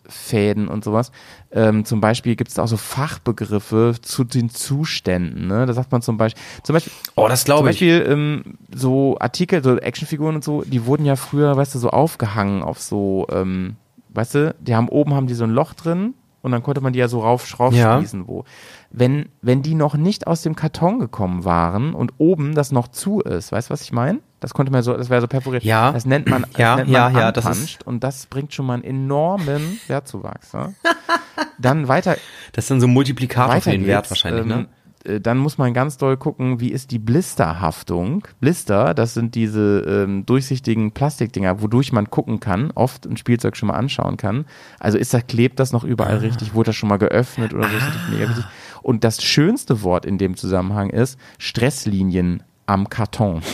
Leitfäden 0.05 0.67
und 0.67 0.83
sowas. 0.83 1.11
Ähm, 1.51 1.85
zum 1.85 2.01
Beispiel 2.01 2.35
gibt 2.35 2.51
es 2.51 2.59
auch 2.59 2.67
so 2.67 2.77
Fachbegriffe 2.77 3.95
zu 4.01 4.23
den 4.23 4.49
Zuständen. 4.49 5.47
Ne? 5.47 5.65
Da 5.65 5.73
sagt 5.73 5.91
man 5.91 6.01
zum 6.01 6.17
Beispiel, 6.17 6.41
zum 6.63 6.73
Beispiel, 6.73 6.93
Oh, 7.15 7.27
das 7.27 7.41
zum 7.41 7.45
glaube 7.45 7.69
ich. 7.69 7.75
Beispiel 7.75 8.05
ähm, 8.09 8.43
so 8.73 9.17
Artikel, 9.19 9.63
so 9.63 9.77
Actionfiguren 9.77 10.35
und 10.35 10.43
so, 10.43 10.63
die 10.63 10.85
wurden 10.85 11.05
ja 11.05 11.15
früher, 11.15 11.55
weißt 11.55 11.75
du, 11.75 11.79
so 11.79 11.89
aufgehangen 11.89 12.61
auf 12.63 12.79
so, 12.81 13.27
ähm, 13.31 13.75
weißt 14.09 14.35
du, 14.35 14.55
die 14.59 14.75
haben 14.75 14.89
oben 14.89 15.13
haben 15.13 15.27
die 15.27 15.33
so 15.33 15.43
ein 15.43 15.51
Loch 15.51 15.73
drin 15.73 16.13
und 16.41 16.51
dann 16.51 16.63
konnte 16.63 16.81
man 16.81 16.93
die 16.93 16.99
ja 16.99 17.07
so 17.07 17.21
rauf, 17.21 17.59
raufschließen, 17.59 18.21
Ja. 18.21 18.27
wo. 18.27 18.43
Wenn, 18.97 19.29
wenn 19.41 19.61
die 19.61 19.75
noch 19.75 19.95
nicht 19.95 20.25
aus 20.25 20.41
dem 20.41 20.55
Karton 20.55 20.99
gekommen 20.99 21.43
waren 21.43 21.93
und 21.93 22.13
oben 22.17 22.55
das 22.55 22.71
noch 22.71 22.87
zu 22.87 23.19
ist, 23.19 23.51
weißt 23.51 23.69
du, 23.69 23.73
was 23.73 23.81
ich 23.81 23.91
meine? 23.91 24.19
Das 24.39 24.53
konnte 24.53 24.71
man 24.71 24.83
so, 24.83 24.95
das 24.95 25.09
wäre 25.09 25.19
so 25.21 25.27
perforiert. 25.27 25.63
Ja. 25.63 25.91
Das 25.91 26.05
nennt 26.05 26.29
man, 26.29 26.43
das 26.43 26.57
Ja, 26.57 26.75
nennt 26.77 26.89
man 26.89 27.13
ja, 27.13 27.19
ja, 27.19 27.31
das 27.31 27.45
unpunched 27.45 27.85
und 27.85 28.03
das 28.03 28.27
bringt 28.27 28.53
schon 28.53 28.65
mal 28.65 28.75
einen 28.75 28.83
enormen 28.83 29.79
Wertzuwachs. 29.87 30.53
Ja? 30.53 30.71
Dann 31.59 31.87
weiter, 31.87 32.15
Das 32.53 32.65
ist 32.65 32.71
dann 32.71 32.79
so 32.79 32.87
ein 32.87 32.93
Multiplikator 32.93 33.59
für 33.59 33.71
den 33.71 33.85
Wert 33.85 34.09
wahrscheinlich, 34.09 34.45
ne? 34.45 34.67
Äh, 35.05 35.19
Dann 35.21 35.37
muss 35.37 35.57
man 35.57 35.73
ganz 35.73 35.97
doll 35.97 36.17
gucken, 36.17 36.59
wie 36.59 36.69
ist 36.71 36.91
die 36.91 36.99
Blisterhaftung. 36.99 38.27
Blister, 38.39 38.93
das 38.93 39.13
sind 39.13 39.35
diese 39.35 39.79
ähm, 39.87 40.25
durchsichtigen 40.25 40.91
Plastikdinger, 40.91 41.61
wodurch 41.61 41.91
man 41.91 42.09
gucken 42.09 42.39
kann, 42.39 42.71
oft 42.75 43.05
ein 43.05 43.17
Spielzeug 43.17 43.55
schon 43.57 43.67
mal 43.67 43.75
anschauen 43.75 44.17
kann. 44.17 44.45
Also 44.79 44.97
ist 44.97 45.13
das, 45.13 45.25
klebt 45.27 45.59
das 45.59 45.71
noch 45.71 45.83
Ah. 45.83 45.87
überall 45.87 46.17
richtig, 46.17 46.53
wurde 46.53 46.67
das 46.69 46.75
schon 46.75 46.89
mal 46.89 46.97
geöffnet 46.97 47.53
oder 47.53 47.67
so, 47.67 47.75
wichtig. 48.17 48.43
Und 48.81 49.03
das 49.03 49.23
schönste 49.23 49.81
Wort 49.81 50.05
in 50.05 50.17
dem 50.17 50.37
Zusammenhang 50.37 50.89
ist 50.89 51.17
Stresslinien 51.39 52.43
am 52.65 52.89
Karton. 52.89 53.41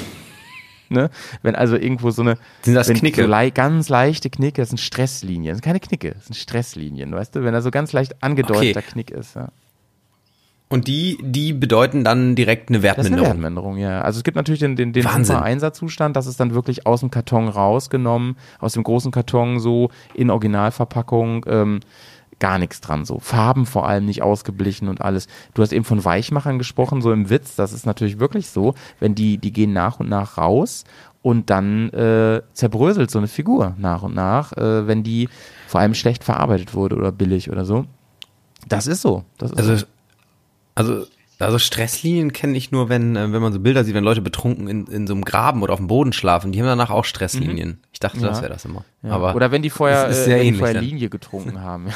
Ne? 0.90 1.10
Wenn 1.42 1.56
also 1.56 1.78
irgendwo 1.78 2.12
so 2.12 2.22
eine 2.22 2.38
Sind 2.64 2.74
das 2.76 2.90
Knicke? 2.90 3.22
So 3.22 3.28
lei 3.30 3.50
ganz 3.50 3.88
leichte 3.88 4.30
Knicke, 4.30 4.62
das 4.62 4.72
sind 4.72 4.78
Stresslinien. 4.78 5.52
Das 5.54 5.60
sind 5.60 5.64
keine 5.64 5.80
Knicke, 5.80 6.12
das 6.16 6.26
sind 6.26 6.36
Stresslinien, 6.36 7.14
weißt 7.14 7.34
du? 7.34 7.46
Wenn 7.46 7.54
da 7.54 7.62
so 7.62 7.72
ganz 7.72 7.94
leicht 7.94 8.22
angedeuteter 8.22 8.80
Okay. 8.82 8.90
Knick 8.92 9.12
ist, 9.12 9.36
ja. 9.38 9.48
Und 10.72 10.88
die, 10.88 11.18
die 11.22 11.52
bedeuten 11.52 12.06
dann 12.06 12.34
direkt 12.34 12.70
eine 12.70 12.80
Das 12.80 13.00
ist 13.00 13.06
eine 13.08 13.18
Wertminderung. 13.18 13.28
Wertminderung, 13.28 13.78
ja. 13.78 14.02
Also 14.02 14.20
es 14.20 14.24
gibt 14.24 14.38
natürlich 14.38 14.62
den, 14.62 14.78
den, 14.78 14.94
den 14.94 15.06
Einsatzzustand, 15.06 16.16
das 16.16 16.28
ist 16.28 16.40
dann 16.40 16.54
wirklich 16.54 16.88
aus 16.88 17.02
dem 17.02 17.12
Karton 17.12 17.50
rausgenommen, 17.50 18.38
aus 18.60 18.72
dem 18.74 18.84
großen 18.84 19.12
Karton 19.12 19.60
so 19.60 19.90
in 20.14 20.30
Originalverpackung, 20.30 21.46
ähm, 21.50 21.82
gar 22.40 22.58
nichts 22.58 22.80
dran 22.80 23.04
so. 23.04 23.20
Farben 23.20 23.66
vor 23.66 23.86
allem 23.86 24.06
nicht 24.06 24.24
ausgeblichen 24.24 24.88
und 24.88 25.02
alles. 25.02 25.28
Du 25.54 25.62
hast 25.62 25.74
eben 25.74 25.84
von 25.84 26.06
Weichmachern 26.06 26.58
gesprochen, 26.58 27.02
so 27.02 27.12
im 27.12 27.30
Witz, 27.30 27.58
das 27.58 27.74
ist 27.74 27.86
natürlich 27.86 28.20
wirklich 28.20 28.50
so, 28.50 28.74
wenn 29.02 29.14
die, 29.14 29.38
die 29.40 29.52
gehen 29.52 29.74
nach 29.74 30.00
und 30.00 30.08
nach 30.08 30.38
raus 30.38 30.86
und 31.22 31.50
dann 31.50 31.90
äh, 31.90 32.42
zerbröselt 32.54 33.12
so 33.12 33.20
eine 33.20 33.28
Figur 33.28 33.76
nach 33.78 34.04
und 34.04 34.16
nach, 34.16 34.54
äh, 34.54 34.88
wenn 34.88 35.04
die 35.04 35.28
vor 35.68 35.82
allem 35.82 35.96
schlecht 35.96 36.24
verarbeitet 36.24 36.74
wurde 36.74 36.96
oder 36.96 37.12
billig 37.12 37.52
oder 37.52 37.66
so. 37.66 37.86
Das 38.70 38.88
ist 38.88 39.02
so. 39.02 39.26
Das 39.38 39.52
ist 39.52 39.82
so. 39.82 39.86
Also, 40.76 41.06
also, 41.40 41.58
Stresslinien 41.58 42.34
kenne 42.34 42.56
ich 42.56 42.72
nur, 42.72 42.88
wenn, 42.90 43.16
äh, 43.16 43.32
wenn 43.34 43.42
man 43.42 43.52
so 43.52 43.60
Bilder 43.60 43.84
sieht, 43.84 43.96
wenn 43.96 44.04
Leute 44.04 44.22
betrunken 44.22 44.68
in, 44.68 44.86
in 44.86 45.08
so 45.08 45.14
einem 45.14 45.26
Graben 45.26 45.64
oder 45.64 45.74
auf 45.74 45.80
dem 45.80 45.88
Boden 45.88 46.14
schlafen. 46.14 46.52
Die 46.52 46.60
haben 46.60 46.68
danach 46.68 46.92
auch 46.92 47.04
Stresslinien. 47.06 47.80
Ich 47.92 48.00
dachte, 48.00 48.20
das 48.20 48.38
Ja. 48.38 48.42
wäre 48.44 48.54
das 48.54 48.66
immer. 48.66 48.86
Ja. 49.02 49.12
Aber 49.12 49.36
Oder 49.36 49.52
wenn 49.52 49.64
die 49.64 49.72
vorher, 49.72 50.08
äh, 50.10 50.28
wenn 50.28 50.54
die 50.54 50.60
vorher. 50.60 50.80
Linie 50.82 51.10
getrunken 51.10 51.62
haben. 51.62 51.88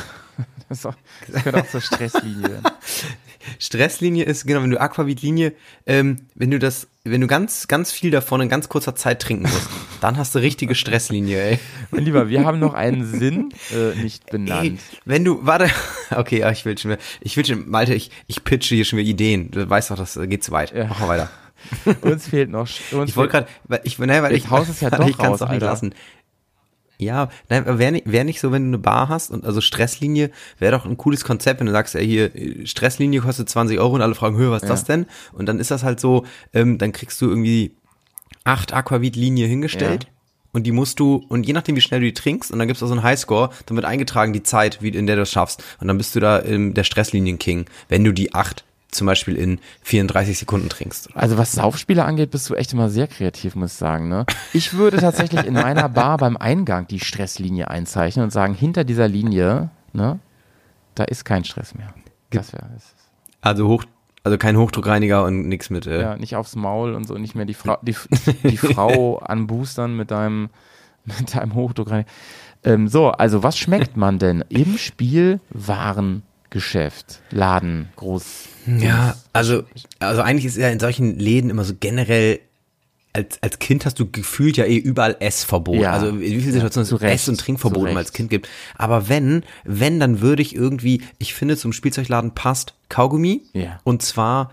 Das, 0.68 0.84
auch, 0.86 0.96
das 1.32 1.44
könnte 1.44 1.62
auch 1.62 1.68
zur 1.70 1.82
Stresslinie 1.82 2.42
werden. 2.42 2.64
Stresslinie 3.60 4.26
ist, 4.26 4.46
genau, 4.48 4.64
wenn 4.64 4.72
du 4.72 4.80
Aquavit-Linie, 4.82 5.54
ähm, 5.86 6.22
wenn 6.34 6.50
du 6.52 6.58
das, 6.60 6.88
wenn 7.08 7.22
du 7.22 7.28
ganz, 7.28 7.68
ganz 7.68 7.92
viel 7.92 8.10
davon 8.10 8.42
in 8.42 8.50
ganz 8.50 8.68
kurzer 8.68 8.96
Zeit 8.96 9.22
trinken 9.22 9.44
musst, 9.44 9.70
dann 10.02 10.18
hast 10.18 10.34
du 10.34 10.40
richtige 10.40 10.74
Stresslinie, 10.74 11.40
ey. 11.42 11.60
Mein 11.92 12.04
Lieber, 12.04 12.30
wir 12.30 12.44
haben 12.44 12.60
noch 12.60 12.74
einen 12.74 13.06
Sinn 13.20 13.54
äh, 13.72 13.96
nicht 14.02 14.24
Ey, 14.26 14.32
benannt. 14.32 14.80
wenn 15.06 15.24
du, 15.24 15.46
warte, 15.46 15.70
okay, 16.16 16.40
ja, 16.40 16.52
ich 16.52 16.66
will 16.66 16.78
schon 16.78 16.92
wieder, 16.92 17.02
ich 17.22 17.38
will 17.38 17.46
schon, 17.46 17.70
Malte, 17.70 17.94
ich, 17.94 18.10
ich 18.28 18.44
pitche 18.44 18.74
hier 18.76 18.86
schon 18.86 18.98
wieder 18.98 19.08
Ideen. 19.10 19.52
Du 19.52 19.70
weißt 19.70 19.92
doch, 19.92 19.98
das 19.98 20.18
äh, 20.18 20.28
geht 20.28 20.44
zu 20.44 20.52
weit. 20.52 20.74
Ja. 20.74 20.88
Mach 20.88 21.00
mal 21.00 21.08
weiter. 21.10 21.30
Uns 22.02 22.28
fehlt 22.28 22.50
noch. 22.50 22.68
Uns 22.92 23.10
Ich 23.10 23.16
wollte 23.16 23.32
gerade, 23.32 23.48
weil 23.66 23.82
ich, 23.84 23.98
nein, 23.98 24.22
weil 24.24 24.36
ich, 24.36 24.50
haust 24.50 24.70
es 24.70 24.82
ja 24.82 24.90
doch 24.90 25.08
ich 25.08 25.18
kann's 25.18 25.30
raus, 25.30 25.40
doch 25.40 25.50
nicht 25.50 25.62
lassen. 25.62 25.96
Ja, 26.98 27.30
nein, 27.50 27.66
wäre 27.66 27.92
nicht, 27.92 28.12
wär 28.12 28.24
nicht 28.24 28.40
so, 28.40 28.52
wenn 28.52 28.64
du 28.64 28.68
eine 28.70 28.78
Bar 28.78 29.10
hast 29.10 29.32
und 29.32 29.46
also 29.46 29.62
Stresslinie 29.62 30.32
wäre 30.60 30.78
doch 30.78 30.86
ein 30.86 30.98
cooles 30.98 31.24
Konzept, 31.24 31.60
wenn 31.60 31.68
du 31.68 31.74
sagst, 31.74 31.96
ey, 31.96 32.06
hier, 32.06 32.32
Stresslinie 32.66 33.22
kostet 33.22 33.50
20 33.50 33.80
Euro 33.80 33.96
und 33.96 34.02
alle 34.02 34.16
fragen, 34.16 34.38
hör, 34.38 34.52
was 34.52 34.64
ist 34.64 34.70
das 34.70 34.84
denn? 34.86 35.06
Und 35.34 35.48
dann 35.48 35.60
ist 35.60 35.72
das 35.72 35.84
halt 35.84 36.00
so, 36.00 36.26
ähm, 36.54 36.78
dann 36.78 36.94
kriegst 36.94 37.22
du 37.22 37.28
irgendwie 37.28 37.76
acht 38.44 38.74
Aquavit-Linie 38.74 39.48
hingestellt. 39.48 40.06
Ja. 40.06 40.10
Und 40.54 40.64
die 40.64 40.72
musst 40.72 41.02
du, 41.02 41.26
und 41.28 41.46
je 41.46 41.52
nachdem, 41.52 41.76
wie 41.76 41.82
schnell 41.82 42.00
du 42.00 42.06
die 42.06 42.14
trinkst, 42.14 42.50
und 42.50 42.60
dann 42.60 42.70
gibt's 42.70 42.82
auch 42.82 42.88
so 42.88 42.94
einen 42.94 43.04
Highscore, 43.04 43.50
dann 43.66 43.76
wird 43.76 43.86
eingetragen 43.86 44.32
die 44.32 44.44
Zeit, 44.44 44.82
wie, 44.82 44.88
in 44.88 45.06
der 45.06 45.18
du 45.18 45.24
es 45.24 45.32
schaffst. 45.32 45.62
Und 45.82 45.90
dann 45.90 45.98
bist 45.98 46.16
du 46.16 46.22
da 46.22 46.42
ähm, 46.44 46.74
der 46.74 46.86
Stresslinien-King, 46.86 47.66
wenn 47.90 48.06
du 48.06 48.14
die 48.14 48.34
acht 48.34 48.64
zum 48.96 49.08
Beispiel 49.08 49.36
in 49.36 49.60
34 49.84 50.38
Sekunden 50.40 50.70
trinkst. 50.70 51.16
Also 51.16 51.38
was 51.38 51.52
Saufspiele 51.54 52.04
angeht, 52.06 52.32
bist 52.32 52.50
du 52.50 52.56
echt 52.56 52.74
immer 52.74 52.90
sehr 52.90 53.08
kreativ, 53.08 53.56
muss 53.56 53.74
ich 53.74 53.78
sagen. 53.78 54.10
Ne? 54.10 54.26
Ich 54.54 54.74
würde 54.74 54.98
tatsächlich 54.98 55.46
in 55.46 55.54
meiner 55.54 55.90
Bar 55.90 56.18
beim 56.18 56.38
Eingang 56.38 56.88
die 56.88 57.00
Stresslinie 57.00 57.70
einzeichnen 57.70 58.24
und 58.24 58.32
sagen, 58.32 58.54
hinter 58.54 58.84
dieser 58.84 59.08
Linie, 59.08 59.70
ne, 59.94 60.20
da 60.96 61.04
ist 61.04 61.26
kein 61.26 61.44
Stress 61.44 61.76
mehr. 61.76 61.94
Das 62.32 62.54
wäre 62.54 62.68
das. 62.74 62.94
Also 63.42 63.68
hoch, 63.68 63.84
also 64.24 64.38
kein 64.38 64.58
Hochdruckreiniger 64.58 65.24
und 65.24 65.48
nichts 65.48 65.70
mit. 65.70 65.86
Äh, 65.88 66.02
Ja, 66.02 66.18
nicht 66.18 66.36
aufs 66.36 66.56
Maul 66.56 66.96
und 66.96 67.06
so, 67.06 67.16
nicht 67.18 67.36
mehr 67.36 67.46
die 67.46 67.54
Frau, 67.54 67.78
die, 67.82 67.96
die 68.44 68.58
Frau 68.58 69.18
anboostern 69.20 69.96
mit 69.96 70.12
deinem, 70.12 70.50
mit 71.06 71.36
deinem 71.36 71.54
Hochdruck 71.54 71.92
rein. 71.92 72.06
Ähm, 72.64 72.88
so, 72.88 73.12
also 73.12 73.44
was 73.44 73.58
schmeckt 73.58 73.96
man 73.96 74.18
denn 74.18 74.44
im 74.50 74.78
Spielwarengeschäft? 76.60 77.22
Laden, 77.32 77.90
groß. 77.96 78.26
Ja, 78.80 79.16
also, 79.34 79.64
also 80.00 80.22
eigentlich 80.22 80.46
ist 80.46 80.58
ja 80.58 80.70
in 80.70 80.80
solchen 80.80 81.20
Läden 81.20 81.50
immer 81.50 81.64
so 81.64 81.74
generell, 81.80 82.40
als, 83.14 83.42
als 83.42 83.60
Kind 83.60 83.86
hast 83.86 84.00
du 84.00 84.10
gefühlt 84.10 84.58
ja 84.58 84.66
eh 84.66 84.78
überall 84.78 85.16
Essverbot. 85.20 85.76
Ja. 85.76 85.92
Also 85.92 86.20
wie 86.20 86.40
vielen 86.40 86.54
Situationen 86.54 86.92
es 86.92 87.02
Recht, 87.02 87.14
Ess- 87.14 87.30
und 87.30 87.40
Trinkverbot 87.40 87.90
immer 87.90 88.00
als. 88.00 88.14
Kind 88.14 88.30
gibt. 88.30 88.50
Aber 88.76 89.08
wenn, 89.08 89.44
wenn, 89.64 90.00
dann 90.00 90.22
würde 90.22 90.42
ich 90.42 90.56
irgendwie, 90.56 91.02
ich 91.18 91.34
finde 91.34 91.58
zum 91.58 91.74
Spielzeugladen 91.74 92.32
passt 92.32 92.74
Kaugummi. 92.90 93.44
Ja. 93.54 93.80
Und 93.84 94.02
zwar 94.02 94.52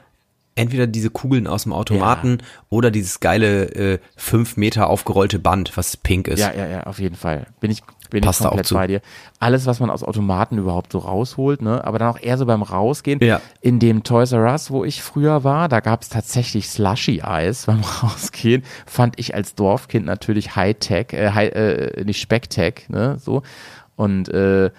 entweder 0.55 0.87
diese 0.87 1.11
Kugeln 1.11 1.47
aus 1.47 1.63
dem 1.63 1.73
Automaten 1.73 2.39
oder 2.69 2.91
dieses 2.91 3.21
geile 3.21 3.75
äh, 3.75 3.99
fünf 4.17 4.57
Meter 4.57 4.91
aufgerollte 4.91 5.39
Band, 5.39 5.77
was 5.77 5.97
pink 5.97 6.29
ist. 6.29 6.41
Ja, 6.41 6.53
ja, 6.53 6.67
ja, 6.67 6.83
auf 6.85 6.99
jeden 6.99 7.17
Fall. 7.17 7.47
Bin 7.61 7.71
ich, 7.71 7.83
bin 8.11 8.23
Passt 8.23 8.41
ich 8.41 8.47
komplett 8.47 8.71
bei 8.71 8.87
dir. 8.87 9.01
Alles, 9.39 9.65
was 9.65 9.81
man 9.81 9.89
aus 9.89 10.03
Automaten 10.03 10.59
überhaupt 10.59 10.93
so 10.93 10.99
rausholt, 10.99 11.63
ne? 11.63 11.83
aber 11.85 11.99
dann 11.99 12.09
auch 12.09 12.21
eher 12.21 12.37
so 12.37 12.45
beim 12.45 12.63
Rausgehen. 12.63 13.19
Ja. 13.23 13.41
In 13.63 13.79
dem 13.79 14.03
Toys 14.03 14.33
R 14.33 14.53
Us, 14.53 14.71
wo 14.71 14.85
ich 14.85 15.03
früher 15.03 15.43
war, 15.43 15.69
da 15.69 15.81
gab 15.81 16.03
es 16.03 16.11
tatsächlich 16.11 16.69
Slushy-Eis 16.69 17.67
beim 17.67 17.81
Rausgehen. 17.81 18.63
Fand 18.85 19.19
ich 19.19 19.35
als 19.35 19.55
Dorfkind 19.55 20.05
natürlich 20.05 20.55
High-Tech, 20.55 21.13
äh, 21.13 21.31
High, 21.31 21.55
äh, 21.55 22.05
nicht 22.05 22.21
Speck-Tech, 22.21 22.89
ne, 22.89 23.17
so. 23.19 23.43
Und, 23.97 24.29
äh, 24.29 24.71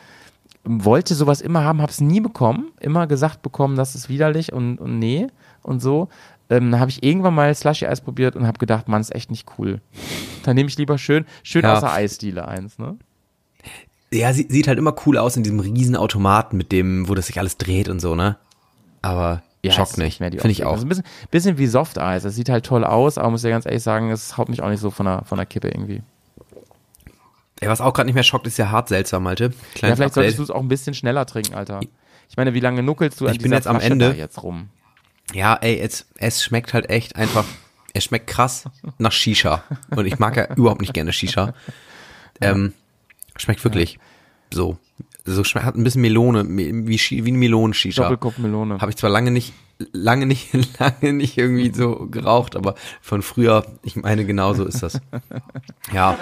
wollte 0.65 1.13
sowas 1.13 1.41
immer 1.41 1.65
haben, 1.65 1.81
hab's 1.81 1.99
nie 1.99 2.21
bekommen, 2.21 2.71
immer 2.79 3.05
gesagt 3.05 3.41
bekommen, 3.41 3.75
das 3.75 3.95
ist 3.95 4.07
widerlich 4.07 4.53
und, 4.53 4.77
und 4.77 4.97
nee 4.97 5.27
und 5.63 5.81
so. 5.81 6.09
Ähm, 6.49 6.77
habe 6.79 6.91
ich 6.91 7.01
irgendwann 7.03 7.33
mal 7.33 7.53
Slushy 7.55 7.85
Eis 7.87 8.01
probiert 8.01 8.35
und 8.35 8.45
habe 8.45 8.59
gedacht, 8.59 8.87
Mann, 8.87 9.01
ist 9.01 9.15
echt 9.15 9.31
nicht 9.31 9.47
cool. 9.57 9.81
Dann 10.43 10.55
nehme 10.55 10.69
ich 10.69 10.77
lieber 10.77 10.97
schön, 10.97 11.25
schön 11.41 11.63
Ja. 11.63 11.75
außer 11.77 11.91
Eisdiele 11.91 12.47
eins, 12.47 12.77
ne? 12.77 12.97
Ja, 14.11 14.31
sie, 14.33 14.45
sieht 14.49 14.67
halt 14.67 14.77
immer 14.77 14.93
cool 15.05 15.17
aus 15.17 15.35
in 15.37 15.43
diesem 15.43 15.59
riesen 15.59 15.95
Automaten 15.95 16.57
mit 16.57 16.71
dem, 16.71 17.07
wo 17.09 17.15
das 17.15 17.27
sich 17.27 17.39
alles 17.39 17.57
dreht 17.57 17.89
und 17.89 17.99
so, 17.99 18.13
ne? 18.13 18.37
Aber 19.01 19.41
schockt 19.67 19.91
ist 19.91 19.97
nicht. 19.97 20.17
Finde 20.17 20.49
ich 20.49 20.65
auch. 20.65 20.73
Also 20.73 20.85
ein 20.85 20.89
bisschen, 20.89 21.05
bisschen 21.31 21.57
wie 21.57 21.65
Soft 21.67 21.97
Eis. 21.97 22.23
Das 22.23 22.35
sieht 22.35 22.49
halt 22.49 22.65
toll 22.65 22.83
aus, 22.83 23.17
aber 23.17 23.31
muss 23.31 23.41
ja 23.43 23.49
ganz 23.49 23.65
ehrlich 23.65 23.81
sagen, 23.81 24.11
es 24.11 24.37
haut 24.37 24.49
mich 24.49 24.61
auch 24.61 24.69
nicht 24.69 24.81
so 24.81 24.91
von 24.91 25.05
der, 25.05 25.23
von 25.25 25.37
der 25.37 25.45
Kippe 25.45 25.69
irgendwie. 25.69 26.03
Ey, 27.61 27.69
was 27.69 27.79
auch 27.81 27.93
gerade 27.93 28.07
nicht 28.07 28.15
mehr 28.15 28.23
schockt, 28.23 28.45
ist 28.45 28.57
ja 28.57 28.69
hart 28.69 28.89
seltsam, 28.89 29.23
Malte. 29.23 29.45
Ja, 29.45 29.49
Kleines 29.73 29.97
vielleicht 29.97 30.13
solltest 30.13 30.35
Update. 30.35 30.37
du 30.39 30.43
es 30.43 30.51
auch 30.51 30.59
ein 30.61 30.67
bisschen 30.67 30.93
schneller 30.93 31.25
trinken, 31.25 31.55
Alter. 31.55 31.79
Ich 32.29 32.35
meine, 32.37 32.53
wie 32.53 32.59
lange 32.59 32.83
nuckelst 32.83 33.21
du 33.21 33.25
an 33.27 33.33
Ich 33.33 33.39
bin 33.39 33.51
jetzt 33.53 33.67
am 33.67 33.77
Flasche 33.77 33.91
Ende. 33.93 34.13
jetzt 34.17 34.43
rum? 34.43 34.69
Ja, 35.33 35.55
ey, 35.55 35.79
es, 35.79 36.05
es 36.17 36.43
schmeckt 36.43 36.73
halt 36.73 36.89
echt 36.89 37.15
einfach, 37.15 37.45
es 37.93 38.03
schmeckt 38.05 38.27
krass 38.27 38.65
nach 38.97 39.11
Shisha. 39.11 39.63
Und 39.95 40.05
ich 40.05 40.19
mag 40.19 40.35
ja 40.37 40.53
überhaupt 40.55 40.81
nicht 40.81 40.93
gerne 40.93 41.13
Shisha. 41.13 41.53
Ähm, 42.41 42.73
schmeckt 43.37 43.63
wirklich 43.63 43.99
so. 44.53 44.77
So 45.25 45.43
schmeckt, 45.45 45.65
hat 45.65 45.75
ein 45.75 45.83
bisschen 45.83 46.01
Melone, 46.01 46.43
me- 46.43 46.85
wie, 46.87 46.99
wie 46.99 47.27
eine 47.29 47.37
Melonen-Shisha. 47.37 48.03
Doppelkopfmelone. 48.03 48.79
Habe 48.81 48.91
ich 48.91 48.97
zwar 48.97 49.09
lange 49.09 49.31
nicht, 49.31 49.53
lange 49.91 50.25
nicht, 50.25 50.49
lange 50.79 51.13
nicht 51.13 51.37
irgendwie 51.37 51.73
so 51.73 52.07
geraucht, 52.09 52.55
aber 52.55 52.75
von 53.01 53.21
früher, 53.21 53.65
ich 53.83 53.95
meine, 53.95 54.25
genau 54.25 54.53
so 54.53 54.65
ist 54.65 54.81
das. 54.83 54.99
Ja, 55.91 56.17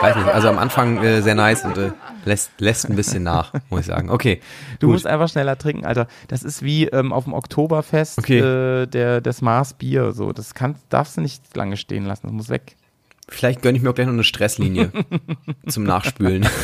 weiß 0.00 0.16
nicht. 0.16 0.28
Also 0.28 0.48
am 0.48 0.58
Anfang 0.58 1.02
äh, 1.02 1.22
sehr 1.22 1.34
nice 1.34 1.64
und 1.64 1.76
äh, 1.78 1.92
lässt, 2.24 2.50
lässt 2.60 2.88
ein 2.88 2.96
bisschen 2.96 3.22
nach, 3.22 3.52
muss 3.70 3.80
ich 3.80 3.86
sagen. 3.86 4.10
Okay, 4.10 4.40
Du 4.80 4.86
gut. 4.88 4.94
musst 4.94 5.06
einfach 5.06 5.28
schneller 5.28 5.56
trinken, 5.58 5.84
Alter. 5.84 6.06
Das 6.28 6.42
ist 6.42 6.62
wie 6.62 6.86
ähm, 6.86 7.12
auf 7.12 7.24
dem 7.24 7.32
Oktoberfest 7.34 8.18
Okay. 8.18 8.38
äh, 8.40 8.86
der, 8.86 9.20
das 9.20 9.42
Maß 9.42 9.74
Bier. 9.74 10.12
So. 10.12 10.32
Das 10.32 10.54
kann, 10.54 10.76
darfst 10.88 11.16
du 11.16 11.20
nicht 11.20 11.56
lange 11.56 11.76
stehen 11.76 12.04
lassen. 12.06 12.22
Das 12.26 12.32
muss 12.32 12.48
weg. 12.48 12.76
Vielleicht 13.28 13.62
gönne 13.62 13.78
ich 13.78 13.82
mir 13.82 13.88
auch 13.90 13.94
gleich 13.94 14.06
noch 14.06 14.12
eine 14.12 14.22
Stresslinie 14.24 14.92
zum 15.66 15.84
Nachspülen. 15.84 16.46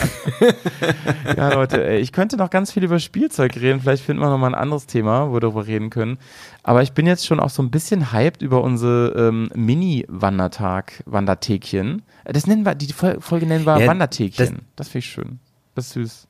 Ja, 1.36 1.54
Leute, 1.54 1.82
ey, 1.86 2.00
ich 2.00 2.12
könnte 2.12 2.36
noch 2.36 2.50
ganz 2.50 2.72
viel 2.72 2.84
über 2.84 2.98
Spielzeug 2.98 3.56
reden. 3.56 3.80
Vielleicht 3.80 4.02
finden 4.04 4.20
wir 4.22 4.28
noch 4.30 4.38
mal 4.38 4.48
ein 4.48 4.54
anderes 4.54 4.86
Thema, 4.86 5.28
wo 5.30 5.34
wir 5.34 5.40
darüber 5.40 5.66
reden 5.66 5.88
können. 5.90 6.18
Aber 6.62 6.82
ich 6.82 6.92
bin 6.92 7.06
jetzt 7.06 7.26
schon 7.26 7.40
auch 7.40 7.50
so 7.50 7.62
ein 7.62 7.70
bisschen 7.70 8.12
hyped 8.12 8.42
über 8.42 8.62
unsere 8.62 9.12
ähm, 9.28 9.50
Mini-Wandertag, 9.54 11.02
Wandertäkchen. 11.06 12.02
Äh, 12.24 12.32
Das 12.32 12.46
nennen 12.46 12.64
wir, 12.64 12.74
die 12.74 12.92
Fol- 12.92 13.20
Folge 13.20 13.46
nennen 13.46 13.64
wir 13.66 13.78
Ja, 13.80 13.86
Wandertäkchen. 13.86 14.60
Das, 14.76 14.88
finde 14.88 14.98
ich 15.06 15.10
schön. 15.12 15.38
Das 15.74 15.86
ist 15.86 15.92
süß. 15.94 16.26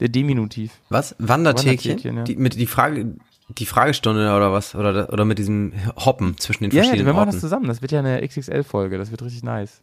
Der 0.00 0.08
Diminutiv. 0.08 0.72
Was? 0.88 1.14
Wandertäkchen? 1.18 1.92
Wandertäkchen, 1.92 2.16
ja. 2.18 2.22
Die, 2.24 2.36
mit 2.36 2.54
die 2.56 2.66
Frage, 2.66 3.14
die 3.58 3.66
Fragestunde 3.66 4.34
oder 4.34 4.52
was? 4.52 4.74
Oder, 4.74 5.12
oder 5.12 5.24
mit 5.24 5.38
diesem 5.38 5.72
Hoppen 5.96 6.36
zwischen 6.38 6.64
den 6.64 6.70
Ja, 6.72 6.78
ja, 6.78 6.82
verschiedenen 6.84 7.06
wir 7.06 7.12
machen 7.14 7.26
das 7.26 7.34
Orten? 7.36 7.40
zusammen. 7.40 7.68
Das 7.68 7.82
wird 7.82 7.92
ja 7.92 7.98
eine 8.00 8.26
XXL-Folge. 8.26 8.98
Das 8.98 9.10
wird 9.10 9.22
richtig 9.22 9.42
nice. 9.42 9.80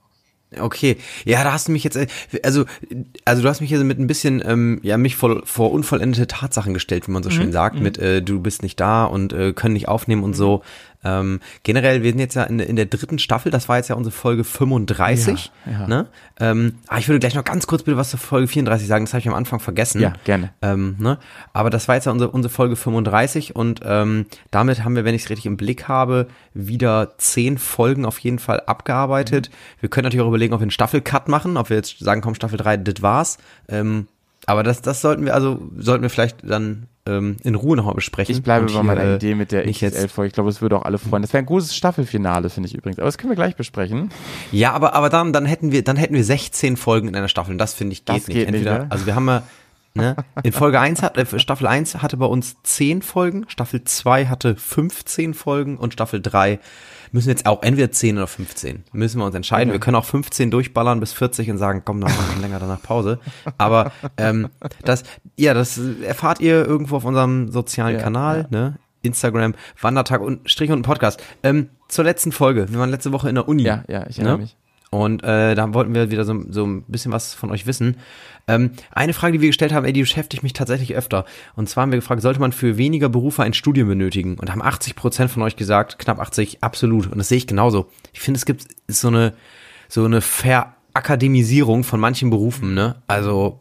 Okay, 0.59 0.97
ja, 1.25 1.43
da 1.43 1.53
hast 1.53 1.67
du 1.67 1.71
mich 1.71 1.83
jetzt, 1.83 1.95
äh, 1.95 2.07
also, 2.41 2.65
also 3.23 3.43
du 3.43 3.47
hast 3.49 3.61
mich 3.61 3.69
hier 3.69 3.83
mit 3.83 3.99
ein 3.99 4.07
bisschen, 4.07 4.41
ähm, 4.43 4.79
ja, 4.81 4.97
mich 4.97 5.15
vor, 5.15 5.43
vor 5.45 5.69
unvollendete 5.71 6.25
Tatsachen 6.25 6.73
gestellt, 6.73 7.07
wie 7.07 7.11
man 7.11 7.21
so 7.21 7.29
Mhm, 7.29 7.33
schön 7.33 7.51
sagt, 7.51 7.79
mit 7.79 7.99
äh, 7.99 8.23
du 8.23 8.39
bist 8.39 8.63
nicht 8.63 8.79
da 8.79 9.05
und 9.05 9.31
äh, 9.31 9.53
können 9.53 9.73
nicht 9.73 9.87
aufnehmen 9.87 10.23
und 10.23 10.33
so. 10.35 10.63
Ähm, 11.03 11.39
generell, 11.63 12.03
wir 12.03 12.11
sind 12.11 12.19
jetzt 12.19 12.35
ja 12.35 12.43
in, 12.43 12.59
in 12.59 12.75
der 12.75 12.85
dritten 12.85 13.19
Staffel, 13.19 13.51
das 13.51 13.69
war 13.69 13.77
jetzt 13.77 13.87
ja 13.87 13.95
unsere 13.95 14.13
Folge 14.13 14.43
35. 14.43 15.51
Ja, 15.65 15.71
ja. 15.71 15.87
Ne? 15.87 16.07
Ähm, 16.39 16.75
ah, 16.87 16.97
ich 16.97 17.07
würde 17.07 17.19
gleich 17.19 17.35
noch 17.35 17.45
ganz 17.45 17.67
kurz 17.67 17.83
bitte 17.83 17.95
was 17.95 18.09
zur 18.09 18.19
Folge 18.19 18.47
34 18.47 18.87
sagen, 18.87 19.05
das 19.05 19.13
habe 19.13 19.21
ich 19.21 19.27
am 19.27 19.33
Anfang 19.33 19.59
vergessen. 19.59 20.01
Ja, 20.01 20.13
gerne. 20.25 20.51
Ähm, 20.61 20.95
ne? 20.99 21.17
Aber 21.53 21.69
das 21.69 21.87
war 21.87 21.95
jetzt 21.95 22.05
ja 22.05 22.11
unsere, 22.11 22.31
unsere 22.31 22.53
Folge 22.53 22.75
35 22.75 23.55
und 23.55 23.81
ähm, 23.85 24.25
damit 24.51 24.83
haben 24.83 24.95
wir, 24.95 25.05
wenn 25.05 25.15
ich 25.15 25.23
es 25.23 25.29
richtig 25.29 25.45
im 25.45 25.57
Blick 25.57 25.87
habe, 25.87 26.27
wieder 26.53 27.17
zehn 27.17 27.57
Folgen 27.57 28.05
auf 28.05 28.19
jeden 28.19 28.39
Fall 28.39 28.61
abgearbeitet. 28.65 29.49
Wir 29.79 29.89
können 29.89 30.03
natürlich 30.03 30.23
auch 30.23 30.29
überlegen, 30.29 30.53
ob 30.53 30.59
wir 30.59 30.65
einen 30.65 30.71
Staffelcut 30.71 31.29
machen, 31.29 31.55
ob 31.55 31.69
wir 31.69 31.77
jetzt 31.77 31.99
sagen, 31.99 32.21
komm, 32.21 32.35
Staffel 32.35 32.57
3, 32.57 32.77
das 32.77 33.01
war's. 33.01 33.37
Aber 34.45 34.63
das, 34.63 34.81
das 34.81 35.01
sollten 35.01 35.25
wir, 35.25 35.33
also 35.35 35.59
sollten 35.77 36.01
wir 36.01 36.09
vielleicht 36.09 36.37
dann 36.43 36.87
ähm, 37.05 37.37
in 37.43 37.55
Ruhe 37.55 37.75
nochmal 37.77 37.93
besprechen. 37.95 38.33
Ich 38.35 38.41
bleibe 38.43 38.65
bei 38.71 38.83
meiner 38.83 39.03
äh, 39.03 39.15
Idee 39.15 39.35
mit 39.35 39.51
der 39.51 39.65
nicht 39.65 39.81
jetzt- 39.81 39.95
XXL-Folge. 39.95 40.27
Ich 40.27 40.33
glaube, 40.33 40.49
es 40.49 40.61
würde 40.61 40.77
auch 40.77 40.83
alle 40.83 40.97
freuen. 40.97 41.21
Das 41.21 41.33
wäre 41.33 41.43
ein 41.43 41.45
gutes 41.45 41.75
Staffelfinale, 41.75 42.49
finde 42.49 42.67
ich 42.67 42.75
übrigens. 42.75 42.99
Aber 42.99 43.05
das 43.07 43.17
können 43.17 43.31
wir 43.31 43.35
gleich 43.35 43.55
besprechen. 43.55 44.09
Ja, 44.51 44.73
aber, 44.73 44.93
aber 44.93 45.09
dann, 45.09 45.33
dann 45.33 45.45
hätten 45.45 45.71
wir, 45.71 45.83
dann 45.83 45.97
hätten 45.97 46.15
wir 46.15 46.23
16 46.23 46.77
Folgen 46.77 47.07
in 47.07 47.15
einer 47.15 47.27
Staffel. 47.27 47.51
Und 47.51 47.57
das 47.57 47.73
finde 47.73 47.93
ich 47.93 48.05
geht 48.05 48.15
Das 48.15 48.27
nicht. 48.27 48.37
geht 48.37 48.51
nicht, 48.51 48.65
Entweder, 48.65 48.79
ne? 48.85 48.87
also 48.91 49.05
wir 49.05 49.15
haben 49.15 49.27
ja, 49.27 49.43
ne, 49.93 50.15
in 50.43 50.51
Folge 50.51 50.79
1 50.79 51.01
hat, 51.03 51.17
äh, 51.17 51.39
Staffel 51.39 51.67
1 51.67 52.01
hatte 52.01 52.17
bei 52.17 52.25
uns 52.25 52.57
10 52.63 53.01
Folgen, 53.01 53.45
Staffel 53.49 53.83
2 53.83 54.27
hatte 54.27 54.55
15 54.55 55.33
Folgen 55.33 55.77
und 55.77 55.93
Staffel 55.93 56.21
3 56.21 56.59
müssen 57.11 57.29
jetzt 57.29 57.45
auch 57.45 57.63
entweder 57.63 57.91
10 57.91 58.17
oder 58.17 58.27
15. 58.27 58.83
Müssen 58.93 59.19
wir 59.19 59.25
uns 59.25 59.35
entscheiden. 59.35 59.71
Wir 59.71 59.79
können 59.79 59.95
auch 59.95 60.05
15 60.05 60.51
durchballern 60.51 60.99
bis 60.99 61.13
40 61.13 61.49
und 61.51 61.57
sagen, 61.57 61.81
komm, 61.85 62.01
dann 62.01 62.11
machen 62.11 62.35
wir 62.35 62.41
länger 62.41 62.59
danach 62.59 62.81
Pause. 62.81 63.19
Aber 63.57 63.91
ähm, 64.17 64.49
das, 64.83 65.03
ja, 65.37 65.53
das 65.53 65.79
erfahrt 66.03 66.39
ihr 66.41 66.65
irgendwo 66.65 66.97
auf 66.97 67.05
unserem 67.05 67.51
sozialen 67.51 67.95
Ja, 67.95 68.01
Kanal, 68.01 68.47
ne? 68.49 68.77
Instagram, 69.01 69.55
Wandertag 69.81 70.21
und 70.21 70.49
Strich 70.49 70.71
und 70.71 70.81
Podcast. 70.81 71.23
Ähm, 71.41 71.69
zur 71.87 72.03
letzten 72.03 72.31
Folge. 72.31 72.69
Wir 72.69 72.79
waren 72.79 72.89
letzte 72.89 73.11
Woche 73.13 73.29
in 73.29 73.35
der 73.35 73.47
Uni. 73.47 73.63
Ja, 73.63 73.83
ja, 73.87 74.05
ich 74.07 74.17
erinnere 74.19 74.35
Ne? 74.37 74.41
mich. 74.43 74.57
Und 74.91 75.23
äh, 75.23 75.53
da 75.55 75.73
wollten 75.73 75.93
wir 75.93 76.09
wieder 76.09 76.25
so, 76.25 76.43
so 76.49 76.65
ein 76.65 76.83
bisschen 76.83 77.11
was 77.11 77.33
von 77.33 77.51
euch 77.51 77.67
wissen. 77.67 77.97
Ähm, 78.47 78.71
eine 78.91 79.13
Frage, 79.13 79.33
die 79.33 79.41
wir 79.41 79.49
gestellt 79.49 79.71
haben, 79.71 79.85
ey, 79.85 79.93
die 79.93 80.01
beschäftigt 80.01 80.41
mich 80.41 80.53
tatsächlich 80.53 80.95
öfter. 80.95 81.25
Und 81.55 81.69
zwar 81.69 81.83
haben 81.83 81.91
wir 81.91 81.99
gefragt, 81.99 82.21
sollte 82.21 82.39
man 82.39 82.51
für 82.51 82.77
weniger 82.77 83.09
Berufe 83.09 83.43
ein 83.43 83.53
Studium 83.53 83.87
benötigen? 83.87 84.39
Und 84.39 84.51
haben 84.51 84.63
80 84.63 84.95
Prozent 84.95 85.29
von 85.29 85.43
euch 85.43 85.55
gesagt, 85.55 85.99
knapp 85.99 86.19
80, 86.19 86.63
absolut. 86.63 87.07
Und 87.07 87.19
das 87.19 87.29
sehe 87.29 87.37
ich 87.37 87.47
genauso. 87.47 87.89
Ich 88.13 88.19
finde, 88.19 88.39
es 88.39 88.45
gibt 88.45 88.65
so 88.87 89.09
eine 89.09 89.33
so 89.89 90.05
eine 90.05 90.21
Verakademisierung 90.99 91.83
von 91.83 91.99
manchen 91.99 92.29
Berufen, 92.29 92.73
ne? 92.73 92.95
Also 93.07 93.59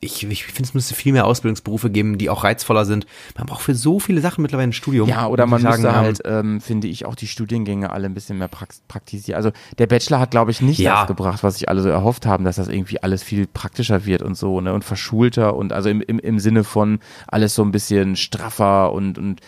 ich, 0.00 0.22
ich 0.28 0.44
finde, 0.44 0.62
es 0.62 0.74
müsste 0.74 0.94
viel 0.94 1.12
mehr 1.12 1.26
Ausbildungsberufe 1.26 1.90
geben, 1.90 2.18
die 2.18 2.30
auch 2.30 2.44
reizvoller 2.44 2.84
sind. 2.84 3.06
Man 3.36 3.46
braucht 3.46 3.62
für 3.62 3.74
so 3.74 3.98
viele 3.98 4.20
Sachen 4.20 4.42
mittlerweile 4.42 4.68
ein 4.68 4.72
Studium. 4.72 5.08
Ja, 5.08 5.26
oder 5.26 5.46
man 5.46 5.60
ich 5.60 5.66
müsste 5.66 5.82
sagen, 5.82 5.96
halt, 5.96 6.20
ähm, 6.24 6.60
finde 6.60 6.86
ich, 6.86 7.04
auch 7.06 7.14
die 7.16 7.26
Studiengänge 7.26 7.90
alle 7.90 8.06
ein 8.06 8.14
bisschen 8.14 8.38
mehr 8.38 8.48
praktisieren. 8.48 9.36
Also 9.36 9.50
der 9.78 9.86
Bachelor 9.86 10.20
hat, 10.20 10.30
glaube 10.30 10.50
ich, 10.50 10.60
nicht 10.60 10.78
Ja. 10.78 11.00
das 11.00 11.08
gebracht, 11.08 11.42
was 11.42 11.54
sich 11.54 11.68
alle 11.68 11.82
so 11.82 11.88
erhofft 11.88 12.26
haben, 12.26 12.44
dass 12.44 12.56
das 12.56 12.68
irgendwie 12.68 13.02
alles 13.02 13.22
viel 13.22 13.46
praktischer 13.46 14.04
wird 14.06 14.22
und 14.22 14.36
so, 14.36 14.60
ne? 14.60 14.72
Und 14.72 14.84
verschulter 14.84 15.56
und 15.56 15.72
also 15.72 15.88
im, 15.88 16.00
im, 16.00 16.18
im 16.20 16.38
Sinne 16.38 16.62
von 16.62 17.00
alles 17.26 17.54
so 17.54 17.62
ein 17.62 17.72
bisschen 17.72 18.16
straffer 18.16 18.92
und, 18.92 19.18
und 19.18 19.40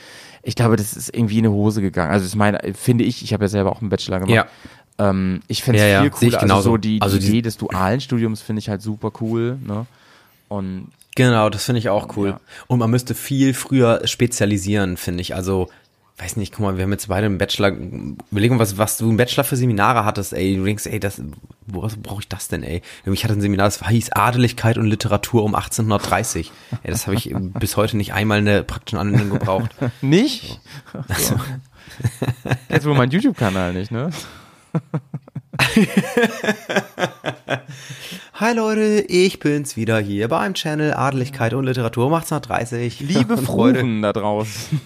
ich 0.43 0.55
glaube, 0.55 0.77
das 0.77 0.97
ist 0.97 1.14
irgendwie 1.14 1.39
in 1.39 1.47
eine 1.47 1.55
Hose 1.55 1.81
gegangen. 1.81 2.11
Also 2.12 2.25
das 2.25 2.37
meine, 2.37 2.61
finde 2.75 3.05
ich, 3.05 3.23
ich 3.23 3.33
habe 3.33 3.45
ja 3.45 3.49
selber 3.49 3.73
auch 3.73 3.81
einen 3.81 3.91
Bachelor 3.91 4.21
gemacht. 4.21 4.35
Ja. 4.35 4.47
Ähm, 4.99 5.40
ich 5.49 5.62
fände 5.62 5.78
es 5.78 5.84
Ja, 5.84 6.05
ja, 6.05 6.11
viel 6.12 6.28
ich 6.28 6.38
cooler. 6.38 6.55
Also 6.55 6.70
so 6.70 6.76
die, 6.76 7.01
Also 7.03 7.18
die 7.18 7.26
Idee 7.26 7.42
des 7.42 7.57
dualen 7.57 8.01
Studiums 8.01 8.40
finde 8.42 8.61
ich 8.61 8.68
halt 8.68 8.82
super 8.82 9.12
cool, 9.20 9.59
ne? 9.64 9.86
Und 10.49 10.88
Genau, 11.16 11.49
das 11.49 11.64
finde 11.64 11.78
ich 11.78 11.88
auch 11.88 12.16
cool. 12.16 12.28
Ja. 12.28 12.40
Und 12.66 12.78
man 12.78 12.90
müsste 12.90 13.14
viel 13.14 13.55
früher 13.55 14.07
spezialisieren, 14.07 14.99
finde 14.99 15.22
ich. 15.22 15.34
Also, 15.34 15.70
weiß 16.18 16.36
nicht, 16.36 16.53
guck 16.53 16.61
mal, 16.61 16.76
wir 16.76 16.84
haben 16.84 16.92
jetzt 16.92 17.09
beide 17.09 17.24
einen 17.24 17.38
Bachelor, 17.38 17.70
überlegen, 18.30 18.59
was, 18.59 18.76
was 18.76 18.99
du 18.99 19.09
einen 19.09 19.16
Bachelor 19.16 19.44
für 19.44 19.57
Seminare 19.57 20.05
hattest, 20.05 20.34
ey, 20.34 20.57
du 20.57 20.64
denkst, 20.64 20.84
ey, 20.84 21.01
das, 21.01 21.22
woraus 21.66 21.97
brauche 21.97 22.20
ich 22.20 22.28
das 22.28 22.49
denn, 22.49 22.62
ey? 22.62 22.82
Ich 23.07 23.24
hatte 23.24 23.32
ein 23.32 23.40
Seminar, 23.40 23.66
das 23.66 23.86
hieß 23.88 24.12
Adeligkeit 24.12 24.76
und 24.76 24.84
Literatur 24.84 25.42
um 25.42 25.55
1830. 25.55 26.53
Ey, 26.82 26.90
das 26.90 27.07
habe 27.07 27.16
ich 27.16 27.34
bis 27.59 27.78
heute 27.78 27.97
nicht 27.97 28.12
einmal 28.12 28.38
in 28.38 28.44
der 28.44 28.62
praktischen 28.62 28.99
Anwendung 28.99 29.38
gebraucht. 29.38 29.70
nicht? 30.03 30.61
So. 31.16 31.36
Jetzt 32.68 32.84
wohl 32.84 32.94
mein 32.94 33.11
YouTube-Kanal 33.11 33.72
nicht, 33.72 33.90
ne? 33.90 34.11
Hi 38.35 38.53
Leute, 38.55 39.05
ich 39.09 39.39
bin's 39.39 39.77
wieder 39.77 39.99
hier 39.99 40.29
beim 40.29 40.55
Channel 40.55 40.95
Adeligkeit 40.95 41.53
und 41.55 41.64
Literatur 41.64 42.07
um 42.07 42.14
1830. 42.14 43.01
Liebe 43.01 43.35
Und 43.35 43.41
Freunde, 43.47 43.81
Fruven 43.81 44.03
da 44.03 44.12
draußen. 44.12 44.81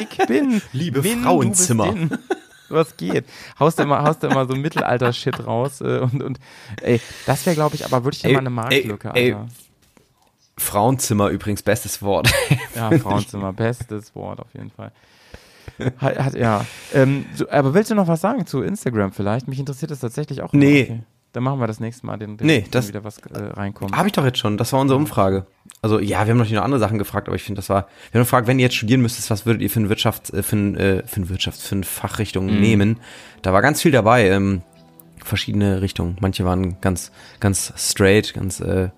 ich 0.00 0.26
bin. 0.26 0.60
Liebe 0.72 1.02
du 1.02 1.08
Frauenzimmer. 1.08 1.88
in. 1.88 2.10
Was 2.68 2.96
geht? 2.96 3.26
Haust 3.60 3.78
du 3.78 3.84
immer, 3.84 4.02
haust 4.02 4.22
du 4.22 4.26
immer 4.26 4.46
so 4.46 4.56
Mittelalter-Shit 4.56 5.46
raus 5.46 5.80
äh, 5.80 5.98
und, 5.98 6.22
und 6.22 6.40
ey, 6.80 7.00
das 7.26 7.46
wäre, 7.46 7.54
glaube 7.54 7.76
ich, 7.76 7.84
aber 7.84 8.04
wirklich 8.04 8.24
immer 8.24 8.40
eine 8.40 8.50
Marktlücke, 8.50 9.12
ey, 9.14 9.26
ey. 9.26 9.32
Alter. 9.34 9.48
Frauenzimmer 10.56 11.28
übrigens, 11.28 11.62
bestes 11.62 12.00
Wort. 12.00 12.32
Ja, 12.74 12.90
Frauenzimmer, 12.98 13.52
bestes 13.52 14.14
Wort 14.14 14.40
auf 14.40 14.52
jeden 14.54 14.70
Fall. 14.70 14.92
Hat, 15.98 16.18
hat, 16.18 16.34
ja. 16.34 16.64
Ähm, 16.92 17.26
so, 17.34 17.48
aber 17.50 17.74
willst 17.74 17.90
du 17.90 17.94
noch 17.94 18.06
was 18.08 18.20
sagen 18.20 18.46
zu 18.46 18.62
Instagram 18.62 19.12
vielleicht? 19.12 19.48
Mich 19.48 19.58
interessiert 19.58 19.90
das 19.90 20.00
tatsächlich 20.00 20.40
auch. 20.42 20.52
Nee. 20.52 20.82
Okay. 20.82 21.00
Dann 21.32 21.42
machen 21.42 21.58
wir 21.58 21.66
das 21.66 21.80
nächste 21.80 22.06
Mal, 22.06 22.16
den, 22.16 22.36
den 22.36 22.46
Nee, 22.46 22.64
das- 22.70 22.86
wieder 22.86 23.02
was 23.02 23.18
äh, 23.18 23.36
reinkommt. 23.36 23.96
Habe 23.96 24.06
ich 24.06 24.12
doch 24.12 24.24
jetzt 24.24 24.38
schon. 24.38 24.56
Das 24.56 24.72
war 24.72 24.78
unsere 24.80 24.96
Umfrage. 25.00 25.46
Also 25.82 25.98
ja, 25.98 26.24
wir 26.24 26.30
haben 26.30 26.36
natürlich 26.38 26.52
noch 26.52 26.62
andere 26.62 26.78
Sachen 26.78 26.96
gefragt, 26.98 27.26
aber 27.26 27.34
ich 27.34 27.42
finde, 27.42 27.58
das 27.58 27.68
war. 27.68 27.88
Wir 28.12 28.20
haben 28.20 28.24
gefragt, 28.24 28.46
wenn 28.46 28.60
ihr 28.60 28.66
jetzt 28.66 28.76
studieren 28.76 29.00
müsstet, 29.02 29.28
was 29.30 29.44
würdet 29.44 29.60
ihr 29.62 29.68
für 29.68 29.80
eine 29.80 29.88
Wirtschaft, 29.88 30.32
äh, 30.32 30.44
für, 30.44 30.54
ein, 30.56 30.76
äh, 30.76 31.02
für 31.06 31.16
eine 31.16 31.28
Wirtschaft, 31.30 31.60
für 31.60 31.74
eine 31.74 31.82
Fachrichtung 31.84 32.46
Mhm. 32.46 32.60
nehmen? 32.60 33.00
Da 33.42 33.52
war 33.52 33.62
ganz 33.62 33.82
viel 33.82 33.90
dabei. 33.90 34.28
Ähm, 34.28 34.62
verschiedene 35.24 35.80
Richtungen. 35.82 36.16
Manche 36.20 36.44
waren 36.44 36.80
ganz, 36.80 37.10
ganz 37.40 37.72
straight, 37.76 38.32
ganz, 38.34 38.60
äh, 38.60 38.90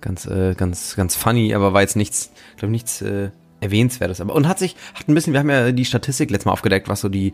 ganz, 0.00 0.26
äh, 0.26 0.54
ganz, 0.56 0.96
ganz 0.96 1.14
funny, 1.14 1.54
aber 1.54 1.72
war 1.74 1.82
jetzt 1.82 1.94
nichts, 1.94 2.32
glaube 2.56 2.72
nichts 2.72 3.02
äh, 3.02 3.30
erwähnenswertes. 3.62 4.20
Aber 4.20 4.34
und 4.34 4.46
hat 4.48 4.58
sich, 4.58 4.76
hat 4.94 5.08
ein 5.08 5.14
bisschen. 5.14 5.32
Wir 5.32 5.40
haben 5.40 5.50
ja 5.50 5.72
die 5.72 5.84
Statistik 5.84 6.30
letztes 6.30 6.46
Mal 6.46 6.52
aufgedeckt, 6.52 6.88
was 6.88 7.00
so 7.00 7.08
die 7.08 7.32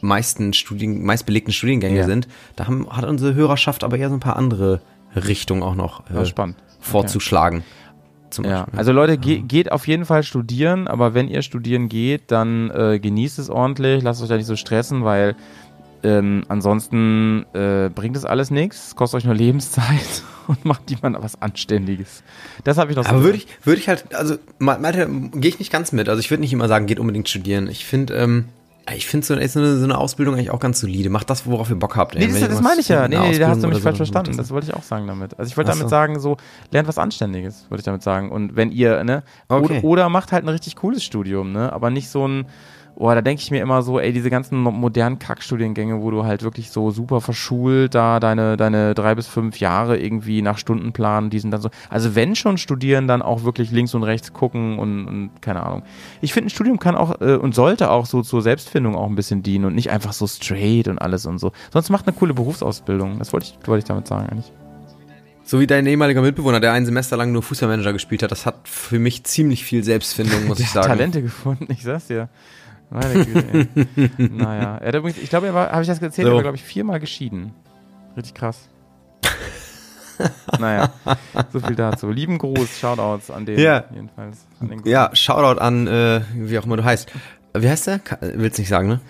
meisten 0.00 0.52
Studien, 0.52 1.02
meistbelegten 1.04 1.52
Studiengänge 1.52 1.98
Ja. 1.98 2.04
sind. 2.04 2.28
Da 2.56 2.66
haben, 2.66 2.88
hat 2.90 3.04
unsere 3.04 3.34
Hörerschaft 3.34 3.82
aber 3.84 3.96
eher 3.98 4.08
so 4.10 4.14
ein 4.14 4.20
paar 4.20 4.36
andere 4.36 4.80
Richtungen 5.16 5.62
auch 5.62 5.74
noch. 5.74 6.02
Spannend. 6.26 6.56
vorzuschlagen. 6.80 7.64
Zum 8.30 8.44
Ja, 8.44 8.66
also 8.76 8.92
Leute, 8.92 9.16
ge 9.16 9.40
geht 9.40 9.72
auf 9.72 9.88
jeden 9.88 10.04
Fall 10.04 10.22
studieren, 10.22 10.86
aber 10.86 11.14
wenn 11.14 11.28
ihr 11.28 11.40
studieren 11.42 11.88
geht, 11.88 12.30
dann 12.30 12.70
äh, 12.70 12.98
genießt 13.00 13.38
es 13.38 13.48
ordentlich, 13.48 14.02
lasst 14.02 14.22
euch 14.22 14.28
da 14.28 14.36
nicht 14.36 14.44
so 14.46 14.54
stressen, 14.54 15.02
weil 15.02 15.34
ähm, 16.02 16.44
ansonsten 16.48 17.44
äh, 17.54 17.90
bringt 17.94 18.16
es 18.16 18.24
alles 18.24 18.50
nichts, 18.50 18.94
kostet 18.96 19.18
euch 19.18 19.24
nur 19.24 19.34
Lebenszeit 19.34 20.22
und 20.46 20.64
macht 20.64 20.90
jemand 20.90 21.22
was 21.22 21.40
Anständiges. 21.40 22.22
Das 22.64 22.78
habe 22.78 22.90
ich 22.90 22.96
noch 22.96 23.04
so 23.04 23.10
aber 23.10 23.22
würde 23.22 23.38
ich, 23.38 23.46
würde 23.64 23.80
ich 23.80 23.88
halt, 23.88 24.14
also, 24.14 24.36
gehe 24.58 25.50
ich 25.50 25.58
nicht 25.58 25.72
ganz 25.72 25.92
mit. 25.92 26.08
Also 26.08 26.20
ich 26.20 26.30
würde 26.30 26.40
nicht 26.42 26.52
immer 26.52 26.68
sagen, 26.68 26.86
geht 26.86 27.00
unbedingt 27.00 27.28
studieren. 27.28 27.68
Ich 27.68 27.84
finde, 27.84 28.14
ähm, 28.14 28.46
Ich 28.94 29.06
finde 29.06 29.26
so, 29.26 29.34
so, 29.34 29.58
eine, 29.58 29.76
so 29.76 29.84
eine 29.84 29.98
Ausbildung 29.98 30.34
eigentlich 30.34 30.50
auch 30.50 30.60
ganz 30.60 30.80
solide. 30.80 31.10
Macht 31.10 31.28
das, 31.28 31.46
worauf 31.46 31.68
ihr 31.68 31.76
Bock 31.76 31.96
habt. 31.96 32.16
Ey. 32.16 32.26
Nee, 32.26 32.40
das, 32.40 32.48
das 32.48 32.62
meine 32.62 32.80
ich 32.80 32.88
ja. 32.88 33.06
Nee, 33.06 33.18
nee, 33.18 33.38
da 33.38 33.48
hast 33.48 33.62
du 33.62 33.68
mich 33.68 33.80
falsch 33.80 33.98
so, 33.98 34.04
verstanden. 34.04 34.36
Das 34.36 34.50
wollte 34.50 34.68
ich 34.68 34.74
auch 34.74 34.82
sagen 34.82 35.06
damit. 35.06 35.38
Also 35.38 35.50
ich 35.50 35.56
wollte 35.56 35.72
damit 35.72 35.90
sagen, 35.90 36.18
so, 36.20 36.36
lernt 36.70 36.88
was 36.88 36.96
Anständiges, 36.96 37.66
wollte 37.68 37.80
ich 37.80 37.84
damit 37.84 38.02
sagen. 38.02 38.30
Und 38.30 38.56
wenn 38.56 38.70
ihr, 38.70 39.04
ne, 39.04 39.24
Okay. 39.48 39.80
oder, 39.80 39.84
oder 39.84 40.08
macht 40.08 40.32
halt 40.32 40.44
ein 40.44 40.48
richtig 40.48 40.76
cooles 40.76 41.04
Studium, 41.04 41.52
ne, 41.52 41.72
aber 41.72 41.90
nicht 41.90 42.08
so 42.08 42.26
ein, 42.26 42.46
oh, 43.00 43.08
da 43.14 43.22
denke 43.22 43.40
ich 43.40 43.50
mir 43.52 43.62
immer 43.62 43.82
so, 43.82 44.00
ey, 44.00 44.12
diese 44.12 44.28
ganzen 44.28 44.58
mo- 44.58 44.72
modernen 44.72 45.20
Kackstudiengänge, 45.20 46.02
wo 46.02 46.10
du 46.10 46.24
halt 46.24 46.42
wirklich 46.42 46.70
so 46.72 46.90
super 46.90 47.20
verschult 47.20 47.94
da 47.94 48.18
deine, 48.18 48.56
deine 48.56 48.92
drei 48.94 49.14
bis 49.14 49.28
fünf 49.28 49.60
Jahre 49.60 49.96
irgendwie 49.98 50.42
nach 50.42 50.58
Stundenplan, 50.58 51.30
die 51.30 51.38
sind 51.38 51.52
dann 51.52 51.60
so, 51.60 51.70
also 51.90 52.16
wenn 52.16 52.34
schon 52.34 52.58
studieren, 52.58 53.06
dann 53.06 53.22
auch 53.22 53.44
wirklich 53.44 53.70
links 53.70 53.94
und 53.94 54.02
rechts 54.02 54.32
gucken 54.32 54.78
und, 54.80 55.06
und 55.06 55.30
keine 55.40 55.62
Ahnung. 55.64 55.82
Ich 56.20 56.32
finde, 56.32 56.48
ein 56.48 56.50
Studium 56.50 56.80
kann 56.80 56.96
auch 56.96 57.20
äh, 57.20 57.36
und 57.36 57.54
sollte 57.54 57.90
auch 57.90 58.04
so 58.06 58.22
zur 58.22 58.42
Selbstfindung 58.42 58.96
auch 58.96 59.06
ein 59.08 59.14
bisschen 59.14 59.42
dienen 59.44 59.64
und 59.66 59.74
nicht 59.76 59.90
einfach 59.90 60.12
so 60.12 60.26
straight 60.26 60.88
und 60.88 60.98
alles 60.98 61.24
und 61.24 61.38
so. 61.38 61.52
Sonst 61.72 61.90
macht 61.90 62.08
eine 62.08 62.16
coole 62.16 62.34
Berufsausbildung. 62.34 63.20
Das 63.20 63.32
wollte 63.32 63.46
ich, 63.46 63.68
wollte 63.68 63.78
ich 63.78 63.84
damit 63.84 64.08
sagen 64.08 64.28
eigentlich. 64.28 64.52
So 65.44 65.60
wie 65.60 65.66
dein 65.66 65.86
ehemaliger 65.86 66.20
Mitbewohner, 66.20 66.60
der 66.60 66.72
ein 66.72 66.84
Semester 66.84 67.16
lang 67.16 67.32
nur 67.32 67.42
Fußballmanager 67.42 67.94
gespielt 67.94 68.22
hat, 68.22 68.30
das 68.30 68.44
hat 68.44 68.56
für 68.68 68.98
mich 68.98 69.24
ziemlich 69.24 69.64
viel 69.64 69.82
Selbstfindung, 69.82 70.46
muss 70.46 70.60
ich 70.60 70.68
sagen. 70.72 70.88
Talente 70.88 71.22
gefunden, 71.22 71.68
ich 71.70 71.82
sag's 71.84 72.08
dir. 72.08 72.28
Meine 72.90 73.24
Güte, 73.24 73.68
ey. 73.96 74.10
naja. 74.30 74.78
Er 74.78 74.88
hat 74.88 74.94
übrigens, 74.94 75.18
ich 75.22 75.28
glaube, 75.30 75.46
er 75.48 75.54
war, 75.54 75.70
habe 75.70 75.82
ich 75.82 75.88
das 75.88 76.00
erzählt, 76.00 76.26
So. 76.26 76.32
er 76.32 76.36
war, 76.36 76.42
glaube 76.42 76.56
ich, 76.56 76.64
viermal 76.64 76.98
geschieden. 77.00 77.52
Richtig 78.16 78.34
krass. 78.34 78.68
naja, 80.58 80.90
so 81.52 81.60
viel 81.60 81.76
dazu. 81.76 82.10
Lieben 82.10 82.38
Gruß, 82.38 82.78
Shoutouts 82.80 83.30
an 83.30 83.46
den 83.46 83.58
Ja. 83.58 83.84
jedenfalls. 83.94 84.46
An 84.60 84.68
den 84.68 84.82
Ja, 84.84 85.10
Shoutout 85.12 85.60
an, 85.60 85.86
äh, 85.86 86.22
wie 86.34 86.58
auch 86.58 86.64
immer 86.64 86.76
du 86.76 86.84
heißt. 86.84 87.12
Wie 87.54 87.68
heißt 87.68 87.86
der? 87.86 88.00
Willst 88.20 88.58
nicht 88.58 88.68
sagen, 88.68 88.88
ne? 88.88 89.00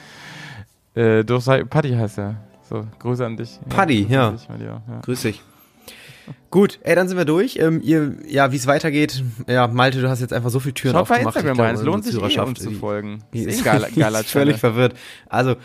Äh, 0.95 1.25
du 1.25 1.39
sei, 1.39 1.65
Paddy 1.65 1.93
heißt 1.95 2.19
er. 2.19 2.35
So, 2.69 2.85
Grüße 2.99 3.25
an 3.25 3.37
dich. 3.39 3.59
Paddy, 3.71 4.07
ja. 4.11 4.29
An 4.29 4.37
dich, 4.37 4.49
ja. 4.61 4.83
Gut, 6.51 6.79
ey, 6.83 6.95
dann 6.95 7.09
sind 7.09 7.19
wir 7.19 7.25
durch. 7.25 7.57
Ähm, 7.57 7.81
ihr, 7.83 8.17
ja, 8.27 8.53
wie 8.53 8.57
es 8.57 8.67
weitergeht. 8.67 9.23
Ja, 9.47 9.67
Malte, 9.67 10.01
du 10.01 10.09
hast 10.09 10.21
jetzt 10.21 10.33
einfach 10.33 10.51
so 10.51 10.61
viele 10.61 10.75
Türen 10.75 10.95
Schaut 10.95 11.09
bei 11.09 11.17
aufgemacht. 11.17 11.37
Instagram 11.37 11.53
Ich 11.53 11.57
glaube, 11.57 11.69
rein, 11.69 11.75
es 11.77 11.83
lohnt 11.83 12.05
sich 12.05 12.37
eh, 12.37 12.41
uns 12.41 12.61
zu 12.61 12.71
folgen. 12.71 13.25
die 13.33 13.43
Ist 13.43 13.61
eh 13.61 13.65
geiler, 13.65 13.89
geiler 13.97 14.21
ist 14.21 14.31
völlig 14.31 14.57
verwirrt. 14.59 14.95
Also, 15.29 15.57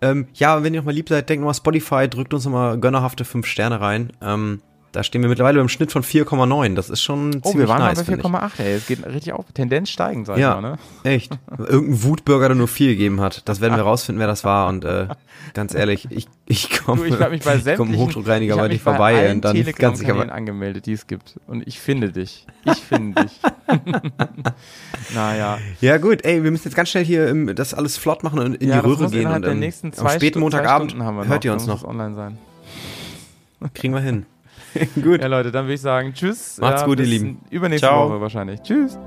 ähm, 0.00 0.26
ja, 0.34 0.62
wenn 0.62 0.74
ihr 0.74 0.80
noch 0.80 0.86
mal 0.86 0.94
lieb 0.94 1.08
seid, 1.08 1.28
denkt 1.28 1.40
nochmal 1.40 1.54
Spotify, 1.54 2.08
drückt 2.08 2.34
uns 2.34 2.44
nochmal 2.44 2.78
gönnerhafte 2.78 3.24
5 3.24 3.46
Sterne 3.46 3.80
rein. 3.80 4.12
Ähm, 4.20 4.60
da 4.94 5.02
stehen 5.02 5.22
wir 5.22 5.28
mittlerweile 5.28 5.58
beim 5.58 5.68
Schnitt 5.68 5.92
von 5.92 6.02
4,9. 6.02 6.74
Das 6.74 6.88
ist 6.90 7.02
schon 7.02 7.36
Oh, 7.42 7.50
ziemlich 7.50 7.54
wir 7.56 7.68
waren 7.68 7.80
nice, 7.82 7.98
bei 7.98 8.04
finde 8.04 8.20
ich. 8.20 8.26
4,8, 8.26 8.60
ey. 8.62 8.74
Es 8.74 8.86
geht 8.86 9.04
richtig 9.06 9.32
auf. 9.32 9.44
Tendenz 9.52 9.90
steigen, 9.90 10.24
sag 10.24 10.38
Ja. 10.38 10.56
ich 10.56 10.62
mal, 10.62 10.70
ne? 10.70 10.78
Echt. 11.02 11.38
Irgendein 11.58 12.02
Wutbürger, 12.04 12.48
der 12.48 12.56
nur 12.56 12.68
4 12.68 12.88
gegeben 12.88 13.20
hat. 13.20 13.42
Das 13.48 13.60
werden 13.60 13.76
wir 13.76 13.82
rausfinden, 13.82 14.20
wer 14.20 14.26
das 14.26 14.44
war. 14.44 14.68
Und 14.68 14.84
äh, 14.84 15.08
ganz 15.52 15.74
ehrlich, 15.74 16.06
ich, 16.10 16.26
ich 16.46 16.70
komme 16.84 17.06
ich 17.06 17.18
habe 17.18 17.30
mich 17.30 17.42
bei 17.44 17.56
ich 17.64 17.76
komm 17.76 17.94
Hochdruckreiniger 17.96 18.54
ich 18.54 18.60
bei 18.60 18.68
dir 18.68 18.80
vorbei 18.80 19.30
und 19.32 19.44
dann 19.44 19.54
ganz 19.56 19.64
sicher 19.64 19.82
Telegram-Kanälen 20.12 20.30
angemeldet, 20.30 20.86
die 20.86 20.92
es 20.92 21.06
gibt. 21.06 21.38
Und 21.46 21.66
ich 21.66 21.78
finde 21.80 22.10
dich. 22.12 22.46
Ich 22.64 22.78
finde 22.78 23.24
dich. 23.24 23.40
naja. 25.14 25.58
Ja 25.80 25.98
gut, 25.98 26.24
ey, 26.24 26.42
wir 26.44 26.50
müssen 26.50 26.64
jetzt 26.68 26.76
ganz 26.76 26.88
schnell 26.90 27.04
hier 27.04 27.28
ähm, 27.28 27.54
das 27.54 27.74
alles 27.74 27.96
flott 27.96 28.22
machen 28.22 28.38
und 28.38 28.54
in 28.56 28.68
ja, 28.68 28.80
die 28.80 28.86
Röhre 28.86 29.10
gehen. 29.10 29.26
Und 29.30 29.42
der 29.44 29.54
nächsten 29.54 29.88
am 29.88 29.92
zwei, 29.92 30.16
späten 30.16 30.34
Stu- 30.34 30.40
Montagabend 30.40 30.94
hört 31.28 31.44
ihr 31.44 31.52
uns 31.52 31.66
noch. 31.66 31.84
online 31.84 32.14
sein. 32.14 32.38
Kriegen 33.72 33.94
wir 33.94 34.00
hin. 34.00 34.26
gut. 35.02 35.20
Ja, 35.20 35.26
Leute, 35.28 35.50
dann 35.52 35.64
würde 35.64 35.74
ich 35.74 35.80
sagen, 35.80 36.12
tschüss. 36.14 36.58
Macht's 36.58 36.82
ja, 36.82 36.86
gut, 36.86 37.00
ihr 37.00 37.06
Lieben. 37.06 37.40
Übernächste 37.50 37.86
Ciao. 37.86 38.08
Woche 38.08 38.20
wahrscheinlich. 38.20 38.60
Tschüss. 38.62 38.98